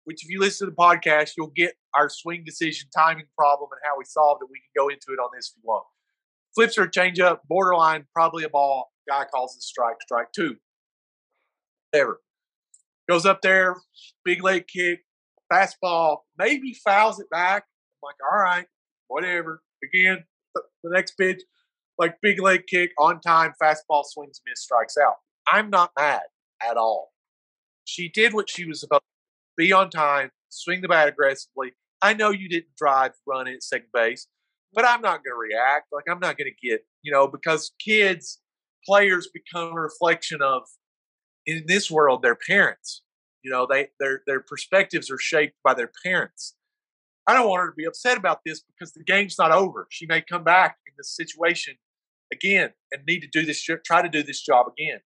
which 0.04 0.22
if 0.22 0.30
you 0.30 0.40
listen 0.40 0.66
to 0.66 0.70
the 0.70 0.76
podcast, 0.76 1.32
you'll 1.36 1.52
get 1.54 1.74
our 1.94 2.08
swing 2.08 2.42
decision 2.44 2.88
timing 2.96 3.26
problem 3.36 3.70
and 3.72 3.80
how 3.84 3.96
we 3.96 4.04
solved 4.04 4.42
it. 4.42 4.48
We 4.50 4.58
can 4.58 4.84
go 4.84 4.88
into 4.88 5.06
it 5.08 5.22
on 5.22 5.30
this 5.34 5.52
if 5.54 5.62
you 5.62 5.62
want. 5.64 5.84
Flips 6.54 6.76
her 6.76 6.86
change 6.86 7.18
up, 7.20 7.42
borderline, 7.48 8.06
probably 8.12 8.44
a 8.44 8.48
ball. 8.48 8.92
Guy 9.08 9.24
calls 9.32 9.56
it 9.56 9.62
strike, 9.62 9.96
strike 10.02 10.28
two. 10.34 10.56
Whatever. 11.95 12.20
Goes 13.09 13.24
up 13.24 13.40
there, 13.42 13.76
big 14.24 14.42
leg 14.42 14.66
kick, 14.66 15.05
fastball, 15.53 16.18
maybe 16.36 16.74
fouls 16.84 17.20
it 17.20 17.30
back. 17.30 17.66
I'm 18.03 18.09
like, 18.09 18.16
all 18.32 18.42
right, 18.42 18.66
whatever. 19.07 19.62
Again, 19.84 20.24
the 20.55 20.90
next 20.90 21.12
pitch, 21.12 21.40
like 21.97 22.16
big 22.20 22.40
leg 22.40 22.64
kick, 22.66 22.90
on 22.99 23.20
time, 23.20 23.53
fastball 23.62 24.03
swings, 24.05 24.40
miss, 24.45 24.62
strikes 24.62 24.97
out. 24.97 25.14
I'm 25.47 25.70
not 25.70 25.92
mad 25.97 26.22
at 26.68 26.76
all. 26.76 27.12
She 27.84 28.09
did 28.09 28.34
what 28.34 28.51
she 28.51 28.64
was 28.64 28.80
supposed 28.80 29.03
to 29.03 29.62
be 29.64 29.72
on 29.72 29.88
time, 29.88 30.30
swing 30.49 30.80
the 30.80 30.88
bat 30.88 31.07
aggressively. 31.07 31.74
I 32.03 32.14
know 32.14 32.30
you 32.30 32.49
didn't 32.49 32.74
drive, 32.76 33.12
run 33.24 33.47
it 33.47 33.62
second 33.62 33.90
base, 33.95 34.26
but 34.72 34.84
I'm 34.84 35.01
not 35.01 35.22
going 35.22 35.34
to 35.34 35.55
react. 35.55 35.92
Like 35.92 36.07
I'm 36.11 36.18
not 36.18 36.36
going 36.38 36.51
to 36.51 36.68
get, 36.68 36.80
you 37.03 37.12
know, 37.12 37.28
because 37.28 37.70
kids, 37.78 38.40
players 38.84 39.28
become 39.32 39.76
a 39.76 39.80
reflection 39.80 40.42
of, 40.42 40.62
in 41.47 41.64
this 41.66 41.90
world, 41.90 42.22
their 42.22 42.36
parents. 42.36 43.03
You 43.42 43.51
know, 43.51 43.66
they 43.68 43.88
their 44.01 44.22
their 44.26 44.40
perspectives 44.40 45.11
are 45.11 45.18
shaped 45.18 45.57
by 45.62 45.74
their 45.74 45.90
parents. 46.05 46.55
I 47.26 47.34
don't 47.34 47.49
want 47.49 47.61
her 47.61 47.70
to 47.70 47.76
be 47.76 47.84
upset 47.84 48.16
about 48.16 48.40
this 48.45 48.62
because 48.62 48.92
the 48.92 49.05
game's 49.05 49.38
not 49.38 49.51
over. 49.51 49.86
She 49.90 50.07
may 50.07 50.20
come 50.20 50.45
back 50.45 50.76
in 50.86 50.92
this 50.97 51.14
situation 51.14 51.74
again 52.32 52.70
and 52.92 53.03
need 53.07 53.20
to 53.20 53.28
do 53.28 53.47
this, 53.47 53.62
try 53.62 54.03
to 54.03 54.09
do 54.09 54.22
this 54.22 54.42
job 54.42 54.66
again. 54.68 55.01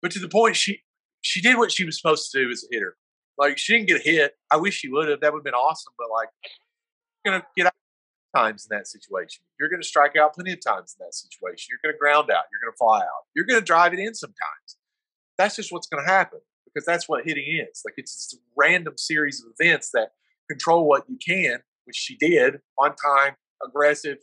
But 0.00 0.10
to 0.12 0.18
the 0.18 0.28
point, 0.28 0.56
she 0.56 0.82
she 1.20 1.40
did 1.40 1.56
what 1.56 1.70
she 1.70 1.84
was 1.84 2.00
supposed 2.00 2.30
to 2.32 2.44
do 2.44 2.50
as 2.50 2.64
a 2.64 2.74
hitter. 2.74 2.96
Like 3.38 3.58
she 3.58 3.72
didn't 3.74 3.88
get 3.88 4.00
a 4.00 4.02
hit. 4.02 4.34
I 4.50 4.56
wish 4.56 4.74
she 4.74 4.88
would 4.88 5.08
have. 5.08 5.20
That 5.20 5.32
would 5.32 5.40
have 5.40 5.44
been 5.44 5.54
awesome. 5.54 5.92
But 5.96 6.08
like, 6.10 6.28
gonna 7.24 7.44
get 7.56 7.66
out 7.66 7.72
times 8.34 8.66
in 8.68 8.76
that 8.76 8.86
situation. 8.86 9.44
You're 9.58 9.68
gonna 9.68 9.82
strike 9.82 10.16
out 10.16 10.34
plenty 10.34 10.52
of 10.52 10.60
times 10.64 10.96
in 10.98 11.04
that 11.04 11.14
situation. 11.14 11.68
You're 11.70 11.80
gonna 11.82 11.98
ground 11.98 12.30
out. 12.30 12.44
You're 12.50 12.60
gonna 12.64 12.76
fly 12.78 13.00
out. 13.00 13.26
You're 13.34 13.44
gonna 13.44 13.60
drive 13.60 13.92
it 13.92 13.98
in 13.98 14.14
sometimes. 14.14 14.76
That's 15.38 15.56
just 15.56 15.72
what's 15.72 15.86
gonna 15.86 16.06
happen 16.06 16.40
because 16.66 16.86
that's 16.86 17.08
what 17.08 17.24
hitting 17.24 17.44
is. 17.46 17.82
Like 17.84 17.94
it's 17.96 18.14
just 18.14 18.34
a 18.34 18.38
random 18.56 18.94
series 18.96 19.42
of 19.42 19.52
events 19.58 19.90
that 19.92 20.12
control 20.50 20.88
what 20.88 21.04
you 21.08 21.18
can, 21.24 21.58
which 21.84 21.96
she 21.96 22.16
did 22.16 22.60
on 22.78 22.94
time, 22.96 23.34
aggressive. 23.66 24.18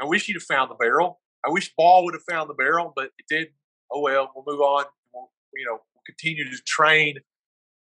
I 0.00 0.04
wish 0.04 0.24
she'd 0.24 0.36
have 0.36 0.42
found 0.42 0.70
the 0.70 0.74
barrel. 0.74 1.20
I 1.46 1.50
wish 1.50 1.74
Ball 1.76 2.04
would 2.04 2.14
have 2.14 2.24
found 2.28 2.50
the 2.50 2.54
barrel, 2.54 2.92
but 2.94 3.10
it 3.18 3.26
didn't. 3.28 3.50
Oh 3.92 4.00
well, 4.00 4.32
we'll 4.34 4.44
move 4.46 4.60
on 4.60 4.84
We'll, 5.12 5.30
you 5.54 5.66
know 5.66 5.80
continue 6.06 6.44
to 6.44 6.62
train 6.64 7.16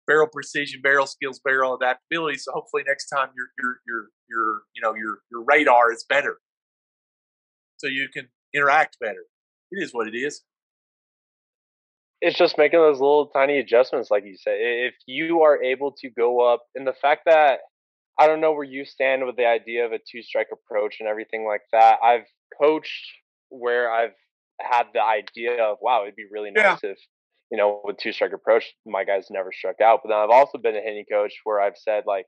barrel 0.08 0.28
precision, 0.28 0.82
barrel 0.82 1.06
skills, 1.06 1.40
barrel 1.44 1.76
adaptability. 1.76 2.38
So 2.38 2.52
hopefully 2.54 2.84
next 2.88 3.08
time 3.08 3.30
your 3.36 3.48
your 3.62 3.80
your 3.88 4.10
your 4.30 4.62
you 4.76 4.82
know 4.82 4.96
your 4.96 5.20
your 5.32 5.44
radar 5.44 5.92
is 5.92 6.06
better, 6.08 6.38
so 7.78 7.88
you 7.88 8.08
can 8.14 8.28
interact 8.54 8.98
better. 9.00 9.26
It 9.72 9.84
is 9.84 9.94
what 9.94 10.08
it 10.08 10.16
is. 10.16 10.42
It's 12.20 12.38
just 12.38 12.58
making 12.58 12.80
those 12.80 13.00
little 13.00 13.28
tiny 13.28 13.60
adjustments, 13.60 14.10
like 14.10 14.24
you 14.26 14.38
said. 14.38 14.56
If 14.58 14.96
you 15.06 15.44
are 15.44 15.62
able 15.62 15.92
to 16.00 16.10
go 16.10 16.40
up, 16.40 16.64
and 16.74 16.88
the 16.88 16.94
fact 16.94 17.24
that 17.26 17.60
I 18.20 18.26
don't 18.26 18.42
know 18.42 18.52
where 18.52 18.64
you 18.64 18.86
stand 18.86 19.26
with 19.26 19.36
the 19.36 19.46
idea 19.46 19.86
of 19.86 19.92
a 19.92 20.00
two 20.00 20.24
strike 20.24 20.48
approach 20.52 20.98
and 21.00 21.08
everything 21.08 21.46
like 21.46 21.62
that. 21.72 22.00
I've 22.04 22.26
coached 22.60 23.12
where 23.50 23.92
I've 23.92 24.16
had 24.60 24.88
the 24.94 25.02
idea 25.02 25.64
of 25.64 25.78
wow, 25.82 26.04
it'd 26.04 26.16
be 26.16 26.26
really 26.32 26.52
nice 26.52 26.80
yeah. 26.84 26.92
if 26.92 26.98
you 27.52 27.58
know, 27.58 27.82
with 27.84 27.98
two 27.98 28.12
strike 28.12 28.34
approach, 28.34 28.66
my 28.86 29.04
guys 29.04 29.28
never 29.30 29.52
struck 29.52 29.82
out. 29.82 30.02
But 30.04 30.10
then 30.10 30.18
I've 30.18 30.30
also 30.30 30.58
been 30.58 30.76
a 30.76 30.82
hitting 30.82 31.06
coach 31.10 31.34
where 31.44 31.62
I've 31.62 31.78
said 31.78 32.04
like, 32.06 32.28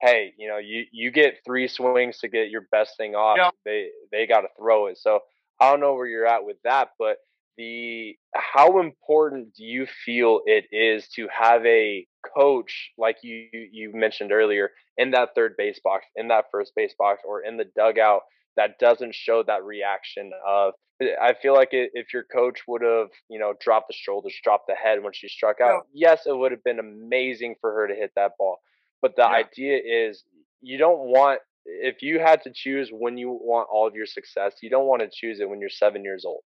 hey, 0.00 0.32
you 0.38 0.48
know, 0.48 0.58
you 0.58 0.84
you 0.92 1.10
get 1.10 1.38
three 1.44 1.68
swings 1.68 2.18
to 2.18 2.28
get 2.28 2.50
your 2.50 2.66
best 2.70 2.96
thing 2.96 3.14
off. 3.14 3.36
Yeah. 3.38 3.50
They 3.64 3.88
they 4.12 4.26
got 4.26 4.42
to 4.42 4.48
throw 4.58 4.86
it. 4.86 4.98
So 4.98 5.20
I 5.60 5.70
don't 5.70 5.80
know 5.80 5.94
where 5.94 6.06
you're 6.06 6.26
at 6.26 6.44
with 6.44 6.56
that, 6.64 6.90
but 6.98 7.16
the 7.56 8.16
how 8.34 8.78
important 8.78 9.54
do 9.54 9.64
you 9.64 9.86
feel 10.04 10.40
it 10.46 10.66
is 10.70 11.08
to 11.16 11.28
have 11.28 11.66
a 11.66 12.06
coach 12.36 12.92
like 12.96 13.16
you 13.22 13.48
you 13.52 13.90
mentioned 13.92 14.32
earlier 14.32 14.70
in 14.96 15.10
that 15.10 15.30
third 15.34 15.54
base 15.58 15.80
box, 15.82 16.04
in 16.14 16.28
that 16.28 16.46
first 16.52 16.72
base 16.76 16.94
box, 16.98 17.22
or 17.26 17.42
in 17.42 17.56
the 17.56 17.66
dugout 17.76 18.22
that 18.58 18.78
doesn't 18.80 19.14
show 19.14 19.42
that 19.46 19.64
reaction 19.64 20.32
of 20.46 20.74
eh, 21.00 21.14
I 21.22 21.32
feel 21.40 21.54
like 21.54 21.68
if 21.72 22.12
your 22.12 22.24
coach 22.24 22.60
would 22.66 22.82
have, 22.82 23.08
you 23.30 23.38
know, 23.38 23.54
dropped 23.60 23.88
the 23.88 23.94
shoulders, 23.94 24.34
dropped 24.42 24.66
the 24.66 24.74
head 24.74 25.02
when 25.02 25.12
she 25.14 25.28
struck 25.28 25.60
out, 25.60 25.86
yeah. 25.94 26.10
yes, 26.10 26.26
it 26.26 26.36
would 26.36 26.50
have 26.50 26.64
been 26.64 26.80
amazing 26.80 27.54
for 27.60 27.72
her 27.72 27.86
to 27.86 27.94
hit 27.94 28.10
that 28.16 28.32
ball. 28.36 28.58
But 29.00 29.14
the 29.16 29.22
yeah. 29.22 29.44
idea 29.44 29.78
is 29.78 30.24
you 30.60 30.76
don't 30.76 30.98
want 30.98 31.40
if 31.64 32.02
you 32.02 32.18
had 32.18 32.42
to 32.42 32.50
choose 32.52 32.90
when 32.90 33.16
you 33.16 33.30
want 33.30 33.68
all 33.72 33.86
of 33.86 33.94
your 33.94 34.06
success, 34.06 34.54
you 34.62 34.70
don't 34.70 34.86
want 34.86 35.02
to 35.02 35.08
choose 35.12 35.38
it 35.40 35.48
when 35.48 35.60
you're 35.60 35.70
seven 35.70 36.02
years 36.02 36.24
old. 36.24 36.42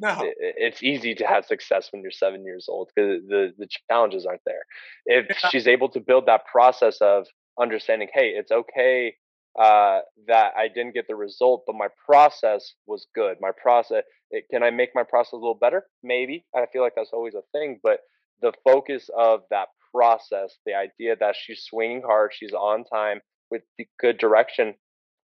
No, 0.00 0.16
it's 0.22 0.82
easy 0.82 1.14
to 1.16 1.26
have 1.26 1.44
success 1.44 1.88
when 1.92 2.02
you're 2.02 2.12
seven 2.12 2.44
years 2.44 2.66
old 2.68 2.88
because 2.94 3.20
the 3.28 3.52
the 3.58 3.68
challenges 3.90 4.24
aren't 4.24 4.42
there. 4.46 4.62
If 5.04 5.26
yeah. 5.28 5.50
she's 5.50 5.66
able 5.66 5.90
to 5.90 6.00
build 6.00 6.26
that 6.26 6.46
process 6.46 6.98
of 7.00 7.26
understanding, 7.60 8.08
hey, 8.14 8.28
it's 8.28 8.52
okay 8.52 9.14
uh, 9.58 10.00
that 10.28 10.52
I 10.56 10.68
didn't 10.68 10.94
get 10.94 11.08
the 11.08 11.16
result, 11.16 11.64
but 11.66 11.74
my 11.74 11.88
process 12.06 12.74
was 12.86 13.06
good. 13.14 13.38
My 13.40 13.50
process, 13.60 14.04
it, 14.30 14.44
can 14.50 14.62
I 14.62 14.70
make 14.70 14.90
my 14.94 15.02
process 15.02 15.32
a 15.32 15.36
little 15.36 15.58
better? 15.60 15.84
Maybe. 16.02 16.44
I 16.54 16.66
feel 16.72 16.82
like 16.82 16.94
that's 16.94 17.12
always 17.12 17.34
a 17.34 17.42
thing, 17.52 17.80
but 17.82 18.00
the 18.40 18.52
focus 18.64 19.10
of 19.16 19.40
that 19.50 19.68
process, 19.92 20.56
the 20.64 20.74
idea 20.74 21.16
that 21.18 21.34
she's 21.36 21.64
swinging 21.64 22.02
hard, 22.06 22.30
she's 22.32 22.52
on 22.52 22.84
time 22.84 23.20
with 23.50 23.62
good 24.00 24.18
direction, 24.18 24.74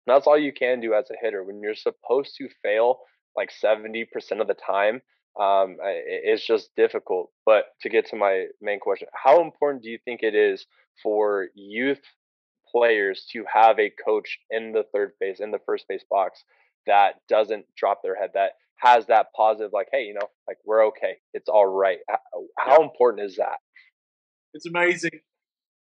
that's 0.07 0.27
all 0.27 0.39
you 0.39 0.53
can 0.53 0.81
do 0.81 0.95
as 0.95 1.11
a 1.11 1.15
hitter. 1.21 1.45
When 1.45 1.61
you're 1.61 1.75
supposed 1.75 2.35
to 2.39 2.49
fail 2.63 3.01
like 3.37 3.51
70% 3.63 4.07
of 4.41 4.47
the 4.47 4.55
time, 4.55 5.03
um, 5.39 5.77
it's 5.83 6.47
just 6.47 6.71
difficult. 6.77 7.31
But 7.45 7.67
to 7.83 7.89
get 7.89 8.07
to 8.09 8.17
my 8.17 8.47
main 8.61 8.81
question, 8.81 9.09
how 9.13 9.43
important 9.43 9.83
do 9.83 9.91
you 9.91 9.99
think 10.05 10.23
it 10.23 10.35
is 10.35 10.67
for 11.03 11.49
youth 11.55 12.01
players 12.73 13.27
to 13.33 13.45
have 13.53 13.79
a 13.79 13.93
coach 14.05 14.39
in 14.51 14.73
the 14.73 14.85
third 14.93 15.13
base, 15.21 15.41
in 15.41 15.51
the 15.51 15.61
first 15.67 15.85
base 15.89 16.05
box 16.11 16.45
that 16.87 17.15
doesn't 17.29 17.65
drop 17.77 18.03
their 18.03 18.17
head, 18.17 18.31
that 18.35 18.53
has 18.77 19.07
that 19.07 19.27
positive, 19.37 19.71
like, 19.73 19.89
hey, 19.93 20.05
you 20.05 20.15
know, 20.15 20.29
like 20.49 20.57
we're 20.65 20.85
okay, 20.87 21.17
it's 21.35 21.49
all 21.49 21.67
right. 21.67 21.99
How 22.59 22.79
yeah. 22.79 22.85
important 22.85 23.25
is 23.25 23.37
that? 23.37 23.59
It's 24.55 24.67
amazing. 24.67 25.21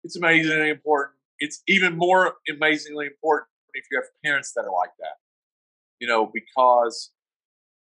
It's 0.04 0.16
amazingly 0.16 0.70
important. 0.70 1.16
It's 1.38 1.62
even 1.66 1.96
more 1.96 2.34
amazingly 2.48 3.06
important 3.06 3.48
if 3.74 3.84
you 3.90 3.98
have 3.98 4.08
parents 4.24 4.52
that 4.54 4.62
are 4.62 4.72
like 4.72 4.90
that. 5.00 5.16
You 5.98 6.08
know, 6.08 6.30
because 6.32 7.10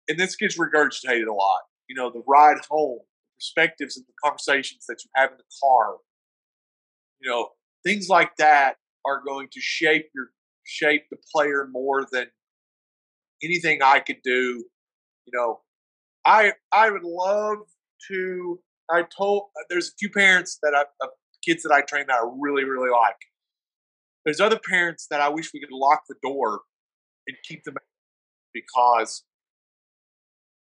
and 0.09 0.19
this 0.19 0.37
gets 0.37 0.59
regurgitated 0.59 1.27
a 1.27 1.33
lot. 1.33 1.61
You 1.89 1.97
know, 1.97 2.11
the 2.11 2.23
ride 2.27 2.59
home, 2.71 2.99
the 3.01 3.35
perspectives 3.37 3.97
and 3.97 4.07
the 4.07 4.12
conversations 4.23 4.87
that 4.89 5.03
you 5.05 5.11
have 5.15 5.31
in 5.31 5.39
the 5.39 5.45
car. 5.62 5.97
You 7.21 7.31
know, 7.31 7.49
things 7.85 8.09
like 8.09 8.37
that 8.37 8.77
are 9.06 9.22
going 9.26 9.48
to 9.52 9.60
shape 9.60 10.10
your 10.14 10.31
shape 10.64 11.05
the 11.10 11.18
player 11.32 11.68
more 11.70 12.06
than 12.10 12.26
anything 13.43 13.81
I 13.82 14.01
could 14.01 14.22
do. 14.24 14.64
You 15.26 15.32
know, 15.32 15.60
I 16.24 16.52
I 16.72 16.90
would 16.90 17.05
love 17.05 17.59
to. 18.09 18.60
I 18.90 19.05
told 19.16 19.44
there's 19.70 19.89
a 19.89 19.93
few 19.98 20.10
parents 20.10 20.59
that 20.62 20.74
I 20.74 20.82
uh, 21.05 21.09
kids 21.44 21.62
that 21.62 21.72
I 21.72 21.82
train 21.82 22.06
that 22.09 22.16
I 22.16 22.28
really 22.39 22.64
really 22.64 22.90
like. 22.90 23.16
There's 24.24 24.40
other 24.40 24.59
parents 24.59 25.06
that 25.10 25.20
I 25.20 25.28
wish 25.28 25.52
we 25.52 25.60
could 25.60 25.72
lock 25.72 26.05
the 26.09 26.16
door 26.22 26.62
and 27.26 27.36
keep 27.47 27.64
them 27.64 27.76
because 28.52 29.24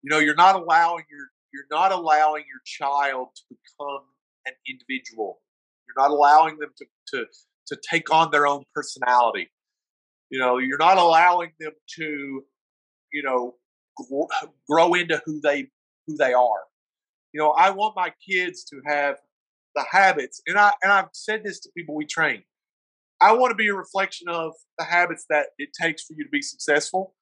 you 0.02 0.10
know 0.10 0.18
you're 0.18 0.34
not 0.34 0.56
allowing 0.56 1.04
your 1.10 1.28
you're 1.52 1.66
not 1.70 1.92
allowing 1.92 2.44
your 2.46 2.60
child 2.64 3.28
to 3.36 3.42
become 3.48 4.02
an 4.46 4.52
individual. 4.68 5.40
You're 5.86 6.02
not 6.02 6.10
allowing 6.10 6.58
them 6.58 6.70
to 6.78 6.86
to 7.08 7.26
to 7.68 7.78
take 7.90 8.12
on 8.12 8.30
their 8.30 8.46
own 8.46 8.64
personality. 8.74 9.48
You 10.30 10.38
know, 10.38 10.58
you're 10.58 10.78
not 10.78 10.98
allowing 10.98 11.52
them 11.58 11.72
to, 11.96 12.44
you 13.12 13.22
know, 13.22 13.54
grow 14.68 14.94
into 14.94 15.22
who 15.24 15.40
they 15.40 15.68
who 16.06 16.16
they 16.16 16.32
are. 16.32 16.62
You 17.32 17.40
know, 17.40 17.50
I 17.52 17.70
want 17.70 17.96
my 17.96 18.12
kids 18.26 18.64
to 18.64 18.80
have 18.86 19.16
the 19.74 19.84
habits, 19.90 20.42
and 20.46 20.58
I 20.58 20.72
and 20.82 20.92
I've 20.92 21.08
said 21.12 21.42
this 21.44 21.60
to 21.60 21.70
people 21.76 21.94
we 21.94 22.06
train. 22.06 22.42
I 23.20 23.32
want 23.32 23.50
to 23.50 23.56
be 23.56 23.68
a 23.68 23.74
reflection 23.74 24.28
of 24.28 24.52
the 24.78 24.84
habits 24.84 25.26
that 25.28 25.48
it 25.58 25.70
takes 25.78 26.04
for 26.04 26.14
you 26.16 26.24
to 26.24 26.30
be 26.30 26.42
successful. 26.42 27.14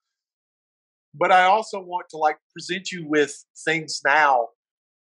But 1.14 1.32
I 1.32 1.44
also 1.44 1.80
want 1.80 2.08
to 2.10 2.18
like 2.18 2.36
present 2.52 2.92
you 2.92 3.08
with 3.08 3.42
things 3.64 4.02
now 4.04 4.48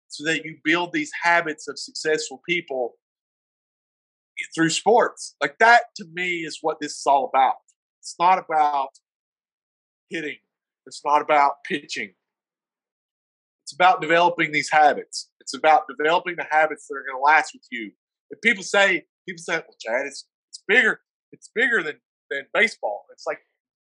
so 0.08 0.24
that 0.24 0.44
you 0.44 0.56
build 0.62 0.92
these 0.92 1.10
habits 1.20 1.66
of 1.66 1.78
successful 1.78 2.40
people 2.48 2.94
through 4.54 4.70
sports. 4.70 5.36
Like 5.40 5.56
that 5.58 5.82
to 5.96 6.04
me 6.12 6.40
is 6.40 6.58
what 6.60 6.78
this 6.80 6.92
is 6.92 7.02
all 7.06 7.30
about. 7.32 7.54
It's 8.00 8.16
not 8.18 8.38
about 8.38 8.90
hitting. 10.10 10.38
It's 10.86 11.00
not 11.04 11.22
about 11.22 11.64
pitching. 11.64 12.14
It's 13.62 13.72
about 13.72 14.02
developing 14.02 14.52
these 14.52 14.70
habits. 14.70 15.30
It's 15.40 15.54
about 15.54 15.84
developing 15.88 16.36
the 16.36 16.46
habits 16.50 16.86
that 16.86 16.96
are 16.96 17.04
going 17.06 17.18
to 17.18 17.22
last 17.22 17.54
with 17.54 17.66
you. 17.70 17.92
If 18.30 18.40
people 18.42 18.62
say, 18.62 19.04
people 19.26 19.42
say, 19.42 19.54
well, 19.54 19.76
Chad, 19.80 20.06
it's 20.06 20.26
it's 20.50 20.62
bigger, 20.68 21.00
it's 21.32 21.50
bigger 21.54 21.82
than 21.82 21.96
than 22.30 22.42
baseball. 22.52 23.06
It's 23.12 23.26
like, 23.26 23.38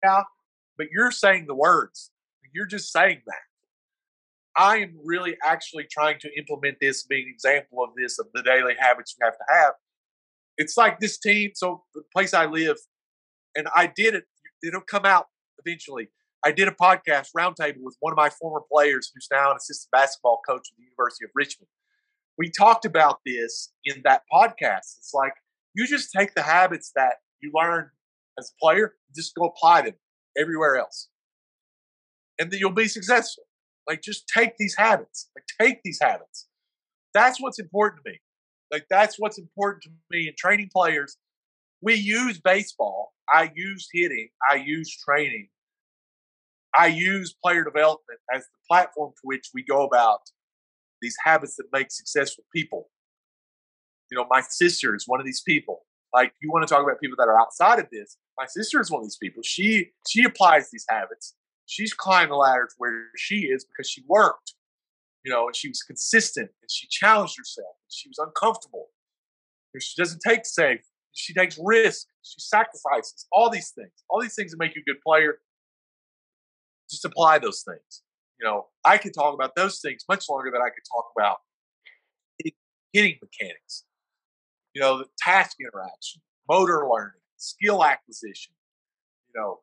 yeah, 0.04 0.24
but 0.78 0.88
you're 0.92 1.12
saying 1.12 1.46
the 1.48 1.56
words. 1.56 2.12
You're 2.54 2.68
just 2.68 2.92
saying 2.92 3.22
that. 3.26 3.36
I 4.56 4.78
am 4.78 4.96
really 5.04 5.36
actually 5.44 5.88
trying 5.90 6.20
to 6.20 6.30
implement 6.38 6.78
this, 6.80 7.04
being 7.04 7.24
an 7.24 7.34
example 7.34 7.84
of 7.84 7.90
this 7.98 8.20
of 8.20 8.28
the 8.34 8.44
daily 8.44 8.76
habits 8.78 9.16
you 9.18 9.26
have 9.26 9.38
to 9.38 9.46
have. 9.50 9.74
It's 10.58 10.78
like 10.78 11.00
this 11.00 11.18
team. 11.18 11.52
So 11.56 11.84
the 11.94 12.04
place 12.16 12.34
I 12.34 12.46
live, 12.46 12.78
and 13.56 13.68
I 13.76 13.92
did 13.94 14.16
it. 14.16 14.26
It'll 14.64 14.82
come 14.82 15.06
out 15.06 15.28
eventually. 15.66 16.10
I 16.46 16.52
did 16.52 16.68
a 16.68 16.72
podcast 16.72 17.30
roundtable 17.38 17.82
with 17.82 17.96
one 18.00 18.12
of 18.12 18.18
my 18.18 18.30
former 18.30 18.62
players 18.72 19.12
who's 19.14 19.28
now 19.32 19.52
an 19.52 19.58
assistant 19.58 19.92
basketball 19.92 20.42
coach 20.48 20.68
at 20.72 20.78
the 20.78 20.84
University 20.84 21.26
of 21.26 21.32
Richmond. 21.36 21.68
We 22.38 22.50
talked 22.50 22.86
about 22.86 23.20
this 23.26 23.72
in 23.86 24.02
that 24.04 24.24
podcast. 24.32 24.98
It's 24.98 25.12
like 25.14 25.34
you 25.74 25.88
just 25.88 26.12
take 26.16 26.34
the 26.34 26.42
habits 26.42 26.92
that 26.96 27.16
you 27.42 27.52
learn 27.54 27.90
as 28.40 28.52
a 28.52 28.56
player, 28.64 28.96
just 29.16 29.36
go 29.36 29.46
apply 29.46 29.84
them 29.84 29.94
everywhere 30.38 30.78
else. 30.78 31.10
And 32.40 32.52
then 32.52 32.60
you'll 32.60 32.72
be 32.72 32.88
successful. 32.88 33.44
Like 33.88 34.02
just 34.02 34.28
take 34.28 34.58
these 34.58 34.76
habits. 34.78 35.30
Like 35.36 35.46
take 35.62 35.82
these 35.84 36.00
habits. 36.02 36.48
That's 37.14 37.40
what's 37.40 37.60
important 37.60 38.04
to 38.04 38.12
me. 38.12 38.20
Like 38.74 38.88
that's 38.90 39.18
what's 39.18 39.38
important 39.38 39.84
to 39.84 39.90
me 40.12 40.28
in 40.28 40.34
training 40.38 40.70
players. 40.76 41.16
We 41.82 41.94
use 41.96 42.42
baseball. 42.42 43.14
I 43.34 43.52
use 43.56 43.88
hitting. 43.94 44.28
I 44.52 44.56
use 44.56 44.94
training 44.98 45.48
I 46.78 46.88
use 46.88 47.34
player 47.44 47.64
development 47.64 48.20
as 48.34 48.44
the 48.44 48.58
platform 48.68 49.12
to 49.12 49.22
which 49.24 49.52
we 49.54 49.64
go 49.64 49.86
about 49.86 50.22
these 51.02 51.16
habits 51.24 51.56
that 51.58 51.66
make 51.72 51.92
successful 51.92 52.46
people. 52.54 52.90
You 54.12 54.18
know, 54.18 54.26
my 54.30 54.42
sister 54.42 54.96
is 54.96 55.08
one 55.08 55.20
of 55.20 55.26
these 55.26 55.42
people. 55.42 55.82
Like 56.14 56.34
you 56.42 56.52
want 56.52 56.68
to 56.68 56.74
talk 56.74 56.84
about 56.84 57.00
people 57.00 57.16
that 57.18 57.28
are 57.28 57.40
outside 57.40 57.80
of 57.80 57.88
this. 57.92 58.18
My 58.38 58.46
sister 58.48 58.80
is 58.80 58.90
one 58.90 59.02
of 59.02 59.06
these 59.06 59.18
people. 59.18 59.44
She 59.44 59.92
she 60.08 60.24
applies 60.24 60.70
these 60.72 60.86
habits. 60.90 61.36
She's 61.66 61.94
climbed 61.94 62.32
the 62.32 62.36
ladder 62.36 62.68
to 62.68 62.76
where 62.78 63.08
she 63.18 63.46
is 63.46 63.66
because 63.66 63.90
she 63.90 64.04
worked, 64.08 64.54
you 65.24 65.32
know, 65.32 65.48
and 65.48 65.56
she 65.56 65.70
was 65.70 65.82
consistent 65.82 66.50
and 66.62 66.70
she 66.70 66.88
challenged 66.88 67.36
herself. 67.38 67.76
She 67.96 68.10
was 68.10 68.18
uncomfortable. 68.20 68.88
She 69.80 70.02
doesn't 70.02 70.22
take 70.26 70.46
safe. 70.46 70.82
She 71.14 71.34
takes 71.34 71.60
risk. 71.62 72.08
She 72.22 72.40
sacrifices. 72.40 73.26
All 73.32 73.50
these 73.50 73.72
things. 73.72 73.92
All 74.10 74.22
these 74.22 74.36
things 74.36 74.52
that 74.52 74.58
make 74.58 74.76
you 74.76 74.82
a 74.82 74.92
good 74.92 75.02
player 75.06 75.40
just 76.90 77.06
apply 77.06 77.40
those 77.40 77.64
things. 77.68 78.04
You 78.40 78.48
know, 78.48 78.68
I 78.86 78.98
could 78.98 79.14
talk 79.14 79.34
about 79.34 79.56
those 79.56 79.80
things 79.80 80.04
much 80.10 80.26
longer 80.30 80.52
than 80.52 80.62
I 80.62 80.70
could 80.70 80.84
talk 80.92 81.06
about 81.18 81.38
hitting 82.92 83.18
mechanics. 83.22 83.86
You 84.74 84.82
know, 84.82 85.00
the 85.00 85.06
task 85.18 85.58
interaction, 85.60 86.22
motor 86.50 86.88
learning, 86.90 87.22
skill 87.38 87.84
acquisition. 87.84 88.54
You 89.34 89.42
know, 89.42 89.60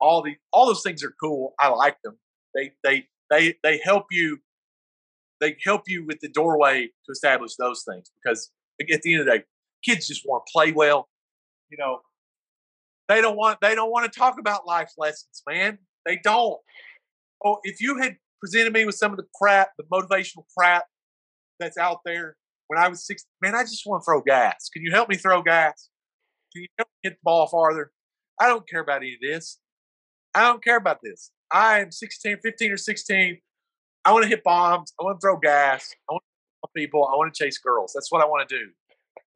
all 0.00 0.22
the 0.22 0.36
all 0.52 0.66
those 0.66 0.82
things 0.82 1.04
are 1.04 1.14
cool. 1.20 1.54
I 1.60 1.68
like 1.68 1.96
them. 2.02 2.18
They 2.54 2.72
they 2.82 3.06
they 3.30 3.54
they 3.62 3.80
help 3.82 4.06
you. 4.10 4.38
They 5.40 5.56
help 5.64 5.82
you 5.86 6.04
with 6.06 6.20
the 6.20 6.28
doorway 6.28 6.86
to 6.86 7.12
establish 7.12 7.56
those 7.56 7.84
things 7.88 8.10
because 8.22 8.50
at 8.80 9.02
the 9.02 9.12
end 9.12 9.20
of 9.20 9.26
the 9.26 9.38
day, 9.38 9.44
kids 9.84 10.06
just 10.06 10.22
want 10.26 10.44
to 10.46 10.52
play 10.52 10.72
well. 10.72 11.08
You 11.70 11.78
know, 11.78 12.00
they 13.08 13.20
don't 13.20 13.36
want 13.36 13.60
they 13.60 13.74
don't 13.74 13.90
want 13.90 14.10
to 14.10 14.18
talk 14.18 14.38
about 14.38 14.66
life 14.66 14.92
lessons, 14.98 15.42
man. 15.48 15.78
They 16.04 16.18
don't. 16.22 16.58
Oh, 17.44 17.58
if 17.62 17.80
you 17.80 17.98
had 17.98 18.16
presented 18.40 18.72
me 18.72 18.84
with 18.84 18.94
some 18.94 19.12
of 19.12 19.16
the 19.16 19.26
crap, 19.34 19.70
the 19.78 19.84
motivational 19.84 20.44
crap 20.56 20.84
that's 21.58 21.78
out 21.78 21.98
there 22.04 22.36
when 22.70 22.78
I 22.78 22.88
was 22.88 23.04
six, 23.04 23.24
man, 23.42 23.56
I 23.56 23.62
just 23.62 23.82
want 23.84 24.02
to 24.02 24.04
throw 24.04 24.22
gas. 24.22 24.68
Can 24.72 24.82
you 24.82 24.92
help 24.92 25.08
me 25.08 25.16
throw 25.16 25.42
gas? 25.42 25.88
Can 26.52 26.62
you 26.62 26.68
help 26.78 26.88
me 26.88 27.10
hit 27.10 27.14
the 27.14 27.24
ball 27.24 27.48
farther? 27.48 27.90
I 28.40 28.46
don't 28.46 28.68
care 28.68 28.80
about 28.80 28.98
any 28.98 29.14
of 29.14 29.20
this. 29.20 29.58
I 30.36 30.42
don't 30.42 30.62
care 30.62 30.76
about 30.76 30.98
this. 31.02 31.32
I 31.52 31.80
am 31.80 31.90
16, 31.90 32.38
15 32.42 32.72
or 32.72 32.76
16. 32.76 33.38
I 34.04 34.12
want 34.12 34.22
to 34.22 34.28
hit 34.28 34.42
bombs. 34.44 34.92
I 34.98 35.04
want 35.04 35.20
to 35.20 35.26
throw 35.26 35.38
gas. 35.38 35.94
I 36.08 36.12
want 36.12 36.22
to 36.64 36.68
people. 36.74 37.06
I 37.06 37.16
want 37.16 37.32
to 37.32 37.44
chase 37.44 37.58
girls. 37.58 37.92
That's 37.94 38.10
what 38.10 38.22
I 38.22 38.26
want 38.26 38.48
to 38.48 38.58
do. 38.58 38.70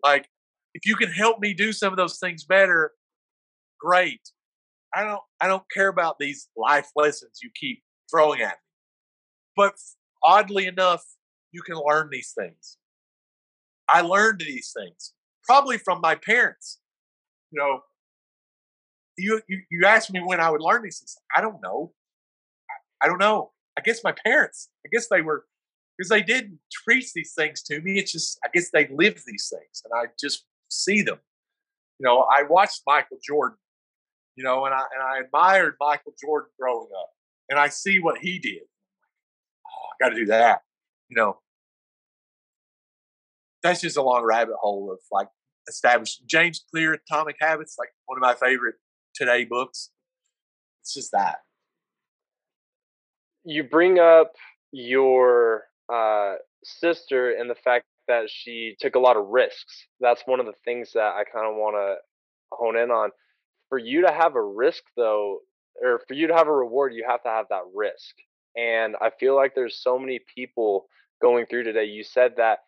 Like, 0.02 0.28
if 0.74 0.86
you 0.86 0.96
can 0.96 1.10
help 1.10 1.40
me 1.40 1.54
do 1.54 1.72
some 1.72 1.92
of 1.92 1.96
those 1.96 2.18
things 2.18 2.44
better, 2.44 2.92
great. 3.80 4.20
I 4.94 5.02
don't 5.04 5.20
I 5.40 5.48
don't 5.48 5.64
care 5.72 5.88
about 5.88 6.18
these 6.18 6.48
life 6.56 6.88
lessons 6.96 7.40
you 7.42 7.50
keep 7.54 7.82
throwing 8.10 8.40
at 8.40 8.50
me. 8.50 8.54
But 9.56 9.74
oddly 10.22 10.66
enough, 10.66 11.02
you 11.52 11.62
can 11.62 11.76
learn 11.76 12.08
these 12.10 12.32
things. 12.36 12.78
I 13.88 14.00
learned 14.00 14.40
these 14.40 14.72
things 14.76 15.12
probably 15.44 15.78
from 15.78 16.00
my 16.00 16.14
parents. 16.14 16.80
You 17.50 17.60
know, 17.60 17.80
you 19.16 19.40
you, 19.48 19.60
you 19.70 19.86
asked 19.86 20.12
me 20.12 20.20
when 20.20 20.40
I 20.40 20.50
would 20.50 20.60
learn 20.60 20.82
these 20.82 20.98
things. 20.98 21.16
I 21.36 21.40
don't 21.40 21.62
know. 21.62 21.92
I, 23.02 23.06
I 23.06 23.08
don't 23.08 23.18
know. 23.18 23.52
I 23.78 23.82
guess 23.82 24.04
my 24.04 24.14
parents. 24.24 24.68
I 24.86 24.88
guess 24.92 25.08
they 25.08 25.20
were 25.20 25.44
because 25.96 26.08
they 26.08 26.22
didn't 26.22 26.58
preach 26.84 27.12
these 27.12 27.34
things 27.36 27.62
to 27.62 27.80
me. 27.80 27.98
It's 27.98 28.12
just 28.12 28.38
I 28.44 28.48
guess 28.52 28.70
they 28.70 28.88
lived 28.88 29.22
these 29.26 29.52
things, 29.52 29.82
and 29.84 29.92
I 29.94 30.10
just 30.20 30.44
see 30.68 31.02
them. 31.02 31.18
You 31.98 32.06
know, 32.06 32.26
I 32.30 32.42
watched 32.42 32.82
Michael 32.86 33.18
Jordan 33.24 33.58
you 34.36 34.44
know, 34.44 34.64
and 34.64 34.74
I 34.74 34.82
and 34.92 35.02
I 35.02 35.20
admired 35.24 35.74
Michael 35.80 36.12
Jordan 36.20 36.50
growing 36.58 36.88
up, 36.98 37.10
and 37.48 37.58
I 37.58 37.68
see 37.68 37.98
what 38.00 38.18
he 38.18 38.38
did. 38.38 38.62
Oh, 39.66 39.88
I 39.92 40.04
got 40.04 40.10
to 40.10 40.16
do 40.16 40.26
that, 40.26 40.60
you 41.08 41.16
know. 41.16 41.38
That's 43.62 43.80
just 43.80 43.96
a 43.96 44.02
long 44.02 44.24
rabbit 44.24 44.56
hole 44.60 44.92
of 44.92 44.98
like 45.10 45.28
establishing 45.68 46.26
James 46.26 46.64
Clear 46.70 46.94
Atomic 46.94 47.36
Habits, 47.40 47.76
like 47.78 47.90
one 48.06 48.18
of 48.18 48.22
my 48.22 48.34
favorite 48.34 48.74
today 49.14 49.44
books. 49.44 49.90
It's 50.82 50.92
just 50.92 51.12
that. 51.12 51.38
You 53.44 53.64
bring 53.64 53.98
up 53.98 54.32
your 54.72 55.64
uh, 55.92 56.36
sister 56.64 57.32
and 57.32 57.48
the 57.50 57.54
fact 57.54 57.84
that 58.08 58.28
she 58.28 58.76
took 58.80 58.96
a 58.96 58.98
lot 58.98 59.16
of 59.16 59.28
risks. 59.28 59.86
That's 60.00 60.22
one 60.26 60.40
of 60.40 60.46
the 60.46 60.54
things 60.64 60.92
that 60.94 61.14
I 61.14 61.24
kind 61.24 61.46
of 61.46 61.56
want 61.56 61.76
to 61.76 61.96
hone 62.52 62.76
in 62.76 62.90
on 62.90 63.10
for 63.68 63.78
you 63.78 64.02
to 64.02 64.12
have 64.12 64.36
a 64.36 64.42
risk 64.42 64.84
though 64.96 65.40
or 65.82 66.00
for 66.06 66.14
you 66.14 66.28
to 66.28 66.34
have 66.34 66.46
a 66.46 66.52
reward 66.52 66.94
you 66.94 67.04
have 67.08 67.22
to 67.22 67.28
have 67.28 67.46
that 67.50 67.62
risk 67.74 68.14
and 68.56 68.94
i 69.00 69.10
feel 69.18 69.34
like 69.34 69.54
there's 69.54 69.82
so 69.82 69.98
many 69.98 70.20
people 70.34 70.86
going 71.20 71.46
through 71.46 71.64
today 71.64 71.84
you 71.84 72.04
said 72.04 72.34
that 72.36 72.58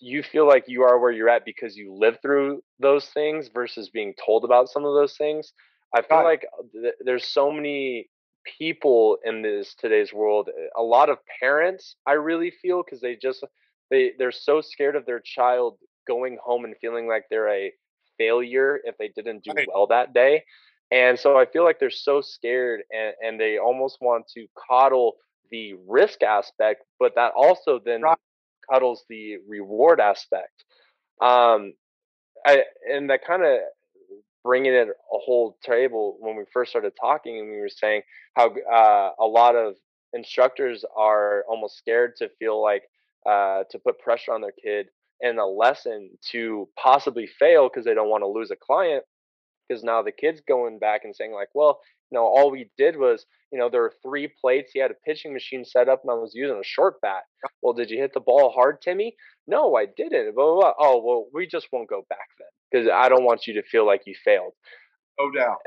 you 0.00 0.22
feel 0.22 0.46
like 0.46 0.64
you 0.68 0.82
are 0.82 0.98
where 0.98 1.10
you're 1.12 1.28
at 1.28 1.44
because 1.44 1.76
you 1.76 1.94
live 1.94 2.18
through 2.22 2.62
those 2.80 3.06
things 3.06 3.48
versus 3.52 3.90
being 3.90 4.14
told 4.24 4.44
about 4.44 4.68
some 4.68 4.84
of 4.84 4.94
those 4.94 5.16
things 5.16 5.52
I 5.94 6.02
feel 6.02 6.22
like 6.24 6.46
th- 6.72 6.94
there's 7.04 7.26
so 7.26 7.50
many 7.50 8.10
people 8.58 9.18
in 9.24 9.42
this 9.42 9.74
today's 9.74 10.12
world. 10.12 10.48
A 10.76 10.82
lot 10.82 11.10
of 11.10 11.18
parents, 11.40 11.96
I 12.06 12.12
really 12.12 12.50
feel, 12.62 12.82
because 12.82 13.00
they 13.00 13.16
just 13.16 13.44
they 13.90 14.12
they're 14.18 14.32
so 14.32 14.60
scared 14.60 14.96
of 14.96 15.06
their 15.06 15.20
child 15.20 15.78
going 16.06 16.38
home 16.42 16.64
and 16.64 16.74
feeling 16.80 17.06
like 17.06 17.24
they're 17.30 17.48
a 17.48 17.72
failure 18.16 18.80
if 18.84 18.96
they 18.98 19.08
didn't 19.08 19.44
do 19.44 19.52
well 19.72 19.86
that 19.88 20.12
day. 20.12 20.44
And 20.90 21.18
so 21.18 21.36
I 21.36 21.44
feel 21.46 21.64
like 21.64 21.78
they're 21.78 21.90
so 21.90 22.20
scared 22.20 22.80
and, 22.90 23.14
and 23.22 23.40
they 23.40 23.58
almost 23.58 23.98
want 24.00 24.26
to 24.34 24.46
coddle 24.68 25.16
the 25.50 25.74
risk 25.86 26.22
aspect, 26.22 26.84
but 26.98 27.14
that 27.16 27.32
also 27.36 27.78
then 27.84 28.02
cuddles 28.70 29.04
the 29.08 29.36
reward 29.46 30.00
aspect. 30.00 30.64
Um, 31.20 31.74
I, 32.46 32.64
and 32.90 33.10
that 33.10 33.24
kind 33.24 33.44
of 33.44 33.58
bringing 34.44 34.72
it 34.72 34.88
a 34.88 35.18
whole 35.18 35.56
table 35.64 36.16
when 36.20 36.36
we 36.36 36.44
first 36.52 36.70
started 36.70 36.92
talking 37.00 37.38
and 37.38 37.50
we 37.50 37.60
were 37.60 37.68
saying 37.68 38.02
how 38.34 38.54
uh, 38.72 39.10
a 39.20 39.26
lot 39.26 39.56
of 39.56 39.74
instructors 40.12 40.84
are 40.96 41.44
almost 41.48 41.76
scared 41.76 42.16
to 42.16 42.28
feel 42.38 42.62
like 42.62 42.82
uh, 43.28 43.64
to 43.70 43.78
put 43.78 43.98
pressure 43.98 44.32
on 44.32 44.40
their 44.40 44.52
kid 44.52 44.86
in 45.20 45.38
a 45.38 45.46
lesson 45.46 46.10
to 46.30 46.68
possibly 46.82 47.26
fail 47.26 47.68
because 47.68 47.84
they 47.84 47.94
don't 47.94 48.08
want 48.08 48.22
to 48.22 48.28
lose 48.28 48.50
a 48.50 48.56
client 48.56 49.04
because 49.68 49.82
now 49.82 50.02
the 50.02 50.12
kid's 50.12 50.40
going 50.46 50.78
back 50.78 51.02
and 51.04 51.14
saying 51.14 51.32
like 51.32 51.48
well 51.54 51.80
you 52.10 52.16
know 52.16 52.24
all 52.24 52.50
we 52.50 52.70
did 52.78 52.96
was 52.96 53.26
you 53.52 53.58
know 53.58 53.68
there 53.68 53.82
were 53.82 53.92
three 54.02 54.32
plates 54.40 54.70
he 54.72 54.78
had 54.78 54.90
a 54.90 55.06
pitching 55.06 55.32
machine 55.32 55.64
set 55.64 55.88
up 55.88 56.02
and 56.04 56.10
i 56.10 56.14
was 56.14 56.32
using 56.34 56.56
a 56.56 56.64
short 56.64 57.00
bat. 57.00 57.22
Well 57.62 57.72
did 57.74 57.90
you 57.90 57.98
hit 57.98 58.12
the 58.14 58.20
ball 58.20 58.50
hard 58.50 58.80
timmy? 58.80 59.14
No 59.46 59.74
i 59.74 59.86
didn't 59.86 60.34
blah, 60.34 60.46
blah, 60.46 60.60
blah. 60.60 60.72
oh 60.78 61.02
well 61.04 61.26
we 61.34 61.46
just 61.46 61.68
won't 61.72 61.90
go 61.90 62.04
back 62.08 62.28
then 62.38 62.48
because 62.70 62.88
i 62.92 63.08
don't 63.08 63.24
want 63.24 63.46
you 63.46 63.54
to 63.54 63.62
feel 63.62 63.86
like 63.86 64.02
you 64.06 64.14
failed 64.24 64.52
No 65.18 65.30
doubt. 65.30 65.58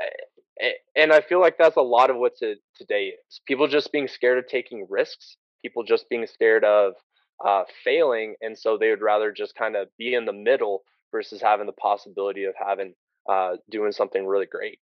And 0.96 1.12
i 1.12 1.20
feel 1.20 1.40
like 1.40 1.56
that's 1.58 1.76
a 1.76 1.82
lot 1.82 2.10
of 2.10 2.16
what 2.16 2.36
to, 2.38 2.54
today 2.76 3.12
is 3.28 3.40
people 3.46 3.66
just 3.68 3.92
being 3.92 4.08
scared 4.08 4.38
of 4.38 4.46
taking 4.46 4.86
risks 4.88 5.36
people 5.62 5.82
just 5.82 6.08
being 6.08 6.26
scared 6.26 6.64
of 6.64 6.94
uh, 7.44 7.64
failing 7.82 8.36
and 8.40 8.56
so 8.56 8.78
they 8.78 8.90
would 8.90 9.02
rather 9.02 9.32
just 9.32 9.56
kind 9.56 9.74
of 9.74 9.88
be 9.98 10.14
in 10.14 10.26
the 10.26 10.32
middle 10.32 10.82
versus 11.10 11.42
having 11.42 11.66
the 11.66 11.72
possibility 11.72 12.44
of 12.44 12.54
having 12.56 12.94
uh, 13.28 13.56
doing 13.70 13.90
something 13.90 14.26
really 14.26 14.46
great 14.46 14.78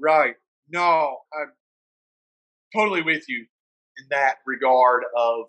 Right. 0.00 0.34
No, 0.68 1.18
I'm 1.32 1.52
totally 2.74 3.02
with 3.02 3.24
you 3.28 3.46
in 3.98 4.06
that 4.10 4.36
regard 4.46 5.04
of 5.16 5.46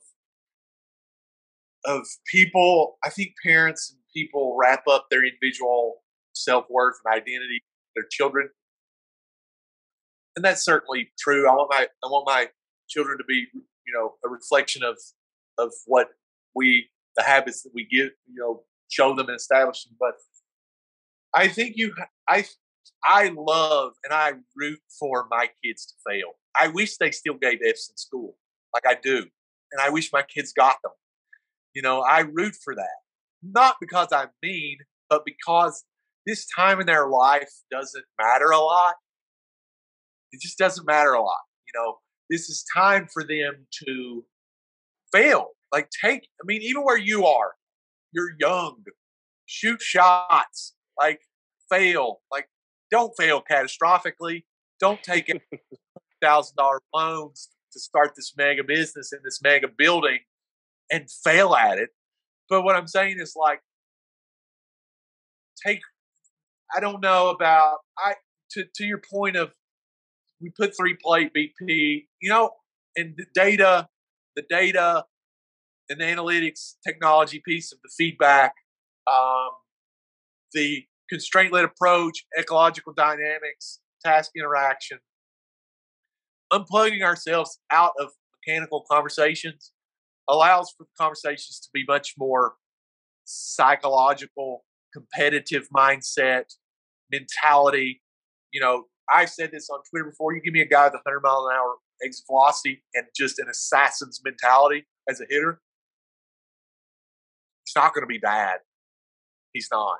of 1.86 2.06
people. 2.32 2.98
I 3.04 3.10
think 3.10 3.34
parents 3.44 3.92
and 3.92 4.00
people 4.16 4.58
wrap 4.60 4.84
up 4.88 5.08
their 5.10 5.24
individual 5.26 6.04
self 6.34 6.66
worth 6.70 6.96
and 7.06 7.14
identity 7.14 7.62
their 7.96 8.06
children, 8.12 8.50
and 10.36 10.44
that's 10.44 10.64
certainly 10.64 11.12
true. 11.20 11.50
I 11.50 11.54
want 11.54 11.70
my 11.72 11.88
I 12.04 12.08
want 12.08 12.26
my 12.28 12.48
children 12.90 13.18
to 13.18 13.24
be 13.24 13.48
you 13.54 13.94
know 13.94 14.16
a 14.26 14.30
reflection 14.30 14.84
of 14.84 14.98
of 15.58 15.72
what 15.86 16.08
we 16.56 16.90
the 17.16 17.24
habits 17.24 17.64
that 17.64 17.72
we 17.74 17.84
give 17.84 18.12
you 18.28 18.36
know 18.42 18.64
show 18.90 19.16
them 19.16 19.28
and 19.28 19.36
establish 19.36 19.84
them. 19.84 19.96
But 20.00 20.16
I 21.34 21.48
think 21.48 21.74
you 21.76 21.94
I 22.28 22.46
I 23.04 23.32
love 23.36 23.94
and 24.04 24.14
I 24.14 24.34
root 24.56 24.80
for 25.00 25.28
my 25.30 25.50
kids 25.64 25.86
to 25.88 25.94
fail. 26.08 26.34
I 26.60 26.68
wish 26.70 26.98
they 26.98 27.12
still 27.12 27.36
gave 27.36 27.60
F's 27.66 27.90
in 27.90 27.98
school, 27.98 28.38
like 28.74 28.84
I 28.88 28.98
do, 29.02 29.18
and 29.72 29.82
I 29.82 29.90
wish 29.90 30.12
my 30.14 30.24
kids 30.24 30.54
got 30.54 30.78
them. 30.84 30.94
You 31.74 31.82
know, 31.82 32.02
I 32.02 32.22
root 32.22 32.56
for 32.64 32.74
that, 32.76 32.98
not 33.54 33.76
because 33.80 34.10
I'm 34.12 34.30
mean, 34.42 34.78
but 35.10 35.24
because 35.26 35.84
this 36.26 36.48
time 36.56 36.80
in 36.80 36.88
their 36.88 37.08
life 37.08 37.52
doesn't 37.72 38.06
matter 38.20 38.50
a 38.50 38.60
lot. 38.60 38.96
It 40.32 40.42
just 40.42 40.58
doesn't 40.58 40.86
matter 40.86 41.14
a 41.14 41.22
lot. 41.22 41.42
You 41.68 41.80
know, 41.80 41.96
this 42.30 42.50
is 42.50 42.66
time 42.76 43.08
for 43.12 43.24
them 43.24 43.68
to 43.86 44.26
fail. 45.14 45.50
Like 45.72 45.90
take, 46.04 46.28
I 46.42 46.46
mean, 46.46 46.62
even 46.62 46.84
where 46.84 46.98
you 46.98 47.26
are, 47.26 47.54
you're 48.12 48.32
young, 48.40 48.84
shoot 49.46 49.82
shots, 49.82 50.74
like 50.98 51.22
fail, 51.70 52.22
like 52.32 52.48
don't 52.92 53.14
fail 53.18 53.42
catastrophically. 53.50 54.44
Don't 54.80 55.02
take 55.04 55.32
thousand 56.22 56.56
dollar 56.56 56.82
loans 56.94 57.50
to 57.74 57.80
start 57.80 58.14
this 58.16 58.34
mega 58.38 58.64
business 58.64 59.12
in 59.14 59.20
this 59.24 59.42
mega 59.42 59.68
building 59.68 60.20
and 60.92 61.10
fail 61.10 61.56
at 61.56 61.78
it. 61.78 61.90
But 62.50 62.64
what 62.64 62.76
I'm 62.76 62.88
saying 62.88 63.18
is 63.20 63.34
like 63.36 63.62
take 65.66 65.82
I 66.76 66.80
don't 66.80 67.02
know 67.02 67.30
about 67.30 67.78
I 67.98 68.16
to 68.52 68.66
to 68.76 68.86
your 68.86 69.02
point 69.12 69.36
of 69.36 69.54
we 70.42 70.50
put 70.50 70.76
three 70.78 70.96
plate 71.02 71.32
BP, 71.36 72.06
you 72.22 72.30
know, 72.30 72.52
and 72.96 73.16
the 73.18 73.26
data, 73.34 73.88
the 74.36 74.44
data 74.50 75.06
and 75.90 76.00
the 76.00 76.06
analytics 76.06 76.76
technology 76.86 77.42
piece 77.46 77.72
of 77.72 77.80
the 77.84 77.90
feedback, 77.98 78.54
um, 79.08 79.50
the 80.54 80.84
constraint 81.10 81.54
led 81.54 81.64
approach, 81.66 82.26
ecological 82.38 82.94
dynamics, 82.94 83.80
task 84.04 84.32
interaction, 84.38 85.00
unplugging 86.52 87.04
ourselves 87.04 87.60
out 87.72 87.94
of 88.00 88.12
mechanical 88.48 88.84
conversations 88.90 89.72
allows 90.30 90.74
for 90.78 90.88
conversations 91.00 91.60
to 91.60 91.70
be 91.74 91.84
much 91.88 92.14
more 92.18 92.54
psychological, 93.26 94.64
competitive 94.94 95.68
mindset, 95.76 96.46
mentality. 97.12 98.02
You 98.52 98.62
know, 98.62 98.86
I've 99.14 99.30
said 99.30 99.52
this 99.52 99.70
on 99.70 99.80
Twitter 99.90 100.06
before. 100.06 100.36
You 100.36 100.42
give 100.42 100.54
me 100.54 100.62
a 100.62 100.68
guy 100.68 100.86
with 100.86 100.94
100 100.94 101.20
mile 101.22 101.48
an 101.50 101.56
hour 101.56 101.76
exit 102.04 102.26
velocity 102.28 102.84
and 102.94 103.06
just 103.16 103.40
an 103.40 103.48
assassin's 103.50 104.22
mentality 104.24 104.86
as 105.10 105.22
a 105.22 105.26
hitter, 105.30 105.62
he's 107.66 107.76
not 107.76 107.94
going 107.94 108.04
to 108.04 108.08
be 108.08 108.18
bad. 108.18 108.60
He's 109.54 109.68
not. 109.72 109.98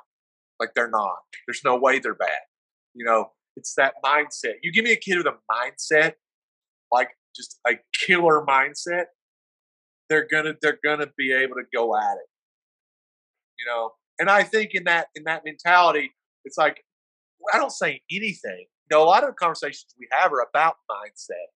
Like 0.58 0.70
they're 0.74 0.90
not. 0.90 1.18
There's 1.46 1.62
no 1.64 1.76
way 1.76 1.98
they're 1.98 2.14
bad. 2.14 2.30
You 2.94 3.04
know, 3.04 3.32
it's 3.56 3.74
that 3.74 3.94
mindset. 4.04 4.54
You 4.62 4.72
give 4.72 4.84
me 4.84 4.92
a 4.92 4.96
kid 4.96 5.18
with 5.18 5.26
a 5.26 5.36
mindset, 5.50 6.14
like 6.90 7.10
just 7.34 7.58
a 7.66 7.72
killer 8.06 8.44
mindset, 8.46 9.06
they're 10.08 10.26
gonna 10.30 10.54
they're 10.62 10.78
gonna 10.84 11.08
be 11.16 11.32
able 11.32 11.54
to 11.56 11.64
go 11.74 11.96
at 11.96 12.14
it. 12.14 12.28
You 13.58 13.66
know, 13.66 13.92
and 14.18 14.30
I 14.30 14.42
think 14.42 14.70
in 14.74 14.84
that 14.84 15.08
in 15.14 15.24
that 15.24 15.42
mentality, 15.44 16.12
it's 16.44 16.58
like 16.58 16.84
I 17.52 17.58
don't 17.58 17.72
say 17.72 18.02
anything. 18.10 18.66
You 18.90 18.96
know, 18.96 19.02
a 19.02 19.04
lot 19.04 19.24
of 19.24 19.30
the 19.30 19.34
conversations 19.34 19.94
we 19.98 20.08
have 20.12 20.32
are 20.32 20.46
about 20.48 20.76
mindset, 20.90 21.48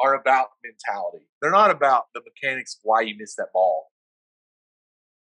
are 0.00 0.14
about 0.14 0.48
mentality. 0.62 1.26
They're 1.40 1.50
not 1.50 1.70
about 1.70 2.04
the 2.14 2.20
mechanics 2.20 2.74
of 2.74 2.80
why 2.84 3.02
you 3.02 3.14
missed 3.18 3.36
that 3.38 3.48
ball. 3.52 3.86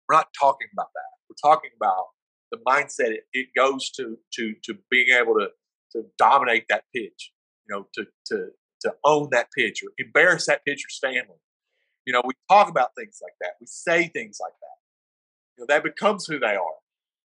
We're 0.09 0.16
not 0.16 0.28
talking 0.39 0.69
about 0.73 0.89
that. 0.94 1.11
We're 1.28 1.51
talking 1.51 1.70
about 1.77 2.07
the 2.53 2.59
mindset 2.59 3.11
it, 3.11 3.24
it 3.32 3.48
goes 3.57 3.90
to 3.93 4.16
to 4.35 4.55
to 4.65 4.74
being 4.90 5.09
able 5.09 5.35
to 5.35 5.48
to 5.93 6.03
dominate 6.19 6.65
that 6.69 6.85
pitch, 6.94 7.32
you 7.69 7.74
know, 7.74 7.86
to 7.94 8.05
to 8.27 8.48
to 8.82 8.94
own 9.05 9.28
that 9.32 9.48
pitch 9.57 9.82
or 9.82 9.90
embarrass 9.98 10.47
that 10.47 10.65
pitcher's 10.65 10.98
family. 11.01 11.40
You 12.07 12.12
know, 12.12 12.23
we 12.24 12.35
talk 12.49 12.69
about 12.70 12.91
things 12.97 13.19
like 13.20 13.35
that. 13.41 13.55
We 13.61 13.66
say 13.66 14.09
things 14.09 14.39
like 14.41 14.53
that. 14.53 15.59
You 15.59 15.62
know, 15.62 15.74
that 15.74 15.83
becomes 15.83 16.27
who 16.27 16.39
they 16.39 16.55
are. 16.55 16.78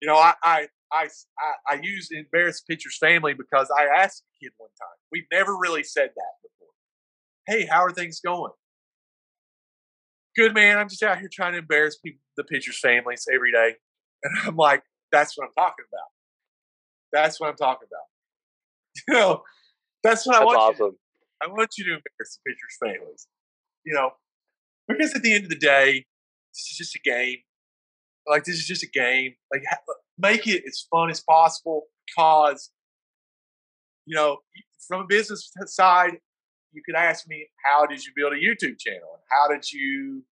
You 0.01 0.09
know, 0.09 0.17
I 0.17 0.35
I 0.43 0.69
I 0.91 1.09
I, 1.39 1.75
I 1.75 1.81
use 1.83 2.09
embarrass 2.11 2.63
pitcher's 2.63 2.97
family 2.97 3.35
because 3.35 3.71
I 3.79 3.85
asked 3.85 4.23
a 4.23 4.45
kid 4.45 4.53
one 4.57 4.71
time. 4.81 4.97
We've 5.13 5.27
never 5.31 5.57
really 5.57 5.85
said 5.85 6.11
that 6.17 6.33
before. 6.43 6.73
Hey, 7.47 7.67
how 7.67 7.85
are 7.85 7.93
things 7.93 8.21
going? 8.21 8.53
Good 10.37 10.55
man. 10.55 10.79
I'm 10.79 10.89
just 10.89 11.03
out 11.03 11.19
here 11.19 11.29
trying 11.31 11.53
to 11.53 11.59
embarrass 11.59 11.99
people, 11.99 12.21
the 12.39 12.45
pitcher's 12.45 12.79
families 12.79 13.27
every 13.33 13.53
day, 13.53 13.75
and 14.23 14.35
I'm 14.47 14.57
like, 14.57 14.83
that's 15.13 15.37
what 15.37 15.45
I'm 15.45 15.53
talking 15.55 15.85
about. 15.93 16.09
That's 17.13 17.39
what 17.39 17.51
I'm 17.51 17.57
talking 17.57 17.89
about. 17.91 17.99
You 19.09 19.15
know, 19.15 19.43
that's 20.03 20.27
what 20.27 20.37
I 20.37 20.41
That's 20.41 20.47
want. 20.47 20.73
You 20.73 20.77
to, 20.77 20.85
awesome. 20.85 20.99
I 21.43 21.47
want 21.49 21.71
you 21.79 21.85
to 21.85 21.91
embarrass 21.93 22.39
the 22.39 22.51
pitchers' 22.51 22.77
families. 22.79 23.27
You 23.85 23.95
know, 23.95 24.11
because 24.89 25.15
at 25.15 25.23
the 25.23 25.33
end 25.33 25.45
of 25.45 25.51
the 25.51 25.57
day, 25.59 26.05
this 26.53 26.69
is 26.71 26.77
just 26.77 26.97
a 26.97 27.01
game. 27.01 27.39
Like 28.29 28.45
this 28.45 28.57
is 28.57 28.67
just 28.67 28.83
a 28.83 28.89
game. 28.89 29.35
Like 29.53 29.63
uh, 29.71 29.93
make 30.19 30.47
it 30.47 30.63
as 30.67 30.87
fun 30.91 31.11
as 31.11 31.21
possible 31.21 31.85
because, 32.07 32.71
you 34.07 34.15
know, 34.15 34.39
from 34.87 35.03
a 35.03 35.07
business 35.07 35.51
side, 35.67 36.13
you 36.73 36.83
could 36.85 36.95
ask 36.95 37.29
me, 37.29 37.47
how 37.65 37.87
did 37.87 38.05
you 38.05 38.13
build 38.17 38.33
a 38.33 38.37
YouTube 38.37 38.79
channel? 38.79 39.09
And 39.15 39.23
how 39.31 39.49
did 39.49 39.71
you 39.71 40.25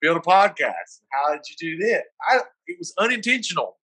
build 0.00 0.16
a 0.16 0.20
podcast? 0.20 1.00
How 1.12 1.32
did 1.32 1.42
you 1.48 1.56
do 1.58 1.84
this? 1.84 2.02
I, 2.28 2.40
it 2.66 2.76
was 2.78 2.92
unintentional. 2.98 3.78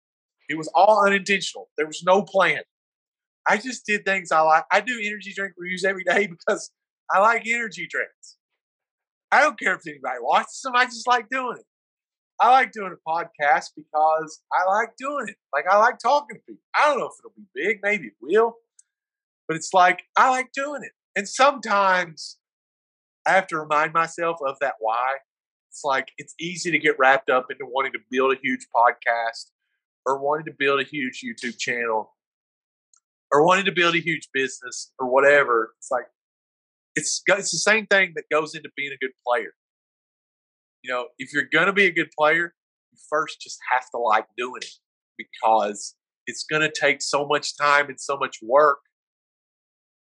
It 0.48 0.56
was 0.56 0.68
all 0.74 1.05
unintentional. 1.06 1.68
There 1.77 1.86
was 1.86 2.02
no 2.05 2.22
plan. 2.22 2.62
I 3.48 3.56
just 3.56 3.86
did 3.86 4.05
things 4.05 4.31
I 4.31 4.40
like. 4.40 4.64
I 4.70 4.81
do 4.81 5.01
energy 5.02 5.32
drink 5.35 5.55
reviews 5.56 5.85
every 5.85 6.05
day 6.05 6.27
because 6.31 6.70
I 7.10 7.20
like 7.20 7.47
energy 7.47 7.86
drinks. 7.90 8.36
I 9.32 9.40
don't 9.40 9.59
care 9.59 9.74
if 9.74 9.86
anybody 9.86 10.19
watches 10.20 10.61
them. 10.62 10.74
I 10.74 10.85
just 10.86 11.07
like 11.07 11.28
doing 11.28 11.57
it. 11.59 11.66
I 12.40 12.51
like 12.51 12.73
doing 12.73 12.93
a 12.93 13.09
podcast 13.11 13.66
because 13.77 14.40
I 14.52 14.65
like 14.66 14.97
doing 14.98 15.27
it. 15.28 15.36
Like 15.52 15.66
I 15.70 15.78
like 15.78 15.98
talking 15.98 16.36
to 16.36 16.43
people. 16.47 16.62
I 16.74 16.89
don't 16.89 16.98
know 16.98 17.07
if 17.07 17.12
it'll 17.20 17.32
be 17.36 17.47
big. 17.55 17.81
Maybe 17.82 18.09
it 18.09 18.15
will. 18.20 18.55
But 19.47 19.57
it's 19.57 19.74
like 19.74 20.02
I 20.16 20.31
like 20.31 20.52
doing 20.52 20.82
it. 20.82 20.93
And 21.16 21.28
sometimes 21.28 22.39
I 23.27 23.32
have 23.32 23.47
to 23.48 23.59
remind 23.59 23.93
myself 23.93 24.39
of 24.47 24.57
that 24.61 24.74
why. 24.81 25.16
It's 25.69 25.85
like 25.85 26.09
it's 26.19 26.35
easy 26.40 26.70
to 26.70 26.78
get 26.78 26.98
wrapped 26.98 27.31
up 27.31 27.47
into 27.51 27.65
wanting 27.66 27.93
to 27.93 27.98
build 28.11 28.32
a 28.32 28.40
huge 28.43 28.66
podcast 28.74 29.51
or 30.07 30.19
wanting 30.19 30.47
to 30.47 30.55
build 30.59 30.81
a 30.81 30.85
huge 30.85 31.23
YouTube 31.23 31.59
channel 31.59 32.15
or 33.31 33.44
wanting 33.44 33.66
to 33.66 33.73
build 33.73 33.94
a 33.94 34.01
huge 34.01 34.28
business 34.32 34.93
or 34.98 35.07
whatever. 35.07 35.74
It's 35.78 35.90
like 35.90 36.07
it's 37.01 37.22
it's 37.28 37.51
the 37.51 37.59
same 37.59 37.86
thing 37.86 38.12
that 38.14 38.24
goes 38.31 38.55
into 38.55 38.70
being 38.77 38.93
a 38.93 39.05
good 39.05 39.14
player. 39.27 39.52
You 40.82 40.93
know, 40.93 41.06
if 41.18 41.32
you're 41.32 41.48
going 41.52 41.66
to 41.66 41.72
be 41.72 41.86
a 41.86 41.93
good 41.93 42.10
player, 42.16 42.55
you 42.93 42.98
first 43.09 43.40
just 43.40 43.59
have 43.72 43.85
to 43.94 43.98
like 43.98 44.27
doing 44.36 44.62
it 44.62 44.74
because 45.18 45.94
it's 46.27 46.44
going 46.44 46.62
to 46.62 46.72
take 46.78 47.02
so 47.02 47.27
much 47.27 47.56
time 47.56 47.89
and 47.89 48.01
so 48.01 48.16
much 48.16 48.39
work. 48.43 48.78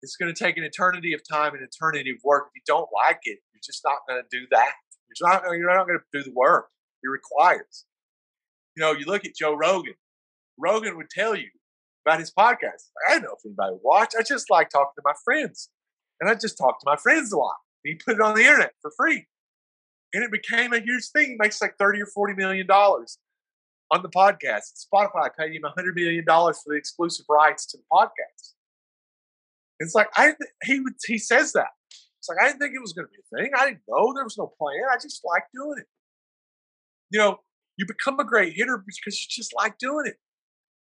It's 0.01 0.15
going 0.15 0.33
to 0.33 0.43
take 0.43 0.57
an 0.57 0.63
eternity 0.63 1.13
of 1.13 1.21
time 1.29 1.53
and 1.53 1.63
eternity 1.63 2.11
of 2.11 2.17
work. 2.23 2.47
If 2.47 2.61
you 2.61 2.61
don't 2.67 2.89
like 2.93 3.19
it, 3.23 3.39
you're 3.53 3.61
just 3.63 3.81
not 3.83 3.99
going 4.07 4.21
to 4.21 4.37
do 4.37 4.45
that. 4.51 4.73
You're 5.09 5.29
not, 5.29 5.43
you're 5.51 5.75
not 5.75 5.87
going 5.87 5.99
to 5.99 6.19
do 6.19 6.23
the 6.23 6.33
work 6.35 6.67
it 7.03 7.09
requires. 7.09 7.85
You 8.75 8.81
know, 8.81 8.91
you 8.93 9.05
look 9.05 9.25
at 9.25 9.35
Joe 9.35 9.55
Rogan. 9.55 9.95
Rogan 10.57 10.95
would 10.97 11.09
tell 11.09 11.35
you 11.35 11.49
about 12.05 12.19
his 12.19 12.31
podcast. 12.31 12.89
I 13.07 13.13
don't 13.13 13.23
know 13.23 13.35
if 13.37 13.45
anybody 13.45 13.73
would 13.73 13.81
watch. 13.83 14.13
I 14.17 14.23
just 14.23 14.49
like 14.49 14.69
talking 14.69 14.93
to 14.95 15.01
my 15.03 15.13
friends. 15.25 15.69
And 16.19 16.29
I 16.29 16.35
just 16.35 16.57
talked 16.57 16.81
to 16.81 16.89
my 16.89 16.97
friends 16.97 17.31
a 17.31 17.37
lot. 17.37 17.55
He 17.83 17.95
put 17.95 18.15
it 18.15 18.21
on 18.21 18.35
the 18.35 18.41
internet 18.41 18.73
for 18.81 18.91
free. 18.97 19.25
And 20.13 20.23
it 20.23 20.31
became 20.31 20.73
a 20.73 20.79
huge 20.79 21.09
thing. 21.09 21.31
He 21.31 21.35
makes 21.37 21.61
like 21.61 21.75
30 21.77 22.01
or 22.01 22.07
40 22.07 22.33
million 22.33 22.67
dollars 22.67 23.19
on 23.91 24.01
the 24.01 24.09
podcast. 24.09 24.85
Spotify 24.93 25.29
paid 25.37 25.53
him 25.53 25.63
$100 25.63 25.95
million 25.95 26.25
for 26.25 26.53
the 26.67 26.75
exclusive 26.75 27.25
rights 27.29 27.65
to 27.67 27.77
the 27.77 27.83
podcast. 27.91 28.53
It's 29.79 29.95
like 29.95 30.09
I 30.15 30.33
he 30.63 30.83
he 31.05 31.17
says 31.17 31.53
that. 31.53 31.69
It's 32.17 32.27
like 32.27 32.37
I 32.41 32.47
didn't 32.47 32.59
think 32.59 32.75
it 32.75 32.81
was 32.81 32.91
going 32.91 33.07
to 33.07 33.11
be 33.11 33.19
a 33.19 33.43
thing. 33.43 33.51
I 33.57 33.65
didn't 33.65 33.81
know 33.87 34.13
there 34.13 34.25
was 34.25 34.37
no 34.37 34.51
plan. 34.59 34.81
I 34.91 34.97
just 34.97 35.21
like 35.23 35.43
doing 35.53 35.77
it. 35.79 35.87
You 37.11 37.19
know, 37.19 37.37
you 37.77 37.85
become 37.87 38.19
a 38.19 38.25
great 38.25 38.53
hitter 38.53 38.77
because 38.77 39.19
you 39.21 39.27
just 39.29 39.53
like 39.55 39.77
doing 39.77 40.05
it. 40.05 40.17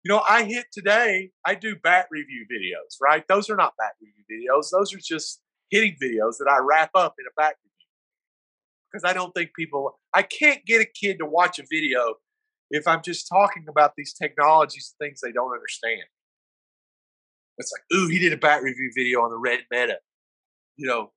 You 0.05 0.09
know, 0.11 0.23
I 0.29 0.45
hit 0.45 0.67
today. 0.73 1.31
I 1.47 1.55
do 1.55 1.77
bat 1.77 2.07
review 2.11 2.47
videos, 2.51 2.97
right? 3.03 3.27
Those 3.29 3.51
are 3.51 3.57
not 3.57 3.75
bat 3.79 3.93
review 4.01 4.25
videos. 4.31 4.69
Those 4.73 4.95
are 4.95 4.99
just 4.99 5.43
hitting 5.71 5.97
videos 6.03 6.39
that 6.39 6.49
I 6.51 6.59
wrap 6.59 6.91
up 6.95 7.15
in 7.19 7.27
a 7.27 7.35
bat 7.37 7.55
review. 7.63 7.71
Because 8.91 9.09
I 9.09 9.13
don't 9.13 9.33
think 9.33 9.51
people, 9.55 9.99
I 10.15 10.23
can't 10.23 10.65
get 10.65 10.81
a 10.81 10.87
kid 10.87 11.19
to 11.19 11.27
watch 11.27 11.59
a 11.59 11.65
video 11.71 12.15
if 12.71 12.89
I'm 12.89 13.03
just 13.03 13.29
talking 13.29 13.67
about 13.69 13.93
these 13.97 14.15
technologies 14.15 14.95
and 14.99 15.07
things 15.07 15.21
they 15.21 15.33
don't 15.33 15.53
understand. 15.53 16.03
It's 17.59 17.71
like, 17.73 17.99
ooh, 17.99 18.09
he 18.09 18.19
did 18.19 18.33
a 18.33 18.39
bat 18.39 18.63
review 18.63 18.91
video 18.97 19.21
on 19.21 19.31
the 19.31 19.39
red 19.39 19.61
meta. 19.71 19.99
You 20.77 20.89
know, 20.89 21.13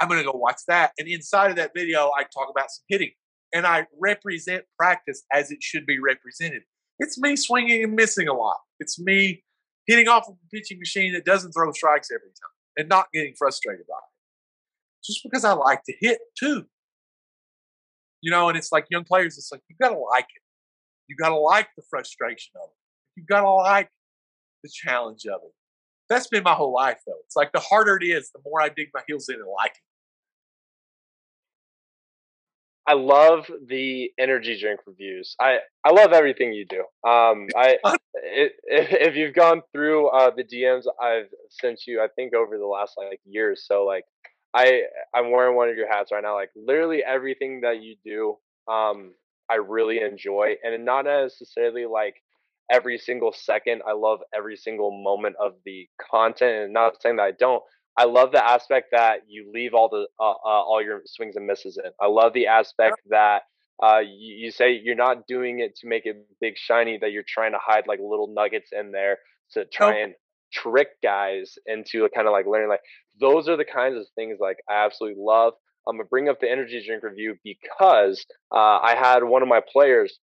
I'm 0.00 0.08
going 0.08 0.18
to 0.18 0.28
go 0.28 0.36
watch 0.36 0.60
that. 0.66 0.90
And 0.98 1.06
inside 1.06 1.50
of 1.50 1.56
that 1.56 1.70
video, 1.74 2.10
I 2.18 2.24
talk 2.24 2.48
about 2.50 2.70
some 2.70 2.84
hitting 2.88 3.12
and 3.54 3.64
I 3.64 3.86
represent 4.00 4.64
practice 4.76 5.22
as 5.32 5.52
it 5.52 5.62
should 5.62 5.86
be 5.86 6.00
represented. 6.00 6.62
It's 7.02 7.18
me 7.18 7.34
swinging 7.34 7.82
and 7.82 7.94
missing 7.94 8.28
a 8.28 8.32
lot. 8.32 8.58
It's 8.78 8.96
me 8.96 9.42
hitting 9.88 10.06
off 10.06 10.28
of 10.28 10.34
a 10.34 10.56
pitching 10.56 10.78
machine 10.78 11.12
that 11.14 11.24
doesn't 11.24 11.50
throw 11.50 11.72
strikes 11.72 12.12
every 12.12 12.28
time 12.28 12.54
and 12.76 12.88
not 12.88 13.06
getting 13.12 13.34
frustrated 13.36 13.84
by 13.88 13.96
it. 13.96 15.04
Just 15.04 15.20
because 15.24 15.44
I 15.44 15.52
like 15.52 15.82
to 15.88 15.94
hit 16.00 16.20
too. 16.38 16.64
You 18.20 18.30
know, 18.30 18.48
and 18.48 18.56
it's 18.56 18.70
like 18.70 18.86
young 18.88 19.02
players, 19.02 19.36
it's 19.36 19.50
like 19.50 19.62
you 19.68 19.74
gotta 19.82 19.98
like 19.98 20.26
it. 20.32 20.42
You 21.08 21.16
gotta 21.20 21.34
like 21.34 21.70
the 21.76 21.82
frustration 21.90 22.52
of 22.54 22.68
it. 22.70 23.20
You 23.20 23.24
gotta 23.28 23.50
like 23.50 23.90
the 24.62 24.70
challenge 24.72 25.26
of 25.26 25.40
it. 25.44 25.52
That's 26.08 26.28
been 26.28 26.44
my 26.44 26.54
whole 26.54 26.72
life, 26.72 27.00
though. 27.04 27.18
It's 27.24 27.34
like 27.34 27.50
the 27.50 27.58
harder 27.58 27.98
it 28.00 28.04
is, 28.04 28.30
the 28.32 28.40
more 28.44 28.60
I 28.62 28.68
dig 28.68 28.90
my 28.94 29.02
heels 29.08 29.28
in 29.28 29.34
and 29.36 29.44
like 29.56 29.72
it. 29.72 29.91
I 32.92 32.94
love 32.94 33.50
the 33.68 34.10
energy 34.18 34.60
drink 34.60 34.80
reviews. 34.86 35.34
I, 35.40 35.60
I 35.82 35.92
love 35.92 36.12
everything 36.12 36.52
you 36.52 36.66
do. 36.66 36.80
Um, 37.08 37.48
I 37.56 37.78
it, 38.14 38.52
if 38.66 39.16
you've 39.16 39.34
gone 39.34 39.62
through 39.72 40.08
uh, 40.08 40.30
the 40.36 40.44
DMs 40.44 40.82
I've 41.02 41.30
sent 41.48 41.86
you, 41.86 42.02
I 42.02 42.08
think 42.14 42.34
over 42.34 42.58
the 42.58 42.66
last 42.66 42.92
like 42.98 43.20
years. 43.24 43.64
So 43.66 43.84
like 43.86 44.04
I 44.54 44.82
I'm 45.14 45.30
wearing 45.30 45.56
one 45.56 45.70
of 45.70 45.76
your 45.76 45.88
hats 45.88 46.12
right 46.12 46.22
now. 46.22 46.34
Like 46.34 46.50
literally 46.54 47.02
everything 47.02 47.62
that 47.62 47.82
you 47.82 47.96
do, 48.04 48.36
um, 48.70 49.14
I 49.50 49.54
really 49.54 50.02
enjoy, 50.02 50.56
and 50.62 50.84
not 50.84 51.06
necessarily 51.06 51.86
like 51.86 52.16
every 52.70 52.98
single 52.98 53.32
second. 53.32 53.80
I 53.88 53.94
love 53.94 54.20
every 54.36 54.56
single 54.56 54.90
moment 55.02 55.36
of 55.40 55.54
the 55.64 55.88
content, 56.10 56.64
and 56.64 56.72
not 56.74 57.00
saying 57.00 57.16
that 57.16 57.22
I 57.22 57.32
don't. 57.32 57.62
I 57.96 58.04
love 58.04 58.32
the 58.32 58.44
aspect 58.44 58.88
that 58.92 59.20
you 59.28 59.50
leave 59.52 59.74
all 59.74 59.88
the 59.88 60.06
uh, 60.18 60.30
uh, 60.30 60.34
all 60.44 60.82
your 60.82 61.02
swings 61.06 61.36
and 61.36 61.46
misses 61.46 61.78
in. 61.82 61.90
I 62.00 62.06
love 62.06 62.32
the 62.32 62.46
aspect 62.46 62.96
that 63.10 63.42
uh, 63.82 63.98
you, 63.98 64.46
you, 64.46 64.50
say 64.50 64.80
you're 64.82 64.94
not 64.94 65.26
doing 65.26 65.60
it 65.60 65.76
to 65.76 65.88
make 65.88 66.06
it 66.06 66.16
big 66.40 66.56
shiny. 66.56 66.98
That 66.98 67.12
you're 67.12 67.24
trying 67.26 67.52
to 67.52 67.58
hide 67.60 67.86
like 67.86 67.98
little 68.00 68.28
nuggets 68.32 68.70
in 68.72 68.92
there 68.92 69.18
to 69.52 69.64
try 69.66 69.98
and 69.98 70.14
trick 70.52 70.88
guys 71.02 71.54
into 71.66 72.08
kind 72.14 72.26
of 72.26 72.32
like 72.32 72.46
learning. 72.46 72.68
Like 72.68 72.80
those 73.20 73.48
are 73.48 73.56
the 73.56 73.64
kinds 73.64 73.96
of 73.96 74.06
things 74.14 74.38
like 74.40 74.58
I 74.70 74.84
absolutely 74.84 75.22
love. 75.22 75.54
I'm 75.86 75.96
gonna 75.96 76.08
bring 76.08 76.28
up 76.28 76.40
the 76.40 76.50
energy 76.50 76.82
drink 76.86 77.02
review 77.02 77.36
because 77.44 78.24
uh, 78.52 78.78
I 78.78 78.94
had 78.96 79.24
one 79.24 79.42
of 79.42 79.48
my 79.48 79.60
players. 79.60 80.18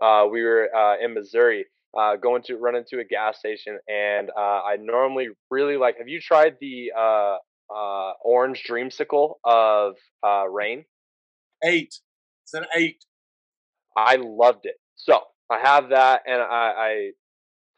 Uh, 0.00 0.26
we 0.30 0.42
were 0.42 0.68
uh, 0.74 0.96
in 1.00 1.14
Missouri 1.14 1.66
uh, 1.98 2.16
going 2.16 2.42
to 2.44 2.56
run 2.56 2.74
into 2.74 2.98
a 2.98 3.04
gas 3.04 3.38
station, 3.38 3.78
and 3.88 4.30
uh, 4.30 4.40
I 4.40 4.76
normally 4.80 5.28
really 5.50 5.76
like. 5.76 5.98
Have 5.98 6.08
you 6.08 6.20
tried 6.20 6.56
the 6.60 6.92
uh, 6.96 7.36
uh, 7.74 8.12
orange 8.24 8.64
dreamsicle 8.68 9.34
of 9.44 9.94
uh, 10.26 10.48
Reign? 10.48 10.84
Eight. 11.64 11.94
It's 12.44 12.54
an 12.54 12.64
eight. 12.76 13.04
I 13.96 14.16
loved 14.16 14.64
it. 14.64 14.76
So 14.96 15.20
I 15.50 15.58
have 15.58 15.90
that, 15.90 16.22
and 16.26 16.40
I, 16.40 16.72
I 16.76 17.10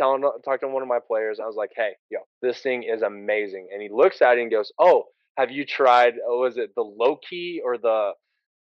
telling 0.00 0.22
talked 0.44 0.62
to 0.62 0.68
one 0.68 0.82
of 0.82 0.88
my 0.88 1.00
players. 1.06 1.40
I 1.40 1.46
was 1.46 1.56
like, 1.56 1.70
"Hey, 1.74 1.92
yo, 2.10 2.20
this 2.42 2.60
thing 2.60 2.84
is 2.84 3.02
amazing." 3.02 3.68
And 3.72 3.82
he 3.82 3.88
looks 3.90 4.22
at 4.22 4.38
it 4.38 4.42
and 4.42 4.50
goes, 4.50 4.72
"Oh, 4.78 5.04
have 5.36 5.50
you 5.50 5.64
tried? 5.64 6.14
Oh, 6.26 6.40
was 6.40 6.56
it 6.56 6.70
the 6.76 6.82
low 6.82 7.18
key 7.28 7.60
or 7.64 7.78
the? 7.78 8.12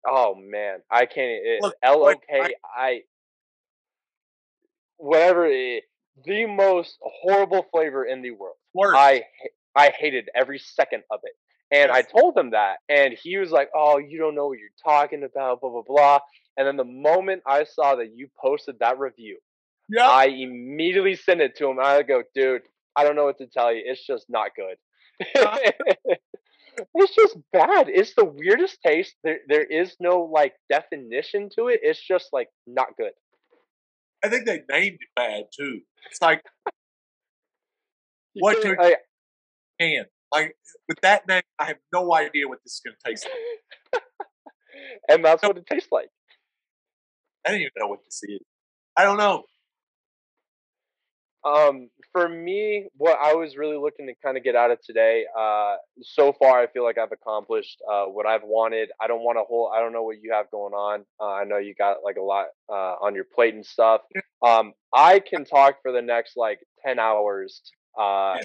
Oh 0.07 0.35
man, 0.35 0.79
I 0.91 1.05
can't. 1.05 1.31
It 1.43 1.73
L 1.83 2.07
O 2.07 2.13
K 2.29 2.53
I 2.77 3.01
whatever 4.99 5.47
it, 5.47 5.83
the 6.25 6.45
most 6.45 6.97
horrible 7.01 7.65
flavor 7.71 8.05
in 8.05 8.21
the 8.21 8.31
world. 8.31 8.55
Worst. 8.73 8.97
I 8.97 9.23
I 9.75 9.91
hated 9.97 10.29
every 10.35 10.59
second 10.59 11.03
of 11.11 11.19
it. 11.23 11.33
And 11.71 11.91
yes. 11.93 11.97
I 11.97 12.19
told 12.19 12.37
him 12.37 12.51
that, 12.51 12.77
and 12.89 13.13
he 13.13 13.37
was 13.37 13.51
like, 13.51 13.69
"Oh, 13.75 13.97
you 13.99 14.17
don't 14.17 14.35
know 14.35 14.47
what 14.47 14.57
you're 14.59 14.69
talking 14.83 15.23
about, 15.23 15.61
blah 15.61 15.69
blah 15.69 15.83
blah." 15.87 16.19
And 16.57 16.67
then 16.67 16.77
the 16.77 16.83
moment 16.83 17.43
I 17.47 17.63
saw 17.63 17.95
that 17.95 18.11
you 18.15 18.29
posted 18.39 18.79
that 18.79 18.99
review, 18.99 19.37
yeah. 19.87 20.07
I 20.09 20.25
immediately 20.25 21.15
sent 21.15 21.41
it 21.41 21.55
to 21.57 21.69
him. 21.69 21.79
I 21.79 22.01
go, 22.03 22.23
"Dude, 22.33 22.63
I 22.95 23.03
don't 23.03 23.15
know 23.15 23.25
what 23.25 23.37
to 23.37 23.47
tell 23.47 23.73
you. 23.73 23.83
It's 23.85 24.05
just 24.05 24.25
not 24.29 24.51
good. 24.55 24.77
Uh 25.37 25.57
it's 26.95 27.15
just 27.15 27.37
bad. 27.53 27.89
It's 27.89 28.15
the 28.15 28.25
weirdest 28.25 28.79
taste. 28.85 29.15
There, 29.23 29.39
there 29.47 29.63
is 29.63 29.95
no 29.99 30.21
like 30.21 30.55
definition 30.69 31.49
to 31.55 31.67
it. 31.67 31.81
It's 31.83 32.01
just 32.01 32.29
like 32.33 32.49
not 32.67 32.97
good." 32.97 33.11
I 34.23 34.29
think 34.29 34.45
they 34.45 34.61
named 34.69 34.97
it 35.01 35.09
bad 35.15 35.45
too. 35.57 35.81
It's 36.09 36.21
like 36.21 36.43
what 38.33 38.63
you 38.63 38.75
oh, 38.77 38.83
I, 38.83 38.95
can 39.79 40.05
like 40.31 40.55
with 40.87 40.99
that 41.01 41.27
name, 41.27 41.41
I 41.57 41.65
have 41.65 41.77
no 41.93 42.13
idea 42.13 42.47
what 42.47 42.59
this 42.63 42.73
is 42.73 42.81
going 42.85 42.95
to 43.03 43.09
taste 43.09 43.27
like. 43.93 44.03
and 45.09 45.25
that's 45.25 45.41
what 45.43 45.57
it 45.57 45.65
tastes 45.65 45.89
like. 45.91 46.09
I 47.45 47.51
don't 47.51 47.61
even 47.61 47.71
know 47.77 47.87
what 47.87 48.03
this 48.05 48.21
is. 48.23 48.39
I 48.97 49.03
don't 49.03 49.17
know. 49.17 49.43
Um, 51.45 51.89
for 52.11 52.27
me, 52.27 52.87
what 52.97 53.17
I 53.21 53.33
was 53.33 53.55
really 53.55 53.77
looking 53.77 54.07
to 54.07 54.13
kind 54.23 54.37
of 54.37 54.43
get 54.43 54.55
out 54.55 54.71
of 54.71 54.79
today, 54.81 55.25
uh, 55.37 55.75
so 56.01 56.33
far, 56.33 56.59
I 56.59 56.67
feel 56.67 56.83
like 56.83 56.97
I've 56.97 57.11
accomplished 57.11 57.81
uh, 57.89 58.05
what 58.05 58.25
I've 58.25 58.43
wanted. 58.43 58.89
I 58.99 59.07
don't 59.07 59.23
want 59.23 59.37
to 59.37 59.43
hold. 59.43 59.71
I 59.75 59.79
don't 59.79 59.93
know 59.93 60.03
what 60.03 60.17
you 60.21 60.31
have 60.33 60.51
going 60.51 60.73
on. 60.73 61.05
Uh, 61.19 61.31
I 61.31 61.43
know 61.45 61.57
you 61.57 61.73
got 61.75 61.97
like 62.03 62.17
a 62.17 62.21
lot 62.21 62.47
uh, 62.69 62.95
on 63.01 63.15
your 63.15 63.23
plate 63.23 63.53
and 63.53 63.65
stuff. 63.65 64.01
Um, 64.45 64.73
I 64.93 65.19
can 65.19 65.45
talk 65.45 65.77
for 65.81 65.91
the 65.91 66.01
next 66.01 66.35
like 66.35 66.59
ten 66.85 66.99
hours. 66.99 67.61
Uh, 67.97 68.37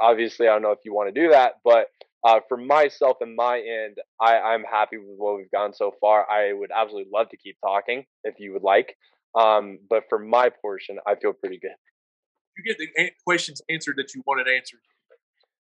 obviously, 0.00 0.48
I 0.48 0.52
don't 0.52 0.62
know 0.62 0.72
if 0.72 0.80
you 0.84 0.94
want 0.94 1.14
to 1.14 1.20
do 1.20 1.30
that, 1.30 1.54
but 1.64 1.88
uh, 2.24 2.40
for 2.48 2.56
myself 2.56 3.18
and 3.20 3.36
my 3.36 3.58
end, 3.58 3.98
I, 4.20 4.38
I'm 4.38 4.64
happy 4.64 4.96
with 4.96 5.16
what 5.16 5.36
we've 5.36 5.50
gone 5.50 5.74
so 5.74 5.92
far. 6.00 6.28
I 6.30 6.52
would 6.52 6.70
absolutely 6.74 7.10
love 7.12 7.28
to 7.30 7.36
keep 7.36 7.56
talking 7.64 8.04
if 8.24 8.38
you 8.38 8.52
would 8.52 8.62
like. 8.62 8.96
Um, 9.34 9.78
but 9.88 10.04
for 10.08 10.18
my 10.18 10.50
portion, 10.50 10.98
I 11.06 11.14
feel 11.14 11.32
pretty 11.32 11.58
good 11.58 11.72
you 12.56 12.64
get 12.64 12.78
the 12.78 13.10
questions 13.24 13.62
answered 13.70 13.96
that 13.96 14.14
you 14.14 14.22
wanted 14.26 14.48
answered? 14.48 14.80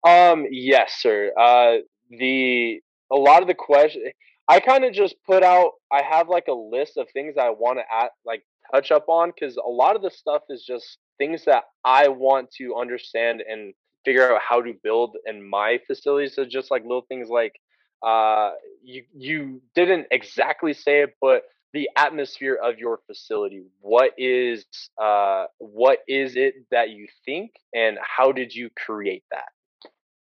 Um, 0.06 0.46
yes, 0.50 0.96
sir. 0.98 1.32
Uh, 1.38 1.78
the 2.10 2.80
a 3.10 3.16
lot 3.16 3.42
of 3.42 3.48
the 3.48 3.54
questions 3.54 4.12
I 4.48 4.60
kind 4.60 4.84
of 4.84 4.92
just 4.92 5.14
put 5.26 5.42
out. 5.42 5.72
I 5.92 6.02
have 6.02 6.28
like 6.28 6.48
a 6.48 6.52
list 6.52 6.96
of 6.96 7.06
things 7.12 7.34
I 7.38 7.50
want 7.50 7.78
to 7.78 8.08
like 8.24 8.42
touch 8.72 8.90
up 8.90 9.08
on 9.08 9.30
because 9.30 9.56
a 9.56 9.68
lot 9.68 9.94
of 9.94 10.02
the 10.02 10.10
stuff 10.10 10.42
is 10.48 10.64
just 10.64 10.98
things 11.18 11.44
that 11.44 11.64
I 11.84 12.08
want 12.08 12.50
to 12.58 12.76
understand 12.76 13.42
and 13.48 13.74
figure 14.04 14.32
out 14.32 14.40
how 14.46 14.62
to 14.62 14.72
build 14.82 15.16
in 15.26 15.46
my 15.46 15.78
facility. 15.86 16.28
So 16.28 16.46
just 16.46 16.70
like 16.70 16.82
little 16.82 17.04
things 17.08 17.28
like 17.28 17.60
uh, 18.06 18.52
you 18.82 19.04
you 19.14 19.60
didn't 19.74 20.06
exactly 20.10 20.72
say 20.72 21.02
it, 21.02 21.14
but 21.20 21.42
the 21.72 21.88
atmosphere 21.96 22.58
of 22.62 22.78
your 22.78 23.00
facility. 23.06 23.64
What 23.80 24.12
is 24.16 24.64
uh, 25.00 25.46
what 25.58 25.98
is 26.08 26.36
it 26.36 26.54
that 26.70 26.90
you 26.90 27.06
think, 27.24 27.52
and 27.74 27.98
how 28.02 28.32
did 28.32 28.54
you 28.54 28.70
create 28.86 29.24
that? 29.30 29.48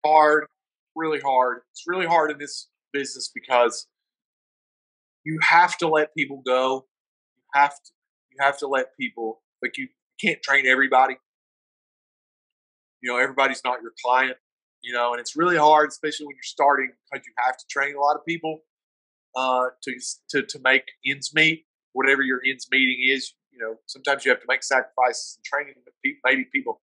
Hard, 0.04 0.46
really 0.94 1.20
hard. 1.20 1.62
It's 1.70 1.84
really 1.86 2.06
hard 2.06 2.30
in 2.30 2.38
this 2.38 2.68
business 2.92 3.30
because 3.34 3.86
you 5.24 5.38
have 5.42 5.76
to 5.78 5.88
let 5.88 6.14
people 6.14 6.42
go. 6.44 6.86
You 7.36 7.60
have 7.60 7.70
to 7.72 7.90
you 8.30 8.36
have 8.40 8.58
to 8.58 8.66
let 8.66 8.96
people 8.98 9.42
like 9.62 9.78
you 9.78 9.88
can't 10.20 10.42
train 10.42 10.66
everybody. 10.66 11.16
You 13.00 13.12
know, 13.12 13.18
everybody's 13.18 13.62
not 13.64 13.82
your 13.82 13.92
client. 14.04 14.36
You 14.82 14.92
know, 14.92 15.12
and 15.12 15.20
it's 15.20 15.36
really 15.36 15.56
hard, 15.56 15.90
especially 15.90 16.26
when 16.26 16.34
you're 16.34 16.42
starting, 16.42 16.90
because 17.10 17.24
you 17.24 17.32
have 17.38 17.56
to 17.56 17.64
train 17.70 17.94
a 17.94 18.00
lot 18.00 18.16
of 18.16 18.26
people 18.26 18.62
uh, 19.36 19.66
to 19.82 19.98
to 20.30 20.42
to 20.42 20.58
make 20.62 20.84
ends 21.06 21.32
meet. 21.34 21.66
Whatever 21.92 22.22
your 22.22 22.40
ends 22.46 22.66
meeting 22.70 23.06
is, 23.08 23.34
you 23.50 23.58
know, 23.58 23.76
sometimes 23.86 24.24
you 24.24 24.30
have 24.30 24.40
to 24.40 24.46
make 24.48 24.62
sacrifices 24.62 25.38
in 25.38 25.42
training. 25.44 25.74
Maybe 26.24 26.46
people 26.52 26.80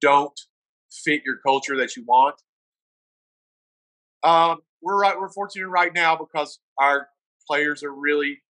don't 0.00 0.38
fit 0.90 1.22
your 1.24 1.36
culture 1.38 1.76
that 1.78 1.96
you 1.96 2.04
want. 2.06 2.36
Um, 4.22 4.58
we're 4.82 4.98
right. 4.98 5.18
We're 5.18 5.30
fortunate 5.30 5.68
right 5.68 5.92
now 5.94 6.16
because 6.16 6.58
our 6.78 7.08
players 7.48 7.82
are 7.82 7.92
really. 7.94 8.42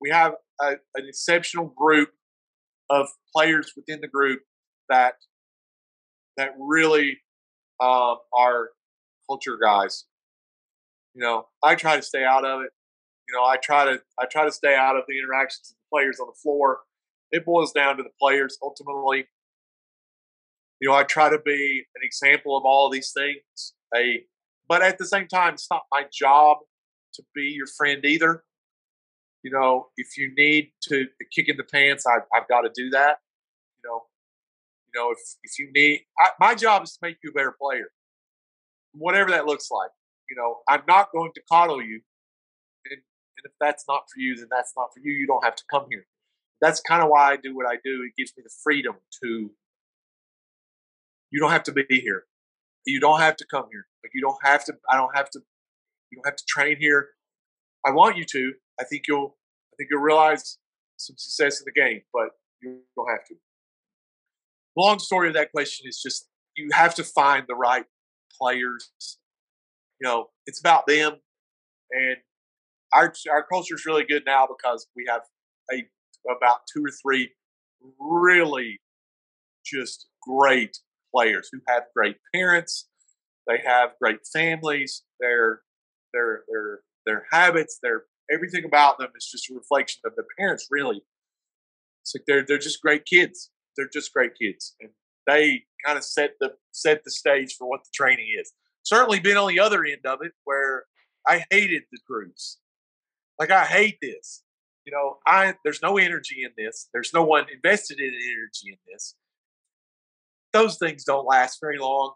We 0.00 0.10
have 0.10 0.34
a, 0.60 0.76
an 0.94 1.08
exceptional 1.08 1.66
group 1.76 2.10
of 2.88 3.08
players 3.34 3.72
within 3.76 4.00
the 4.00 4.08
group 4.08 4.42
that 4.88 5.14
that 6.36 6.54
really 6.58 7.18
um, 7.80 8.16
are 8.32 8.70
culture 9.28 9.58
guys. 9.60 10.04
You 11.14 11.22
know, 11.22 11.48
I 11.62 11.74
try 11.74 11.96
to 11.96 12.02
stay 12.02 12.24
out 12.24 12.44
of 12.44 12.62
it. 12.62 12.70
You 13.28 13.36
know, 13.36 13.44
I 13.44 13.56
try 13.56 13.84
to 13.84 14.00
I 14.18 14.26
try 14.26 14.44
to 14.44 14.52
stay 14.52 14.74
out 14.74 14.96
of 14.96 15.04
the 15.06 15.18
interactions 15.18 15.70
of 15.70 15.76
the 15.76 15.96
players 15.96 16.18
on 16.18 16.28
the 16.28 16.38
floor. 16.42 16.80
It 17.30 17.44
boils 17.44 17.72
down 17.72 17.98
to 17.98 18.02
the 18.02 18.10
players 18.20 18.56
ultimately. 18.62 19.26
You 20.80 20.88
know, 20.88 20.94
I 20.94 21.02
try 21.02 21.28
to 21.28 21.38
be 21.38 21.84
an 21.94 22.02
example 22.02 22.56
of 22.56 22.64
all 22.64 22.86
of 22.86 22.92
these 22.92 23.12
things. 23.12 23.74
A, 23.94 24.22
but 24.68 24.82
at 24.82 24.96
the 24.96 25.06
same 25.06 25.26
time, 25.26 25.54
it's 25.54 25.68
not 25.70 25.82
my 25.90 26.04
job 26.12 26.58
to 27.14 27.22
be 27.34 27.42
your 27.42 27.66
friend 27.66 28.04
either. 28.04 28.44
You 29.42 29.50
know, 29.50 29.88
if 29.96 30.16
you 30.16 30.32
need 30.36 30.70
to 30.88 31.06
kick 31.34 31.48
in 31.48 31.56
the 31.56 31.64
pants, 31.64 32.04
I, 32.06 32.18
I've 32.36 32.48
got 32.48 32.62
to 32.62 32.70
do 32.74 32.90
that. 32.90 33.18
You 33.76 33.90
know, 33.90 34.02
you 34.94 35.00
know, 35.00 35.10
if 35.10 35.18
if 35.42 35.58
you 35.58 35.70
need, 35.72 36.00
I, 36.18 36.30
my 36.40 36.54
job 36.54 36.84
is 36.84 36.92
to 36.92 36.98
make 37.02 37.18
you 37.22 37.30
a 37.30 37.32
better 37.32 37.54
player, 37.60 37.90
whatever 38.92 39.30
that 39.30 39.46
looks 39.46 39.70
like. 39.70 39.90
You 40.30 40.36
know, 40.36 40.58
I'm 40.68 40.82
not 40.86 41.10
going 41.12 41.32
to 41.34 41.40
coddle 41.50 41.82
you, 41.82 42.00
and, 43.38 43.50
if 43.50 43.52
that's 43.60 43.84
not 43.88 44.02
for 44.12 44.20
you, 44.20 44.36
then 44.36 44.48
that's 44.50 44.72
not 44.76 44.88
for 44.94 45.00
you. 45.00 45.12
You 45.12 45.26
don't 45.26 45.44
have 45.44 45.56
to 45.56 45.64
come 45.70 45.86
here. 45.90 46.06
That's 46.60 46.80
kind 46.80 47.02
of 47.02 47.08
why 47.08 47.32
I 47.32 47.36
do 47.36 47.54
what 47.54 47.66
I 47.66 47.76
do. 47.84 48.02
It 48.04 48.12
gives 48.18 48.32
me 48.36 48.42
the 48.44 48.52
freedom 48.62 48.96
to. 49.22 49.50
You 51.30 51.40
don't 51.40 51.50
have 51.50 51.62
to 51.64 51.72
be 51.72 51.84
here. 51.88 52.24
You 52.86 53.00
don't 53.00 53.20
have 53.20 53.36
to 53.36 53.46
come 53.50 53.66
here. 53.70 53.86
Like 54.02 54.12
you 54.14 54.20
don't 54.20 54.38
have 54.42 54.64
to. 54.64 54.74
I 54.90 54.96
don't 54.96 55.14
have 55.16 55.30
to. 55.30 55.40
You 56.10 56.16
don't 56.16 56.26
have 56.26 56.36
to 56.36 56.44
train 56.48 56.76
here. 56.80 57.08
I 57.86 57.90
want 57.92 58.16
you 58.16 58.24
to. 58.24 58.52
I 58.80 58.84
think 58.84 59.02
you'll. 59.06 59.36
I 59.72 59.76
think 59.76 59.90
you'll 59.90 60.02
realize 60.02 60.58
some 60.96 61.16
success 61.16 61.60
in 61.60 61.66
the 61.66 61.80
game, 61.80 62.00
but 62.12 62.30
you 62.60 62.80
don't 62.96 63.08
have 63.08 63.24
to 63.28 63.34
long 64.78 64.98
story 64.98 65.28
of 65.28 65.34
that 65.34 65.50
question 65.50 65.86
is 65.88 66.00
just 66.00 66.28
you 66.56 66.68
have 66.72 66.94
to 66.94 67.04
find 67.04 67.44
the 67.48 67.54
right 67.54 67.84
players. 68.40 68.90
You 70.00 70.08
know, 70.08 70.26
it's 70.46 70.60
about 70.60 70.86
them, 70.86 71.14
and 71.90 72.16
our 72.92 73.12
our 73.30 73.44
culture 73.44 73.74
is 73.74 73.84
really 73.86 74.04
good 74.04 74.22
now 74.26 74.46
because 74.46 74.86
we 74.96 75.04
have 75.08 75.22
a 75.72 75.84
about 76.30 76.60
two 76.72 76.84
or 76.84 76.90
three 77.02 77.30
really 77.98 78.80
just 79.64 80.08
great 80.22 80.78
players 81.14 81.48
who 81.52 81.60
have 81.68 81.84
great 81.94 82.16
parents. 82.34 82.88
They 83.46 83.58
have 83.64 83.90
great 84.00 84.20
families. 84.32 85.04
Their 85.20 85.62
their 86.12 86.42
their 86.48 86.80
their 87.06 87.26
habits, 87.30 87.78
their 87.82 88.04
everything 88.30 88.64
about 88.64 88.98
them 88.98 89.08
is 89.16 89.28
just 89.30 89.50
a 89.50 89.54
reflection 89.54 90.02
of 90.04 90.12
their 90.16 90.26
parents. 90.38 90.66
Really, 90.70 91.02
it's 92.02 92.14
like 92.14 92.24
they're 92.26 92.44
they're 92.44 92.58
just 92.58 92.82
great 92.82 93.04
kids 93.04 93.50
they're 93.78 93.88
just 93.88 94.12
great 94.12 94.32
kids, 94.38 94.74
and 94.80 94.90
they 95.26 95.62
kind 95.86 95.96
of 95.96 96.04
set 96.04 96.32
the 96.40 96.50
set 96.72 97.04
the 97.04 97.10
stage 97.10 97.54
for 97.56 97.68
what 97.68 97.84
the 97.84 97.90
training 97.94 98.26
is. 98.38 98.52
Certainly, 98.82 99.20
been 99.20 99.38
on 99.38 99.48
the 99.48 99.60
other 99.60 99.84
end 99.84 100.04
of 100.04 100.18
it 100.22 100.32
where 100.44 100.84
I 101.26 101.44
hated 101.50 101.84
the 101.90 101.98
crews. 102.06 102.58
Like 103.38 103.50
I 103.50 103.64
hate 103.64 103.98
this. 104.02 104.42
You 104.84 104.92
know, 104.92 105.18
I 105.26 105.54
there's 105.64 105.82
no 105.82 105.98
energy 105.98 106.42
in 106.44 106.50
this. 106.56 106.88
There's 106.92 107.12
no 107.12 107.22
one 107.22 107.46
invested 107.52 108.00
in 108.00 108.06
energy 108.06 108.68
in 108.72 108.78
this. 108.90 109.14
Those 110.52 110.78
things 110.78 111.04
don't 111.04 111.26
last 111.26 111.58
very 111.60 111.78
long. 111.78 112.14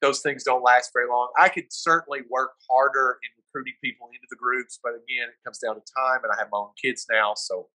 Those 0.00 0.20
things 0.20 0.44
don't 0.44 0.62
last 0.62 0.90
very 0.94 1.08
long. 1.08 1.30
I 1.38 1.48
could 1.48 1.66
certainly 1.70 2.20
work 2.30 2.52
harder 2.70 3.18
in 3.22 3.42
recruiting 3.44 3.74
people 3.82 4.08
into 4.08 4.26
the 4.30 4.36
groups, 4.36 4.78
but 4.82 4.90
again, 4.90 5.28
it 5.28 5.44
comes 5.44 5.58
down 5.58 5.74
to 5.74 5.80
time, 5.96 6.20
and 6.22 6.32
I 6.32 6.38
have 6.38 6.48
my 6.52 6.58
own 6.58 6.70
kids 6.82 7.06
now, 7.10 7.34
so 7.36 7.68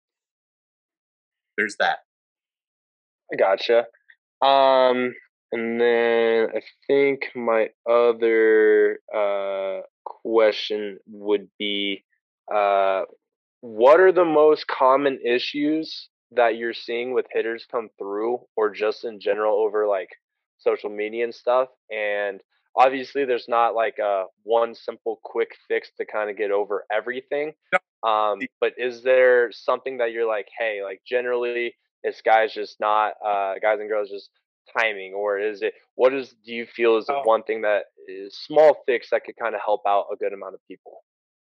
there's 1.56 1.76
that. 1.76 1.98
I 3.32 3.36
gotcha. 3.36 3.86
Um, 4.42 5.14
and 5.52 5.80
then 5.80 6.48
I 6.54 6.60
think 6.86 7.30
my 7.34 7.70
other 7.88 8.98
uh, 9.14 9.80
question 10.04 10.98
would 11.06 11.48
be 11.58 12.04
uh, 12.52 13.02
what 13.60 14.00
are 14.00 14.12
the 14.12 14.24
most 14.24 14.66
common 14.66 15.18
issues 15.24 16.08
that 16.32 16.56
you're 16.56 16.74
seeing 16.74 17.14
with 17.14 17.26
hitters 17.30 17.66
come 17.70 17.88
through 17.98 18.40
or 18.56 18.70
just 18.70 19.04
in 19.04 19.20
general 19.20 19.56
over 19.56 19.86
like 19.86 20.10
social 20.58 20.90
media 20.90 21.24
and 21.24 21.34
stuff? 21.34 21.68
And 21.90 22.40
obviously, 22.76 23.24
there's 23.24 23.48
not 23.48 23.74
like 23.74 23.98
a 23.98 24.24
one 24.42 24.74
simple 24.74 25.20
quick 25.24 25.52
fix 25.68 25.90
to 25.98 26.04
kind 26.04 26.30
of 26.30 26.36
get 26.36 26.50
over 26.50 26.84
everything. 26.92 27.52
Um, 28.06 28.38
but 28.60 28.74
is 28.76 29.02
there 29.02 29.50
something 29.50 29.96
that 29.98 30.12
you're 30.12 30.28
like, 30.28 30.48
hey, 30.58 30.82
like 30.84 31.00
generally, 31.06 31.74
it's 32.02 32.20
guys 32.20 32.52
just 32.52 32.78
not 32.78 33.14
uh, 33.24 33.54
guys 33.62 33.80
and 33.80 33.88
girls 33.88 34.10
just 34.10 34.28
timing, 34.78 35.14
or 35.14 35.38
is 35.38 35.62
it 35.62 35.72
what 35.94 36.12
is 36.12 36.34
do 36.44 36.52
you 36.52 36.66
feel 36.66 36.98
is 36.98 37.06
the 37.06 37.14
oh. 37.14 37.22
one 37.24 37.42
thing 37.44 37.62
that 37.62 37.84
is 38.06 38.36
small 38.36 38.76
fix 38.86 39.08
that 39.10 39.24
could 39.24 39.36
kind 39.40 39.54
of 39.54 39.62
help 39.64 39.80
out 39.86 40.06
a 40.12 40.16
good 40.16 40.34
amount 40.34 40.54
of 40.54 40.60
people? 40.68 41.02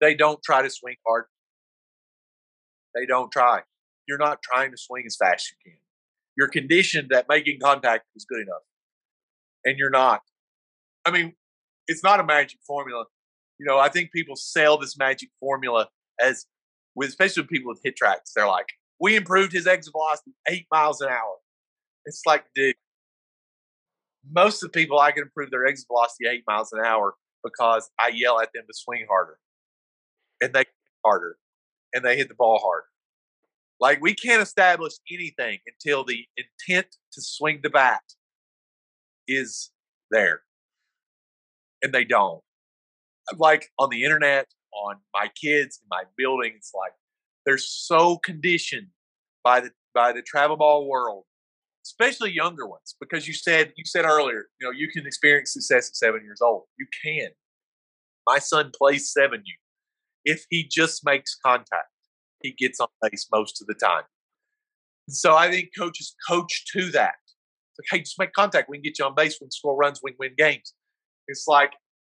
They 0.02 0.16
don't 0.16 0.42
try 0.44 0.62
to 0.62 0.70
swing 0.70 0.96
hard. 1.06 1.26
They 2.94 3.06
don't 3.06 3.32
try. 3.32 3.62
You're 4.08 4.18
not 4.18 4.42
trying 4.42 4.72
to 4.72 4.78
swing 4.78 5.04
as 5.06 5.16
fast 5.16 5.34
as 5.34 5.52
you 5.52 5.72
can. 5.72 5.80
You're 6.38 6.50
conditioned 6.50 7.10
that 7.12 7.28
making 7.30 7.60
contact 7.62 8.06
is 8.16 8.26
good 8.26 8.42
enough, 8.42 8.62
and 9.64 9.78
you're 9.78 9.90
not. 9.90 10.22
I 11.06 11.12
mean, 11.12 11.34
it's 11.88 12.04
not 12.04 12.20
a 12.20 12.24
magic 12.24 12.60
formula. 12.66 13.06
You 13.60 13.66
know, 13.66 13.80
I 13.80 13.90
think 13.90 14.12
people 14.12 14.36
sell 14.36 14.78
this 14.78 14.98
magic 14.98 15.30
formula 15.40 15.88
as 16.20 16.46
with 16.96 17.10
especially 17.10 17.42
with 17.44 17.50
people 17.50 17.70
with 17.70 17.82
HitTrax. 17.84 18.34
They're 18.36 18.48
like, 18.48 18.68
we 19.00 19.16
improved 19.16 19.54
his 19.54 19.68
exit 19.68 19.92
velocity 19.94 20.32
eight 20.50 20.66
miles 20.72 21.02
an 21.02 21.10
hour. 21.10 21.36
It's 22.06 22.22
like, 22.26 22.46
dude, 22.54 22.76
most 24.32 24.64
of 24.64 24.72
the 24.72 24.80
people 24.80 25.00
I 25.00 25.12
can 25.12 25.24
improve 25.24 25.52
their 25.52 25.66
exit 25.66 25.88
velocity 25.88 26.28
eight 26.28 26.44
miles 26.48 26.72
an 26.72 26.84
hour 26.84 27.16
because 27.44 27.90
I 28.00 28.10
yell 28.10 28.40
at 28.40 28.50
them 28.54 28.64
to 28.68 28.74
swing 28.74 29.06
harder, 29.10 29.38
and 30.42 30.54
they 30.54 30.64
harder, 31.06 31.38
and 31.94 32.04
they 32.04 32.18
hit 32.18 32.30
the 32.30 32.36
ball 32.36 32.60
harder. 32.64 32.86
Like 33.80 34.02
we 34.02 34.14
can't 34.14 34.42
establish 34.42 34.94
anything 35.12 35.60
until 35.68 36.04
the 36.04 36.26
intent 36.38 36.88
to 37.14 37.22
swing 37.22 37.60
the 37.62 37.70
bat 37.70 38.02
is 39.28 39.72
there, 40.12 40.42
and 41.82 41.94
they 41.94 42.06
don't. 42.06 42.42
Like 43.38 43.70
on 43.80 43.90
the 43.90 44.04
internet, 44.04 44.48
on 44.74 44.98
my 45.14 45.30
kids 45.42 45.80
in 45.82 45.88
my 45.90 46.04
building, 46.18 46.54
it's 46.56 46.72
like 46.76 46.94
they're 47.46 47.58
so 47.58 48.18
conditioned 48.18 48.88
by 49.44 49.62
the 49.62 49.72
by 49.94 50.12
the 50.12 50.22
travel 50.22 50.58
ball 50.58 50.88
world, 50.88 51.24
especially 51.86 52.32
younger 52.32 52.68
ones, 52.68 52.96
because 53.00 53.28
you 53.28 53.34
said 53.34 53.74
you 53.78 53.84
said 53.86 54.06
earlier, 54.06 54.46
you 54.60 54.68
know, 54.68 54.72
you 54.72 54.88
can 54.90 55.06
experience 55.06 55.54
success 55.54 55.90
at 55.90 55.96
seven 55.96 56.22
years 56.24 56.42
old. 56.42 56.64
You 56.78 56.88
can. 57.04 57.30
My 58.28 58.40
son 58.40 58.72
plays 58.76 59.12
seven 59.12 59.42
U. 59.46 59.56
If 60.26 60.46
he 60.50 60.68
just 60.70 61.06
makes 61.06 61.38
contact, 61.46 61.90
he 62.42 62.52
gets 62.52 62.80
on 62.80 62.88
base 63.02 63.28
most 63.32 63.62
of 63.62 63.68
the 63.68 63.76
time. 63.76 64.04
So 65.10 65.36
I 65.36 65.52
think 65.52 65.70
coaches 65.78 66.16
coach 66.28 66.66
to 66.74 66.90
that. 66.92 67.16
It's 67.78 67.92
like, 67.92 68.00
hey, 68.00 68.04
just 68.04 68.20
make 68.20 68.34
contact. 68.34 68.70
We 68.70 68.78
can 68.78 68.84
get 68.84 69.00
you 69.00 69.06
on 69.06 69.14
base. 69.16 69.38
We 69.40 69.46
can 69.46 69.52
score 69.52 69.76
runs. 69.76 70.00
We 70.04 70.12
can 70.12 70.18
win 70.20 70.34
games. 70.38 70.74
It's 71.28 71.46
like, 71.48 71.74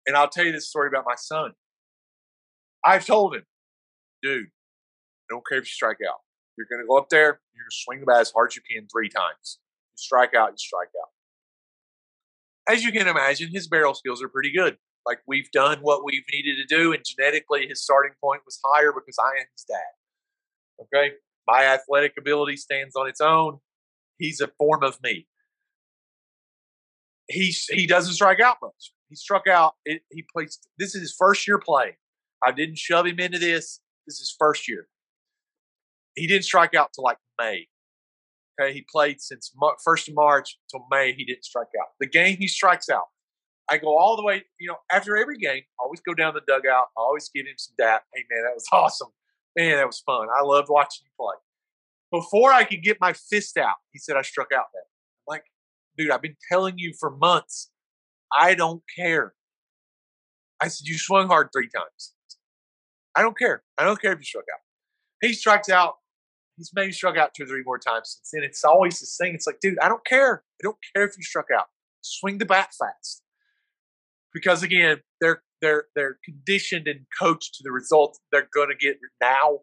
and 0.06 0.16
I'll 0.16 0.30
tell 0.30 0.46
you 0.46 0.52
this 0.52 0.70
story 0.70 0.88
about 0.88 1.04
my 1.06 1.16
son. 1.18 1.52
I've 2.86 3.06
told 3.06 3.36
him, 3.36 3.44
dude, 4.24 4.46
I 4.46 5.28
don't 5.30 5.46
care 5.48 5.58
if 5.58 5.66
you 5.66 5.70
strike 5.70 5.98
out. 6.08 6.20
You're 6.58 6.68
going 6.70 6.82
to 6.82 6.88
go 6.88 6.98
up 6.98 7.10
there. 7.10 7.42
You're 7.54 7.64
going 7.64 7.70
to 7.70 7.76
swing 7.76 8.00
the 8.00 8.06
bat 8.06 8.22
as 8.22 8.32
hard 8.32 8.52
as 8.52 8.56
you 8.56 8.62
can 8.70 8.88
three 8.88 9.10
times. 9.10 9.60
You 9.94 9.98
strike 9.98 10.34
out, 10.34 10.52
you 10.52 10.58
strike 10.58 10.90
out. 11.02 12.74
as 12.74 12.84
you 12.84 12.92
can 12.92 13.08
imagine, 13.08 13.50
his 13.52 13.68
barrel 13.68 13.94
skills 13.94 14.24
are 14.24 14.30
pretty 14.30 14.52
good. 14.52 14.78
Like 15.08 15.20
we've 15.26 15.50
done 15.52 15.80
what 15.82 16.04
we've 16.04 16.26
needed 16.34 16.58
to 16.58 16.76
do, 16.76 16.92
and 16.92 17.02
genetically, 17.06 17.66
his 17.66 17.82
starting 17.82 18.12
point 18.22 18.42
was 18.46 18.60
higher 18.66 18.92
because 18.92 19.16
I 19.18 19.40
am 19.40 19.46
his 19.54 19.64
dad. 19.64 20.84
Okay, 20.84 21.14
my 21.48 21.64
athletic 21.64 22.16
ability 22.20 22.58
stands 22.58 22.94
on 22.98 23.08
its 23.08 23.22
own. 23.22 23.60
He's 24.18 24.42
a 24.42 24.50
form 24.58 24.84
of 24.84 24.98
me. 25.02 25.26
He 27.30 27.56
he 27.70 27.88
doesn't 27.88 28.16
strike 28.16 28.42
out 28.42 28.58
much. 28.62 28.92
He 29.10 29.16
struck 29.16 29.48
out. 29.48 29.76
It, 29.86 30.02
he 30.12 30.26
plays. 30.34 30.60
This 30.78 30.94
is 30.94 31.02
his 31.02 31.16
first 31.18 31.48
year 31.48 31.58
playing. 31.58 31.94
I 32.46 32.52
didn't 32.52 32.78
shove 32.78 33.06
him 33.06 33.20
into 33.20 33.40
this. 33.40 33.80
This 34.06 34.16
is 34.16 34.20
his 34.20 34.36
first 34.38 34.68
year. 34.68 34.90
He 36.16 36.28
didn't 36.28 36.44
strike 36.44 36.76
out 36.76 36.90
till 36.94 37.06
like 37.06 37.18
May. 37.40 37.68
Okay, 38.60 38.74
he 38.74 38.86
played 38.92 39.22
since 39.22 39.54
first 39.86 40.10
of 40.10 40.16
March 40.16 40.58
till 40.70 40.86
May. 40.92 41.14
He 41.14 41.24
didn't 41.24 41.46
strike 41.46 41.68
out. 41.80 41.88
The 42.02 42.08
game 42.08 42.36
he 42.38 42.50
strikes 42.50 42.90
out. 42.90 43.06
I 43.70 43.78
go 43.78 43.98
all 43.98 44.16
the 44.16 44.24
way. 44.24 44.44
You 44.60 44.70
know, 44.70 44.78
after 44.92 45.18
every 45.18 45.38
game, 45.38 45.62
I 45.80 45.84
always 45.84 46.02
go 46.02 46.14
down 46.14 46.34
the 46.34 46.42
dugout. 46.48 46.88
I 46.98 47.02
always 47.02 47.30
give 47.34 47.46
him 47.46 47.56
some 47.58 47.76
dap. 47.78 48.04
Hey 48.14 48.24
man, 48.30 48.44
that 48.44 48.54
was 48.54 48.66
awesome. 48.72 49.10
Man, 49.56 49.78
that 49.78 49.88
was 49.88 50.02
fun. 50.06 50.28
I 50.38 50.44
loved 50.44 50.68
watching 50.70 51.06
him 51.06 51.12
play. 51.20 51.36
Before 52.12 52.54
I 52.54 52.64
could 52.64 52.84
get 52.84 52.98
my 53.02 53.14
fist 53.14 53.58
out, 53.58 53.76
he 53.92 54.00
said 54.00 54.16
I 54.16 54.22
struck 54.22 54.52
out 54.54 54.66
that. 54.74 54.80
I'm 54.80 55.36
like, 55.36 55.44
dude, 55.98 56.12
I've 56.12 56.22
been 56.22 56.38
telling 56.50 56.78
you 56.78 56.94
for 57.00 57.10
months. 57.10 57.70
I 58.32 58.56
don't 58.56 58.84
care. 58.98 59.34
I 60.62 60.70
said, 60.70 60.88
you 60.88 60.98
swung 60.98 61.28
hard 61.28 61.50
three 61.54 61.70
times. 61.70 62.14
I 63.16 63.22
don't 63.22 63.38
care. 63.38 63.64
I 63.78 63.84
don't 63.84 64.00
care 64.00 64.14
if 64.14 64.20
you 64.20 64.26
struck 64.26 64.46
out. 64.54 64.60
He 65.22 65.34
strikes 65.34 65.70
out 65.70 65.96
he's 66.58 66.72
maybe 66.74 66.92
struck 66.92 67.18
out 67.18 67.34
two 67.34 67.44
or 67.44 67.48
three 67.48 67.64
more 67.64 67.78
times 67.78 68.18
since 68.18 68.32
then. 68.34 68.44
It's 68.44 68.64
always 68.64 69.00
this 69.00 69.16
thing. 69.20 69.34
It's 69.34 69.48
like, 69.48 69.60
dude, 69.62 69.80
I 69.80 69.88
don't 69.88 70.06
care. 70.06 70.44
I 70.60 70.64
don't 70.64 70.78
care 70.96 71.06
if 71.06 71.16
you 71.18 71.24
struck 71.24 71.48
out. 71.56 71.68
Swing 72.02 72.40
the 72.40 72.46
bat 72.46 72.72
fast. 72.78 73.22
Because 74.38 74.64
again, 74.64 74.98
they're 75.22 75.42
they're 75.62 75.86
they're 75.96 76.18
conditioned 76.24 76.88
and 76.88 77.06
coached 77.20 77.56
to 77.56 77.64
the 77.64 77.72
results 77.72 78.20
they're 78.32 78.50
gonna 78.54 78.76
get 78.80 78.98
now. 79.22 79.60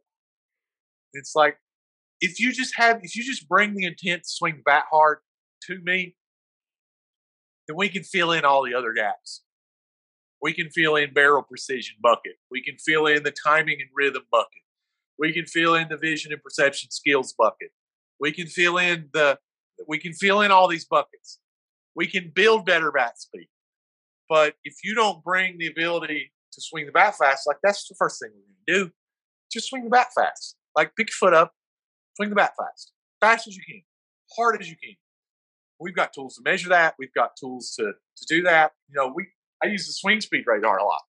It's 1.12 1.34
like 1.34 1.58
if 2.20 2.40
you 2.40 2.52
just 2.52 2.74
have 2.76 3.00
if 3.02 3.14
you 3.16 3.24
just 3.24 3.48
bring 3.48 3.74
the 3.74 3.84
intent 3.84 4.22
to 4.22 4.28
swing 4.28 4.62
bat 4.64 4.84
hard 4.90 5.18
to 5.68 5.78
me, 5.82 6.16
then 7.68 7.76
we 7.76 7.88
can 7.88 8.02
fill 8.02 8.32
in 8.32 8.44
all 8.44 8.64
the 8.64 8.74
other 8.74 8.92
gaps. 8.92 9.42
We 10.42 10.52
can 10.52 10.68
fill 10.70 10.96
in 10.96 11.14
barrel 11.14 11.42
precision 11.42 11.96
bucket. 12.02 12.34
We 12.50 12.62
can 12.62 12.76
fill 12.78 13.06
in 13.06 13.22
the 13.22 13.32
timing 13.44 13.78
and 13.80 13.88
rhythm 13.94 14.24
bucket 14.30 14.64
we 15.18 15.32
can 15.32 15.46
fill 15.46 15.74
in 15.74 15.88
the 15.88 15.96
vision 15.96 16.32
and 16.32 16.42
perception 16.42 16.90
skills 16.90 17.34
bucket. 17.36 17.70
We 18.20 18.32
can 18.32 18.46
fill 18.46 18.78
in 18.78 19.08
the 19.12 19.38
we 19.88 19.98
can 19.98 20.12
fill 20.12 20.40
in 20.40 20.50
all 20.50 20.68
these 20.68 20.84
buckets. 20.84 21.38
We 21.96 22.06
can 22.06 22.32
build 22.34 22.64
better 22.64 22.92
bat 22.92 23.20
speed. 23.20 23.48
But 24.28 24.54
if 24.64 24.76
you 24.84 24.94
don't 24.94 25.22
bring 25.22 25.58
the 25.58 25.66
ability 25.66 26.32
to 26.52 26.60
swing 26.60 26.86
the 26.86 26.92
bat 26.92 27.16
fast, 27.16 27.46
like 27.46 27.58
that's 27.62 27.86
the 27.88 27.94
first 27.98 28.20
thing 28.20 28.30
we're 28.34 28.74
gonna 28.74 28.86
do. 28.86 28.92
Just 29.52 29.68
swing 29.68 29.84
the 29.84 29.90
bat 29.90 30.08
fast. 30.14 30.56
Like 30.76 30.94
pick 30.96 31.08
your 31.08 31.28
foot 31.28 31.34
up, 31.34 31.52
swing 32.16 32.30
the 32.30 32.36
bat 32.36 32.52
fast. 32.58 32.92
Fast 33.20 33.46
as 33.46 33.56
you 33.56 33.62
can, 33.66 33.82
hard 34.36 34.60
as 34.60 34.68
you 34.68 34.76
can. 34.82 34.94
We've 35.80 35.94
got 35.94 36.12
tools 36.12 36.36
to 36.36 36.42
measure 36.42 36.68
that. 36.70 36.94
We've 36.98 37.12
got 37.14 37.36
tools 37.38 37.74
to 37.78 37.84
to 37.84 38.26
do 38.28 38.42
that. 38.42 38.72
You 38.88 38.94
know, 38.96 39.12
we 39.14 39.26
I 39.62 39.66
use 39.66 39.86
the 39.86 39.92
swing 39.92 40.20
speed 40.20 40.44
radar 40.46 40.78
a 40.78 40.84
lot. 40.84 41.02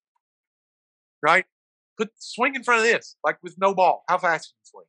Right? 1.22 1.44
Put 1.98 2.10
swing 2.18 2.54
in 2.54 2.62
front 2.62 2.80
of 2.80 2.86
this, 2.86 3.16
like 3.24 3.38
with 3.42 3.56
no 3.58 3.74
ball. 3.74 4.04
How 4.08 4.18
fast 4.18 4.52
can 4.52 4.56
you 4.58 4.70
swing? 4.70 4.86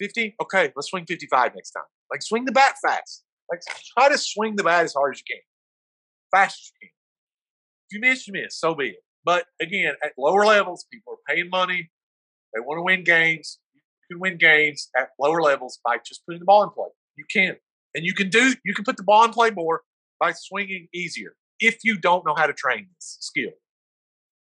50? 0.00 0.36
Okay, 0.42 0.72
let's 0.76 0.88
swing 0.88 1.04
55 1.06 1.54
next 1.54 1.72
time. 1.72 1.84
Like 2.10 2.22
swing 2.22 2.44
the 2.44 2.52
bat 2.52 2.76
fast. 2.82 3.24
Like 3.50 3.60
try 3.96 4.08
to 4.08 4.16
swing 4.16 4.56
the 4.56 4.64
bat 4.64 4.84
as 4.84 4.94
hard 4.94 5.14
as 5.14 5.20
you 5.20 5.34
can. 5.34 5.42
Fast 6.30 6.60
as 6.60 6.72
you 6.80 6.88
can. 6.88 6.99
You 7.90 8.00
miss, 8.00 8.26
you 8.26 8.32
miss. 8.32 8.58
So 8.58 8.74
be 8.74 8.90
it. 8.90 9.04
But 9.24 9.46
again, 9.60 9.94
at 10.04 10.12
lower 10.18 10.44
levels, 10.44 10.86
people 10.92 11.14
are 11.14 11.34
paying 11.34 11.50
money. 11.50 11.90
They 12.54 12.60
want 12.60 12.78
to 12.78 12.82
win 12.82 13.04
games. 13.04 13.58
You 13.74 14.16
can 14.16 14.20
win 14.20 14.38
games 14.38 14.88
at 14.96 15.10
lower 15.18 15.42
levels 15.42 15.78
by 15.84 15.98
just 16.06 16.24
putting 16.26 16.40
the 16.40 16.46
ball 16.46 16.62
in 16.64 16.70
play. 16.70 16.88
You 17.16 17.24
can. 17.30 17.56
And 17.94 18.04
you 18.04 18.14
can 18.14 18.28
do 18.28 18.54
you 18.64 18.74
can 18.74 18.84
put 18.84 18.96
the 18.96 19.02
ball 19.02 19.24
in 19.24 19.32
play 19.32 19.50
more 19.50 19.82
by 20.18 20.32
swinging 20.32 20.88
easier. 20.94 21.34
If 21.58 21.78
you 21.84 21.98
don't 21.98 22.24
know 22.24 22.34
how 22.36 22.46
to 22.46 22.52
train 22.52 22.88
this 22.96 23.18
skill. 23.20 23.50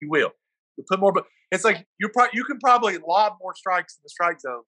You 0.01 0.09
will. 0.11 0.31
You 0.77 0.85
put 0.89 1.01
more 1.01 1.13
but 1.13 1.25
it's 1.51 1.65
like 1.65 1.87
you 1.99 2.09
pro- 2.09 2.29
you 2.33 2.45
can 2.45 2.59
probably 2.59 2.99
lob 2.99 3.35
more 3.41 3.55
strikes 3.55 3.97
in 3.97 4.01
the 4.03 4.09
strike 4.09 4.41
zone 4.41 4.63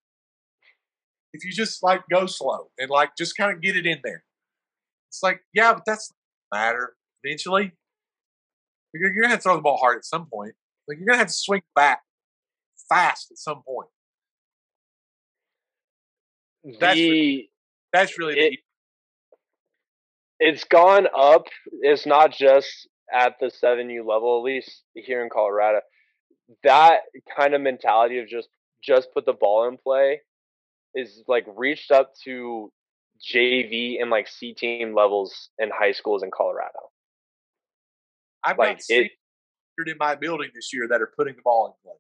if 1.33 1.45
you 1.45 1.53
just 1.53 1.83
like 1.83 2.03
go 2.11 2.27
slow 2.27 2.71
and 2.79 2.91
like 2.91 3.11
just 3.17 3.37
kind 3.37 3.53
of 3.53 3.61
get 3.61 3.77
it 3.77 3.87
in 3.87 3.99
there. 4.03 4.25
It's 5.11 5.23
like 5.23 5.41
yeah, 5.55 5.73
but 5.73 5.83
that's 5.87 6.13
matter. 6.53 6.95
Eventually, 7.25 7.73
you're, 8.99 9.13
you're 9.13 9.23
gonna 9.23 9.33
have 9.33 9.41
to 9.41 9.43
throw 9.43 9.57
the 9.57 9.63
ball 9.63 9.77
hard 9.77 9.99
at 9.99 10.05
some 10.05 10.27
point. 10.27 10.55
Like 10.89 10.99
you're 10.99 11.07
gonna 11.07 11.19
have 11.19 11.29
to 11.29 11.33
swing 11.33 11.63
back 11.75 12.01
fast 12.89 13.31
at 13.31 13.39
some 13.39 13.63
point. 13.63 13.89
That's 16.81 16.97
the, 16.97 17.11
really, 17.11 17.51
that's 17.93 18.19
really 18.19 18.39
it, 18.39 18.61
it's 20.41 20.65
gone 20.65 21.07
up. 21.17 21.47
It's 21.81 22.07
not 22.07 22.33
just 22.33 22.89
at 23.13 23.35
the 23.41 23.51
seven 23.51 23.89
U 23.91 24.07
level, 24.07 24.39
at 24.39 24.45
least 24.45 24.83
here 24.95 25.23
in 25.23 25.31
Colorado 25.31 25.81
that 26.63 27.01
kind 27.37 27.55
of 27.55 27.61
mentality 27.61 28.19
of 28.19 28.29
just 28.29 28.49
just 28.83 29.13
put 29.13 29.27
the 29.27 29.33
ball 29.33 29.69
in 29.69 29.77
play 29.77 30.21
is 30.95 31.23
like 31.27 31.45
reached 31.57 31.91
up 31.91 32.13
to 32.25 32.71
JV 33.35 34.01
and 34.01 34.11
like 34.11 34.29
C 34.29 34.55
team 34.55 34.95
levels 34.95 35.51
in 35.59 35.71
high 35.71 35.93
schools 35.93 36.23
in 36.23 36.31
Colorado. 36.31 36.79
I've 38.47 38.59
like, 38.59 38.79
got 38.79 38.85
it, 38.89 39.13
in 39.87 39.97
my 39.99 40.15
building 40.15 40.51
this 40.55 40.73
year 40.73 40.89
that 40.89 41.03
are 41.03 41.13
putting 41.17 41.37
the 41.37 41.43
ball 41.43 41.67
in 41.67 41.73
play. 41.83 41.97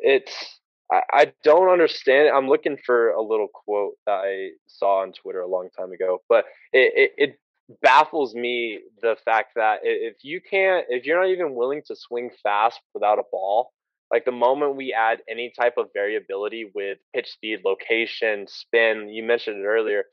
It's 0.00 0.60
I, 0.90 1.02
I 1.12 1.32
don't 1.44 1.68
understand. 1.68 2.30
I'm 2.34 2.48
looking 2.48 2.78
for 2.84 3.10
a 3.10 3.22
little 3.22 3.48
quote 3.48 3.94
that 4.06 4.20
I 4.24 4.50
saw 4.66 5.02
on 5.02 5.12
Twitter 5.12 5.40
a 5.40 5.48
long 5.48 5.68
time 5.76 5.92
ago, 5.92 6.22
but 6.28 6.44
it, 6.72 6.92
it, 6.94 7.12
it 7.18 7.40
baffles 7.82 8.34
me 8.34 8.80
the 9.02 9.16
fact 9.24 9.52
that 9.56 9.80
if 9.82 10.16
you 10.22 10.40
can't, 10.40 10.86
if 10.88 11.04
you're 11.04 11.20
not 11.20 11.30
even 11.30 11.54
willing 11.54 11.82
to 11.86 11.96
swing 11.96 12.30
fast 12.42 12.80
without 12.94 13.18
a 13.18 13.24
ball, 13.30 13.72
like 14.10 14.24
the 14.24 14.32
moment 14.32 14.76
we 14.76 14.94
add 14.94 15.18
any 15.28 15.52
type 15.58 15.74
of 15.76 15.88
variability 15.92 16.70
with 16.74 16.98
pitch 17.14 17.30
speed, 17.30 17.60
location, 17.64 18.46
spin, 18.48 19.08
you 19.10 19.22
mentioned 19.22 19.58
it 19.58 19.66
earlier, 19.66 20.04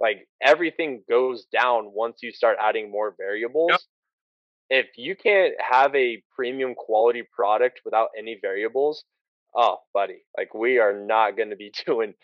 like 0.00 0.26
everything 0.40 1.02
goes 1.08 1.44
down 1.52 1.92
once 1.92 2.18
you 2.22 2.32
start 2.32 2.56
adding 2.60 2.90
more 2.90 3.14
variables. 3.18 3.70
Yep. 3.70 3.80
If 4.74 4.86
you 4.96 5.14
can't 5.14 5.52
have 5.60 5.94
a 5.94 6.22
premium 6.34 6.74
quality 6.74 7.22
product 7.30 7.80
without 7.84 8.08
any 8.18 8.38
variables, 8.40 9.04
oh, 9.54 9.76
buddy, 9.92 10.24
like 10.36 10.54
we 10.54 10.78
are 10.78 10.98
not 10.98 11.36
going 11.36 11.50
to 11.50 11.56
be 11.56 11.72
doing 11.86 12.14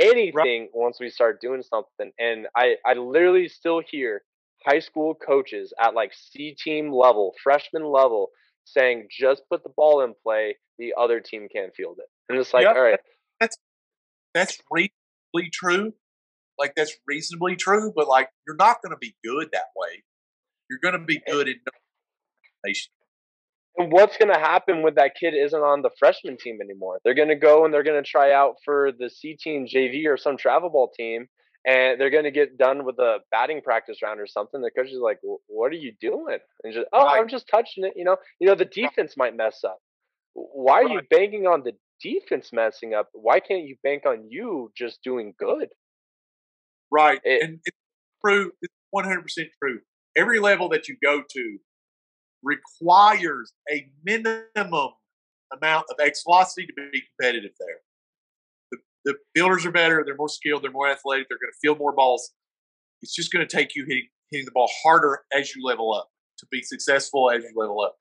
anything 0.00 0.62
right. 0.62 0.68
once 0.74 0.98
we 0.98 1.10
start 1.10 1.40
doing 1.40 1.62
something. 1.62 2.10
And 2.18 2.48
I, 2.56 2.74
I 2.84 2.94
literally 2.94 3.48
still 3.48 3.80
hear 3.88 4.22
high 4.66 4.80
school 4.80 5.14
coaches 5.14 5.72
at 5.80 5.94
like 5.94 6.12
C 6.12 6.56
team 6.58 6.92
level, 6.92 7.34
freshman 7.42 7.84
level, 7.84 8.30
saying 8.64 9.08
just 9.10 9.42
put 9.48 9.62
the 9.62 9.70
ball 9.76 10.02
in 10.02 10.14
play, 10.24 10.56
the 10.78 10.94
other 10.98 11.20
team 11.20 11.46
can't 11.54 11.72
field 11.74 11.98
it. 11.98 12.06
And 12.28 12.38
it's 12.38 12.52
like, 12.52 12.64
yep. 12.64 12.74
all 12.76 12.82
right. 12.82 12.98
That's 13.40 13.56
that's 14.34 14.58
reasonably 14.70 15.50
true. 15.52 15.92
Like 16.58 16.74
that's 16.74 16.94
reasonably 17.06 17.56
true, 17.56 17.92
but 17.94 18.08
like 18.08 18.28
you're 18.46 18.56
not 18.56 18.78
gonna 18.82 18.98
be 19.00 19.14
good 19.24 19.48
that 19.52 19.70
way. 19.76 20.02
You're 20.70 20.78
gonna 20.82 21.04
be 21.04 21.18
eh 21.26 21.32
good 21.32 21.48
in 21.48 21.54
nation. 21.54 21.81
And 23.76 23.90
what's 23.90 24.18
going 24.18 24.32
to 24.32 24.38
happen 24.38 24.82
when 24.82 24.94
that 24.96 25.12
kid 25.18 25.34
isn't 25.34 25.58
on 25.58 25.80
the 25.80 25.90
freshman 25.98 26.36
team 26.36 26.58
anymore? 26.62 27.00
They're 27.04 27.14
going 27.14 27.28
to 27.28 27.36
go 27.36 27.64
and 27.64 27.72
they're 27.72 27.82
going 27.82 28.02
to 28.02 28.08
try 28.08 28.32
out 28.32 28.56
for 28.64 28.92
the 28.98 29.08
C 29.08 29.36
team, 29.36 29.66
JV, 29.66 30.06
or 30.06 30.18
some 30.18 30.36
travel 30.36 30.68
ball 30.68 30.90
team, 30.94 31.26
and 31.66 31.98
they're 31.98 32.10
going 32.10 32.24
to 32.24 32.30
get 32.30 32.58
done 32.58 32.84
with 32.84 32.98
a 32.98 33.18
batting 33.30 33.62
practice 33.62 34.02
round 34.02 34.20
or 34.20 34.26
something. 34.26 34.60
The 34.60 34.70
coach 34.70 34.88
is 34.88 35.00
like, 35.02 35.18
"What 35.46 35.72
are 35.72 35.76
you 35.76 35.94
doing?" 36.00 36.38
And 36.62 36.74
just, 36.74 36.86
"Oh, 36.92 37.06
I'm 37.06 37.28
just 37.28 37.48
touching 37.48 37.84
it." 37.84 37.94
You 37.96 38.04
know, 38.04 38.16
you 38.40 38.46
know, 38.46 38.54
the 38.54 38.66
defense 38.66 39.16
might 39.16 39.34
mess 39.34 39.64
up. 39.64 39.78
Why 40.34 40.82
are 40.82 40.88
you 40.88 41.00
banking 41.08 41.46
on 41.46 41.62
the 41.62 41.72
defense 42.02 42.50
messing 42.52 42.92
up? 42.92 43.08
Why 43.12 43.40
can't 43.40 43.64
you 43.64 43.76
bank 43.82 44.04
on 44.06 44.26
you 44.28 44.70
just 44.76 45.02
doing 45.02 45.32
good? 45.38 45.68
Right, 46.90 47.20
it, 47.24 47.42
and 47.42 47.58
it's 47.64 47.76
true. 48.24 48.52
It's 48.60 48.74
100 48.90 49.22
percent 49.22 49.48
true. 49.62 49.80
Every 50.14 50.40
level 50.40 50.68
that 50.70 50.88
you 50.88 50.96
go 51.02 51.22
to 51.22 51.58
requires 52.42 53.52
a 53.70 53.88
minimum 54.04 54.90
amount 55.52 55.86
of 55.90 55.96
X 56.00 56.22
velocity 56.24 56.66
to 56.66 56.72
be 56.74 57.02
competitive 57.18 57.52
there 57.58 57.78
the 58.72 58.78
the 59.04 59.14
builders 59.34 59.64
are 59.64 59.70
better. 59.70 60.02
They're 60.04 60.16
more 60.16 60.28
skilled. 60.28 60.64
They're 60.64 60.72
more 60.72 60.88
athletic. 60.88 61.28
They're 61.28 61.38
going 61.38 61.52
to 61.52 61.58
field 61.60 61.78
more 61.78 61.92
balls. 61.94 62.32
It's 63.02 63.14
just 63.14 63.32
going 63.32 63.46
to 63.46 63.56
take 63.56 63.76
you 63.76 63.84
hitting 63.86 64.08
hitting 64.30 64.46
the 64.46 64.52
ball 64.52 64.70
harder 64.82 65.20
as 65.32 65.54
you 65.54 65.64
level 65.64 65.94
up 65.94 66.08
to 66.38 66.46
be 66.50 66.62
successful 66.62 67.30
as 67.30 67.44
you 67.44 67.52
level 67.54 67.80
up. 67.80 67.96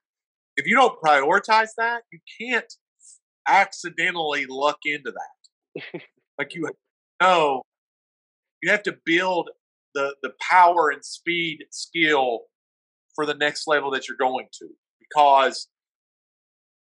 If 0.55 0.65
you 0.65 0.75
don't 0.75 0.99
prioritize 1.01 1.69
that, 1.77 2.03
you 2.11 2.19
can't 2.39 2.73
accidentally 3.47 4.45
luck 4.47 4.77
into 4.85 5.11
that. 5.11 6.01
like 6.39 6.55
you 6.55 6.69
know, 7.21 7.61
you 8.63 8.71
have 8.71 8.83
to 8.83 8.97
build 9.05 9.49
the 9.93 10.15
the 10.23 10.31
power 10.39 10.89
and 10.89 11.03
speed 11.03 11.65
skill 11.71 12.41
for 13.15 13.25
the 13.25 13.33
next 13.33 13.67
level 13.67 13.91
that 13.91 14.07
you're 14.07 14.17
going 14.17 14.47
to 14.59 14.69
because 15.11 15.67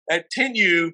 at 0.09 0.25
10U, 0.31 0.91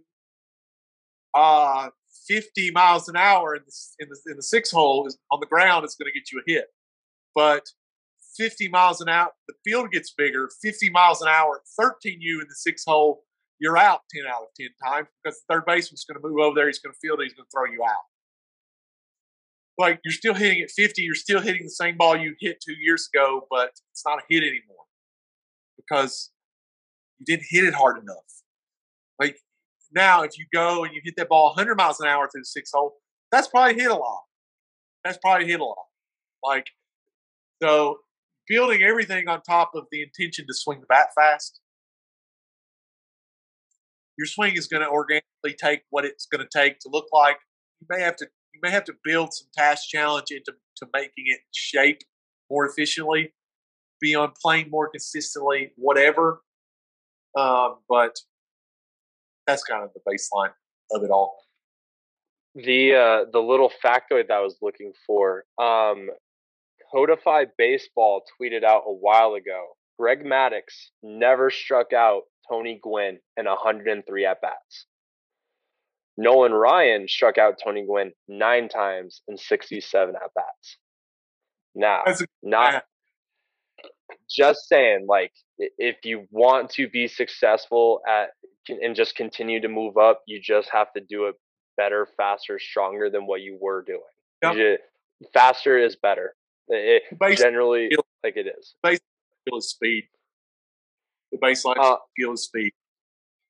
uh, 1.35 1.89
50 2.27 2.71
miles 2.71 3.09
an 3.09 3.15
hour 3.15 3.55
in 3.55 3.61
the, 3.65 3.73
in 3.99 4.09
the, 4.09 4.31
in 4.31 4.37
the 4.37 4.43
six 4.43 4.71
hole 4.71 5.07
is, 5.07 5.17
on 5.31 5.39
the 5.39 5.47
ground 5.47 5.85
is 5.85 5.95
going 5.95 6.11
to 6.11 6.17
get 6.17 6.31
you 6.31 6.39
a 6.39 6.51
hit. 6.51 6.65
But 7.35 7.65
50 8.37 8.69
miles 8.69 9.01
an 9.01 9.09
hour, 9.09 9.31
the 9.47 9.55
field 9.65 9.91
gets 9.91 10.13
bigger. 10.15 10.49
50 10.61 10.89
miles 10.89 11.21
an 11.21 11.27
hour, 11.27 11.61
13U 11.79 12.15
in 12.15 12.47
the 12.47 12.55
six 12.55 12.83
hole, 12.87 13.23
you're 13.59 13.77
out 13.77 14.01
10 14.15 14.25
out 14.27 14.43
of 14.43 14.47
10 14.59 14.69
times 14.83 15.07
because 15.23 15.39
the 15.39 15.53
third 15.53 15.65
baseman's 15.65 16.05
going 16.05 16.21
to 16.21 16.27
move 16.27 16.39
over 16.39 16.55
there. 16.55 16.67
He's 16.67 16.79
going 16.79 16.93
to 16.93 16.99
field 16.99 17.19
it. 17.19 17.25
He's 17.25 17.33
going 17.33 17.45
to 17.45 17.51
throw 17.53 17.65
you 17.65 17.83
out. 17.83 18.05
Like 19.77 19.99
you're 20.03 20.13
still 20.13 20.33
hitting 20.33 20.61
at 20.61 20.71
50, 20.71 21.01
you're 21.01 21.15
still 21.15 21.39
hitting 21.39 21.63
the 21.63 21.69
same 21.69 21.97
ball 21.97 22.17
you 22.17 22.35
hit 22.39 22.61
two 22.65 22.73
years 22.73 23.09
ago, 23.13 23.47
but 23.49 23.71
it's 23.91 24.03
not 24.05 24.19
a 24.19 24.21
hit 24.29 24.43
anymore 24.43 24.85
because 25.89 26.31
you 27.17 27.25
didn't 27.25 27.47
hit 27.49 27.63
it 27.63 27.73
hard 27.73 28.01
enough. 28.01 28.43
Like 29.19 29.37
now, 29.93 30.23
if 30.23 30.37
you 30.37 30.45
go 30.53 30.83
and 30.83 30.93
you 30.93 31.01
hit 31.03 31.15
that 31.17 31.29
ball 31.29 31.47
100 31.55 31.75
miles 31.75 31.99
an 31.99 32.07
hour 32.07 32.27
through 32.31 32.41
the 32.41 32.45
six 32.45 32.71
hole, 32.73 32.93
that's 33.31 33.47
probably 33.47 33.75
hit 33.75 33.91
a 33.91 33.95
lot. 33.95 34.21
That's 35.03 35.17
probably 35.17 35.47
hit 35.47 35.59
a 35.59 35.65
lot. 35.65 35.85
Like, 36.43 36.67
so 37.61 37.99
building 38.47 38.83
everything 38.83 39.27
on 39.27 39.41
top 39.41 39.71
of 39.75 39.85
the 39.91 40.01
intention 40.01 40.45
to 40.47 40.53
swing 40.53 40.79
the 40.81 40.87
bat 40.87 41.07
fast, 41.15 41.59
your 44.17 44.25
swing 44.25 44.55
is 44.55 44.67
going 44.67 44.83
to 44.83 44.89
organically 44.89 45.55
take 45.57 45.81
what 45.89 46.05
it's 46.05 46.25
going 46.25 46.45
to 46.45 46.57
take 46.57 46.79
to 46.79 46.89
look 46.91 47.05
like. 47.13 47.37
You 47.79 47.87
may 47.89 48.01
have 48.01 48.15
to 48.17 48.27
you 48.53 48.59
may 48.61 48.71
have 48.71 48.83
to 48.85 48.93
build 49.05 49.33
some 49.33 49.47
task 49.55 49.87
challenge 49.87 50.31
into 50.31 50.53
to 50.77 50.87
making 50.93 51.25
it 51.27 51.39
shape 51.51 51.99
more 52.49 52.67
efficiently, 52.67 53.33
be 53.99 54.15
on 54.15 54.31
playing 54.41 54.69
more 54.69 54.89
consistently, 54.89 55.71
whatever. 55.75 56.41
Um, 57.37 57.77
but 57.87 58.17
that's 59.45 59.63
kind 59.63 59.83
of 59.83 59.91
the 59.93 59.99
baseline 60.09 60.51
of 60.91 61.03
it 61.03 61.11
all. 61.11 61.43
The 62.55 62.95
uh, 62.95 63.25
the 63.31 63.39
little 63.39 63.71
factoid 63.83 64.27
that 64.27 64.37
I 64.37 64.41
was 64.41 64.57
looking 64.61 64.93
for, 65.05 65.45
um, 65.59 66.09
Codify 66.91 67.45
Baseball 67.57 68.23
tweeted 68.39 68.63
out 68.63 68.83
a 68.87 68.93
while 68.93 69.35
ago. 69.35 69.67
Greg 69.99 70.23
Maddux 70.23 70.63
never 71.03 71.51
struck 71.51 71.93
out 71.93 72.23
Tony 72.49 72.79
Gwynn 72.81 73.19
in 73.37 73.45
103 73.45 74.25
at 74.25 74.41
bats. 74.41 74.85
Nolan 76.17 76.53
Ryan 76.53 77.07
struck 77.07 77.37
out 77.37 77.59
Tony 77.63 77.85
Gwynn 77.85 78.11
nine 78.27 78.67
times 78.67 79.21
in 79.27 79.37
67 79.37 80.15
at 80.15 80.33
bats. 80.33 80.77
Now, 81.75 82.03
not 82.43 82.83
just 84.29 84.67
saying, 84.67 85.05
like, 85.07 85.31
if 85.57 85.97
you 86.03 86.27
want 86.31 86.69
to 86.71 86.87
be 86.89 87.07
successful 87.07 88.01
at 88.07 88.29
and 88.69 88.95
just 88.95 89.15
continue 89.15 89.59
to 89.61 89.67
move 89.67 89.97
up, 89.97 90.21
you 90.27 90.39
just 90.41 90.69
have 90.71 90.93
to 90.93 91.01
do 91.01 91.25
it 91.25 91.35
better, 91.77 92.07
faster, 92.17 92.59
stronger 92.59 93.09
than 93.09 93.25
what 93.25 93.41
you 93.41 93.57
were 93.59 93.83
doing. 93.83 94.01
Yep. 94.43 94.55
You 94.55 94.77
just, 94.77 95.33
faster 95.33 95.77
is 95.77 95.95
better. 95.95 96.35
It, 96.67 97.03
generally, 97.37 97.89
like 98.23 98.37
it 98.37 98.47
is. 98.47 98.75
Base 98.83 98.99
skill 99.41 99.57
is 99.57 99.69
speed. 99.69 100.03
The 101.31 101.37
baseline 101.39 101.77
uh, 101.79 101.97
skill 102.11 102.33
is 102.33 102.43
speed. 102.43 102.71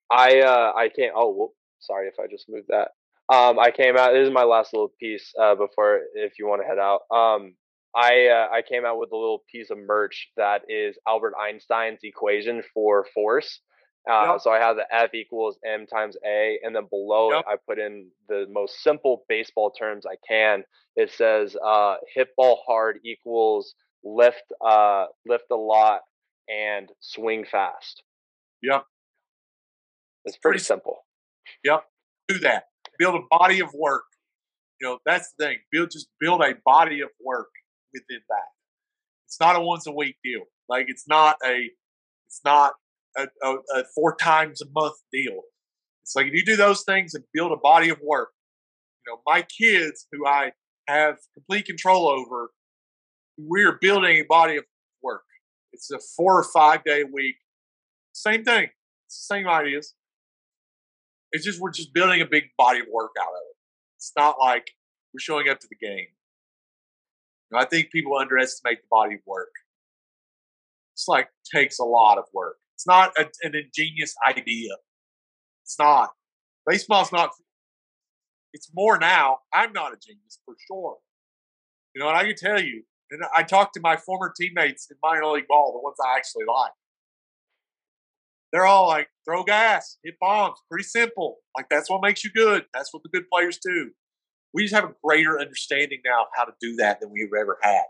I 0.10 0.40
uh, 0.40 0.73
I 0.76 0.90
can't. 0.90 1.14
Oh, 1.15 1.31
whoop, 1.31 1.52
sorry 1.80 2.07
if 2.07 2.15
I 2.19 2.27
just 2.27 2.49
moved 2.49 2.69
that. 2.69 2.91
Um, 3.34 3.60
I 3.60 3.72
came 3.72 3.98
out. 3.98 4.14
This 4.14 4.27
is 4.27 4.34
my 4.34 4.44
last 4.44 4.73
little 4.73 4.91
piece 4.99 5.34
uh, 5.40 5.56
before, 5.56 6.02
if 6.15 6.40
you 6.40 6.48
want 6.48 6.61
to 6.61 6.68
head 6.68 6.80
out. 6.80 7.02
Um, 7.11 7.56
I 7.95 8.28
uh, 8.28 8.48
I 8.53 8.61
came 8.61 8.86
out 8.86 8.99
with 8.99 9.11
a 9.11 9.18
little 9.18 9.44
piece 9.52 9.72
of 9.72 9.78
merch 9.78 10.30
that 10.38 10.61
is 10.70 10.98
Albert 11.07 11.34
Einstein's 11.40 11.99
equation 12.03 12.61
for 12.74 13.06
force. 13.14 13.61
Uh, 14.10 14.34
yep. 14.34 14.41
So 14.41 14.52
I 14.52 14.60
have 14.60 14.76
the 14.76 14.86
F 14.91 15.14
equals 15.14 15.57
m 15.66 15.86
times 15.88 16.16
a, 16.26 16.60
and 16.64 16.76
then 16.76 16.86
below 16.90 17.32
yep. 17.32 17.41
it 17.41 17.45
I 17.52 17.56
put 17.68 17.80
in 17.80 18.10
the 18.28 18.45
most 18.49 18.82
simple 18.84 19.26
baseball 19.28 19.72
terms 19.72 20.06
I 20.06 20.16
can. 20.28 20.64
It 20.95 21.11
says 21.11 21.56
uh, 21.64 21.95
hit 22.14 22.30
ball 22.38 22.61
hard 22.66 22.99
equals 23.03 23.74
lift 24.03 24.44
uh, 24.66 25.06
lift 25.28 25.45
a 25.52 25.56
lot 25.56 26.02
and 26.48 26.90
swing 26.99 27.44
fast. 27.44 28.03
Yep, 28.61 28.84
it's 30.26 30.38
pretty, 30.38 30.57
pretty 30.57 30.64
simple. 30.64 30.98
Yep, 31.64 31.84
do 32.28 32.40
that. 32.40 32.66
Build 32.99 33.16
a 33.16 33.38
body 33.38 33.61
of 33.61 33.74
work. 33.74 34.03
You 34.80 34.88
know 34.88 34.99
that's 35.06 35.34
the 35.38 35.45
thing. 35.45 35.57
Build 35.72 35.91
just 35.91 36.07
build 36.20 36.41
a 36.41 36.53
body 36.66 37.02
of 37.02 37.10
work 37.20 37.49
within 37.94 38.22
that. 38.30 38.49
It's 39.28 39.40
not 39.40 39.56
a 39.56 39.61
once 39.61 39.88
a 39.88 39.91
week 39.91 40.16
deal. 40.24 40.44
Like 40.68 40.86
it's 40.88 41.07
not 41.07 41.38
a 41.45 41.70
it's 42.28 42.41
not 42.45 42.74
a, 43.18 43.28
a, 43.44 43.56
a 43.76 43.84
four 43.95 44.16
times 44.16 44.61
a 44.61 44.66
month 44.74 44.95
deal. 45.11 45.41
It's 46.03 46.16
like 46.16 46.28
if 46.28 46.34
you 46.34 46.45
do 46.45 46.56
those 46.56 46.84
things 46.84 47.14
and 47.14 47.24
build 47.34 47.52
a 47.52 47.57
body 47.57 47.90
of 47.90 47.99
work, 48.03 48.30
you 49.06 49.14
know, 49.14 49.22
my 49.26 49.44
kids 49.44 50.07
who 50.11 50.26
I 50.26 50.52
have 50.88 51.18
complete 51.34 51.66
control 51.66 52.07
over, 52.07 52.49
we're 53.38 53.78
building 53.80 54.18
a 54.18 54.24
body 54.24 54.57
of 54.57 54.66
work. 55.03 55.24
It's 55.74 55.91
a 55.91 55.99
four 56.18 56.40
or 56.40 56.44
five 56.44 56.84
day 56.84 57.03
week. 57.03 57.36
Same 58.14 58.44
thing. 58.44 58.70
Same 59.07 59.48
ideas. 59.48 59.94
It's 61.32 61.45
just 61.45 61.60
we're 61.60 61.72
just 61.72 61.94
building 61.94 62.22
a 62.22 62.26
big 62.26 62.45
body 62.57 62.80
of 62.80 62.88
work 62.91 63.11
out 63.20 63.30
of 63.30 63.41
it. 63.49 63.56
It's 63.98 64.11
not 64.18 64.38
like 64.40 64.72
we're 65.14 65.20
showing 65.20 65.48
up 65.49 65.60
to 65.60 65.68
the 65.70 65.76
game. 65.76 66.07
I 67.54 67.66
think 67.66 67.92
people 67.92 68.16
underestimate 68.16 68.82
the 68.82 68.88
body 68.92 69.16
of 69.16 69.22
work. 69.26 69.52
It's 70.94 71.08
like 71.08 71.30
takes 71.54 71.80
a 71.80 71.84
lot 71.84 72.18
of 72.18 72.26
work. 72.34 72.58
It's 72.76 72.86
not 72.86 73.12
a, 73.18 73.26
an 73.44 73.56
ingenious 73.56 74.14
idea. 74.28 74.76
It's 75.64 75.78
not. 75.80 76.10
Baseball's 76.68 77.12
not. 77.12 77.32
It's 78.54 78.70
more 78.74 79.00
now. 79.00 79.40
I'm 79.54 79.74
not 79.74 79.94
a 79.94 79.98
genius 79.98 80.40
for 80.46 80.56
sure. 80.68 80.98
You 81.96 82.02
know, 82.02 82.10
and 82.10 82.18
I 82.18 82.24
can 82.24 82.36
tell 82.36 82.62
you, 82.62 82.84
and 83.12 83.22
I 83.36 83.44
talked 83.44 83.74
to 83.76 83.82
my 83.82 83.98
former 83.98 84.32
teammates 84.40 84.88
in 84.92 84.98
minor 85.02 85.26
league 85.28 85.48
ball, 85.48 85.74
the 85.74 85.84
ones 85.84 85.98
I 86.06 86.18
actually 86.18 86.46
like. 86.46 86.72
They're 88.52 88.66
all 88.66 88.88
like, 88.88 89.10
throw 89.26 89.44
gas, 89.44 89.98
hit 90.04 90.16
bombs, 90.20 90.58
pretty 90.70 90.84
simple. 90.84 91.38
Like 91.56 91.68
that's 91.70 91.90
what 91.90 92.02
makes 92.02 92.24
you 92.24 92.32
good. 92.36 92.66
That's 92.74 92.94
what 92.94 93.04
the 93.04 93.10
good 93.10 93.30
players 93.32 93.58
do 93.58 93.92
we 94.54 94.64
just 94.64 94.74
have 94.74 94.84
a 94.84 94.94
greater 95.04 95.40
understanding 95.40 96.00
now 96.06 96.22
of 96.22 96.28
how 96.36 96.46
to 96.46 96.54
do 96.60 96.76
that 96.78 97.00
than 97.00 97.12
we've 97.12 97.30
ever 97.40 97.58
had. 97.62 97.84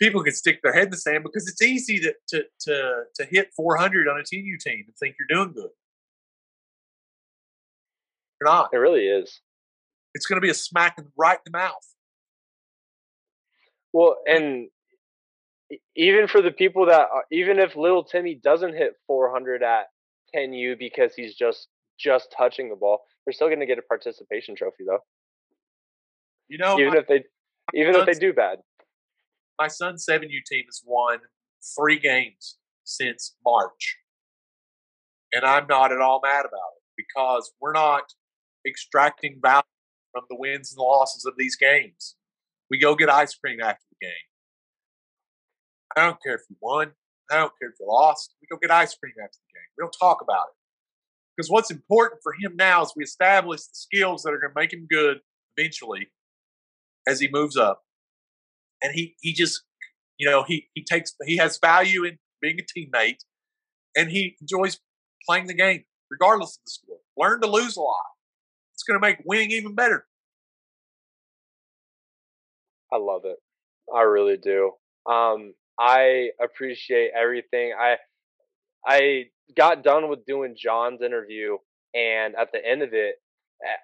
People 0.00 0.22
can 0.22 0.34
stick 0.34 0.60
their 0.62 0.72
head 0.72 0.84
in 0.84 0.90
the 0.90 0.96
sand 0.96 1.24
because 1.24 1.48
it's 1.48 1.62
easy 1.62 1.98
to 2.00 2.14
to 2.28 2.44
to, 2.60 3.02
to 3.14 3.24
hit 3.24 3.48
400 3.56 4.08
on 4.08 4.18
a 4.18 4.22
10U 4.22 4.58
team 4.60 4.84
and 4.86 4.96
think 4.98 5.16
you're 5.18 5.38
doing 5.38 5.54
good. 5.54 5.70
You're 8.40 8.50
not. 8.50 8.70
It 8.72 8.76
really 8.76 9.06
is. 9.06 9.40
It's 10.14 10.26
going 10.26 10.36
to 10.36 10.44
be 10.44 10.50
a 10.50 10.54
smack 10.54 10.98
right 11.16 11.38
in 11.46 11.52
the 11.52 11.58
mouth. 11.58 11.94
Well, 13.92 14.16
and 14.26 14.68
even 15.96 16.28
for 16.28 16.42
the 16.42 16.50
people 16.50 16.86
that, 16.86 17.08
uh, 17.14 17.20
even 17.32 17.58
if 17.58 17.76
little 17.76 18.04
Timmy 18.04 18.34
doesn't 18.34 18.74
hit 18.74 18.92
400 19.06 19.62
at 19.62 19.86
10U 20.34 20.78
because 20.78 21.14
he's 21.14 21.34
just 21.34 21.68
just 21.98 22.34
touching 22.36 22.68
the 22.68 22.76
ball, 22.76 23.00
they're 23.26 23.32
still 23.32 23.48
going 23.48 23.60
to 23.60 23.66
get 23.66 23.78
a 23.78 23.82
participation 23.82 24.54
trophy 24.54 24.84
though. 24.86 25.00
You 26.48 26.58
know, 26.58 26.78
even 26.78 26.94
my, 26.94 26.98
if 27.00 27.06
they 27.08 27.24
even 27.74 27.94
if 27.96 28.06
they 28.06 28.14
do 28.14 28.32
bad. 28.32 28.60
My 29.58 29.68
son's 29.68 30.04
seven 30.04 30.30
U 30.30 30.40
team 30.50 30.64
has 30.66 30.82
won 30.84 31.18
three 31.76 31.98
games 31.98 32.58
since 32.84 33.34
March, 33.44 33.96
and 35.32 35.44
I'm 35.44 35.66
not 35.66 35.92
at 35.92 36.00
all 36.00 36.20
mad 36.22 36.40
about 36.40 36.72
it 36.76 36.82
because 36.96 37.52
we're 37.60 37.72
not 37.72 38.04
extracting 38.66 39.40
value 39.42 39.62
from 40.12 40.24
the 40.30 40.36
wins 40.36 40.72
and 40.72 40.78
losses 40.78 41.24
of 41.24 41.34
these 41.36 41.56
games. 41.56 42.14
We 42.70 42.78
go 42.78 42.94
get 42.94 43.10
ice 43.10 43.34
cream 43.34 43.60
after 43.60 43.84
the 43.90 44.06
game. 44.06 44.12
I 45.96 46.04
don't 46.04 46.22
care 46.22 46.34
if 46.34 46.42
you 46.48 46.56
won. 46.60 46.92
I 47.30 47.36
don't 47.36 47.52
care 47.58 47.70
if 47.70 47.74
you 47.80 47.86
lost. 47.88 48.34
We 48.40 48.46
go 48.50 48.58
get 48.60 48.70
ice 48.70 48.94
cream 48.94 49.14
after 49.22 49.38
the 49.38 49.58
game. 49.58 49.68
We 49.76 49.82
don't 49.82 49.96
talk 49.98 50.20
about 50.22 50.46
it. 50.50 50.55
Because 51.36 51.50
what's 51.50 51.70
important 51.70 52.20
for 52.22 52.32
him 52.32 52.56
now 52.56 52.82
is 52.82 52.92
we 52.96 53.04
establish 53.04 53.60
the 53.60 53.74
skills 53.74 54.22
that 54.22 54.30
are 54.30 54.38
going 54.38 54.52
to 54.54 54.60
make 54.60 54.72
him 54.72 54.86
good 54.90 55.18
eventually 55.56 56.08
as 57.06 57.20
he 57.20 57.28
moves 57.30 57.56
up. 57.56 57.82
And 58.82 58.94
he, 58.94 59.16
he 59.20 59.32
just, 59.32 59.62
you 60.18 60.28
know, 60.28 60.44
he, 60.46 60.68
he 60.74 60.84
takes, 60.84 61.14
he 61.24 61.36
has 61.36 61.58
value 61.58 62.04
in 62.04 62.18
being 62.40 62.58
a 62.58 62.62
teammate 62.62 63.24
and 63.96 64.10
he 64.10 64.36
enjoys 64.40 64.78
playing 65.28 65.46
the 65.46 65.54
game 65.54 65.84
regardless 66.10 66.58
of 66.58 66.64
the 66.64 66.70
score. 66.70 66.98
Learn 67.16 67.40
to 67.40 67.46
lose 67.48 67.76
a 67.76 67.80
lot. 67.80 68.04
It's 68.74 68.82
going 68.82 69.00
to 69.00 69.06
make 69.06 69.18
winning 69.24 69.50
even 69.50 69.74
better. 69.74 70.06
I 72.92 72.98
love 72.98 73.22
it. 73.24 73.36
I 73.94 74.02
really 74.02 74.36
do. 74.36 74.72
Um, 75.10 75.54
I 75.78 76.30
appreciate 76.42 77.10
everything. 77.16 77.72
I 77.78 77.96
I 78.86 79.24
got 79.56 79.84
done 79.84 80.08
with 80.08 80.24
doing 80.26 80.56
John's 80.58 81.02
interview, 81.02 81.56
and 81.94 82.34
at 82.36 82.52
the 82.52 82.64
end 82.64 82.82
of 82.82 82.92
it, 82.92 83.16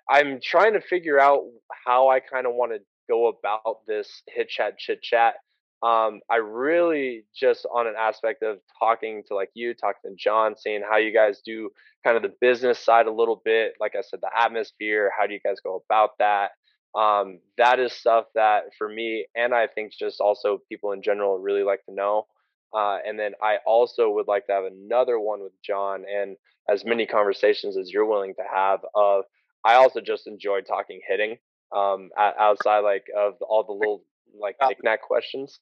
I'm 0.09 0.40
trying 0.43 0.74
to 0.74 0.80
figure 0.80 1.18
out 1.18 1.43
how 1.86 2.09
I 2.09 2.20
kind 2.20 2.47
of 2.47 2.55
want 2.55 2.72
to 2.72 2.78
go 3.09 3.28
about 3.28 3.86
this 3.86 4.22
hit 4.28 4.48
chat 4.48 4.78
chit 4.78 5.02
chat. 5.02 5.34
Um, 5.82 6.20
I 6.30 6.36
really 6.36 7.24
just 7.34 7.66
on 7.74 7.89
an 7.89 7.94
aspect 7.98 8.44
of 8.44 8.59
talking 8.78 9.24
to 9.28 9.34
like 9.34 9.51
you, 9.55 9.74
talking 9.74 10.10
to 10.10 10.16
John, 10.16 10.55
seeing 10.56 10.82
how 10.89 10.98
you 10.98 11.12
guys 11.12 11.40
do 11.44 11.70
kind 12.05 12.16
of 12.16 12.22
the 12.22 12.34
business 12.40 12.78
side 12.78 13.06
a 13.06 13.12
little 13.12 13.43
bit. 13.44 13.74
Like 13.80 13.94
I 13.97 14.02
said, 14.02 14.20
the 14.22 14.30
atmosphere, 14.39 15.10
how 15.18 15.26
do 15.26 15.34
you 15.34 15.40
guys 15.44 15.56
go 15.64 15.82
about 15.90 16.10
that? 16.20 16.51
Um, 16.94 17.40
that 17.56 17.80
is 17.80 17.93
stuff 17.93 18.26
that 18.34 18.64
for 18.76 18.89
me, 18.89 19.26
and 19.34 19.55
I 19.55 19.66
think 19.66 19.93
just 19.98 20.20
also 20.20 20.59
people 20.68 20.93
in 20.93 21.02
general 21.02 21.39
really 21.39 21.64
like 21.64 21.84
to 21.86 21.94
know. 21.94 22.26
Uh, 22.74 22.98
and 23.06 23.18
then 23.18 23.32
I 23.42 23.58
also 23.66 24.10
would 24.10 24.28
like 24.28 24.46
to 24.46 24.52
have 24.52 24.64
another 24.64 25.18
one 25.20 25.42
with 25.42 25.52
John 25.62 26.04
and 26.10 26.36
as 26.70 26.84
many 26.84 27.06
conversations 27.06 27.76
as 27.76 27.90
you're 27.90 28.06
willing 28.06 28.34
to 28.34 28.44
have. 28.52 28.80
Of 28.94 29.24
I 29.64 29.74
also 29.74 30.00
just 30.00 30.26
enjoy 30.26 30.62
talking 30.62 31.00
hitting 31.06 31.36
um, 31.74 32.10
outside 32.18 32.80
like 32.80 33.04
of 33.16 33.34
all 33.42 33.64
the 33.64 33.72
little 33.72 34.04
like 34.38 34.56
knickknack 34.60 35.02
questions. 35.02 35.58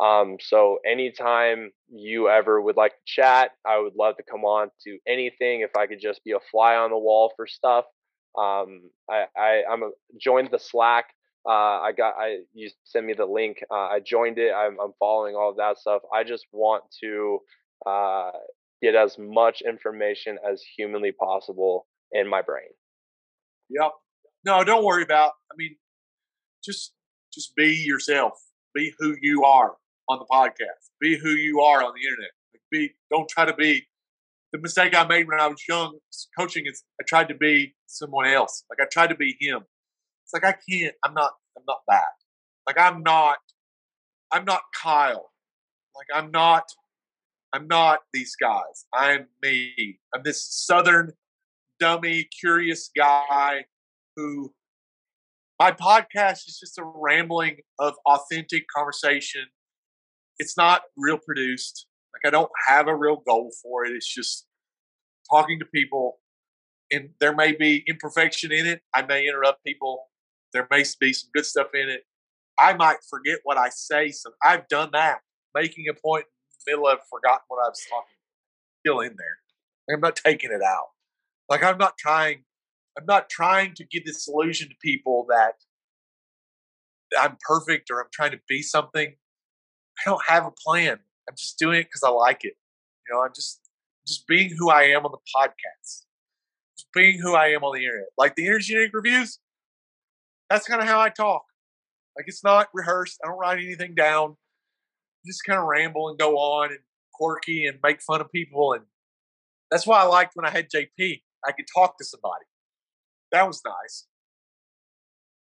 Um, 0.00 0.38
so 0.40 0.78
anytime 0.86 1.72
you 1.90 2.28
ever 2.30 2.60
would 2.60 2.76
like 2.76 2.92
to 2.92 3.02
chat, 3.04 3.50
I 3.66 3.78
would 3.78 3.94
love 3.96 4.16
to 4.16 4.22
come 4.22 4.44
on 4.44 4.70
to 4.84 4.98
anything. 5.06 5.60
If 5.60 5.76
I 5.76 5.86
could 5.86 6.00
just 6.00 6.24
be 6.24 6.32
a 6.32 6.40
fly 6.50 6.76
on 6.76 6.90
the 6.90 6.98
wall 6.98 7.32
for 7.36 7.46
stuff, 7.46 7.84
um, 8.38 8.90
I, 9.10 9.24
I 9.36 9.62
I'm 9.70 9.82
a, 9.82 9.90
joined 10.18 10.50
the 10.50 10.58
Slack. 10.58 11.06
Uh, 11.48 11.80
I 11.80 11.92
got 11.96 12.14
I 12.18 12.38
you 12.52 12.70
sent 12.84 13.06
me 13.06 13.14
the 13.14 13.26
link. 13.26 13.58
Uh, 13.70 13.74
I 13.74 14.00
joined 14.00 14.38
it. 14.38 14.52
I'm, 14.52 14.78
I'm 14.78 14.92
following 14.98 15.34
all 15.34 15.50
of 15.50 15.56
that 15.56 15.78
stuff. 15.78 16.02
I 16.14 16.22
just 16.22 16.46
want 16.52 16.84
to 17.02 17.38
uh, 17.86 18.30
get 18.82 18.94
as 18.94 19.16
much 19.18 19.62
information 19.62 20.38
as 20.50 20.62
humanly 20.76 21.12
possible 21.12 21.86
in 22.12 22.28
my 22.28 22.42
brain. 22.42 22.68
Yep. 23.70 23.92
No, 24.44 24.64
don't 24.64 24.84
worry 24.84 25.02
about. 25.02 25.32
I 25.50 25.54
mean, 25.56 25.76
just 26.64 26.92
just 27.32 27.54
be 27.56 27.74
yourself. 27.86 28.32
Be 28.74 28.92
who 28.98 29.16
you 29.20 29.44
are 29.44 29.76
on 30.08 30.18
the 30.18 30.26
podcast. 30.30 30.90
Be 31.00 31.18
who 31.18 31.30
you 31.30 31.60
are 31.60 31.82
on 31.82 31.92
the 31.94 32.06
internet. 32.06 32.30
Like 32.52 32.62
be 32.70 32.90
don't 33.10 33.28
try 33.28 33.46
to 33.46 33.54
be 33.54 33.86
the 34.52 34.58
mistake 34.58 34.94
I 34.94 35.04
made 35.06 35.28
when 35.28 35.40
I 35.40 35.46
was 35.46 35.62
young 35.68 35.98
coaching 36.36 36.64
is 36.66 36.82
I 37.00 37.04
tried 37.06 37.28
to 37.28 37.34
be 37.34 37.74
someone 37.86 38.26
else. 38.26 38.64
Like 38.68 38.84
I 38.84 38.88
tried 38.90 39.08
to 39.08 39.14
be 39.14 39.36
him. 39.40 39.60
It's 40.32 40.42
like 40.42 40.44
I 40.44 40.56
can't, 40.68 40.94
I'm 41.04 41.14
not 41.14 41.32
I'm 41.56 41.64
not 41.66 41.80
that. 41.88 42.10
Like 42.66 42.78
I'm 42.78 43.02
not 43.02 43.38
I'm 44.32 44.44
not 44.44 44.62
Kyle. 44.80 45.30
Like 45.96 46.06
I'm 46.14 46.30
not 46.30 46.64
I'm 47.52 47.66
not 47.66 48.00
these 48.12 48.36
guys. 48.40 48.86
I'm 48.94 49.26
me. 49.42 49.98
I'm 50.14 50.22
this 50.22 50.46
southern 50.48 51.12
dummy 51.80 52.28
curious 52.38 52.90
guy 52.96 53.64
who 54.16 54.52
my 55.58 55.72
podcast 55.72 56.48
is 56.48 56.58
just 56.60 56.78
a 56.78 56.84
rambling 56.84 57.56
of 57.78 57.94
authentic 58.06 58.64
conversation 58.74 59.46
it's 60.40 60.56
not 60.56 60.82
real 60.96 61.18
produced. 61.18 61.86
Like 62.14 62.28
I 62.28 62.30
don't 62.30 62.50
have 62.66 62.88
a 62.88 62.96
real 62.96 63.22
goal 63.28 63.52
for 63.62 63.84
it. 63.84 63.92
It's 63.92 64.12
just 64.12 64.46
talking 65.30 65.60
to 65.60 65.66
people, 65.66 66.18
and 66.90 67.10
there 67.20 67.36
may 67.36 67.52
be 67.52 67.84
imperfection 67.86 68.50
in 68.50 68.66
it. 68.66 68.80
I 68.92 69.02
may 69.02 69.28
interrupt 69.28 69.62
people. 69.64 70.06
There 70.52 70.66
may 70.70 70.84
be 71.00 71.12
some 71.12 71.30
good 71.34 71.46
stuff 71.46 71.68
in 71.74 71.88
it. 71.88 72.02
I 72.58 72.74
might 72.74 72.98
forget 73.08 73.38
what 73.44 73.56
I 73.56 73.68
say. 73.70 74.10
So 74.10 74.30
I've 74.42 74.68
done 74.68 74.90
that. 74.92 75.20
Making 75.54 75.86
a 75.88 75.94
point 75.94 76.24
in 76.24 76.56
the 76.66 76.72
middle 76.72 76.88
of 76.88 76.98
forgotten 77.10 77.44
what 77.48 77.64
I 77.64 77.68
was 77.68 77.80
talking. 77.88 78.16
Still 78.84 79.00
in 79.00 79.16
there. 79.16 79.94
I'm 79.94 80.00
not 80.00 80.16
taking 80.16 80.50
it 80.52 80.62
out. 80.62 80.88
Like 81.48 81.64
I'm 81.64 81.78
not 81.78 81.98
trying. 81.98 82.44
I'm 82.98 83.06
not 83.06 83.28
trying 83.28 83.74
to 83.74 83.84
give 83.84 84.04
this 84.04 84.28
illusion 84.28 84.68
to 84.68 84.74
people 84.82 85.26
that 85.28 85.54
I'm 87.18 87.36
perfect 87.40 87.90
or 87.90 88.00
I'm 88.00 88.08
trying 88.12 88.32
to 88.32 88.40
be 88.48 88.62
something. 88.62 89.14
I 89.98 90.10
don't 90.10 90.22
have 90.26 90.46
a 90.46 90.50
plan. 90.50 90.98
I'm 91.28 91.36
just 91.36 91.58
doing 91.58 91.80
it 91.80 91.84
because 91.84 92.02
I 92.04 92.10
like 92.10 92.44
it. 92.44 92.54
You 93.08 93.14
know, 93.14 93.22
I'm 93.22 93.32
just 93.34 93.60
just 94.06 94.26
being 94.26 94.50
who 94.56 94.70
I 94.70 94.84
am 94.84 95.04
on 95.04 95.12
the 95.12 95.18
podcast, 95.34 96.04
just 96.76 96.92
being 96.94 97.18
who 97.20 97.34
I 97.34 97.48
am 97.48 97.62
on 97.62 97.76
the 97.76 97.84
internet. 97.84 98.08
Like 98.18 98.34
the 98.34 98.46
Energy 98.46 98.74
Drink 98.74 98.92
reviews, 98.94 99.38
that's 100.50 100.66
kind 100.66 100.82
of 100.82 100.88
how 100.88 101.00
I 101.00 101.08
talk. 101.08 101.44
Like 102.16 102.26
it's 102.26 102.44
not 102.44 102.68
rehearsed. 102.74 103.18
I 103.24 103.28
don't 103.28 103.38
write 103.38 103.58
anything 103.58 103.94
down. 103.94 104.36
just 105.24 105.44
kind 105.44 105.58
of 105.58 105.66
ramble 105.66 106.08
and 106.08 106.18
go 106.18 106.36
on 106.36 106.70
and 106.70 106.80
quirky 107.14 107.66
and 107.66 107.78
make 107.82 108.02
fun 108.02 108.20
of 108.20 108.30
people. 108.32 108.72
And 108.72 108.84
that's 109.70 109.86
why 109.86 110.00
I 110.00 110.04
liked 110.04 110.32
when 110.34 110.44
I 110.44 110.50
had 110.50 110.68
JP. 110.68 111.22
I 111.46 111.52
could 111.52 111.66
talk 111.74 111.96
to 111.98 112.04
somebody. 112.04 112.44
That 113.32 113.46
was 113.46 113.62
nice. 113.64 114.06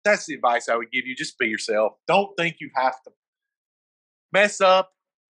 That's 0.03 0.25
the 0.25 0.35
advice 0.35 0.69
I 0.69 0.75
would 0.75 0.91
give 0.91 1.05
you. 1.05 1.15
Just 1.15 1.39
be 1.39 1.47
yourself. 1.47 1.93
Don't 2.07 2.35
think 2.37 2.57
you 2.59 2.69
have 2.75 3.01
to 3.03 3.11
mess 4.33 4.61
up, 4.61 4.91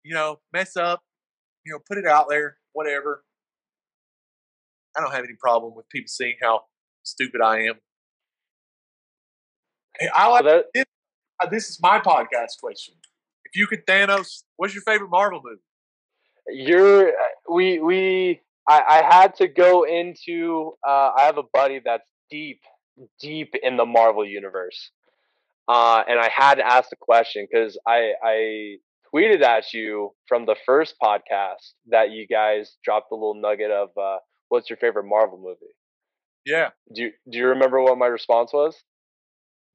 you 0.03 0.15
know, 0.15 0.41
mess 0.53 0.77
up, 0.77 1.03
you 1.65 1.73
know, 1.73 1.79
put 1.87 1.99
it 1.99 2.07
out 2.07 2.27
there, 2.29 2.57
whatever. 2.73 3.25
I 4.97 5.01
don't 5.01 5.13
have 5.13 5.25
any 5.25 5.37
problem 5.39 5.75
with 5.77 5.89
people 5.91 6.09
seeing 6.09 6.37
how 6.43 6.63
stupid 7.05 7.41
I 7.41 7.61
am. 7.65 7.75
I 10.15 10.29
like 10.29 10.45
that, 10.45 10.65
this, 10.75 10.85
uh, 11.41 11.47
this 11.47 11.69
is 11.69 11.79
my 11.83 11.99
podcast 11.99 12.59
question. 12.63 12.95
If 13.45 13.57
you 13.57 13.67
could 13.67 13.87
Thanos, 13.87 14.43
what's 14.57 14.75
your 14.75 14.83
favorite 14.83 15.11
Marvel 15.11 15.41
movie? 15.43 15.61
You're 16.51 17.09
uh, 17.09 17.13
we 17.51 17.79
we 17.81 18.41
I, 18.69 18.83
I 18.89 19.15
had 19.15 19.35
to 19.37 19.49
go 19.49 19.85
into 19.85 20.75
uh, 20.87 21.11
I 21.17 21.23
have 21.23 21.39
a 21.39 21.43
buddy 21.53 21.81
that's 21.85 22.05
deep 22.31 22.61
deep 23.21 23.55
in 23.63 23.77
the 23.77 23.87
Marvel 23.87 24.27
universe. 24.27 24.91
Uh, 25.69 26.03
and 26.09 26.19
I 26.19 26.31
had 26.35 26.55
to 26.57 26.67
ask 26.67 26.89
the 26.89 26.97
question 26.97 27.47
because 27.51 27.79
I, 27.87 28.13
I 28.25 28.77
tweeted 29.15 29.43
at 29.43 29.73
you 29.75 30.15
from 30.27 30.47
the 30.47 30.57
first 30.65 30.95
podcast 31.03 31.73
that 31.91 32.11
you 32.11 32.27
guys 32.27 32.77
dropped 32.83 33.13
a 33.13 33.15
little 33.15 33.35
nugget 33.35 33.71
of 33.71 33.91
uh, 34.01 34.17
what's 34.49 34.71
your 34.71 34.79
favorite 34.79 35.05
Marvel 35.05 35.39
movie? 35.39 35.73
Yeah. 36.47 36.71
Do 36.95 37.03
you, 37.03 37.13
do 37.31 37.39
you 37.39 37.49
remember 37.49 37.83
what 37.83 37.99
my 37.99 38.07
response 38.07 38.53
was? 38.53 38.83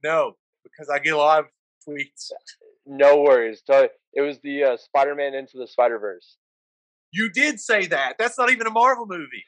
No, 0.03 0.35
because 0.63 0.89
I 0.89 0.99
get 0.99 1.13
a 1.13 1.17
lot 1.17 1.39
of 1.39 1.45
tweets. 1.87 2.31
No 2.85 3.21
worries. 3.21 3.61
It 3.67 4.21
was 4.21 4.39
the 4.43 4.63
uh, 4.63 4.77
Spider-Man 4.77 5.33
into 5.33 5.57
the 5.57 5.67
Spider-Verse. 5.67 6.37
You 7.11 7.29
did 7.29 7.59
say 7.59 7.85
that. 7.87 8.15
That's 8.19 8.37
not 8.37 8.51
even 8.51 8.67
a 8.67 8.71
Marvel 8.71 9.05
movie. 9.05 9.45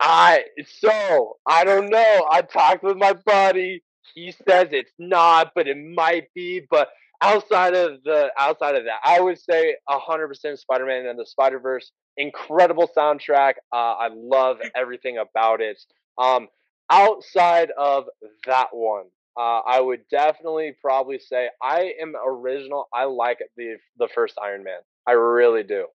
I 0.00 0.44
so 0.66 1.36
I 1.46 1.64
don't 1.64 1.90
know. 1.90 2.26
I 2.30 2.42
talked 2.42 2.82
with 2.82 2.96
my 2.96 3.12
buddy 3.12 3.82
he 4.14 4.32
says 4.32 4.68
it's 4.72 4.92
not, 4.98 5.52
but 5.54 5.68
it 5.68 5.76
might 5.76 6.32
be. 6.34 6.66
But 6.70 6.88
outside 7.22 7.74
of 7.74 8.02
the 8.04 8.30
outside 8.38 8.74
of 8.74 8.84
that, 8.84 9.00
I 9.04 9.20
would 9.20 9.38
say 9.38 9.76
hundred 9.88 10.28
percent 10.28 10.58
Spider-Man 10.58 11.06
and 11.06 11.18
the 11.18 11.26
Spider-Verse. 11.26 11.92
Incredible 12.16 12.90
soundtrack. 12.96 13.54
Uh, 13.72 13.76
I 13.76 14.08
love 14.12 14.58
everything 14.74 15.18
about 15.18 15.60
it. 15.60 15.80
Um, 16.18 16.48
outside 16.90 17.70
of 17.78 18.04
that 18.46 18.68
one, 18.72 19.06
uh, 19.40 19.62
I 19.66 19.80
would 19.80 20.02
definitely 20.10 20.74
probably 20.82 21.18
say 21.18 21.48
I 21.62 21.94
am 21.98 22.14
original. 22.14 22.88
I 22.92 23.04
like 23.04 23.38
the 23.56 23.76
the 23.96 24.08
first 24.14 24.34
Iron 24.42 24.64
Man. 24.64 24.80
I 25.06 25.12
really 25.12 25.62
do. 25.62 25.86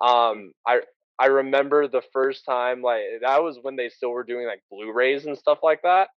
Um, 0.00 0.52
I 0.66 0.80
I 1.18 1.26
remember 1.26 1.88
the 1.88 2.00
first 2.10 2.46
time 2.46 2.80
like 2.80 3.02
that 3.20 3.42
was 3.42 3.58
when 3.60 3.76
they 3.76 3.90
still 3.90 4.12
were 4.12 4.24
doing 4.24 4.46
like 4.46 4.62
Blu-rays 4.70 5.26
and 5.26 5.36
stuff 5.36 5.58
like 5.62 5.82
that. 5.82 6.08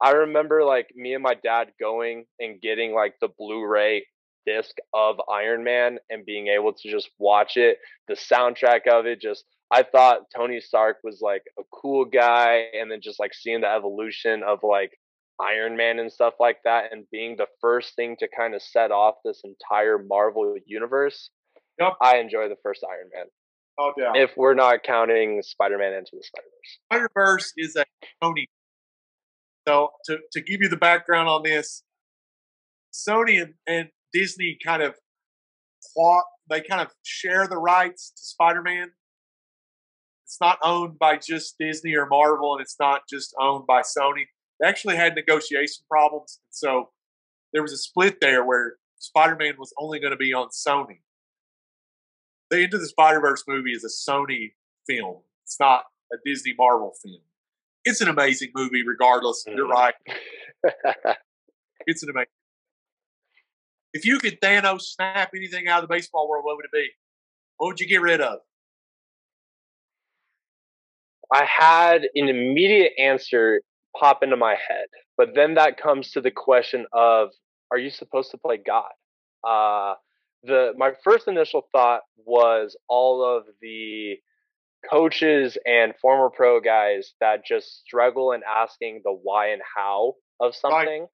I 0.00 0.12
remember 0.12 0.62
like 0.62 0.88
me 0.94 1.14
and 1.14 1.24
my 1.24 1.34
dad 1.34 1.72
going 1.80 2.26
and 2.38 2.60
getting 2.60 2.94
like 2.94 3.14
the 3.20 3.30
Blu-ray 3.36 4.06
disc 4.46 4.76
of 4.94 5.20
Iron 5.28 5.64
Man 5.64 5.98
and 6.08 6.24
being 6.24 6.46
able 6.46 6.72
to 6.72 6.88
just 6.88 7.10
watch 7.18 7.56
it. 7.56 7.78
The 8.06 8.14
soundtrack 8.14 8.86
of 8.86 9.06
it 9.06 9.20
just 9.20 9.44
I 9.72 9.82
thought 9.82 10.30
Tony 10.32 10.60
Stark 10.60 10.98
was 11.02 11.20
like 11.20 11.42
a 11.58 11.62
cool 11.72 12.04
guy 12.04 12.66
and 12.78 12.88
then 12.88 13.00
just 13.00 13.18
like 13.18 13.34
seeing 13.34 13.62
the 13.62 13.68
evolution 13.68 14.44
of 14.44 14.60
like 14.62 14.92
Iron 15.40 15.76
Man 15.76 15.98
and 15.98 16.10
stuff 16.10 16.34
like 16.40 16.58
that 16.64 16.92
and 16.92 17.04
being 17.12 17.36
the 17.36 17.46
first 17.60 17.94
thing 17.96 18.16
to 18.20 18.28
kind 18.36 18.54
of 18.54 18.62
set 18.62 18.90
off 18.90 19.16
this 19.24 19.42
entire 19.44 19.98
Marvel 19.98 20.54
universe. 20.66 21.30
Yep. 21.78 21.94
I 22.00 22.18
enjoy 22.18 22.48
the 22.48 22.56
first 22.62 22.84
Iron 22.88 23.10
Man. 23.14 23.26
Oh 23.78 23.92
yeah. 23.98 24.12
If 24.14 24.36
we're 24.36 24.54
not 24.54 24.82
counting 24.82 25.42
Spider-Man 25.42 25.92
into 25.92 26.12
the 26.14 26.22
Spider-Verse. 26.22 26.78
Spider-Verse 26.90 27.52
is 27.58 27.76
a 27.76 27.84
Tony 28.22 28.48
so 29.66 29.90
to, 30.06 30.18
to 30.32 30.40
give 30.40 30.60
you 30.60 30.68
the 30.68 30.76
background 30.76 31.28
on 31.28 31.42
this, 31.42 31.82
Sony 32.92 33.42
and, 33.42 33.54
and 33.66 33.88
Disney 34.12 34.56
kind 34.64 34.82
of 34.82 34.94
they 36.48 36.60
kind 36.60 36.80
of 36.80 36.88
share 37.04 37.46
the 37.46 37.56
rights 37.56 38.10
to 38.10 38.22
Spider-Man. 38.22 38.90
It's 40.24 40.38
not 40.40 40.58
owned 40.62 40.98
by 40.98 41.16
just 41.16 41.56
Disney 41.58 41.94
or 41.94 42.06
Marvel, 42.06 42.54
and 42.54 42.60
it's 42.60 42.76
not 42.78 43.02
just 43.10 43.34
owned 43.40 43.66
by 43.66 43.82
Sony. 43.82 44.24
They 44.60 44.66
actually 44.66 44.96
had 44.96 45.14
negotiation 45.14 45.84
problems, 45.90 46.40
so 46.50 46.90
there 47.52 47.62
was 47.62 47.72
a 47.72 47.76
split 47.76 48.20
there 48.20 48.44
where 48.44 48.76
Spider-Man 48.98 49.54
was 49.58 49.72
only 49.78 50.00
going 50.00 50.12
to 50.12 50.16
be 50.16 50.32
on 50.32 50.48
Sony. 50.48 51.00
The 52.50 52.60
Into 52.60 52.78
the 52.78 52.86
Spider-Verse 52.86 53.44
movie 53.46 53.72
is 53.72 53.84
a 53.84 54.10
Sony 54.10 54.52
film. 54.86 55.18
It's 55.44 55.58
not 55.60 55.84
a 56.12 56.16
Disney 56.24 56.54
Marvel 56.56 56.92
film 57.02 57.20
it's 57.86 58.00
an 58.00 58.08
amazing 58.08 58.50
movie, 58.54 58.82
regardless. 58.86 59.44
Mm. 59.48 59.56
You're 59.56 59.68
right. 59.68 59.94
It's 61.88 62.02
an 62.02 62.10
amazing. 62.10 62.26
If 63.92 64.04
you 64.04 64.18
could 64.18 64.40
Thanos 64.40 64.80
snap 64.80 65.30
anything 65.36 65.68
out 65.68 65.84
of 65.84 65.88
the 65.88 65.94
baseball 65.94 66.28
world, 66.28 66.44
what 66.44 66.56
would 66.56 66.64
it 66.64 66.72
be? 66.72 66.88
What 67.58 67.68
would 67.68 67.78
you 67.78 67.86
get 67.86 68.00
rid 68.00 68.20
of? 68.20 68.40
I 71.32 71.44
had 71.44 72.08
an 72.16 72.28
immediate 72.28 72.90
answer 72.98 73.60
pop 73.98 74.22
into 74.22 74.36
my 74.36 74.52
head, 74.52 74.86
but 75.16 75.30
then 75.34 75.54
that 75.54 75.80
comes 75.80 76.12
to 76.12 76.20
the 76.20 76.30
question 76.30 76.86
of 76.92 77.30
are 77.70 77.78
you 77.78 77.90
supposed 77.90 78.30
to 78.30 78.38
play 78.38 78.58
God? 78.64 78.90
Uh, 79.46 79.94
the 80.44 80.72
my 80.76 80.92
first 81.02 81.28
initial 81.28 81.62
thought 81.72 82.02
was 82.24 82.76
all 82.88 83.24
of 83.24 83.44
the 83.60 84.16
coaches 84.88 85.58
and 85.66 85.94
former 86.00 86.30
pro 86.30 86.60
guys 86.60 87.14
that 87.20 87.44
just 87.44 87.80
struggle 87.80 88.32
in 88.32 88.42
asking 88.48 89.00
the 89.04 89.12
why 89.12 89.48
and 89.48 89.62
how 89.74 90.14
of 90.40 90.54
something. 90.54 91.06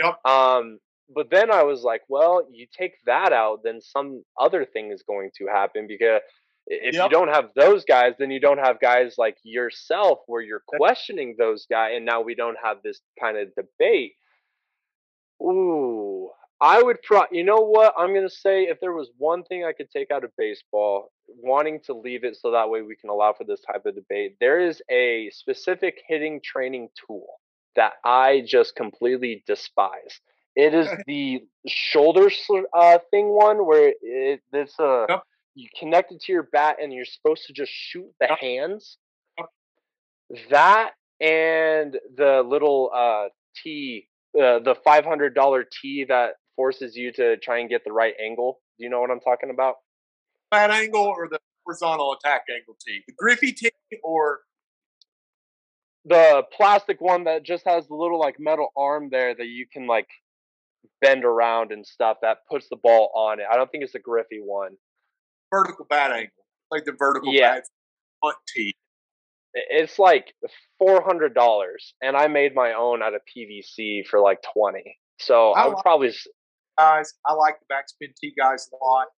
Right. 0.00 0.14
Yep. 0.24 0.26
Um, 0.26 0.78
but 1.14 1.30
then 1.30 1.50
I 1.50 1.62
was 1.62 1.82
like, 1.82 2.02
well, 2.08 2.46
you 2.50 2.66
take 2.76 2.94
that 3.06 3.32
out, 3.32 3.60
then 3.62 3.80
some 3.80 4.24
other 4.40 4.64
thing 4.64 4.90
is 4.90 5.02
going 5.02 5.30
to 5.38 5.46
happen 5.46 5.86
because 5.86 6.20
if 6.66 6.94
yep. 6.94 7.04
you 7.04 7.10
don't 7.10 7.28
have 7.28 7.50
those 7.56 7.84
guys, 7.84 8.14
then 8.18 8.30
you 8.30 8.40
don't 8.40 8.58
have 8.58 8.80
guys 8.80 9.14
like 9.18 9.36
yourself 9.42 10.20
where 10.26 10.42
you're 10.42 10.62
questioning 10.66 11.34
those 11.38 11.66
guys, 11.70 11.92
and 11.96 12.04
now 12.04 12.20
we 12.20 12.34
don't 12.34 12.56
have 12.62 12.78
this 12.82 13.00
kind 13.20 13.36
of 13.36 13.48
debate. 13.54 14.14
Ooh, 15.42 16.30
I 16.60 16.80
would 16.80 17.02
pro. 17.02 17.24
You 17.32 17.44
know 17.44 17.60
what? 17.60 17.94
I'm 17.98 18.14
gonna 18.14 18.30
say 18.30 18.64
if 18.64 18.78
there 18.80 18.92
was 18.92 19.10
one 19.18 19.42
thing 19.44 19.64
I 19.64 19.72
could 19.72 19.90
take 19.90 20.10
out 20.10 20.24
of 20.24 20.30
baseball, 20.38 21.10
wanting 21.26 21.80
to 21.86 21.94
leave 21.94 22.24
it 22.24 22.36
so 22.36 22.52
that 22.52 22.70
way 22.70 22.82
we 22.82 22.96
can 22.96 23.10
allow 23.10 23.32
for 23.32 23.44
this 23.44 23.60
type 23.60 23.84
of 23.84 23.94
debate. 23.94 24.36
There 24.40 24.60
is 24.60 24.80
a 24.90 25.30
specific 25.30 26.02
hitting 26.06 26.40
training 26.42 26.88
tool 27.06 27.26
that 27.74 27.94
I 28.04 28.44
just 28.46 28.76
completely 28.76 29.42
despise. 29.46 30.20
It 30.54 30.74
is 30.74 30.88
the 31.06 31.42
shoulder 31.66 32.30
uh, 32.74 32.98
thing 33.10 33.28
one 33.28 33.66
where 33.66 33.92
it, 34.00 34.42
it's 34.52 34.78
a 34.78 35.06
yep. 35.08 35.22
You 35.54 35.68
connect 35.78 36.12
it 36.12 36.20
to 36.22 36.32
your 36.32 36.44
bat 36.44 36.76
and 36.80 36.92
you're 36.92 37.04
supposed 37.04 37.44
to 37.46 37.52
just 37.52 37.72
shoot 37.72 38.10
the 38.20 38.34
hands. 38.40 38.98
That 40.50 40.92
and 41.20 41.98
the 42.16 42.42
little 42.44 42.90
uh, 42.94 43.28
tee, 43.62 44.08
uh, 44.36 44.60
the 44.60 44.76
five 44.84 45.04
hundred 45.04 45.34
dollar 45.34 45.64
tee 45.64 46.04
that 46.08 46.34
forces 46.56 46.96
you 46.96 47.12
to 47.12 47.36
try 47.38 47.58
and 47.58 47.68
get 47.68 47.84
the 47.84 47.92
right 47.92 48.14
angle. 48.22 48.60
Do 48.78 48.84
you 48.84 48.90
know 48.90 49.00
what 49.00 49.10
I'm 49.10 49.20
talking 49.20 49.50
about? 49.50 49.76
Bad 50.50 50.70
angle 50.70 51.02
or 51.02 51.28
the 51.28 51.38
horizontal 51.64 52.14
attack 52.14 52.42
angle 52.50 52.76
tee? 52.86 53.02
The 53.06 53.14
Griffey 53.16 53.52
tee 53.52 53.70
or 54.02 54.40
the 56.04 56.42
plastic 56.56 57.00
one 57.00 57.24
that 57.24 57.44
just 57.44 57.64
has 57.66 57.86
the 57.86 57.94
little 57.94 58.18
like 58.18 58.36
metal 58.40 58.72
arm 58.76 59.08
there 59.10 59.34
that 59.34 59.46
you 59.46 59.66
can 59.72 59.86
like 59.86 60.08
bend 61.00 61.24
around 61.24 61.72
and 61.72 61.86
stuff 61.86 62.16
that 62.22 62.38
puts 62.50 62.68
the 62.68 62.76
ball 62.76 63.10
on 63.14 63.38
it. 63.38 63.46
I 63.50 63.56
don't 63.56 63.70
think 63.70 63.84
it's 63.84 63.94
a 63.94 64.00
Griffey 64.00 64.40
one. 64.42 64.76
Vertical 65.52 65.86
bat 65.88 66.10
angle, 66.10 66.30
like 66.70 66.84
the 66.84 66.92
vertical 66.98 67.32
yeah. 67.32 67.56
bat 67.56 67.64
front 68.20 68.36
tee. 68.54 68.74
It's 69.54 69.98
like 69.98 70.32
four 70.78 71.02
hundred 71.02 71.34
dollars, 71.34 71.94
and 72.02 72.16
I 72.16 72.26
made 72.26 72.54
my 72.54 72.72
own 72.72 73.02
out 73.02 73.14
of 73.14 73.20
PVC 73.36 74.06
for 74.06 74.20
like 74.20 74.38
twenty. 74.54 74.96
So 75.20 75.52
I, 75.52 75.62
I 75.62 75.66
would 75.66 75.74
like, 75.74 75.82
probably 75.82 76.12
guys. 76.78 77.12
I 77.26 77.34
like 77.34 77.56
the 77.60 77.74
backspin 77.74 78.14
tee 78.20 78.32
guys 78.36 78.68
a 78.72 78.84
lot. 78.84 79.08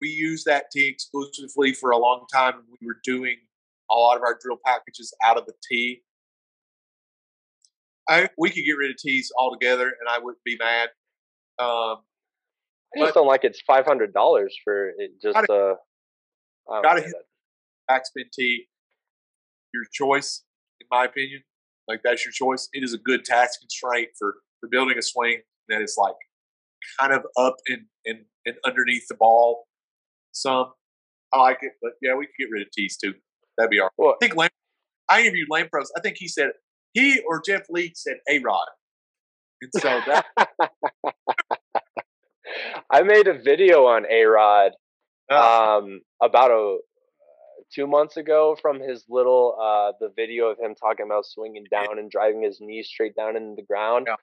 We 0.00 0.08
use 0.08 0.44
that 0.44 0.70
tee 0.72 0.88
exclusively 0.88 1.72
for 1.74 1.90
a 1.90 1.98
long 1.98 2.24
time. 2.32 2.54
We 2.80 2.86
were 2.86 3.00
doing 3.04 3.36
a 3.90 3.94
lot 3.94 4.16
of 4.16 4.22
our 4.22 4.38
drill 4.42 4.58
packages 4.64 5.14
out 5.22 5.38
of 5.38 5.46
the 5.46 5.52
tee. 5.70 6.02
I, 8.08 8.28
we 8.36 8.50
could 8.50 8.64
get 8.64 8.72
rid 8.72 8.90
of 8.90 8.96
tees 8.98 9.32
altogether, 9.38 9.86
and 9.86 10.08
I 10.08 10.18
wouldn't 10.18 10.44
be 10.44 10.58
mad. 10.58 10.90
Um, 11.58 11.98
I 12.96 13.00
just 13.00 13.14
don't 13.14 13.26
like 13.26 13.44
it's 13.44 13.60
five 13.66 13.84
hundred 13.84 14.12
dollars 14.12 14.56
for 14.62 14.88
it. 14.88 15.10
Just 15.22 15.34
gotta, 15.34 15.76
uh, 16.72 16.82
gotta 16.82 17.02
hit 17.02 17.12
backspin. 17.90 18.26
Your 19.72 19.84
choice, 19.92 20.42
in 20.80 20.86
my 20.90 21.04
opinion, 21.04 21.42
like 21.88 22.00
that's 22.04 22.24
your 22.24 22.32
choice. 22.32 22.68
It 22.72 22.84
is 22.84 22.94
a 22.94 22.98
good 22.98 23.24
task 23.24 23.60
constraint 23.60 24.10
for 24.18 24.36
for 24.60 24.68
building 24.68 24.96
a 24.98 25.02
swing 25.02 25.40
that 25.68 25.82
is 25.82 25.96
like 25.98 26.14
kind 27.00 27.12
of 27.12 27.24
up 27.36 27.56
and 27.68 27.82
and, 28.06 28.20
and 28.46 28.56
underneath 28.64 29.06
the 29.08 29.16
ball. 29.16 29.64
Some 30.32 30.72
I 31.32 31.40
like 31.40 31.58
it, 31.62 31.72
but 31.82 31.92
yeah, 32.00 32.14
we 32.14 32.26
could 32.26 32.34
get 32.38 32.48
rid 32.50 32.62
of 32.62 32.70
tees 32.70 32.96
too. 32.96 33.14
That'd 33.58 33.70
be 33.70 33.80
our. 33.80 33.90
Well, 33.98 34.10
I 34.14 34.16
think 34.24 34.36
Lam- 34.36 34.50
I 35.08 35.22
interviewed 35.22 35.48
Lampros. 35.50 35.86
I 35.96 36.00
think 36.00 36.16
he 36.18 36.28
said 36.28 36.50
he 36.92 37.20
or 37.28 37.42
Jeff 37.44 37.62
Lee 37.68 37.92
said 37.94 38.16
A 38.28 38.38
Rod. 38.38 38.66
And 39.60 39.70
so 39.74 40.00
that 40.06 40.26
I 42.90 43.02
made 43.02 43.26
a 43.26 43.38
video 43.38 43.86
on 43.86 44.06
A 44.10 44.24
Rod 44.24 44.72
oh. 45.30 45.78
um, 45.78 46.00
about 46.22 46.50
a 46.50 46.78
two 47.74 47.86
months 47.86 48.16
ago 48.16 48.56
from 48.60 48.80
his 48.80 49.04
little 49.08 49.56
uh, 49.60 49.92
the 50.00 50.12
video 50.14 50.46
of 50.46 50.58
him 50.58 50.74
talking 50.74 51.06
about 51.06 51.26
swinging 51.26 51.64
down 51.70 51.98
and 51.98 52.10
driving 52.10 52.42
his 52.42 52.60
knees 52.60 52.88
straight 52.88 53.16
down 53.16 53.36
into 53.36 53.56
the 53.56 53.66
ground. 53.66 54.06
Yeah. 54.08 54.16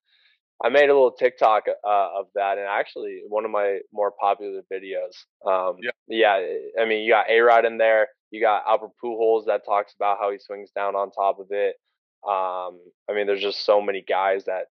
I 0.63 0.69
made 0.69 0.89
a 0.89 0.93
little 0.93 1.11
TikTok 1.11 1.63
uh, 1.67 2.07
of 2.19 2.27
that, 2.35 2.59
and 2.59 2.67
actually 2.67 3.21
one 3.27 3.45
of 3.45 3.51
my 3.51 3.79
more 3.91 4.11
popular 4.11 4.61
videos. 4.71 5.15
Um, 5.45 5.77
yeah. 5.81 5.91
yeah, 6.07 6.81
I 6.81 6.85
mean, 6.85 7.03
you 7.03 7.11
got 7.11 7.29
A 7.29 7.39
Rod 7.39 7.65
in 7.65 7.79
there. 7.79 8.09
You 8.29 8.41
got 8.41 8.63
Albert 8.67 8.91
Pujols 9.03 9.47
that 9.47 9.65
talks 9.65 9.93
about 9.95 10.17
how 10.21 10.31
he 10.31 10.37
swings 10.37 10.69
down 10.75 10.95
on 10.95 11.11
top 11.11 11.39
of 11.39 11.47
it. 11.49 11.75
Um, 12.23 12.79
I 13.09 13.15
mean, 13.15 13.25
there's 13.25 13.41
just 13.41 13.65
so 13.65 13.81
many 13.81 14.03
guys 14.07 14.45
that 14.45 14.65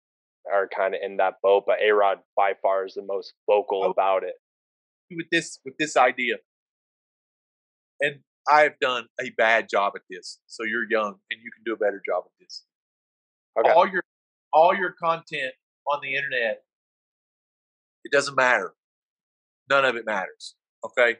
are 0.53 0.69
kind 0.69 0.95
of 0.95 1.01
in 1.03 1.17
that 1.19 1.35
boat, 1.43 1.65
but 1.67 1.77
A 1.83 1.93
Rod 1.93 2.19
by 2.37 2.53
far 2.63 2.87
is 2.87 2.95
the 2.95 3.03
most 3.03 3.35
vocal 3.47 3.85
oh, 3.85 3.91
about 3.91 4.23
it. 4.23 4.35
With 5.11 5.27
this, 5.31 5.61
with 5.65 5.77
this 5.79 5.97
idea, 5.97 6.37
and 8.01 8.21
I've 8.49 8.79
done 8.81 9.07
a 9.21 9.31
bad 9.37 9.69
job 9.69 9.93
at 9.97 10.03
this. 10.11 10.39
So 10.47 10.65
you're 10.65 10.89
young 10.89 11.15
and 11.31 11.41
you 11.43 11.51
can 11.55 11.65
do 11.65 11.73
a 11.73 11.77
better 11.77 12.03
job 12.05 12.25
at 12.27 12.33
this. 12.41 12.65
Okay. 13.59 13.71
All 13.71 13.89
your 13.89 14.03
all 14.53 14.75
your 14.75 14.93
content 14.93 15.53
on 15.87 16.01
the 16.03 16.15
internet, 16.15 16.63
it 18.05 18.13
doesn't 18.13 18.37
matter. 18.37 18.75
None 19.69 19.85
of 19.85 19.97
it 19.97 20.07
matters. 20.07 20.55
Okay. 20.85 21.19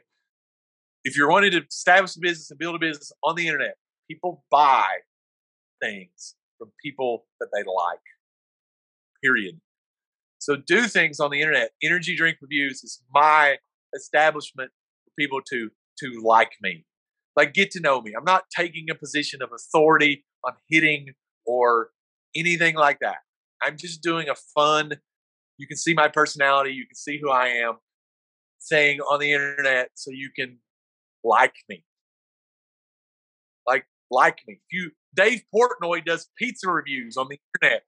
If 1.03 1.17
you're 1.17 1.29
wanting 1.29 1.51
to 1.51 1.65
establish 1.65 2.15
a 2.15 2.19
business 2.19 2.51
and 2.51 2.59
build 2.59 2.75
a 2.75 2.79
business 2.79 3.11
on 3.23 3.35
the 3.35 3.47
internet, 3.47 3.75
people 4.09 4.43
buy 4.49 4.85
things 5.81 6.35
from 6.57 6.71
people 6.83 7.25
that 7.39 7.47
they 7.53 7.61
like. 7.61 7.99
Period. 9.27 9.59
So 10.39 10.55
do 10.55 10.83
things 10.83 11.19
on 11.19 11.31
the 11.31 11.41
internet. 11.41 11.71
Energy 11.83 12.15
drink 12.15 12.37
reviews 12.41 12.81
is 12.83 13.01
my 13.13 13.57
establishment 13.93 14.71
for 15.03 15.11
people 15.19 15.41
to 15.49 15.69
to 15.99 16.21
like 16.23 16.51
me. 16.61 16.85
Like 17.35 17.53
get 17.53 17.71
to 17.71 17.81
know 17.81 18.01
me. 18.01 18.13
I'm 18.17 18.23
not 18.23 18.43
taking 18.55 18.89
a 18.89 18.95
position 18.95 19.41
of 19.41 19.49
authority 19.51 20.23
on 20.45 20.53
hitting 20.69 21.07
or 21.45 21.89
anything 22.35 22.75
like 22.75 22.99
that. 22.99 23.17
I'm 23.61 23.75
just 23.77 24.01
doing 24.01 24.29
a 24.29 24.35
fun, 24.55 24.93
you 25.57 25.67
can 25.67 25.77
see 25.77 25.93
my 25.93 26.07
personality, 26.07 26.71
you 26.71 26.85
can 26.85 26.95
see 26.95 27.19
who 27.19 27.29
I 27.29 27.47
am, 27.47 27.75
saying 28.59 29.01
on 29.01 29.19
the 29.19 29.33
internet 29.33 29.89
so 29.95 30.11
you 30.11 30.29
can 30.37 30.59
like 31.23 31.55
me. 31.67 31.83
Like 33.67 33.85
like 34.09 34.39
me. 34.47 34.61
If 34.69 34.71
you 34.71 34.91
Dave 35.13 35.43
Portnoy 35.53 36.05
does 36.05 36.29
pizza 36.37 36.69
reviews 36.69 37.17
on 37.17 37.27
the 37.29 37.39
internet. 37.55 37.83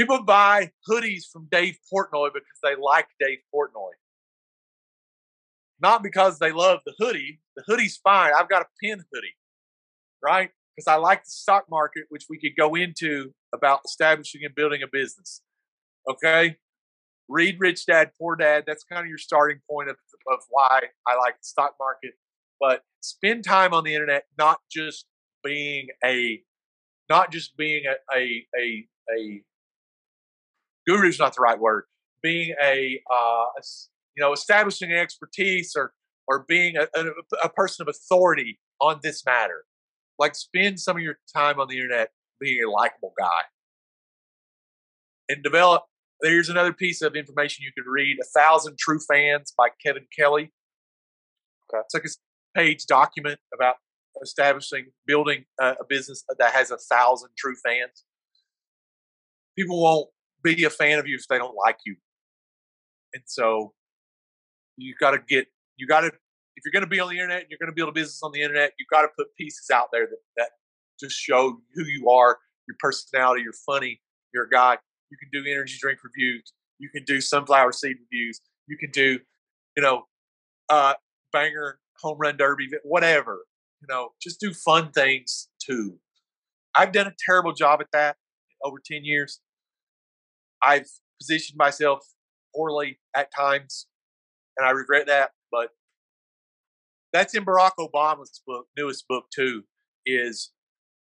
People 0.00 0.22
buy 0.22 0.70
hoodies 0.88 1.24
from 1.30 1.46
Dave 1.50 1.76
Portnoy 1.92 2.30
because 2.32 2.58
they 2.62 2.74
like 2.74 3.08
Dave 3.20 3.40
Portnoy. 3.54 3.90
Not 5.78 6.02
because 6.02 6.38
they 6.38 6.52
love 6.52 6.80
the 6.86 6.94
hoodie. 6.98 7.42
The 7.54 7.64
hoodie's 7.66 7.98
fine. 8.02 8.32
I've 8.34 8.48
got 8.48 8.62
a 8.62 8.66
pin 8.82 9.04
hoodie, 9.12 9.36
right? 10.24 10.52
Because 10.74 10.88
I 10.88 10.96
like 10.96 11.24
the 11.24 11.30
stock 11.30 11.66
market, 11.70 12.04
which 12.08 12.24
we 12.30 12.40
could 12.40 12.56
go 12.58 12.76
into 12.76 13.34
about 13.54 13.80
establishing 13.84 14.40
and 14.42 14.54
building 14.54 14.82
a 14.82 14.86
business. 14.90 15.42
Okay? 16.08 16.56
Read 17.28 17.56
Rich 17.60 17.84
Dad, 17.84 18.12
Poor 18.18 18.36
Dad. 18.36 18.64
That's 18.66 18.84
kind 18.84 19.02
of 19.02 19.08
your 19.08 19.18
starting 19.18 19.60
point 19.70 19.90
of, 19.90 19.96
of 20.32 20.38
why 20.48 20.80
I 21.06 21.16
like 21.16 21.34
the 21.34 21.44
stock 21.44 21.74
market. 21.78 22.14
But 22.58 22.84
spend 23.02 23.44
time 23.44 23.74
on 23.74 23.84
the 23.84 23.92
internet, 23.92 24.24
not 24.38 24.60
just 24.72 25.04
being 25.44 25.88
a 26.02 26.40
not 27.10 27.30
just 27.30 27.54
being 27.58 27.84
a 27.84 28.16
a 28.16 28.46
a, 28.58 28.86
a 29.14 29.42
guru 30.86 31.08
is 31.08 31.18
not 31.18 31.34
the 31.34 31.42
right 31.42 31.58
word. 31.58 31.84
Being 32.22 32.54
a, 32.62 33.00
uh, 33.10 33.46
you 34.16 34.22
know 34.22 34.32
establishing 34.32 34.90
an 34.90 34.98
expertise 34.98 35.72
or 35.76 35.92
or 36.28 36.44
being 36.46 36.76
a, 36.76 36.86
a, 36.94 37.06
a 37.44 37.48
person 37.48 37.82
of 37.82 37.88
authority 37.88 38.60
on 38.80 39.00
this 39.02 39.24
matter. 39.24 39.64
Like 40.18 40.34
spend 40.34 40.78
some 40.78 40.96
of 40.96 41.02
your 41.02 41.18
time 41.34 41.58
on 41.58 41.68
the 41.68 41.76
internet 41.76 42.10
being 42.40 42.62
a 42.62 42.70
likable 42.70 43.12
guy 43.18 43.42
and 45.28 45.42
develop. 45.42 45.84
There's 46.20 46.50
another 46.50 46.74
piece 46.74 47.00
of 47.00 47.16
information 47.16 47.64
you 47.64 47.72
could 47.76 47.90
read: 47.90 48.18
"A 48.20 48.38
Thousand 48.38 48.78
True 48.78 49.00
Fans" 49.00 49.52
by 49.56 49.68
Kevin 49.84 50.06
Kelly. 50.16 50.52
Okay. 51.72 51.80
It's 51.84 51.94
like 51.94 52.04
a 52.04 52.58
page 52.58 52.86
document 52.86 53.40
about 53.54 53.76
establishing, 54.22 54.86
building 55.06 55.44
a, 55.60 55.76
a 55.80 55.84
business 55.88 56.24
that 56.38 56.52
has 56.52 56.70
a 56.70 56.76
thousand 56.76 57.30
true 57.38 57.54
fans. 57.64 58.04
People 59.56 59.82
won't 59.82 60.08
be 60.42 60.64
a 60.64 60.70
fan 60.70 60.98
of 60.98 61.06
you 61.06 61.16
if 61.16 61.26
they 61.28 61.38
don't 61.38 61.54
like 61.54 61.78
you. 61.84 61.96
And 63.14 63.22
so 63.26 63.72
you 64.76 64.94
got 65.00 65.12
to 65.12 65.18
get, 65.28 65.46
you 65.76 65.86
got 65.86 66.00
to, 66.02 66.06
if 66.08 66.64
you're 66.64 66.72
going 66.72 66.84
to 66.84 66.88
be 66.88 67.00
on 67.00 67.08
the 67.10 67.16
internet, 67.16 67.46
you're 67.48 67.58
going 67.58 67.70
to 67.70 67.74
build 67.74 67.88
a 67.88 67.92
business 67.92 68.20
on 68.22 68.32
the 68.32 68.42
internet, 68.42 68.72
You've 68.78 68.88
got 68.90 69.02
to 69.02 69.08
put 69.16 69.28
pieces 69.36 69.70
out 69.72 69.88
there 69.92 70.06
that, 70.06 70.18
that 70.36 70.48
just 70.98 71.18
show 71.18 71.58
who 71.74 71.84
you 71.84 72.10
are, 72.10 72.38
your 72.68 72.76
personality, 72.78 73.42
you're 73.42 73.52
funny, 73.66 74.00
you're 74.34 74.44
a 74.44 74.50
guy. 74.50 74.76
You 75.10 75.16
can 75.16 75.28
do 75.32 75.50
energy 75.50 75.76
drink 75.80 75.98
reviews. 76.04 76.52
You 76.78 76.88
can 76.88 77.04
do 77.04 77.20
sunflower 77.20 77.72
seed 77.72 77.96
reviews. 78.00 78.40
You 78.68 78.76
can 78.78 78.90
do, 78.90 79.18
you 79.76 79.82
know, 79.82 80.04
uh, 80.68 80.94
banger 81.32 81.78
home 82.00 82.18
run 82.18 82.36
derby, 82.36 82.68
whatever. 82.84 83.44
You 83.80 83.88
know, 83.88 84.10
just 84.22 84.40
do 84.40 84.52
fun 84.52 84.92
things 84.92 85.48
too. 85.64 85.98
I've 86.74 86.92
done 86.92 87.06
a 87.06 87.14
terrible 87.26 87.52
job 87.52 87.80
at 87.80 87.88
that 87.92 88.16
over 88.62 88.76
10 88.84 89.04
years. 89.04 89.40
I've 90.62 90.88
positioned 91.20 91.58
myself 91.58 92.06
poorly 92.54 92.98
at 93.14 93.34
times, 93.36 93.86
and 94.56 94.66
I 94.66 94.70
regret 94.70 95.06
that. 95.06 95.30
But 95.50 95.70
that's 97.12 97.34
in 97.34 97.44
Barack 97.44 97.72
Obama's 97.78 98.40
book, 98.46 98.66
newest 98.76 99.06
book 99.08 99.24
too. 99.34 99.64
Is 100.06 100.50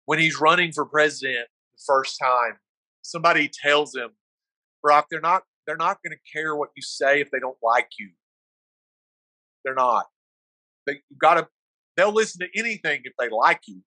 when 0.05 0.19
he's 0.19 0.39
running 0.39 0.71
for 0.71 0.85
president 0.85 1.47
the 1.73 1.83
first 1.85 2.19
time, 2.21 2.59
somebody 3.01 3.49
tells 3.49 3.95
him, 3.95 4.11
"Barack, 4.85 5.05
they're 5.09 5.21
not 5.21 5.43
they're 5.65 5.77
not 5.77 5.99
going 6.03 6.15
to 6.15 6.31
care 6.31 6.55
what 6.55 6.69
you 6.75 6.81
say 6.81 7.21
if 7.21 7.31
they 7.31 7.39
don't 7.39 7.57
like 7.63 7.89
you. 7.99 8.09
They're 9.63 9.75
not. 9.75 10.05
They've 10.85 11.01
got 11.19 11.35
to. 11.35 11.47
They'll 11.95 12.13
listen 12.13 12.39
to 12.39 12.59
anything 12.59 13.01
if 13.03 13.13
they 13.19 13.29
like 13.29 13.61
you. 13.67 13.81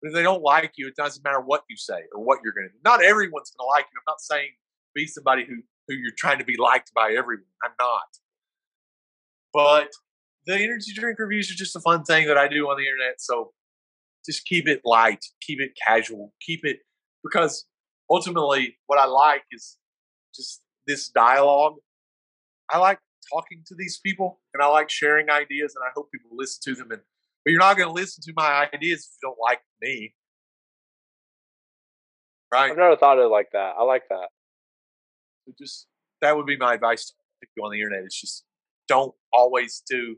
But 0.00 0.08
if 0.08 0.14
they 0.14 0.22
don't 0.22 0.42
like 0.42 0.72
you, 0.76 0.86
it 0.86 0.96
doesn't 0.96 1.24
matter 1.24 1.40
what 1.40 1.64
you 1.68 1.76
say 1.76 2.02
or 2.14 2.22
what 2.22 2.38
you're 2.42 2.52
going 2.52 2.68
to 2.68 2.72
do. 2.72 2.78
Not 2.84 3.02
everyone's 3.02 3.50
going 3.50 3.66
to 3.66 3.68
like 3.68 3.86
you. 3.92 3.98
I'm 3.98 4.12
not 4.12 4.20
saying 4.20 4.50
be 4.98 5.06
somebody 5.06 5.44
who 5.44 5.56
who 5.86 5.94
you're 5.94 6.18
trying 6.18 6.38
to 6.38 6.44
be 6.44 6.56
liked 6.58 6.92
by 6.94 7.14
everyone. 7.16 7.44
I'm 7.64 7.72
not. 7.80 8.08
But 9.54 9.88
the 10.46 10.54
energy 10.54 10.92
drink 10.94 11.18
reviews 11.18 11.50
are 11.50 11.54
just 11.54 11.76
a 11.76 11.80
fun 11.80 12.04
thing 12.04 12.26
that 12.26 12.36
I 12.36 12.48
do 12.48 12.68
on 12.68 12.76
the 12.76 12.84
internet. 12.84 13.20
So 13.20 13.52
just 14.26 14.44
keep 14.44 14.68
it 14.68 14.82
light, 14.84 15.24
keep 15.40 15.60
it 15.60 15.72
casual, 15.86 16.34
keep 16.44 16.60
it 16.64 16.80
because 17.24 17.66
ultimately 18.10 18.76
what 18.86 18.98
I 18.98 19.06
like 19.06 19.44
is 19.50 19.78
just 20.34 20.62
this 20.86 21.08
dialogue. 21.08 21.76
I 22.70 22.78
like 22.78 22.98
talking 23.32 23.62
to 23.66 23.74
these 23.78 23.98
people 24.04 24.40
and 24.52 24.62
I 24.62 24.66
like 24.66 24.90
sharing 24.90 25.30
ideas 25.30 25.74
and 25.74 25.84
I 25.86 25.90
hope 25.94 26.10
people 26.12 26.30
listen 26.32 26.74
to 26.74 26.78
them 26.78 26.90
and 26.92 27.00
but 27.44 27.52
you're 27.52 27.60
not 27.60 27.76
going 27.76 27.88
to 27.88 27.94
listen 27.94 28.22
to 28.24 28.32
my 28.36 28.68
ideas 28.74 29.06
if 29.06 29.16
you 29.22 29.28
don't 29.28 29.38
like 29.40 29.60
me. 29.80 30.14
Right? 32.52 32.70
I've 32.70 32.76
never 32.76 32.96
thought 32.96 33.18
of 33.18 33.24
it 33.24 33.28
like 33.28 33.52
that. 33.52 33.74
I 33.78 33.84
like 33.84 34.02
that. 34.10 34.28
Just 35.58 35.86
that 36.20 36.36
would 36.36 36.46
be 36.46 36.56
my 36.56 36.74
advice 36.74 37.06
to 37.06 37.14
people 37.40 37.66
on 37.66 37.72
the 37.72 37.78
internet. 37.78 38.04
It's 38.04 38.20
just 38.20 38.44
don't 38.88 39.14
always 39.32 39.82
do 39.88 40.16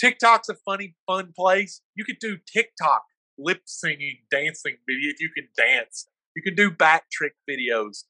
TikTok's 0.00 0.48
a 0.48 0.54
funny, 0.54 0.94
fun 1.06 1.32
place. 1.36 1.82
You 1.94 2.04
could 2.04 2.18
do 2.20 2.38
TikTok 2.50 3.02
lip 3.38 3.62
singing, 3.66 4.18
dancing 4.30 4.76
video. 4.88 5.10
If 5.10 5.20
you 5.20 5.30
can 5.34 5.48
dance, 5.56 6.06
you 6.34 6.42
can 6.42 6.54
do 6.54 6.70
back 6.70 7.10
trick 7.10 7.34
videos. 7.48 8.04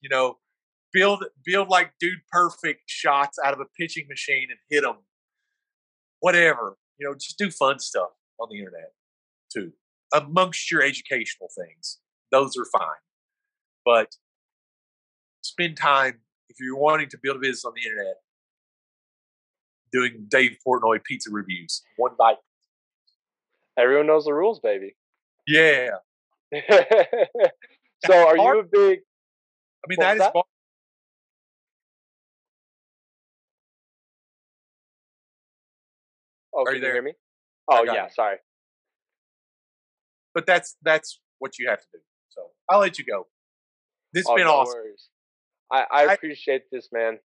You 0.00 0.08
know, 0.08 0.38
build 0.92 1.24
build 1.44 1.68
like 1.68 1.92
dude 2.00 2.20
perfect 2.32 2.82
shots 2.86 3.38
out 3.44 3.52
of 3.52 3.60
a 3.60 3.66
pitching 3.78 4.06
machine 4.08 4.48
and 4.50 4.58
hit 4.68 4.82
them. 4.82 4.98
Whatever, 6.20 6.76
you 6.98 7.06
know, 7.06 7.14
just 7.14 7.38
do 7.38 7.50
fun 7.50 7.78
stuff 7.78 8.10
on 8.40 8.48
the 8.50 8.58
internet 8.58 8.92
too, 9.52 9.72
amongst 10.12 10.70
your 10.70 10.82
educational 10.82 11.48
things. 11.56 11.98
Those 12.32 12.56
are 12.56 12.66
fine, 12.76 13.00
but 13.84 14.16
spend 15.48 15.76
time 15.76 16.20
if 16.48 16.56
you're 16.60 16.76
wanting 16.76 17.08
to 17.10 17.18
build 17.22 17.36
a 17.36 17.40
business 17.40 17.64
on 17.64 17.72
the 17.74 17.82
internet. 17.82 18.16
Doing 19.90 20.26
Dave 20.28 20.58
Portnoy 20.66 21.02
pizza 21.02 21.30
reviews, 21.30 21.82
one 21.96 22.12
bite. 22.18 22.36
Everyone 23.78 24.06
knows 24.06 24.26
the 24.26 24.34
rules, 24.34 24.60
baby. 24.60 24.96
Yeah. 25.46 25.88
so, 28.04 28.12
are 28.12 28.36
you 28.36 28.60
a 28.60 28.64
big? 28.64 29.00
I 29.82 29.88
mean, 29.88 29.98
that 30.00 30.16
is 30.16 30.18
that? 30.18 30.34
Oh, 36.58 36.64
Are 36.66 36.74
you 36.74 36.80
there? 36.80 36.92
hear 36.92 37.02
me? 37.02 37.12
Oh 37.68 37.84
yeah, 37.84 38.04
you. 38.04 38.10
sorry. 38.14 38.38
But 40.34 40.46
that's 40.46 40.76
that's 40.82 41.20
what 41.38 41.58
you 41.58 41.68
have 41.68 41.80
to 41.80 41.86
do. 41.92 41.98
So 42.30 42.48
I'll 42.68 42.80
let 42.80 42.98
you 42.98 43.04
go. 43.04 43.26
This 44.12 44.22
has 44.22 44.30
oh, 44.30 44.36
been 44.36 44.46
no 44.46 44.54
awesome. 44.54 44.74
Worries. 44.74 45.08
I, 45.70 45.84
I 45.90 46.02
appreciate 46.14 46.62
I, 46.62 46.68
this, 46.72 46.88
man. 46.92 47.18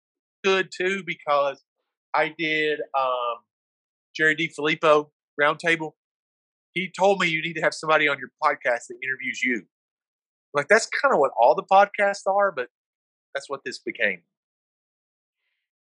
Good 0.44 0.70
too 0.76 1.02
because 1.06 1.62
I 2.14 2.34
did 2.36 2.80
um, 2.98 3.36
Jerry 4.14 4.50
Filippo 4.54 5.10
roundtable. 5.40 5.92
He 6.72 6.90
told 6.98 7.20
me 7.20 7.28
you 7.28 7.42
need 7.42 7.54
to 7.54 7.60
have 7.60 7.74
somebody 7.74 8.08
on 8.08 8.18
your 8.18 8.30
podcast 8.42 8.88
that 8.88 8.96
interviews 9.02 9.42
you. 9.42 9.62
Like 10.54 10.68
that's 10.68 10.86
kind 10.86 11.14
of 11.14 11.20
what 11.20 11.30
all 11.40 11.54
the 11.54 11.62
podcasts 11.62 12.26
are, 12.26 12.52
but 12.52 12.68
that's 13.34 13.48
what 13.48 13.60
this 13.64 13.78
became. 13.78 14.22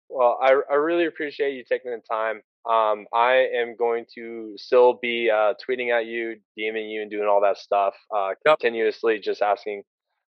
Well, 0.09 0.37
I 0.41 0.55
I 0.69 0.75
really 0.75 1.05
appreciate 1.05 1.53
you 1.53 1.63
taking 1.67 1.91
the 1.91 2.01
time. 2.09 2.41
Um, 2.69 3.07
I 3.13 3.47
am 3.55 3.75
going 3.77 4.05
to 4.15 4.53
still 4.55 4.99
be 5.01 5.29
uh, 5.29 5.53
tweeting 5.67 5.91
at 5.91 6.05
you, 6.05 6.35
DMing 6.57 6.91
you, 6.91 7.01
and 7.01 7.11
doing 7.11 7.27
all 7.27 7.41
that 7.41 7.57
stuff 7.57 7.95
uh, 8.15 8.29
continuously, 8.45 9.19
just 9.19 9.41
asking 9.41 9.83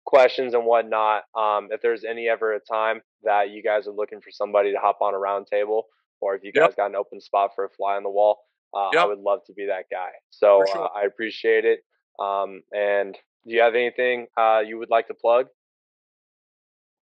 questions 0.08 0.54
and 0.54 0.66
whatnot. 0.66 1.24
Um, 1.36 1.68
if 1.70 1.82
there's 1.82 2.04
any 2.04 2.28
ever 2.28 2.54
a 2.54 2.60
time 2.60 3.02
that 3.24 3.52
you 3.52 3.62
guys 3.62 3.88
are 3.88 3.94
looking 3.94 4.22
for 4.22 4.32
somebody 4.32 4.72
to 4.72 4.80
hop 4.80 5.00
on 5.02 5.14
a 5.14 5.18
roundtable, 5.18 5.84
or 6.22 6.34
if 6.34 6.44
you 6.44 6.52
guys 6.52 6.70
yep. 6.70 6.78
got 6.78 6.86
an 6.88 6.96
open 6.96 7.22
spot 7.22 7.52
for 7.54 7.66
a 7.66 7.70
fly 7.70 7.98
on 7.98 8.04
the 8.04 8.10
wall, 8.10 8.40
uh, 8.76 8.90
yep. 8.94 9.04
I 9.04 9.06
would 9.06 9.20
love 9.20 9.42
to 9.48 9.54
be 9.54 9.68
that 9.68 9.86
guy. 9.92 10.10
So 10.32 10.64
sure. 10.66 10.86
uh, 10.86 10.88
I 10.96 11.04
appreciate 11.04 11.66
it. 11.66 11.82
Um, 12.20 12.62
and 12.72 13.16
do 13.46 13.54
you 13.54 13.62
have 13.62 13.76
anything 13.76 14.28
uh, 14.38 14.62
you 14.66 14.80
would 14.80 14.90
like 14.90 15.08
to 15.10 15.14
plug? 15.14 15.48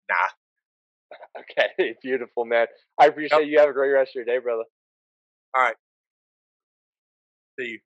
Nah. 0.09 1.39
okay, 1.39 1.95
beautiful, 2.03 2.45
man. 2.45 2.67
I 2.99 3.07
appreciate 3.07 3.47
you. 3.47 3.57
Have 3.59 3.69
a 3.69 3.73
great 3.73 3.91
rest 3.91 4.11
of 4.11 4.15
your 4.15 4.25
day, 4.25 4.37
brother. 4.37 4.63
All 5.55 5.63
right. 5.63 5.75
See 7.59 7.67
you. 7.67 7.79